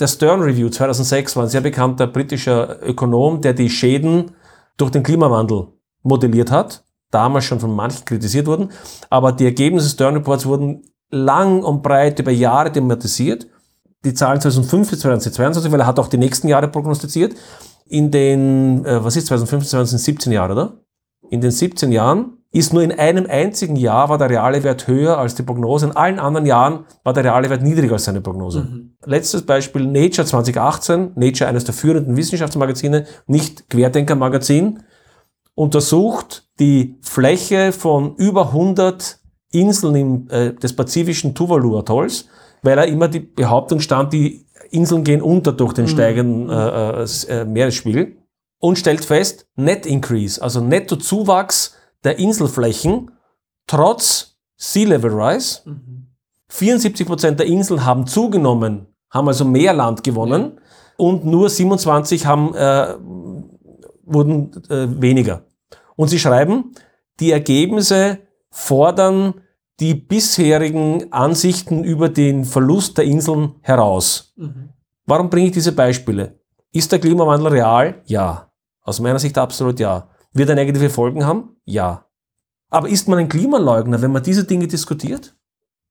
Der 0.00 0.08
Stern 0.08 0.42
Review 0.42 0.68
2006 0.68 1.36
war 1.36 1.44
ein 1.44 1.48
sehr 1.48 1.60
bekannter 1.60 2.08
britischer 2.08 2.82
Ökonom, 2.82 3.40
der 3.40 3.52
die 3.52 3.70
Schäden 3.70 4.32
durch 4.78 4.90
den 4.90 5.04
Klimawandel 5.04 5.68
modelliert 6.02 6.50
hat. 6.50 6.84
Damals 7.12 7.44
schon 7.44 7.60
von 7.60 7.74
manchen 7.74 8.04
kritisiert 8.04 8.48
wurden. 8.48 8.72
Aber 9.10 9.30
die 9.30 9.44
Ergebnisse 9.44 9.86
des 9.86 9.92
Stern 9.92 10.14
Reports 10.14 10.44
wurden 10.44 10.82
lang 11.10 11.62
und 11.62 11.84
breit 11.84 12.18
über 12.18 12.32
Jahre 12.32 12.72
thematisiert 12.72 13.46
die 14.04 14.14
Zahlen 14.14 14.40
2005 14.40 14.90
bis 14.90 15.00
2022, 15.00 15.72
weil 15.72 15.80
er 15.80 15.86
hat 15.86 15.98
auch 15.98 16.08
die 16.08 16.18
nächsten 16.18 16.48
Jahre 16.48 16.68
prognostiziert. 16.68 17.34
In 17.86 18.10
den, 18.10 18.84
äh, 18.84 19.02
was 19.02 19.16
ist 19.16 19.26
2015, 19.28 19.70
2017 19.70 20.32
Jahre, 20.32 20.52
oder? 20.52 20.72
In 21.30 21.40
den 21.40 21.50
17 21.50 21.92
Jahren 21.92 22.38
ist 22.50 22.72
nur 22.72 22.82
in 22.82 22.92
einem 22.92 23.26
einzigen 23.28 23.76
Jahr 23.76 24.08
war 24.08 24.16
der 24.16 24.30
reale 24.30 24.62
Wert 24.62 24.86
höher 24.86 25.18
als 25.18 25.34
die 25.34 25.42
Prognose. 25.42 25.86
In 25.86 25.96
allen 25.96 26.18
anderen 26.18 26.46
Jahren 26.46 26.86
war 27.04 27.12
der 27.12 27.24
reale 27.24 27.50
Wert 27.50 27.62
niedriger 27.62 27.94
als 27.94 28.04
seine 28.04 28.22
Prognose. 28.22 28.60
Mhm. 28.60 28.96
Letztes 29.04 29.42
Beispiel 29.42 29.86
Nature 29.86 30.26
2018. 30.26 31.12
Nature, 31.14 31.48
eines 31.48 31.64
der 31.64 31.74
führenden 31.74 32.16
Wissenschaftsmagazine, 32.16 33.06
nicht 33.26 33.68
Querdenkermagazin, 33.68 34.80
untersucht 35.54 36.48
die 36.58 36.96
Fläche 37.02 37.72
von 37.72 38.16
über 38.16 38.48
100 38.48 39.17
Inseln 39.52 39.94
im, 39.94 40.30
äh, 40.30 40.52
des 40.52 40.74
pazifischen 40.74 41.34
Tuvalu-Atolls, 41.34 42.26
weil 42.62 42.78
er 42.78 42.86
immer 42.86 43.08
die 43.08 43.20
Behauptung 43.20 43.80
stand, 43.80 44.12
die 44.12 44.44
Inseln 44.70 45.04
gehen 45.04 45.22
unter 45.22 45.52
durch 45.52 45.72
den 45.72 45.86
mhm. 45.86 45.90
steigenden 45.90 46.50
äh, 46.50 47.02
äh, 47.02 47.06
äh, 47.28 47.44
Meeresspiegel 47.44 48.16
und 48.58 48.78
stellt 48.78 49.04
fest, 49.04 49.46
Net 49.56 49.86
Increase, 49.86 50.42
also 50.42 50.60
Nettozuwachs 50.60 51.74
der 52.04 52.18
Inselflächen 52.18 53.10
trotz 53.66 54.36
Sea 54.56 54.88
Level 54.88 55.12
Rise. 55.12 55.60
Mhm. 55.64 56.06
74 56.48 57.06
Prozent 57.06 57.38
der 57.38 57.46
Inseln 57.46 57.84
haben 57.84 58.06
zugenommen, 58.06 58.86
haben 59.10 59.28
also 59.28 59.44
mehr 59.44 59.72
Land 59.72 60.02
gewonnen 60.02 60.52
ja. 60.54 60.60
und 60.96 61.24
nur 61.24 61.48
27 61.48 62.26
haben, 62.26 62.54
äh, 62.54 62.94
wurden 64.04 64.50
äh, 64.70 65.00
weniger. 65.00 65.42
Und 65.96 66.08
sie 66.08 66.18
schreiben, 66.18 66.72
die 67.20 67.32
Ergebnisse 67.32 68.18
fordern 68.50 69.34
die 69.80 69.94
bisherigen 69.94 71.12
Ansichten 71.12 71.84
über 71.84 72.08
den 72.08 72.44
Verlust 72.44 72.98
der 72.98 73.04
Inseln 73.04 73.54
heraus. 73.60 74.32
Mhm. 74.36 74.70
Warum 75.06 75.30
bringe 75.30 75.46
ich 75.46 75.52
diese 75.52 75.72
Beispiele? 75.72 76.40
Ist 76.72 76.92
der 76.92 76.98
Klimawandel 76.98 77.48
real? 77.52 78.02
Ja. 78.06 78.50
Aus 78.82 79.00
meiner 79.00 79.18
Sicht 79.18 79.38
absolut 79.38 79.80
ja. 79.80 80.08
Wird 80.32 80.48
er 80.48 80.54
negative 80.54 80.90
Folgen 80.90 81.24
haben? 81.24 81.56
Ja. 81.64 82.06
Aber 82.70 82.88
ist 82.88 83.08
man 83.08 83.18
ein 83.18 83.28
Klimaleugner, 83.28 84.02
wenn 84.02 84.12
man 84.12 84.22
diese 84.22 84.44
Dinge 84.44 84.66
diskutiert? 84.66 85.34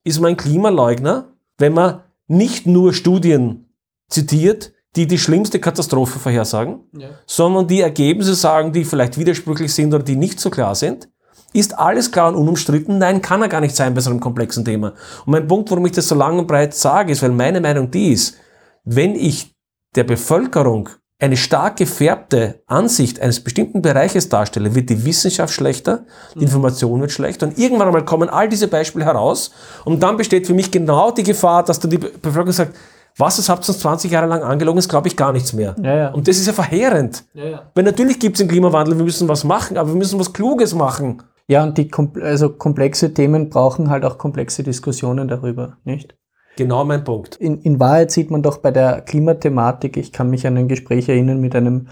Ist 0.03 0.19
man 0.19 0.31
ein 0.31 0.37
Klimaleugner, 0.37 1.33
wenn 1.57 1.73
man 1.73 2.03
nicht 2.27 2.67
nur 2.67 2.93
Studien 2.93 3.73
zitiert, 4.09 4.73
die 4.95 5.07
die 5.07 5.17
schlimmste 5.17 5.59
Katastrophe 5.59 6.19
vorhersagen, 6.19 6.81
ja. 6.97 7.09
sondern 7.25 7.67
die 7.67 7.81
Ergebnisse 7.81 8.35
sagen, 8.35 8.73
die 8.73 8.85
vielleicht 8.85 9.17
widersprüchlich 9.17 9.73
sind 9.73 9.93
oder 9.93 10.03
die 10.03 10.15
nicht 10.15 10.39
so 10.39 10.49
klar 10.49 10.75
sind? 10.75 11.09
Ist 11.57 11.79
alles 11.79 12.11
klar 12.11 12.27
und 12.27 12.35
unumstritten? 12.35 12.99
Nein, 12.99 13.19
kann 13.19 13.41
er 13.41 13.47
gar 13.47 13.61
nicht 13.61 13.75
sein 13.75 13.95
bei 13.95 14.01
so 14.01 14.11
einem 14.11 14.19
komplexen 14.19 14.63
Thema. 14.63 14.89
Und 15.25 15.31
mein 15.31 15.47
Punkt, 15.47 15.71
warum 15.71 15.87
ich 15.87 15.91
das 15.91 16.07
so 16.07 16.13
lang 16.13 16.37
und 16.37 16.45
breit 16.45 16.75
sage, 16.75 17.11
ist, 17.11 17.23
weil 17.23 17.31
meine 17.31 17.59
Meinung 17.59 17.89
die 17.89 18.11
ist, 18.11 18.37
wenn 18.83 19.15
ich 19.15 19.55
der 19.95 20.03
Bevölkerung 20.03 20.89
eine 21.17 21.35
stark 21.35 21.77
gefärbte 21.77 22.61
Ansicht 22.67 23.19
eines 23.19 23.39
bestimmten 23.39 23.81
Bereiches 23.81 24.29
darstelle, 24.29 24.75
wird 24.75 24.91
die 24.91 25.03
Wissenschaft 25.03 25.51
schlechter, 25.51 26.05
die 26.35 26.43
Information 26.43 27.01
wird 27.01 27.11
schlechter 27.11 27.47
und 27.47 27.57
irgendwann 27.57 27.87
einmal 27.87 28.05
kommen 28.05 28.29
all 28.29 28.47
diese 28.47 28.67
Beispiele 28.67 29.05
heraus 29.05 29.49
und 29.83 30.03
dann 30.03 30.15
besteht 30.15 30.45
für 30.45 30.53
mich 30.53 30.69
genau 30.69 31.09
die 31.09 31.23
Gefahr, 31.23 31.63
dass 31.63 31.79
dann 31.79 31.89
die 31.89 31.97
Bevölkerung 31.97 32.51
sagt, 32.51 32.75
was, 33.17 33.37
das 33.37 33.49
habt 33.49 33.65
ihr 33.65 33.69
uns 33.69 33.79
20 33.79 34.11
Jahre 34.11 34.27
lang 34.27 34.43
angelogen, 34.43 34.77
ist 34.77 34.89
glaube 34.89 35.07
ich 35.07 35.17
gar 35.17 35.33
nichts 35.33 35.53
mehr. 35.53 35.75
Ja, 35.81 35.95
ja. 35.95 36.07
Und 36.09 36.27
das 36.27 36.37
ist 36.37 36.45
ja 36.45 36.53
verheerend. 36.53 37.23
Ja, 37.33 37.63
Weil 37.73 37.83
natürlich 37.83 38.19
gibt 38.19 38.35
es 38.35 38.41
den 38.41 38.47
Klimawandel, 38.47 38.95
wir 38.95 39.03
müssen 39.03 39.27
was 39.27 39.43
machen, 39.43 39.75
aber 39.75 39.89
wir 39.89 39.95
müssen 39.95 40.19
was 40.19 40.31
Kluges 40.31 40.75
machen. 40.75 41.23
Ja, 41.47 41.63
und 41.63 41.77
die 41.77 41.89
also 42.21 42.49
komplexe 42.49 43.13
Themen 43.13 43.49
brauchen 43.49 43.89
halt 43.89 44.03
auch 44.03 44.17
komplexe 44.17 44.63
Diskussionen 44.63 45.27
darüber, 45.27 45.77
nicht? 45.85 46.17
Genau 46.57 46.83
mein 46.83 47.03
Punkt. 47.03 47.35
In, 47.35 47.61
in 47.61 47.79
Wahrheit 47.79 48.11
sieht 48.11 48.31
man 48.31 48.41
doch 48.41 48.57
bei 48.57 48.71
der 48.71 49.01
Klimathematik, 49.01 49.95
ich 49.95 50.11
kann 50.11 50.29
mich 50.29 50.45
an 50.45 50.57
ein 50.57 50.67
Gespräch 50.67 51.07
erinnern 51.07 51.39
mit 51.39 51.55
einem, 51.55 51.87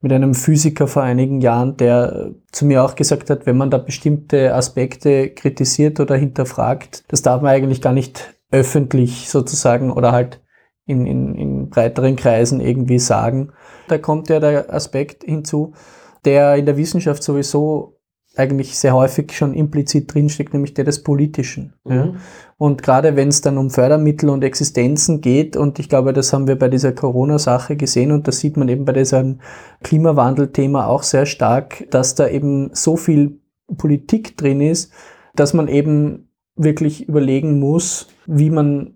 mit 0.00 0.12
einem 0.12 0.34
Physiker 0.34 0.86
vor 0.86 1.02
einigen 1.02 1.40
Jahren, 1.40 1.76
der 1.78 2.32
zu 2.52 2.64
mir 2.64 2.84
auch 2.84 2.94
gesagt 2.94 3.30
hat, 3.30 3.46
wenn 3.46 3.56
man 3.56 3.70
da 3.70 3.78
bestimmte 3.78 4.54
Aspekte 4.54 5.30
kritisiert 5.30 5.98
oder 5.98 6.14
hinterfragt, 6.14 7.04
das 7.08 7.22
darf 7.22 7.42
man 7.42 7.52
eigentlich 7.52 7.80
gar 7.80 7.94
nicht 7.94 8.34
öffentlich 8.50 9.30
sozusagen 9.30 9.90
oder 9.90 10.12
halt 10.12 10.40
in, 10.84 11.06
in, 11.06 11.34
in 11.34 11.70
breiteren 11.70 12.16
Kreisen 12.16 12.60
irgendwie 12.60 12.98
sagen. 12.98 13.52
Da 13.88 13.98
kommt 13.98 14.28
ja 14.28 14.38
der 14.38 14.72
Aspekt 14.72 15.24
hinzu, 15.24 15.72
der 16.24 16.56
in 16.56 16.66
der 16.66 16.76
Wissenschaft 16.76 17.22
sowieso 17.22 17.98
eigentlich 18.36 18.78
sehr 18.78 18.94
häufig 18.94 19.32
schon 19.32 19.52
implizit 19.52 20.12
drinsteckt, 20.12 20.54
nämlich 20.54 20.74
der 20.74 20.84
des 20.84 21.02
Politischen. 21.02 21.74
Mhm. 21.84 21.94
Ja. 21.94 22.14
Und 22.56 22.82
gerade 22.82 23.16
wenn 23.16 23.28
es 23.28 23.40
dann 23.40 23.58
um 23.58 23.70
Fördermittel 23.70 24.30
und 24.30 24.44
Existenzen 24.44 25.20
geht, 25.20 25.56
und 25.56 25.78
ich 25.78 25.88
glaube, 25.88 26.12
das 26.12 26.32
haben 26.32 26.46
wir 26.46 26.58
bei 26.58 26.68
dieser 26.68 26.92
Corona-Sache 26.92 27.76
gesehen 27.76 28.12
und 28.12 28.28
das 28.28 28.38
sieht 28.38 28.56
man 28.56 28.68
eben 28.68 28.84
bei 28.84 28.92
diesem 28.92 29.40
Klimawandel-Thema 29.82 30.86
auch 30.86 31.02
sehr 31.02 31.26
stark, 31.26 31.86
dass 31.90 32.14
da 32.14 32.28
eben 32.28 32.70
so 32.72 32.96
viel 32.96 33.40
Politik 33.76 34.36
drin 34.36 34.60
ist, 34.60 34.92
dass 35.34 35.54
man 35.54 35.68
eben 35.68 36.28
wirklich 36.56 37.08
überlegen 37.08 37.58
muss, 37.58 38.08
wie 38.26 38.50
man, 38.50 38.94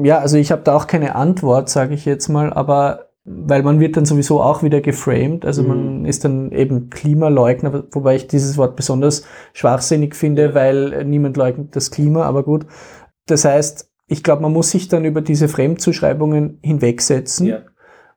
ja, 0.00 0.18
also 0.18 0.36
ich 0.36 0.52
habe 0.52 0.62
da 0.62 0.74
auch 0.74 0.86
keine 0.86 1.14
Antwort, 1.14 1.68
sage 1.68 1.94
ich 1.94 2.04
jetzt 2.04 2.28
mal, 2.28 2.52
aber 2.52 3.07
weil 3.30 3.62
man 3.62 3.80
wird 3.80 3.96
dann 3.96 4.04
sowieso 4.04 4.40
auch 4.40 4.62
wieder 4.62 4.80
geframed. 4.80 5.44
Also 5.44 5.62
mhm. 5.62 5.68
man 5.68 6.04
ist 6.04 6.24
dann 6.24 6.52
eben 6.52 6.90
Klimaleugner, 6.90 7.84
wobei 7.92 8.16
ich 8.16 8.26
dieses 8.26 8.56
Wort 8.56 8.76
besonders 8.76 9.24
schwachsinnig 9.52 10.14
finde, 10.14 10.54
weil 10.54 11.04
niemand 11.04 11.36
leugnet 11.36 11.74
das 11.76 11.90
Klima, 11.90 12.24
aber 12.24 12.42
gut. 12.42 12.66
Das 13.26 13.44
heißt, 13.44 13.90
ich 14.06 14.22
glaube, 14.22 14.42
man 14.42 14.52
muss 14.52 14.70
sich 14.70 14.88
dann 14.88 15.04
über 15.04 15.20
diese 15.20 15.48
Fremdzuschreibungen 15.48 16.58
hinwegsetzen 16.62 17.46
ja. 17.46 17.58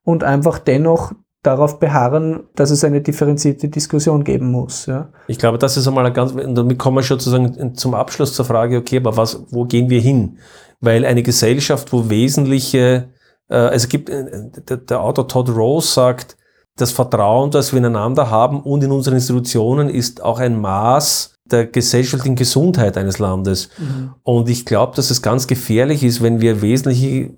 und 0.03 0.23
einfach 0.23 0.59
dennoch 0.59 1.13
darauf 1.43 1.79
beharren, 1.79 2.43
dass 2.55 2.69
es 2.69 2.83
eine 2.83 3.01
differenzierte 3.01 3.67
Diskussion 3.67 4.23
geben 4.23 4.51
muss. 4.51 4.85
Ja. 4.85 5.09
Ich 5.27 5.39
glaube, 5.39 5.57
das 5.57 5.75
ist 5.75 5.87
einmal 5.87 6.05
ein 6.05 6.13
ganz, 6.13 6.33
damit 6.33 6.77
kommen 6.77 6.97
wir 6.97 7.03
schon 7.03 7.19
sozusagen 7.19 7.75
zum 7.75 7.95
Abschluss 7.95 8.33
zur 8.33 8.45
Frage, 8.45 8.77
okay, 8.77 8.97
aber 8.97 9.17
was, 9.17 9.43
wo 9.49 9.65
gehen 9.65 9.89
wir 9.89 9.99
hin? 9.99 10.37
Weil 10.79 11.03
eine 11.03 11.23
Gesellschaft, 11.23 11.91
wo 11.91 12.09
wesentliche 12.09 12.77
äh, 12.79 13.20
also 13.55 13.75
es 13.75 13.89
gibt, 13.89 14.09
äh, 14.09 14.23
der 14.67 15.01
Autor 15.01 15.27
Todd 15.27 15.49
Rose 15.49 15.87
sagt, 15.87 16.37
das 16.77 16.91
Vertrauen, 16.91 17.51
das 17.51 17.73
wir 17.73 17.77
ineinander 17.77 18.29
haben 18.29 18.61
und 18.61 18.83
in 18.83 18.91
unseren 18.91 19.15
Institutionen 19.15 19.89
ist 19.89 20.23
auch 20.23 20.39
ein 20.39 20.59
Maß 20.59 21.35
der 21.45 21.67
gesellschaftlichen 21.67 22.35
Gesundheit 22.35 22.97
eines 22.97 23.19
Landes. 23.19 23.69
Mhm. 23.77 24.13
Und 24.23 24.49
ich 24.49 24.65
glaube, 24.65 24.95
dass 24.95 25.11
es 25.11 25.21
ganz 25.21 25.47
gefährlich 25.47 26.03
ist, 26.03 26.21
wenn 26.21 26.39
wir 26.39 26.61
wesentliche, 26.61 27.31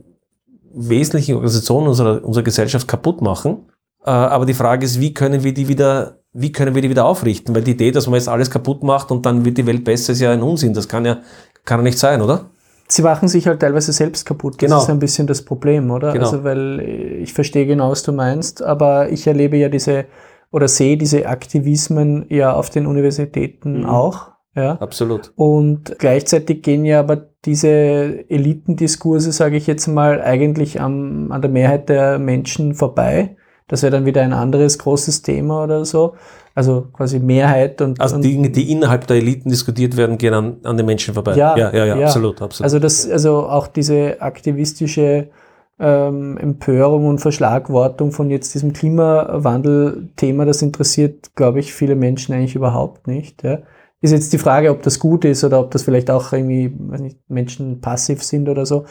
wesentliche 0.74 1.34
Organisationen 1.34 1.88
unserer, 1.88 2.24
unserer 2.24 2.44
Gesellschaft 2.44 2.88
kaputt 2.88 3.22
machen. 3.22 3.66
Äh, 4.06 4.12
aber 4.12 4.46
die 4.46 4.54
Frage 4.54 4.86
ist, 4.86 5.00
wie 5.00 5.14
können 5.14 5.44
wir 5.44 5.54
die 5.54 5.68
wieder, 5.68 6.20
wie 6.32 6.52
können 6.52 6.76
wir 6.76 6.82
die 6.82 6.90
wieder 6.90 7.06
aufrichten? 7.06 7.56
Weil 7.56 7.64
die 7.64 7.72
Idee, 7.72 7.92
dass 7.92 8.06
man 8.06 8.16
jetzt 8.16 8.30
alles 8.30 8.52
kaputt 8.52 8.84
macht 8.84 9.12
und 9.12 9.26
dann 9.26 9.46
wird 9.46 9.58
die 9.58 9.66
Welt 9.66 9.84
besser, 9.84 10.14
ist 10.14 10.20
ja 10.20 10.32
ein 10.32 10.44
Unsinn. 10.44 10.74
Das 10.74 10.88
kann 10.88 11.06
ja, 11.06 11.22
kann 11.66 11.80
ja 11.80 11.84
nicht 11.84 12.00
sein, 12.00 12.22
oder? 12.22 12.52
Sie 12.94 13.02
machen 13.02 13.28
sich 13.28 13.48
halt 13.48 13.60
teilweise 13.60 13.92
selbst 13.92 14.26
kaputt. 14.26 14.56
Das 14.56 14.70
genau. 14.70 14.82
ist 14.82 14.90
ein 14.90 15.00
bisschen 15.00 15.28
das 15.28 15.44
Problem, 15.44 15.90
oder? 15.92 16.14
Genau. 16.14 16.26
Also, 16.26 16.44
weil 16.44 16.80
ich 16.80 17.34
verstehe 17.34 17.66
genau, 17.66 17.92
was 17.92 18.04
du 18.04 18.12
meinst, 18.12 18.62
aber 18.62 19.10
ich 19.10 19.28
erlebe 19.28 19.58
ja 19.58 19.70
diese 19.70 20.06
oder 20.52 20.68
sehe 20.68 20.98
diese 20.98 21.28
Aktivismen 21.28 22.28
ja 22.30 22.54
auf 22.54 22.70
den 22.70 22.86
Universitäten 22.86 23.82
mhm. 23.82 23.86
auch. 23.88 24.34
Ja. 24.56 24.74
Absolut. 24.74 25.34
Und 25.36 25.98
gleichzeitig 25.98 26.62
gehen 26.62 26.86
ja 26.86 27.00
aber 27.00 27.18
diese 27.44 28.30
Elitendiskurse, 28.30 29.32
sage 29.32 29.58
ich 29.58 29.66
jetzt 29.66 29.88
mal, 29.88 30.22
eigentlich 30.22 30.80
am, 30.80 31.32
an 31.32 31.42
der 31.42 31.50
Mehrheit 31.50 31.90
der 31.90 32.20
Menschen 32.20 32.76
vorbei. 32.76 33.36
Das 33.68 33.82
wäre 33.82 33.92
dann 33.92 34.06
wieder 34.06 34.22
ein 34.22 34.34
anderes 34.34 34.78
großes 34.78 35.24
Thema 35.24 35.64
oder 35.64 35.86
so. 35.86 36.14
Also 36.56 36.88
quasi 36.94 37.20
Mehrheit 37.20 37.82
und. 37.82 38.00
Also 38.00 38.20
Dinge, 38.20 38.50
die 38.50 38.72
innerhalb 38.72 39.08
der 39.08 39.18
Eliten 39.18 39.50
diskutiert 39.50 39.98
werden, 39.98 40.18
gehen 40.18 40.34
an, 40.34 40.58
an 40.64 40.78
den 40.78 40.86
Menschen 40.86 41.14
vorbei. 41.14 41.36
Ja, 41.36 41.58
ja, 41.58 41.74
ja, 41.74 41.86
ja, 41.86 41.98
ja. 41.98 42.06
absolut, 42.06 42.42
absolut. 42.42 42.64
Also 42.66 42.80
das, 42.80 43.10
also 43.10 43.48
auch 43.48 43.68
diese 43.68 44.22
aktivistische 44.22 45.30
ähm, 45.80 46.38
Empörung 46.38 47.08
und 47.08 47.20
Verschlagwortung 47.20 48.12
von 48.12 48.30
jetzt 48.30 48.54
diesem 48.54 48.74
Klimawandel-Thema, 48.74 50.46
das 50.46 50.62
interessiert, 50.62 51.36
glaube 51.36 51.60
ich, 51.60 51.74
viele 51.74 51.96
Menschen 51.96 52.36
eigentlich 52.36 52.56
überhaupt 52.56 53.08
nicht. 53.08 53.44
Ja. 53.44 53.60
Ist 54.02 54.12
jetzt 54.12 54.34
die 54.34 54.38
Frage, 54.38 54.70
ob 54.70 54.84
das 54.84 55.00
gut 55.00 55.26
ist 55.26 55.44
oder 55.44 55.60
ob 55.60 55.72
das 55.72 55.84
vielleicht 55.84 56.12
auch 56.12 56.34
irgendwie, 56.34 56.76
weiß 56.78 57.02
nicht, 57.02 57.20
Menschen 57.30 57.82
passiv 57.82 58.22
sind 58.22 58.50
oder 58.50 58.66
so. 58.66 58.86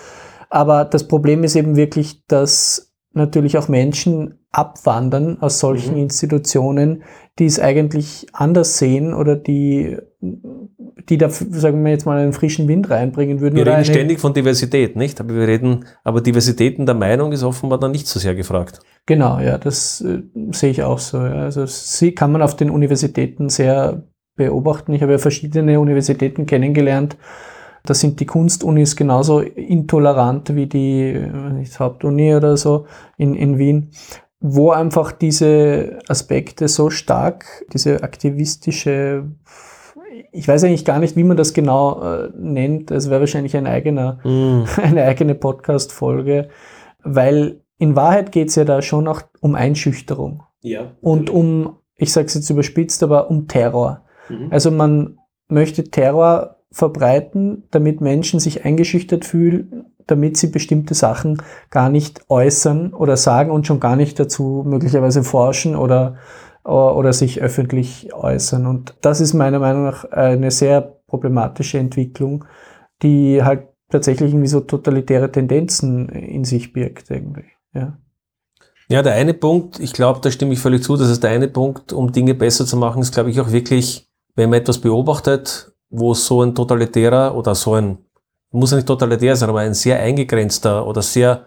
Aber 0.49 0.85
das 0.85 1.07
Problem 1.07 1.45
ist 1.45 1.55
eben 1.55 1.77
wirklich, 1.77 2.27
dass 2.27 2.92
natürlich 3.15 3.59
auch 3.59 3.69
Menschen 3.69 4.39
abwandern 4.51 5.39
aus 5.41 5.59
solchen 5.59 5.95
mhm. 5.95 6.03
Institutionen, 6.03 7.03
die 7.39 7.47
es 7.47 7.59
eigentlich 7.59 8.27
anders 8.33 8.79
sehen 8.79 9.15
oder 9.15 9.35
die, 9.37 9.97
die 10.21 11.19
da, 11.19 11.31
sagen 11.31 11.83
wir 11.85 11.91
jetzt 11.91 12.05
mal, 12.05 12.19
einen 12.19 12.35
frischen 12.35 12.69
Wind 12.69 12.91
reinbringen 12.91 13.41
würden. 13.41 13.57
Wir 13.57 13.67
reden 13.67 13.85
ständig 13.85 14.21
von 14.21 14.35
Diversität, 14.35 14.97
nicht? 14.97 15.21
Aber 15.21 15.35
wir 15.35 15.49
reden, 15.49 15.87
aber 16.05 16.21
Diversitäten 16.21 16.85
der 16.85 16.95
Meinung 16.95 17.33
ist 17.33 17.43
offenbar 17.43 17.79
dann 17.79 17.93
nicht 17.93 18.07
so 18.07 18.19
sehr 18.21 18.35
gefragt. 18.35 18.81
Genau, 19.07 19.41
ja, 19.41 19.57
das 19.57 20.03
äh, 20.03 20.23
sehe 20.53 20.71
ich 20.71 20.83
auch 20.83 20.99
so. 20.99 21.19
Ja. 21.19 21.45
Also 21.45 21.65
sie 21.67 22.13
kann 22.13 22.33
man 22.33 22.43
auf 22.43 22.55
den 22.55 22.71
Universitäten 22.71 23.49
sehr 23.49 24.05
beobachten. 24.37 24.93
Ich 24.93 25.03
habe 25.03 25.13
ja 25.13 25.19
verschiedene 25.19 25.81
Universitäten 25.81 26.47
kennengelernt, 26.47 27.17
da 27.85 27.95
sind 27.95 28.21
die 28.21 28.27
Kunstunis 28.27 28.97
genauso 28.97 29.41
intolerant 29.41 30.55
wie 30.55 30.67
die 30.67 31.13
nicht, 31.55 31.79
Hauptuni 31.81 32.35
oder 32.35 32.57
so 32.57 32.87
in, 33.17 33.35
in 33.35 33.59
Wien, 33.59 33.91
wo 34.41 34.71
einfach 34.71 35.13
diese 35.13 35.99
Aspekte 36.09 36.69
so 36.69 36.91
stark, 36.91 37.45
diese 37.73 38.03
aktivistische 38.03 39.25
ich 40.31 40.47
weiß 40.47 40.65
eigentlich 40.65 40.85
gar 40.85 40.99
nicht, 40.99 41.17
wie 41.17 41.25
man 41.25 41.37
das 41.39 41.55
genau 41.55 42.03
äh, 42.03 42.31
nennt. 42.37 42.91
Das 42.91 43.09
wäre 43.09 43.21
wahrscheinlich 43.21 43.57
ein 43.57 43.67
eigener, 43.67 44.19
Mm. 44.25 44.65
eine 44.83 45.05
eigene 45.05 45.35
Podcast-Folge, 45.35 46.49
weil 47.03 47.61
in 47.79 47.97
Wahrheit 47.97 48.31
geht 48.33 48.49
es 48.49 48.55
ja 48.57 48.65
da 48.65 48.83
schon 48.83 49.09
auch 49.09 49.23
um 49.41 49.55
Einschüchterung 49.55 50.43
Ja. 50.63 50.93
und 51.01 51.31
um, 51.31 51.77
ich 51.97 52.13
sage 52.13 52.27
es 52.27 52.35
jetzt 52.35 52.51
überspitzt, 52.51 53.03
aber 53.03 53.31
um 53.31 53.49
Terror. 53.49 54.03
Mhm. 54.29 54.49
Also 54.51 54.71
man 54.71 55.19
möchte 55.49 55.85
Terror 55.85 56.57
verbreiten, 56.73 57.65
damit 57.71 58.01
Menschen 58.01 58.41
sich 58.41 58.65
eingeschüchtert 58.65 59.25
fühlen, 59.25 59.87
damit 60.07 60.37
sie 60.37 60.49
bestimmte 60.49 60.95
Sachen 60.95 61.41
gar 61.71 61.89
nicht 61.89 62.23
äußern 62.29 62.93
oder 62.93 63.17
sagen 63.17 63.51
und 63.51 63.67
schon 63.67 63.79
gar 63.79 63.95
nicht 63.95 64.19
dazu 64.19 64.65
möglicherweise 64.67 65.23
forschen 65.23 65.77
oder, 65.77 66.17
oder 66.65 67.13
sich 67.13 67.41
öffentlich 67.41 68.13
äußern. 68.13 68.67
Und 68.67 68.97
das 69.03 69.21
ist 69.21 69.35
meiner 69.35 69.59
Meinung 69.59 69.85
nach 69.85 70.05
eine 70.11 70.51
sehr 70.51 70.81
problematische 71.07 71.79
Entwicklung, 71.79 72.45
die 73.03 73.45
halt 73.45 73.69
tatsächlich 73.91 74.33
irgendwie 74.33 74.49
so 74.49 74.61
totalitäre 74.61 75.31
Tendenzen 75.31 76.09
in 76.09 76.45
sich 76.45 76.73
birgt 76.73 77.11
irgendwie. 77.11 77.45
Ja. 77.75 77.99
Ja, 78.89 79.03
der 79.03 79.15
eine 79.15 79.35
Punkt, 79.35 79.79
ich 79.79 79.93
glaube, 79.93 80.21
da 80.21 80.31
stimme 80.31 80.53
ich 80.55 80.59
völlig 80.59 80.83
zu, 80.83 80.97
das 80.97 81.09
ist 81.09 81.23
der 81.23 81.31
eine 81.31 81.49
Punkt, 81.49 81.93
um 81.93 82.13
Dinge 82.13 82.35
besser 82.35 82.67
zu 82.67 82.77
machen, 82.77 83.01
ist, 83.01 83.15
glaube 83.15 83.31
ich, 83.31 83.41
auch 83.41 83.53
wirklich, 83.53 84.11
wenn 84.35 84.51
man 84.51 84.61
etwas 84.61 84.79
beobachtet, 84.79 85.72
wo 85.93 86.15
so 86.15 86.43
ein 86.43 86.55
totalitärer 86.55 87.37
oder 87.37 87.55
so 87.55 87.75
ein, 87.75 87.99
muss 88.51 88.73
ja 88.73 88.77
nicht 88.77 88.89
totalitär 88.89 89.37
sein, 89.37 89.49
aber 89.49 89.61
ein 89.61 89.75
sehr 89.75 90.01
eingegrenzter 90.01 90.87
oder 90.87 91.03
sehr 91.03 91.47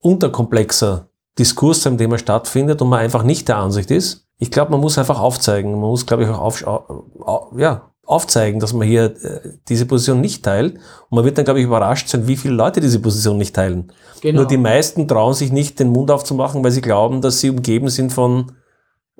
unterkomplexer 0.00 1.08
Diskurs 1.38 1.82
sein 1.82 1.98
Thema 1.98 2.18
stattfindet 2.18 2.80
und 2.82 2.88
man 2.88 3.00
einfach 3.00 3.22
nicht 3.22 3.48
der 3.48 3.56
Ansicht 3.56 3.90
ist. 3.90 4.26
Ich 4.38 4.50
glaube, 4.50 4.70
man 4.70 4.80
muss 4.80 4.98
einfach 4.98 5.20
aufzeigen, 5.20 5.72
man 5.72 5.90
muss, 5.90 6.06
glaube 6.06 6.24
ich, 6.24 6.28
auch 6.28 6.40
auf, 6.40 6.66
au, 6.66 7.52
ja, 7.56 7.90
aufzeigen, 8.04 8.58
dass 8.60 8.72
man 8.72 8.86
hier 8.86 9.04
äh, 9.04 9.40
diese 9.68 9.86
Position 9.86 10.20
nicht 10.20 10.44
teilt. 10.44 10.74
Und 10.74 11.16
man 11.16 11.24
wird 11.24 11.38
dann, 11.38 11.44
glaube 11.44 11.60
ich, 11.60 11.66
überrascht 11.66 12.08
sein, 12.08 12.26
wie 12.26 12.36
viele 12.36 12.54
Leute 12.54 12.80
diese 12.80 13.00
Position 13.00 13.38
nicht 13.38 13.54
teilen. 13.54 13.92
Genau. 14.20 14.40
Nur 14.40 14.48
die 14.48 14.56
meisten 14.56 15.06
trauen 15.06 15.34
sich 15.34 15.52
nicht, 15.52 15.78
den 15.78 15.90
Mund 15.90 16.10
aufzumachen, 16.10 16.64
weil 16.64 16.72
sie 16.72 16.80
glauben, 16.80 17.20
dass 17.20 17.40
sie 17.40 17.50
umgeben 17.50 17.88
sind 17.88 18.12
von, 18.12 18.52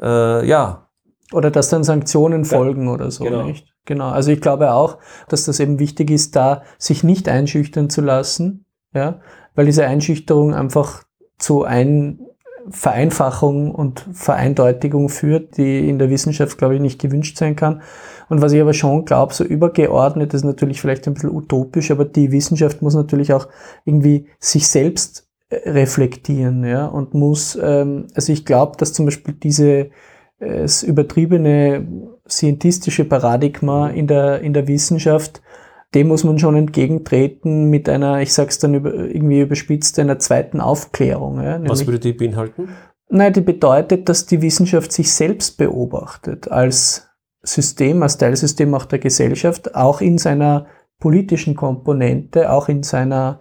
äh, 0.00 0.46
ja, 0.46 0.88
Oder 1.32 1.50
dass 1.50 1.68
dann 1.68 1.84
Sanktionen 1.84 2.44
folgen 2.44 2.88
oder 2.88 3.10
so, 3.10 3.24
genau. 3.24 3.44
nicht? 3.44 3.69
Genau. 3.90 4.10
Also 4.10 4.30
ich 4.30 4.40
glaube 4.40 4.72
auch, 4.72 4.98
dass 5.26 5.46
das 5.46 5.58
eben 5.58 5.80
wichtig 5.80 6.12
ist, 6.12 6.36
da 6.36 6.62
sich 6.78 7.02
nicht 7.02 7.28
einschüchtern 7.28 7.90
zu 7.90 8.02
lassen, 8.02 8.64
ja, 8.94 9.18
weil 9.56 9.66
diese 9.66 9.84
Einschüchterung 9.84 10.54
einfach 10.54 11.02
zu 11.38 11.64
ein 11.64 12.20
Vereinfachung 12.68 13.74
und 13.74 14.06
Vereindeutigung 14.12 15.08
führt, 15.08 15.56
die 15.56 15.88
in 15.88 15.98
der 15.98 16.08
Wissenschaft, 16.08 16.56
glaube 16.56 16.76
ich, 16.76 16.80
nicht 16.80 17.00
gewünscht 17.00 17.36
sein 17.36 17.56
kann. 17.56 17.82
Und 18.28 18.40
was 18.40 18.52
ich 18.52 18.60
aber 18.60 18.74
schon 18.74 19.06
glaube, 19.06 19.34
so 19.34 19.42
übergeordnet 19.42 20.34
ist 20.34 20.44
natürlich 20.44 20.80
vielleicht 20.80 21.08
ein 21.08 21.14
bisschen 21.14 21.34
utopisch, 21.34 21.90
aber 21.90 22.04
die 22.04 22.30
Wissenschaft 22.30 22.82
muss 22.82 22.94
natürlich 22.94 23.32
auch 23.32 23.48
irgendwie 23.84 24.28
sich 24.38 24.68
selbst 24.68 25.26
äh, 25.48 25.68
reflektieren, 25.68 26.62
ja, 26.62 26.86
und 26.86 27.12
muss, 27.12 27.58
ähm, 27.60 28.06
also 28.14 28.32
ich 28.32 28.44
glaube, 28.44 28.76
dass 28.76 28.92
zum 28.92 29.06
Beispiel 29.06 29.34
diese 29.34 29.90
das 30.38 30.82
übertriebene 30.82 31.86
scientistische 32.30 33.04
Paradigma 33.04 33.88
in 33.88 34.06
der, 34.06 34.40
in 34.40 34.52
der 34.52 34.68
Wissenschaft, 34.68 35.42
dem 35.94 36.08
muss 36.08 36.24
man 36.24 36.38
schon 36.38 36.56
entgegentreten 36.56 37.68
mit 37.68 37.88
einer, 37.88 38.20
ich 38.20 38.32
sag's 38.32 38.58
dann 38.58 38.74
über, 38.74 38.94
irgendwie 38.94 39.40
überspitzt, 39.40 39.98
einer 39.98 40.18
zweiten 40.18 40.60
Aufklärung. 40.60 41.42
Ja, 41.42 41.60
was 41.68 41.86
würde 41.86 41.98
die 41.98 42.12
beinhalten? 42.12 42.68
Nein, 43.08 43.32
die 43.32 43.40
bedeutet, 43.40 44.08
dass 44.08 44.26
die 44.26 44.40
Wissenschaft 44.40 44.92
sich 44.92 45.12
selbst 45.12 45.58
beobachtet 45.58 46.50
als 46.50 47.08
System, 47.42 48.02
als 48.02 48.18
Teilsystem 48.18 48.72
auch 48.74 48.84
der 48.84 49.00
Gesellschaft, 49.00 49.74
auch 49.74 50.00
in 50.00 50.18
seiner 50.18 50.66
politischen 51.00 51.56
Komponente, 51.56 52.52
auch 52.52 52.68
in 52.68 52.84
seiner 52.84 53.40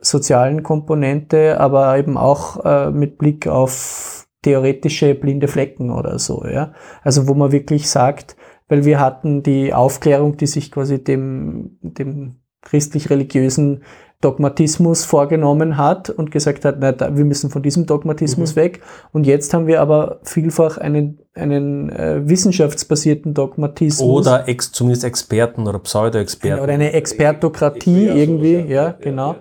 sozialen 0.00 0.62
Komponente, 0.62 1.60
aber 1.60 1.98
eben 1.98 2.16
auch 2.16 2.64
äh, 2.64 2.90
mit 2.90 3.18
Blick 3.18 3.46
auf 3.46 4.19
theoretische 4.42 5.14
blinde 5.14 5.48
Flecken 5.48 5.90
oder 5.90 6.18
so, 6.18 6.44
ja. 6.46 6.72
Also 7.02 7.28
wo 7.28 7.34
man 7.34 7.52
wirklich 7.52 7.88
sagt, 7.88 8.36
weil 8.68 8.84
wir 8.84 9.00
hatten 9.00 9.42
die 9.42 9.74
Aufklärung, 9.74 10.36
die 10.36 10.46
sich 10.46 10.70
quasi 10.70 11.02
dem, 11.02 11.78
dem 11.82 12.36
christlich-religiösen 12.62 13.82
Dogmatismus 14.20 15.06
vorgenommen 15.06 15.78
hat 15.78 16.10
und 16.10 16.30
gesagt 16.30 16.66
hat, 16.66 16.76
na, 16.78 16.92
da, 16.92 17.16
wir 17.16 17.24
müssen 17.24 17.48
von 17.48 17.62
diesem 17.62 17.86
Dogmatismus 17.86 18.54
weg. 18.54 18.82
Und 19.12 19.26
jetzt 19.26 19.54
haben 19.54 19.66
wir 19.66 19.80
aber 19.80 20.20
vielfach 20.24 20.76
einen, 20.76 21.20
einen 21.34 21.88
äh, 21.88 22.20
wissenschaftsbasierten 22.28 23.32
Dogmatismus. 23.32 24.26
Oder 24.26 24.46
ex, 24.46 24.72
zumindest 24.72 25.04
Experten 25.04 25.66
oder 25.66 25.78
Pseudo-Experten. 25.78 26.62
Oder 26.62 26.74
eine 26.74 26.92
Expertokratie 26.92 28.08
Ja, 28.08 28.14
irgendwie, 28.14 28.56
sowas, 28.56 28.68
ja, 28.68 28.84
ja, 28.84 28.96
genau. 29.00 29.32
ja. 29.32 29.38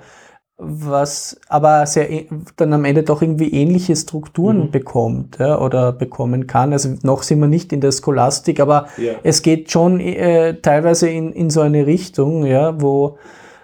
Was 0.62 1.40
aber 1.48 1.86
sehr 1.86 2.10
dann 2.58 2.74
am 2.74 2.84
Ende 2.84 3.04
doch 3.04 3.22
irgendwie 3.22 3.54
ähnliche 3.54 3.96
Strukturen 3.96 4.66
Mhm. 4.66 4.72
bekommt 4.72 5.38
ja, 5.40 5.58
oder 5.58 5.94
bekommen 5.94 6.48
kann. 6.48 6.74
Also 6.74 6.96
noch 7.02 7.24
sind 7.24 7.40
wir 7.40 7.48
nicht 7.48 7.72
in 7.72 7.80
der 7.80 7.94
Scholastik, 7.94 8.60
aber 8.60 8.88
Ja. 8.98 9.14
es 9.24 9.42
geht 9.42 9.72
schon 9.72 10.02
äh, 10.02 10.56
teilweise 10.60 11.08
in, 11.10 11.32
in 11.32 11.50
so 11.50 11.62
eine 11.62 11.88
Richtung, 11.88 12.46
ja, 12.46 12.82
wo, 12.82 13.18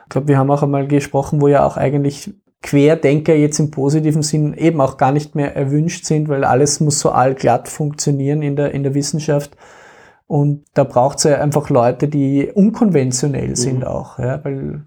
ich 0.04 0.10
glaube, 0.10 0.30
wir 0.30 0.38
haben 0.38 0.50
auch 0.50 0.64
einmal 0.64 0.88
gesprochen, 0.88 1.42
wo 1.42 1.50
ja 1.50 1.66
auch 1.66 1.76
eigentlich 1.76 2.34
Querdenker 2.62 3.36
jetzt 3.36 3.60
im 3.60 3.72
positiven 3.72 4.24
Sinn 4.24 4.54
eben 4.54 4.80
auch 4.80 4.96
gar 4.96 5.12
nicht 5.12 5.36
mehr 5.36 5.54
erwünscht 5.54 6.06
sind, 6.06 6.30
weil 6.30 6.46
alles 6.46 6.80
muss 6.80 7.00
so 7.02 7.12
allglatt 7.12 7.68
funktionieren 7.68 8.42
in 8.42 8.56
der, 8.56 8.72
in 8.74 8.84
der 8.84 8.94
Wissenschaft. 8.96 9.52
Und 10.28 10.64
da 10.74 10.86
braucht 10.86 11.18
es 11.18 11.26
ja 11.26 11.42
einfach 11.42 11.70
Leute, 11.70 12.08
die 12.08 12.50
unkonventionell 12.54 13.58
sind 13.58 13.80
Mhm. 13.80 13.84
auch, 13.84 14.18
ja, 14.18 14.40
weil 14.46 14.84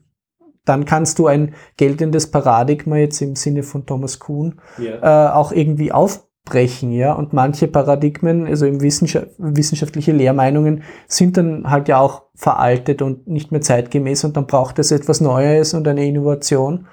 dann 0.68 0.84
kannst 0.84 1.18
du 1.18 1.26
ein 1.26 1.54
geltendes 1.76 2.30
Paradigma 2.30 2.96
jetzt 2.96 3.20
im 3.22 3.36
Sinne 3.36 3.62
von 3.62 3.86
Thomas 3.86 4.18
Kuhn 4.18 4.60
Ja. 4.78 5.28
äh, 5.28 5.32
auch 5.32 5.52
irgendwie 5.52 5.92
aufbrechen, 5.92 6.92
ja. 6.92 7.12
Und 7.12 7.32
manche 7.32 7.68
Paradigmen, 7.68 8.46
also 8.46 8.66
im 8.66 8.80
Wissenschaft, 8.80 9.28
wissenschaftliche 9.38 10.12
Lehrmeinungen, 10.12 10.82
sind 11.06 11.36
dann 11.36 11.70
halt 11.70 11.88
ja 11.88 11.98
auch 11.98 12.22
veraltet 12.34 13.02
und 13.02 13.26
nicht 13.26 13.50
mehr 13.52 13.60
zeitgemäß 13.60 14.24
und 14.24 14.36
dann 14.36 14.46
braucht 14.46 14.78
es 14.78 14.90
etwas 14.90 15.20
Neues 15.20 15.74
und 15.74 15.88
eine 15.88 16.06
Innovation. 16.06 16.86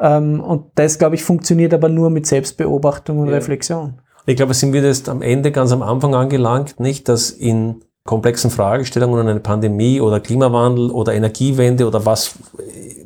Ähm, 0.00 0.40
und 0.40 0.66
das, 0.74 0.98
glaube 0.98 1.14
ich, 1.14 1.22
funktioniert 1.24 1.72
aber 1.74 1.88
nur 1.88 2.10
mit 2.10 2.26
Selbstbeobachtung 2.26 3.18
und 3.20 3.28
Ja. 3.28 3.34
Reflexion. 3.34 4.00
Ich 4.26 4.36
glaube, 4.36 4.54
sind 4.54 4.72
wir 4.72 4.82
jetzt 4.82 5.08
am 5.08 5.20
Ende 5.22 5.50
ganz 5.52 5.72
am 5.72 5.82
Anfang 5.82 6.14
angelangt, 6.14 6.78
nicht, 6.78 7.08
dass 7.08 7.30
in 7.30 7.82
komplexen 8.04 8.50
Fragestellungen 8.50 9.28
eine 9.28 9.40
Pandemie 9.40 10.00
oder 10.00 10.20
Klimawandel 10.20 10.90
oder 10.90 11.14
Energiewende 11.14 11.86
oder 11.86 12.04
was, 12.04 12.34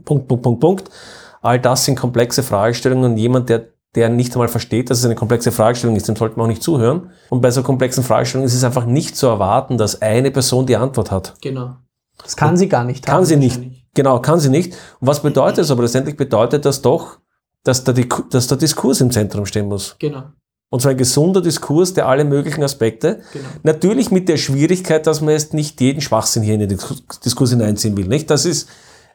Punkt, 0.05 0.29
Punkt, 0.29 0.43
Punkt, 0.43 0.61
Punkt, 0.61 0.91
all 1.43 1.61
das 1.61 1.85
sind 1.85 1.99
komplexe 1.99 2.43
Fragestellungen 2.43 3.13
und 3.13 3.17
jemand, 3.19 3.49
der, 3.49 3.67
der 3.95 4.09
nicht 4.09 4.33
einmal 4.35 4.49
versteht, 4.49 4.91
dass 4.91 4.99
es 4.99 5.05
eine 5.05 5.15
komplexe 5.15 5.53
Fragestellung 5.53 5.97
ist, 5.97 6.09
dem 6.09 6.17
sollte 6.17 6.37
man 6.37 6.45
auch 6.45 6.49
nicht 6.49 6.63
zuhören. 6.63 7.11
Und 7.29 7.41
bei 7.41 7.51
so 7.51 7.63
komplexen 7.63 8.05
Fragestellungen 8.05 8.47
ist 8.47 8.55
es 8.55 8.65
einfach 8.65 8.87
nicht 8.87 9.17
zu 9.17 9.27
erwarten, 9.27 9.79
dass 9.79 10.01
eine 10.03 10.31
Person 10.31 10.67
die 10.67 10.77
Antwort 10.77 11.11
hat. 11.11 11.35
Genau. 11.41 11.77
Das 12.23 12.37
kann 12.37 12.57
sie 12.57 12.69
gar 12.69 12.85
nicht 12.85 13.05
Kann 13.05 13.25
sie 13.25 13.37
nicht. 13.37 13.61
Genau, 13.95 14.21
kann 14.21 14.41
sie 14.41 14.49
nicht. 14.49 14.73
Und 15.01 15.09
was 15.09 15.23
bedeutet 15.23 15.59
das 15.59 15.71
aber? 15.71 15.83
Letztendlich 15.83 16.17
bedeutet 16.17 16.65
das 16.65 16.83
doch, 16.83 17.19
dass 17.65 17.85
der, 17.85 17.95
Dik- 17.95 18.31
dass 18.31 18.47
der 18.47 18.57
Diskurs 18.57 19.01
im 19.01 19.11
Zentrum 19.11 19.45
stehen 19.47 19.69
muss. 19.69 19.97
Genau, 19.99 20.25
Und 20.69 20.83
zwar 20.83 20.91
ein 20.91 20.97
gesunder 20.97 21.41
Diskurs, 21.41 21.95
der 21.95 22.09
alle 22.09 22.25
möglichen 22.25 22.63
Aspekte, 22.63 23.21
genau. 23.33 23.45
natürlich 23.63 24.11
mit 24.11 24.29
der 24.29 24.37
Schwierigkeit, 24.37 25.07
dass 25.07 25.21
man 25.21 25.31
jetzt 25.31 25.55
nicht 25.55 25.81
jeden 25.81 26.01
Schwachsinn 26.01 26.43
hier 26.43 26.55
in 26.55 26.61
den 26.61 26.71
Dis- 26.71 27.03
Diskurs 27.25 27.51
hineinziehen 27.51 27.97
will. 27.97 28.09
Nicht? 28.09 28.31
Das 28.31 28.45
ist 28.45 28.69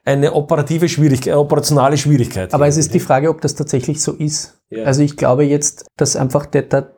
eine 0.05 0.33
operative 0.33 0.87
Schwierigkeit, 0.87 1.33
eine 1.33 1.41
operationale 1.41 1.97
Schwierigkeit. 1.97 2.53
Aber 2.53 2.67
es 2.67 2.77
ist 2.77 2.93
die 2.93 2.99
Frage, 3.01 3.29
ob 3.29 3.41
das 3.41 3.53
tatsächlich 3.55 4.01
so 4.01 4.13
ist. 4.13 4.59
Ja. 4.69 4.85
Also 4.85 5.01
ich 5.03 5.17
glaube 5.17 5.43
jetzt, 5.43 5.85
dass 5.97 6.15
einfach 6.15 6.45
der, 6.45 6.63
der 6.63 6.93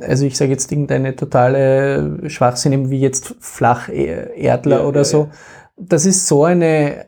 also 0.00 0.24
ich 0.24 0.36
sage 0.38 0.52
jetzt 0.52 0.72
irgendeine 0.72 1.14
totale 1.16 2.30
Schwachsinn, 2.30 2.90
wie 2.90 3.00
jetzt 3.00 3.34
Flacherdler 3.40 4.78
Ja, 4.78 4.84
oder 4.84 5.00
ja, 5.00 5.04
so. 5.04 5.18
ja. 5.24 5.30
Das 5.76 6.06
ist 6.06 6.26
so 6.26 6.44
eine, 6.44 7.06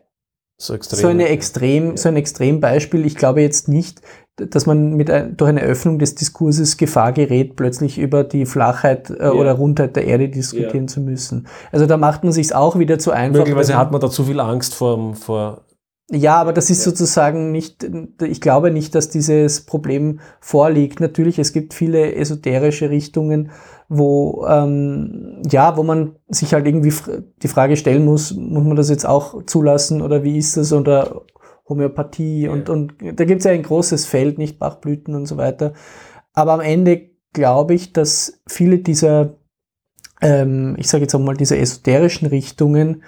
so 0.59 0.75
extrem. 0.75 1.01
so 1.01 1.09
eine 1.09 1.29
extrem, 1.29 1.97
so 1.97 2.09
ein 2.09 2.17
Extrembeispiel. 2.17 3.07
Ich 3.07 3.17
glaube 3.17 3.41
jetzt 3.41 3.69
nicht, 3.69 4.03
dass 4.39 4.67
man 4.67 4.95
mit 4.95 5.11
ein, 5.11 5.37
durch 5.37 5.49
eine 5.49 5.63
Öffnung 5.63 5.99
des 5.99 6.15
Diskurses 6.15 6.77
Gefahr 6.77 7.13
gerät, 7.13 7.57
plötzlich 7.57 7.99
über 7.99 8.25
die 8.25 8.47
Flachheit 8.47 9.11
äh, 9.11 9.29
oder 9.29 9.55
Rundheit 9.55 9.97
der 9.97 10.07
Erde 10.07 10.29
diskutieren 10.29 10.89
zu 10.89 11.01
müssen. 11.01 11.47
Also 11.73 11.87
da 11.87 11.97
macht 11.97 12.25
man 12.25 12.33
sich 12.33 12.55
auch 12.55 12.79
wieder 12.79 12.99
zu 12.99 13.11
einfach. 13.11 13.39
Möglicherweise 13.39 13.77
hat 13.77 13.93
man 13.93 14.01
da 14.01 14.11
zu 14.11 14.25
viel 14.25 14.41
Angst 14.41 14.75
vor, 14.75 15.15
vor 15.15 15.63
Ja, 16.11 16.37
aber 16.37 16.53
das 16.53 16.71
ist 16.71 16.83
sozusagen 16.83 17.53
nicht, 17.53 17.89
ich 18.23 18.41
glaube 18.41 18.71
nicht, 18.71 18.95
dass 18.95 19.11
dieses 19.11 19.67
Problem 19.67 20.21
vorliegt. 20.41 21.01
Natürlich, 21.01 21.39
es 21.39 21.53
gibt 21.53 21.75
viele 21.75 22.15
esoterische 22.15 22.91
Richtungen, 22.91 23.51
wo, 23.89 24.47
ähm, 24.49 25.43
ja, 25.51 25.77
wo 25.77 25.83
man 25.83 26.17
sich 26.29 26.53
halt 26.53 26.67
irgendwie 26.67 26.93
die 27.43 27.49
Frage 27.49 27.77
stellen 27.77 28.05
muss, 28.05 28.35
muss 28.35 28.65
man 28.65 28.77
das 28.77 28.91
jetzt 28.91 29.07
auch 29.07 29.45
zulassen 29.47 30.03
oder 30.03 30.23
wie 30.23 30.39
ist 30.39 30.57
das 30.57 30.73
oder 30.73 31.23
Homöopathie 31.69 32.49
und, 32.49 32.69
und 32.69 32.95
da 33.01 33.25
gibt 33.25 33.41
es 33.41 33.45
ja 33.45 33.53
ein 33.53 33.63
großes 33.63 34.07
Feld, 34.07 34.39
nicht 34.39 34.59
Bachblüten 34.59 35.15
und 35.15 35.27
so 35.27 35.37
weiter. 35.37 35.75
Aber 36.33 36.53
am 36.53 36.61
Ende 36.61 37.11
glaube 37.33 37.75
ich, 37.75 37.93
dass 37.93 38.41
viele 38.47 38.79
dieser 38.79 39.39
ähm, 40.21 40.77
ich 40.79 40.89
sage 40.89 41.03
jetzt 41.03 41.15
auch 41.15 41.21
mal, 41.21 41.37
diese 41.37 41.57
esoterischen 41.57 42.29
Richtungen 42.29 43.03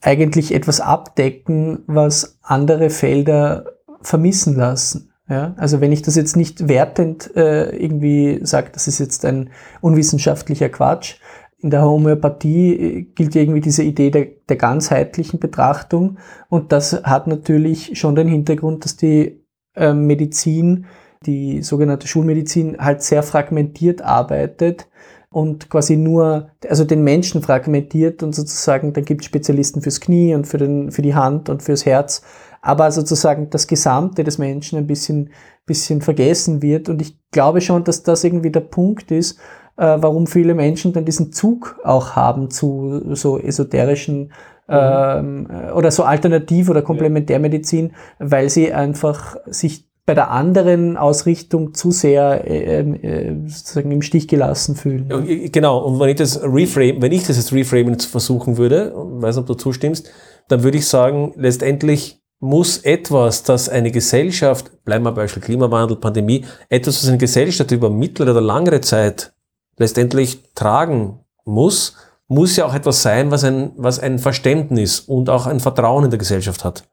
eigentlich 0.00 0.54
etwas 0.54 0.80
abdecken, 0.80 1.82
was 1.86 2.38
andere 2.42 2.90
Felder 2.90 3.78
vermissen 4.00 4.54
lassen. 4.56 5.12
Ja, 5.28 5.54
also 5.58 5.80
wenn 5.80 5.92
ich 5.92 6.00
das 6.02 6.16
jetzt 6.16 6.36
nicht 6.36 6.68
wertend 6.68 7.36
äh, 7.36 7.76
irgendwie 7.76 8.40
sage, 8.42 8.70
das 8.72 8.88
ist 8.88 8.98
jetzt 8.98 9.26
ein 9.26 9.50
unwissenschaftlicher 9.82 10.70
Quatsch. 10.70 11.16
In 11.60 11.70
der 11.70 11.82
Homöopathie 11.82 12.72
äh, 12.74 13.02
gilt 13.02 13.34
irgendwie 13.34 13.60
diese 13.60 13.82
Idee 13.82 14.10
der, 14.10 14.26
der 14.48 14.56
ganzheitlichen 14.56 15.40
Betrachtung 15.40 16.18
und 16.48 16.72
das 16.72 17.02
hat 17.02 17.26
natürlich 17.26 17.98
schon 17.98 18.14
den 18.14 18.28
Hintergrund, 18.28 18.84
dass 18.84 18.96
die 18.96 19.44
äh, 19.74 19.92
Medizin, 19.92 20.86
die 21.26 21.62
sogenannte 21.62 22.06
Schulmedizin, 22.06 22.78
halt 22.78 23.02
sehr 23.02 23.22
fragmentiert 23.22 24.02
arbeitet 24.02 24.88
und 25.30 25.68
quasi 25.68 25.96
nur, 25.96 26.50
also 26.68 26.84
den 26.84 27.02
Menschen 27.02 27.42
fragmentiert 27.42 28.22
und 28.22 28.34
sozusagen, 28.34 28.92
dann 28.92 29.04
gibt 29.04 29.22
es 29.22 29.26
Spezialisten 29.26 29.82
fürs 29.82 30.00
Knie 30.00 30.34
und 30.34 30.46
für, 30.46 30.58
den, 30.58 30.92
für 30.92 31.02
die 31.02 31.14
Hand 31.14 31.48
und 31.48 31.62
fürs 31.62 31.84
Herz 31.84 32.22
aber 32.60 32.90
sozusagen 32.90 33.50
das 33.50 33.66
Gesamte 33.66 34.24
des 34.24 34.38
Menschen 34.38 34.78
ein 34.78 34.86
bisschen, 34.86 35.30
bisschen 35.66 36.00
vergessen 36.00 36.62
wird. 36.62 36.88
Und 36.88 37.00
ich 37.00 37.18
glaube 37.30 37.60
schon, 37.60 37.84
dass 37.84 38.02
das 38.02 38.24
irgendwie 38.24 38.50
der 38.50 38.60
Punkt 38.60 39.10
ist, 39.10 39.38
warum 39.84 40.26
viele 40.26 40.54
Menschen 40.54 40.92
dann 40.92 41.04
diesen 41.04 41.32
Zug 41.32 41.78
auch 41.84 42.16
haben 42.16 42.50
zu 42.50 43.14
so 43.14 43.38
esoterischen 43.38 44.32
mhm. 44.66 44.74
ähm, 44.74 45.46
oder 45.74 45.90
so 45.90 46.02
Alternativ- 46.02 46.68
oder 46.68 46.82
Komplementärmedizin, 46.82 47.92
weil 48.18 48.50
sie 48.50 48.72
einfach 48.72 49.36
sich 49.46 49.88
bei 50.08 50.14
der 50.14 50.30
anderen 50.30 50.96
Ausrichtung 50.96 51.74
zu 51.74 51.90
sehr 51.90 52.46
äh, 52.46 52.80
äh, 52.80 53.36
sozusagen 53.46 53.92
im 53.92 54.00
Stich 54.00 54.26
gelassen 54.26 54.74
fühlen. 54.74 55.50
Genau, 55.52 55.84
und 55.84 56.00
wenn 56.00 56.08
ich 56.08 56.16
das 56.16 56.42
reframe, 56.42 57.02
wenn 57.02 57.12
ich 57.12 57.26
das 57.26 57.36
jetzt 57.36 57.52
reframen 57.52 58.00
versuchen 58.00 58.56
würde, 58.56 58.94
weiß 58.96 59.36
nicht, 59.36 59.42
ob 59.42 59.46
du 59.48 59.54
zustimmst, 59.54 60.10
dann 60.48 60.62
würde 60.62 60.78
ich 60.78 60.86
sagen, 60.86 61.34
letztendlich 61.36 62.22
muss 62.40 62.78
etwas, 62.78 63.42
das 63.42 63.68
eine 63.68 63.90
Gesellschaft, 63.90 64.82
bleiben 64.84 65.04
wir 65.04 65.12
Beispiel 65.12 65.42
Klimawandel, 65.42 65.98
Pandemie, 65.98 66.46
etwas, 66.70 67.02
was 67.02 67.08
eine 67.10 67.18
Gesellschaft 67.18 67.70
über 67.70 67.90
mittlere 67.90 68.30
oder 68.30 68.40
langere 68.40 68.80
Zeit 68.80 69.34
letztendlich 69.78 70.42
tragen 70.54 71.20
muss, 71.44 71.96
muss 72.28 72.56
ja 72.56 72.66
auch 72.66 72.74
etwas 72.74 73.02
sein, 73.02 73.30
was 73.30 73.42
ein, 73.44 73.72
was 73.76 73.98
ein 73.98 74.18
Verständnis 74.18 75.00
und 75.00 75.30
auch 75.30 75.46
ein 75.46 75.60
Vertrauen 75.60 76.04
in 76.04 76.10
der 76.10 76.18
Gesellschaft 76.18 76.64
hat. 76.64 76.84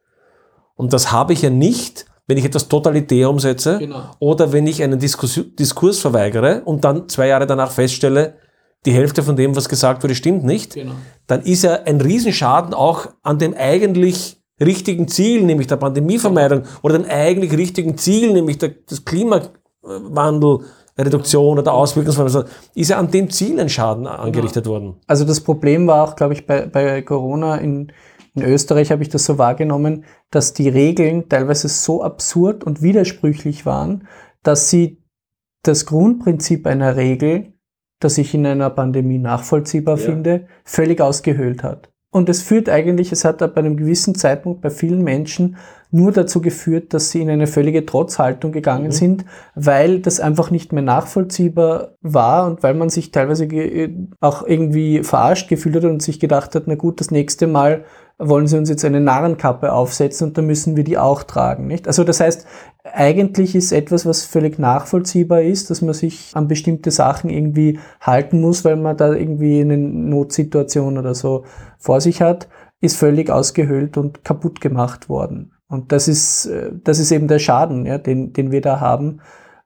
Und 0.75 0.93
das 0.93 1.11
habe 1.11 1.33
ich 1.33 1.41
ja 1.41 1.49
nicht, 1.49 2.05
wenn 2.27 2.37
ich 2.37 2.45
etwas 2.45 2.67
totalitär 2.67 3.29
umsetze 3.29 3.77
genau. 3.79 4.11
oder 4.19 4.51
wenn 4.51 4.65
ich 4.65 4.81
einen 4.81 4.99
Diskurs, 4.99 5.39
Diskurs 5.59 5.99
verweigere 5.99 6.61
und 6.65 6.83
dann 6.83 7.07
zwei 7.09 7.27
Jahre 7.27 7.45
danach 7.45 7.71
feststelle, 7.71 8.35
die 8.85 8.93
Hälfte 8.93 9.23
von 9.23 9.35
dem, 9.35 9.55
was 9.55 9.69
gesagt 9.69 10.03
wurde, 10.03 10.15
stimmt 10.15 10.43
nicht, 10.43 10.75
genau. 10.75 10.93
dann 11.27 11.41
ist 11.41 11.63
ja 11.63 11.83
ein 11.85 12.01
Riesenschaden 12.01 12.73
auch 12.73 13.07
an 13.23 13.39
dem 13.39 13.53
eigentlich 13.55 14.37
richtigen 14.61 15.07
Ziel, 15.07 15.43
nämlich 15.43 15.67
der 15.67 15.75
Pandemievermeidung, 15.77 16.63
oder 16.81 16.97
dem 16.97 17.09
eigentlich 17.09 17.51
richtigen 17.53 17.97
Ziel, 17.97 18.31
nämlich 18.33 18.57
der, 18.57 18.73
das 18.87 19.03
Klimawandel, 19.03 20.59
Reduktion 20.97 21.59
oder 21.59 21.73
Auswirkungsvermeidung, 21.73 22.45
ist 22.73 22.89
ja 22.89 22.97
an 22.97 23.11
dem 23.11 23.29
Ziel 23.29 23.59
ein 23.59 23.69
Schaden 23.69 24.07
angerichtet 24.07 24.63
genau. 24.63 24.75
worden. 24.75 24.95
Also 25.07 25.25
das 25.25 25.41
Problem 25.41 25.87
war 25.87 26.03
auch, 26.03 26.15
glaube 26.15 26.33
ich, 26.33 26.45
bei, 26.45 26.65
bei 26.65 27.01
Corona 27.01 27.57
in, 27.57 27.91
in 28.33 28.43
Österreich 28.43 28.91
habe 28.91 29.03
ich 29.03 29.09
das 29.09 29.25
so 29.25 29.37
wahrgenommen, 29.37 30.05
dass 30.31 30.53
die 30.53 30.69
Regeln 30.69 31.27
teilweise 31.27 31.67
so 31.67 32.01
absurd 32.01 32.63
und 32.63 32.81
widersprüchlich 32.81 33.65
waren, 33.65 34.07
dass 34.43 34.69
sie 34.69 35.03
das 35.63 35.85
Grundprinzip 35.85 36.65
einer 36.65 36.95
Regel, 36.95 37.53
das 37.99 38.17
ich 38.17 38.33
in 38.33 38.45
einer 38.45 38.69
Pandemie 38.69 39.17
nachvollziehbar 39.17 39.97
ja. 39.97 40.05
finde, 40.05 40.47
völlig 40.63 41.01
ausgehöhlt 41.01 41.63
hat. 41.63 41.89
Und 42.15 42.29
es 42.29 42.41
führt 42.41 42.69
eigentlich, 42.69 43.11
es 43.11 43.25
hat 43.25 43.39
bei 43.39 43.57
einem 43.57 43.75
gewissen 43.75 44.15
Zeitpunkt 44.15 44.61
bei 44.61 44.69
vielen 44.69 45.03
Menschen 45.03 45.57
nur 45.91 46.13
dazu 46.13 46.39
geführt, 46.39 46.93
dass 46.93 47.11
sie 47.11 47.21
in 47.21 47.29
eine 47.29 47.45
völlige 47.45 47.85
Trotzhaltung 47.85 48.53
gegangen 48.53 48.85
mhm. 48.85 48.91
sind, 48.91 49.25
weil 49.53 49.99
das 49.99 50.21
einfach 50.21 50.49
nicht 50.49 50.71
mehr 50.71 50.81
nachvollziehbar 50.81 51.95
war 52.01 52.47
und 52.47 52.63
weil 52.63 52.73
man 52.73 52.87
sich 52.87 53.11
teilweise 53.11 53.49
auch 54.21 54.47
irgendwie 54.47 55.03
verarscht 55.03 55.49
gefühlt 55.49 55.75
hat 55.75 55.83
und 55.83 56.01
sich 56.01 56.21
gedacht 56.21 56.55
hat, 56.55 56.63
na 56.67 56.75
gut, 56.75 57.01
das 57.01 57.11
nächste 57.11 57.47
Mal 57.47 57.83
wollen 58.17 58.47
sie 58.47 58.57
uns 58.57 58.69
jetzt 58.69 58.85
eine 58.85 59.01
Narrenkappe 59.01 59.73
aufsetzen 59.73 60.27
und 60.27 60.37
dann 60.37 60.45
müssen 60.45 60.75
wir 60.77 60.83
die 60.83 60.97
auch 60.97 61.23
tragen, 61.23 61.67
nicht? 61.67 61.87
Also 61.87 62.03
das 62.03 62.19
heißt, 62.19 62.47
eigentlich 62.83 63.55
ist 63.55 63.71
etwas, 63.71 64.05
was 64.05 64.23
völlig 64.23 64.57
nachvollziehbar 64.59 65.41
ist, 65.41 65.69
dass 65.69 65.81
man 65.81 65.93
sich 65.93 66.31
an 66.33 66.47
bestimmte 66.47 66.91
Sachen 66.91 67.29
irgendwie 67.29 67.79
halten 67.99 68.39
muss, 68.39 68.63
weil 68.63 68.77
man 68.77 68.95
da 68.95 69.13
irgendwie 69.13 69.59
eine 69.59 69.77
Notsituation 69.77 70.97
oder 70.97 71.15
so 71.15 71.43
vor 71.77 71.99
sich 71.99 72.21
hat, 72.21 72.47
ist 72.79 72.97
völlig 72.97 73.29
ausgehöhlt 73.29 73.97
und 73.97 74.23
kaputt 74.23 74.61
gemacht 74.61 75.09
worden. 75.09 75.51
Und 75.67 75.91
das 75.91 76.07
ist, 76.07 76.45
äh, 76.45 76.71
das 76.83 76.99
ist 76.99 77.11
eben 77.11 77.27
der 77.27 77.39
Schaden, 77.39 77.85
ja, 77.85 77.97
den, 77.97 78.33
den 78.33 78.51
wir 78.51 78.61
da 78.61 78.79
haben. 78.79 79.19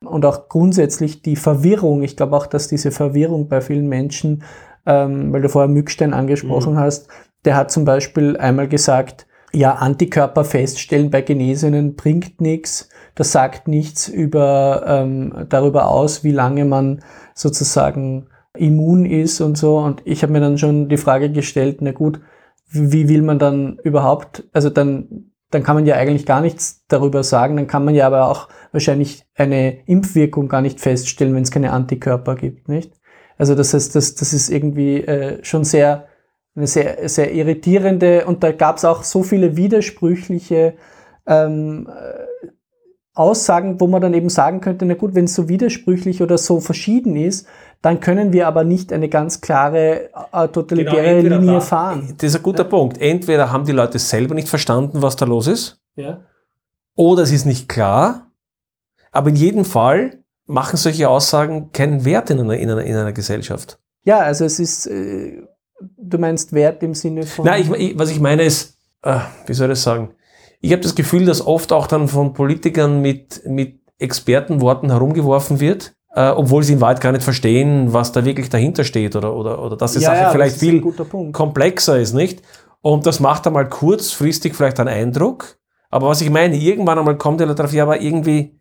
Und 0.03 0.25
auch 0.25 0.47
grundsätzlich 0.47 1.21
die 1.21 1.35
Verwirrung. 1.35 2.03
Ich 2.03 2.15
glaube 2.15 2.35
auch, 2.37 2.47
dass 2.47 2.69
diese 2.69 2.91
Verwirrung 2.91 3.49
bei 3.49 3.59
vielen 3.59 3.87
Menschen, 3.87 4.43
ähm, 4.85 5.33
weil 5.33 5.41
du 5.41 5.49
vorher 5.49 5.67
Mückstein 5.67 6.13
angesprochen 6.13 6.73
mhm. 6.73 6.79
hast, 6.79 7.09
der 7.45 7.55
hat 7.55 7.71
zum 7.71 7.85
Beispiel 7.85 8.37
einmal 8.37 8.67
gesagt, 8.67 9.27
ja, 9.51 9.73
Antikörper 9.75 10.43
feststellen 10.43 11.09
bei 11.09 11.21
Genesenen 11.21 11.95
bringt 11.95 12.39
nichts. 12.39 12.89
Das 13.15 13.31
sagt 13.31 13.67
nichts 13.67 14.07
über, 14.07 14.83
ähm, 14.85 15.45
darüber 15.49 15.89
aus, 15.89 16.23
wie 16.23 16.31
lange 16.31 16.65
man 16.65 17.01
sozusagen 17.33 18.27
immun 18.55 19.05
ist 19.05 19.41
und 19.41 19.57
so. 19.57 19.77
Und 19.77 20.01
ich 20.05 20.21
habe 20.21 20.33
mir 20.33 20.39
dann 20.39 20.57
schon 20.57 20.89
die 20.89 20.97
Frage 20.97 21.31
gestellt, 21.31 21.77
na 21.81 21.91
gut, 21.91 22.21
wie 22.69 23.09
will 23.09 23.23
man 23.23 23.39
dann 23.39 23.79
überhaupt, 23.83 24.47
also 24.53 24.69
dann, 24.69 25.31
dann 25.49 25.63
kann 25.63 25.75
man 25.75 25.87
ja 25.87 25.95
eigentlich 25.95 26.27
gar 26.27 26.41
nichts 26.41 26.85
darüber 26.87 27.23
sagen, 27.23 27.55
dann 27.55 27.67
kann 27.67 27.83
man 27.83 27.95
ja 27.95 28.05
aber 28.05 28.29
auch 28.29 28.49
wahrscheinlich 28.71 29.25
eine 29.35 29.83
Impfwirkung 29.87 30.47
gar 30.47 30.61
nicht 30.61 30.79
feststellen, 30.79 31.33
wenn 31.33 31.43
es 31.43 31.51
keine 31.51 31.71
Antikörper 31.71 32.35
gibt, 32.35 32.69
nicht? 32.69 32.93
Also 33.37 33.55
das 33.55 33.73
heißt, 33.73 33.95
das, 33.95 34.15
das 34.15 34.33
ist 34.33 34.49
irgendwie 34.49 34.97
äh, 34.97 35.43
schon 35.43 35.63
sehr 35.63 36.08
eine 36.55 36.67
sehr, 36.67 37.07
sehr 37.07 37.33
irritierende 37.33 38.25
und 38.25 38.43
da 38.43 38.51
gab 38.51 38.77
es 38.77 38.85
auch 38.85 39.03
so 39.03 39.23
viele 39.23 39.55
widersprüchliche 39.55 40.73
ähm, 41.25 41.87
äh, 41.87 42.47
Aussagen, 43.13 43.79
wo 43.81 43.87
man 43.87 44.01
dann 44.01 44.13
eben 44.13 44.29
sagen 44.29 44.61
könnte, 44.61 44.85
na 44.85 44.93
gut, 44.93 45.13
wenn 45.13 45.25
es 45.25 45.35
so 45.35 45.49
widersprüchlich 45.49 46.21
oder 46.21 46.37
so 46.37 46.59
verschieden 46.59 47.15
ist, 47.15 47.47
dann 47.81 47.99
können 47.99 48.33
wir 48.33 48.47
aber 48.47 48.63
nicht 48.63 48.93
eine 48.93 49.09
ganz 49.09 49.41
klare 49.41 50.09
äh, 50.31 50.47
totalitäre 50.47 51.21
genau, 51.21 51.37
Linie 51.37 51.55
da, 51.55 51.61
fahren. 51.61 52.13
Das 52.17 52.29
ist 52.29 52.37
ein 52.37 52.43
guter 52.43 52.63
ja. 52.63 52.69
Punkt. 52.69 52.99
Entweder 52.99 53.51
haben 53.51 53.65
die 53.65 53.71
Leute 53.71 53.99
selber 53.99 54.35
nicht 54.35 54.47
verstanden, 54.47 55.01
was 55.01 55.15
da 55.15 55.25
los 55.25 55.47
ist, 55.47 55.81
ja. 55.95 56.21
oder 56.95 57.23
es 57.23 57.31
ist 57.31 57.45
nicht 57.45 57.67
klar, 57.67 58.31
aber 59.11 59.29
in 59.29 59.35
jedem 59.35 59.65
Fall 59.65 60.23
machen 60.45 60.77
solche 60.77 61.09
Aussagen 61.09 61.71
keinen 61.71 62.05
Wert 62.05 62.29
in 62.29 62.39
einer, 62.39 62.57
in 62.57 62.69
einer, 62.69 62.83
in 62.83 62.95
einer 62.95 63.13
Gesellschaft. 63.13 63.79
Ja, 64.03 64.19
also 64.19 64.45
es 64.45 64.59
ist, 64.59 64.87
äh, 64.87 65.43
Du 65.97 66.17
meinst 66.17 66.53
Wert 66.53 66.83
im 66.83 66.93
Sinne 66.93 67.23
von. 67.23 67.45
Nein, 67.45 67.73
ich, 67.77 67.97
was 67.97 68.09
ich 68.09 68.19
meine 68.19 68.43
ist, 68.43 68.77
äh, 69.03 69.19
wie 69.45 69.53
soll 69.53 69.67
ich 69.67 69.71
das 69.71 69.83
sagen? 69.83 70.13
Ich 70.61 70.71
habe 70.71 70.81
das 70.81 70.95
Gefühl, 70.95 71.25
dass 71.25 71.45
oft 71.45 71.71
auch 71.71 71.87
dann 71.87 72.07
von 72.07 72.33
Politikern 72.33 73.01
mit, 73.01 73.41
mit 73.45 73.79
Expertenworten 73.97 74.89
herumgeworfen 74.89 75.59
wird, 75.59 75.93
äh, 76.13 76.29
obwohl 76.29 76.63
sie 76.63 76.73
in 76.73 76.81
Wahrheit 76.81 77.01
gar 77.01 77.11
nicht 77.11 77.23
verstehen, 77.23 77.93
was 77.93 78.11
da 78.11 78.25
wirklich 78.25 78.49
dahinter 78.49 78.83
steht 78.83 79.15
oder, 79.15 79.35
oder, 79.35 79.63
oder 79.63 79.77
dass 79.77 79.93
die 79.93 79.99
ja, 79.99 80.09
Sache 80.09 80.23
ja, 80.23 80.29
vielleicht 80.31 80.57
viel 80.57 80.81
komplexer 81.31 81.99
ist, 81.99 82.13
nicht? 82.13 82.41
Und 82.81 83.05
das 83.05 83.19
macht 83.19 83.45
einmal 83.45 83.67
kurzfristig 83.67 84.55
vielleicht 84.55 84.79
einen 84.79 84.89
Eindruck. 84.89 85.57
Aber 85.89 86.07
was 86.07 86.21
ich 86.21 86.29
meine, 86.29 86.55
irgendwann 86.55 86.99
einmal 86.99 87.17
kommt 87.17 87.41
er 87.41 87.53
darauf, 87.53 87.73
ja, 87.73 87.83
aber 87.83 88.01
irgendwie, 88.01 88.59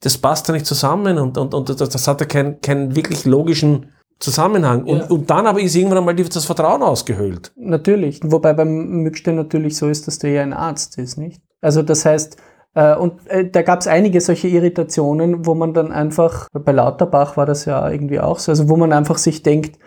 das 0.00 0.18
passt 0.18 0.48
ja 0.48 0.54
nicht 0.54 0.66
zusammen 0.66 1.18
und, 1.18 1.38
und, 1.38 1.54
und 1.54 1.68
das, 1.68 1.88
das 1.88 2.08
hat 2.08 2.20
ja 2.20 2.26
keinen, 2.26 2.60
keinen 2.60 2.96
wirklich 2.96 3.24
logischen 3.24 3.92
Zusammenhang. 4.22 4.84
Und, 4.84 4.98
ja. 4.98 5.06
und 5.06 5.28
dann 5.30 5.46
aber 5.46 5.60
ist 5.60 5.74
irgendwann 5.74 5.98
einmal 5.98 6.14
das 6.14 6.44
Vertrauen 6.44 6.82
ausgehöhlt. 6.82 7.52
Natürlich. 7.56 8.20
Wobei 8.22 8.52
beim 8.54 9.02
Mückstein 9.02 9.34
natürlich 9.34 9.76
so 9.76 9.88
ist, 9.88 10.06
dass 10.06 10.20
der 10.20 10.30
ja 10.30 10.42
ein 10.42 10.52
Arzt 10.52 10.96
ist, 10.96 11.18
nicht? 11.18 11.42
Also 11.60 11.82
das 11.82 12.04
heißt, 12.04 12.36
äh, 12.74 12.94
und 12.94 13.26
äh, 13.26 13.50
da 13.50 13.62
gab 13.62 13.80
es 13.80 13.88
einige 13.88 14.20
solche 14.20 14.46
Irritationen, 14.46 15.44
wo 15.44 15.54
man 15.54 15.74
dann 15.74 15.90
einfach, 15.90 16.48
bei 16.52 16.70
Lauterbach 16.70 17.36
war 17.36 17.46
das 17.46 17.64
ja 17.64 17.90
irgendwie 17.90 18.20
auch 18.20 18.38
so, 18.38 18.52
also 18.52 18.68
wo 18.68 18.76
man 18.76 18.92
einfach 18.92 19.18
sich 19.18 19.42
denkt, 19.42 19.78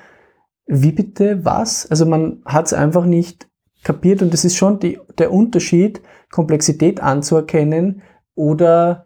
wie 0.68 0.92
bitte, 0.92 1.46
was? 1.46 1.90
Also 1.90 2.06
man 2.06 2.42
hat 2.46 2.66
es 2.66 2.74
einfach 2.74 3.06
nicht 3.06 3.48
kapiert 3.84 4.22
und 4.22 4.34
das 4.34 4.44
ist 4.44 4.58
schon 4.58 4.80
die, 4.80 5.00
der 5.18 5.32
Unterschied, 5.32 6.02
Komplexität 6.30 7.02
anzuerkennen 7.02 8.02
oder 8.34 9.05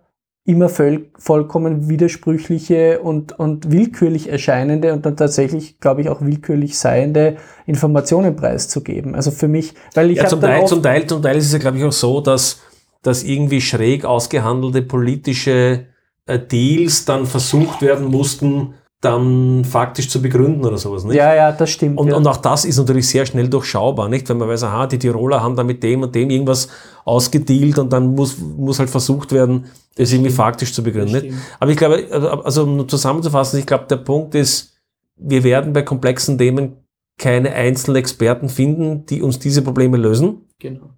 immer 0.50 0.68
voll, 0.68 1.12
vollkommen 1.18 1.90
widersprüchliche 1.90 3.00
und, 3.02 3.38
und 3.38 3.72
willkürlich 3.72 4.30
erscheinende 4.30 4.94
und 4.94 5.06
dann 5.06 5.16
tatsächlich, 5.16 5.80
glaube 5.80 6.02
ich, 6.02 6.10
auch 6.10 6.22
willkürlich 6.22 6.78
seiende 6.78 7.38
Informationen 7.68 8.36
preiszugeben. 8.36 9.14
Also 9.14 9.30
für 9.30 9.48
mich, 9.48 9.76
weil 9.94 10.10
ich 10.10 10.18
ja, 10.18 10.26
zum 10.26 10.42
Teil, 10.42 10.66
zum 10.66 10.82
Teil, 10.82 11.06
zum 11.06 11.22
Teil 11.22 11.38
ist 11.38 11.46
es 11.46 11.54
ja, 11.54 11.60
glaube 11.60 11.78
ich, 11.78 11.84
auch 11.84 11.92
so, 11.92 12.20
dass, 12.20 12.62
dass 13.04 13.22
irgendwie 13.24 13.62
schräg 13.62 14.06
ausgehandelte 14.06 14.82
politische 14.82 15.86
äh, 16.26 16.40
Deals 16.40 17.06
dann 17.06 17.28
versucht 17.28 17.84
werden 17.84 18.08
mussten, 18.08 18.74
dann 19.02 19.64
faktisch 19.64 20.10
zu 20.10 20.22
begründen 20.22 20.66
oder 20.66 20.78
sowas. 20.78 21.06
Nicht? 21.06 21.16
Ja, 21.16 21.34
ja, 21.34 21.52
das 21.52 21.70
stimmt. 21.70 21.98
Und, 21.98 22.10
ja. 22.10 22.18
und 22.18 22.28
auch 22.28 22.38
das 22.38 22.66
ist 22.66 22.78
natürlich 22.78 23.08
sehr 23.08 23.26
schnell 23.26 23.48
durchschaubar, 23.48 24.10
nicht? 24.10 24.28
Wenn 24.28 24.38
man 24.38 24.50
weiß, 24.50 24.64
aha, 24.64 24.88
die 24.88 25.00
Tiroler 25.00 25.42
haben 25.42 25.56
da 25.56 25.64
mit 25.64 25.82
dem 25.84 26.02
und 26.02 26.14
dem 26.14 26.30
irgendwas 26.30 26.68
ausgedealt 27.06 27.80
und 27.80 27.94
dann 27.94 28.14
muss, 28.16 28.38
muss 28.40 28.80
halt 28.80 28.90
versucht 28.90 29.32
werden, 29.32 29.68
das 30.00 30.14
irgendwie 30.14 30.32
faktisch 30.32 30.74
zu 30.74 30.82
begründen. 30.82 31.38
Aber 31.60 31.72
ich 31.72 31.78
glaube, 31.78 32.08
also 32.44 32.64
um 32.64 32.88
zusammenzufassen, 32.88 33.60
ich 33.60 33.66
glaube, 33.66 33.86
der 33.90 33.98
Punkt 33.98 34.34
ist, 34.34 34.78
wir 35.18 35.44
werden 35.44 35.74
bei 35.74 35.82
komplexen 35.82 36.38
Themen 36.38 36.78
keine 37.18 37.52
einzelnen 37.54 37.98
Experten 37.98 38.48
finden, 38.48 39.06
die 39.06 39.22
uns 39.22 39.40
diese 39.40 39.62
Probleme 39.62 39.98
lösen. 39.98 40.48
Genau. 40.60 40.92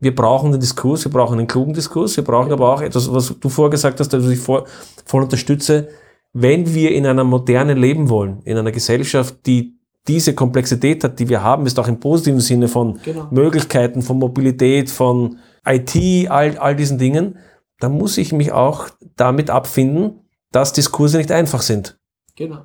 Wir 0.00 0.14
brauchen 0.14 0.52
den 0.52 0.60
Diskurs, 0.60 1.04
wir 1.06 1.10
brauchen 1.10 1.38
einen 1.38 1.48
klugen 1.48 1.72
Diskurs, 1.72 2.16
wir 2.18 2.24
brauchen 2.24 2.52
aber 2.52 2.72
auch 2.72 2.82
etwas, 2.82 3.10
was 3.12 3.34
du 3.40 3.48
vorher 3.48 3.70
gesagt 3.70 3.98
hast, 3.98 4.12
was 4.12 4.28
ich 4.28 4.38
vor, 4.38 4.66
voll 5.06 5.22
unterstütze. 5.22 5.88
Wenn 6.34 6.72
wir 6.74 6.92
in 6.94 7.06
einer 7.06 7.24
modernen 7.24 7.78
leben 7.78 8.10
wollen, 8.10 8.42
in 8.44 8.58
einer 8.58 8.70
Gesellschaft, 8.72 9.34
die 9.46 9.78
diese 10.06 10.34
Komplexität 10.34 11.02
hat, 11.02 11.18
die 11.18 11.28
wir 11.28 11.42
haben, 11.42 11.66
ist 11.66 11.78
auch 11.78 11.88
im 11.88 11.98
positiven 11.98 12.40
Sinne 12.40 12.68
von 12.68 13.00
Genau. 13.04 13.28
Möglichkeiten, 13.30 14.02
von 14.02 14.18
Mobilität, 14.18 14.90
von 14.90 15.38
IT, 15.66 16.30
all, 16.30 16.58
all 16.58 16.76
diesen 16.76 16.98
Dingen, 16.98 17.38
dann 17.80 17.92
muss 17.92 18.18
ich 18.18 18.32
mich 18.32 18.52
auch 18.52 18.88
damit 19.16 19.50
abfinden, 19.50 20.28
dass 20.52 20.72
Diskurse 20.72 21.18
nicht 21.18 21.32
einfach 21.32 21.62
sind. 21.62 21.98
Genau. 22.36 22.62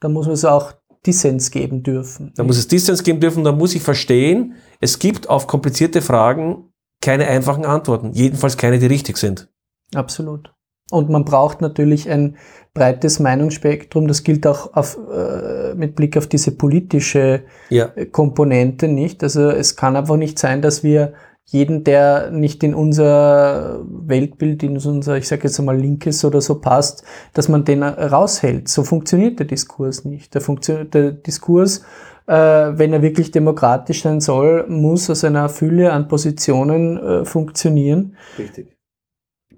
Da 0.00 0.08
muss 0.08 0.26
man 0.26 0.34
es 0.34 0.44
auch 0.44 0.72
Dissens 1.06 1.50
geben 1.50 1.82
dürfen. 1.82 2.32
Da 2.36 2.44
muss 2.44 2.58
es 2.58 2.68
Distance 2.68 3.02
geben 3.02 3.20
dürfen, 3.20 3.44
da 3.44 3.52
muss 3.52 3.74
ich 3.74 3.82
verstehen, 3.82 4.54
es 4.80 4.98
gibt 4.98 5.28
auf 5.28 5.46
komplizierte 5.46 6.00
Fragen 6.00 6.72
keine 7.00 7.26
einfachen 7.26 7.64
Antworten, 7.64 8.12
jedenfalls 8.12 8.56
keine, 8.56 8.78
die 8.78 8.86
richtig 8.86 9.16
sind. 9.16 9.48
Absolut. 9.94 10.52
Und 10.90 11.08
man 11.08 11.24
braucht 11.24 11.60
natürlich 11.60 12.10
ein 12.10 12.36
breites 12.74 13.18
Meinungsspektrum. 13.18 14.08
Das 14.08 14.24
gilt 14.24 14.46
auch 14.46 14.74
auf, 14.74 14.98
äh, 15.10 15.74
mit 15.74 15.96
Blick 15.96 16.16
auf 16.16 16.26
diese 16.26 16.52
politische 16.52 17.44
Ja. 17.70 17.90
Komponente 18.10 18.88
nicht. 18.88 19.22
Also 19.22 19.48
es 19.48 19.74
kann 19.76 19.96
einfach 19.96 20.16
nicht 20.16 20.38
sein, 20.38 20.60
dass 20.60 20.82
wir 20.82 21.14
jeden, 21.44 21.84
der 21.84 22.30
nicht 22.30 22.62
in 22.62 22.74
unser 22.74 23.84
Weltbild, 23.86 24.62
in 24.62 24.78
unser, 24.78 25.16
ich 25.16 25.28
sage 25.28 25.44
jetzt 25.44 25.58
einmal 25.58 25.78
linkes 25.78 26.24
oder 26.24 26.40
so 26.40 26.60
passt, 26.60 27.04
dass 27.34 27.48
man 27.48 27.64
den 27.64 27.82
raushält. 27.82 28.68
So 28.68 28.84
funktioniert 28.84 29.38
der 29.38 29.46
Diskurs 29.46 30.04
nicht. 30.04 30.34
Der, 30.34 30.40
funktioniert, 30.40 30.94
der 30.94 31.12
Diskurs, 31.12 31.84
äh, 32.26 32.34
wenn 32.34 32.92
er 32.92 33.02
wirklich 33.02 33.30
demokratisch 33.32 34.02
sein 34.02 34.20
soll, 34.20 34.66
muss 34.68 35.10
aus 35.10 35.24
einer 35.24 35.48
Fülle 35.48 35.92
an 35.92 36.08
Positionen 36.08 36.96
äh, 36.96 37.24
funktionieren. 37.24 38.16
Richtig. 38.38 38.76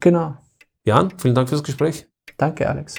Genau. 0.01 0.37
Jan, 0.85 1.13
vielen 1.17 1.35
Dank 1.35 1.49
fürs 1.49 1.63
Gespräch. 1.63 2.07
Danke, 2.37 2.69
Alex. 2.69 2.97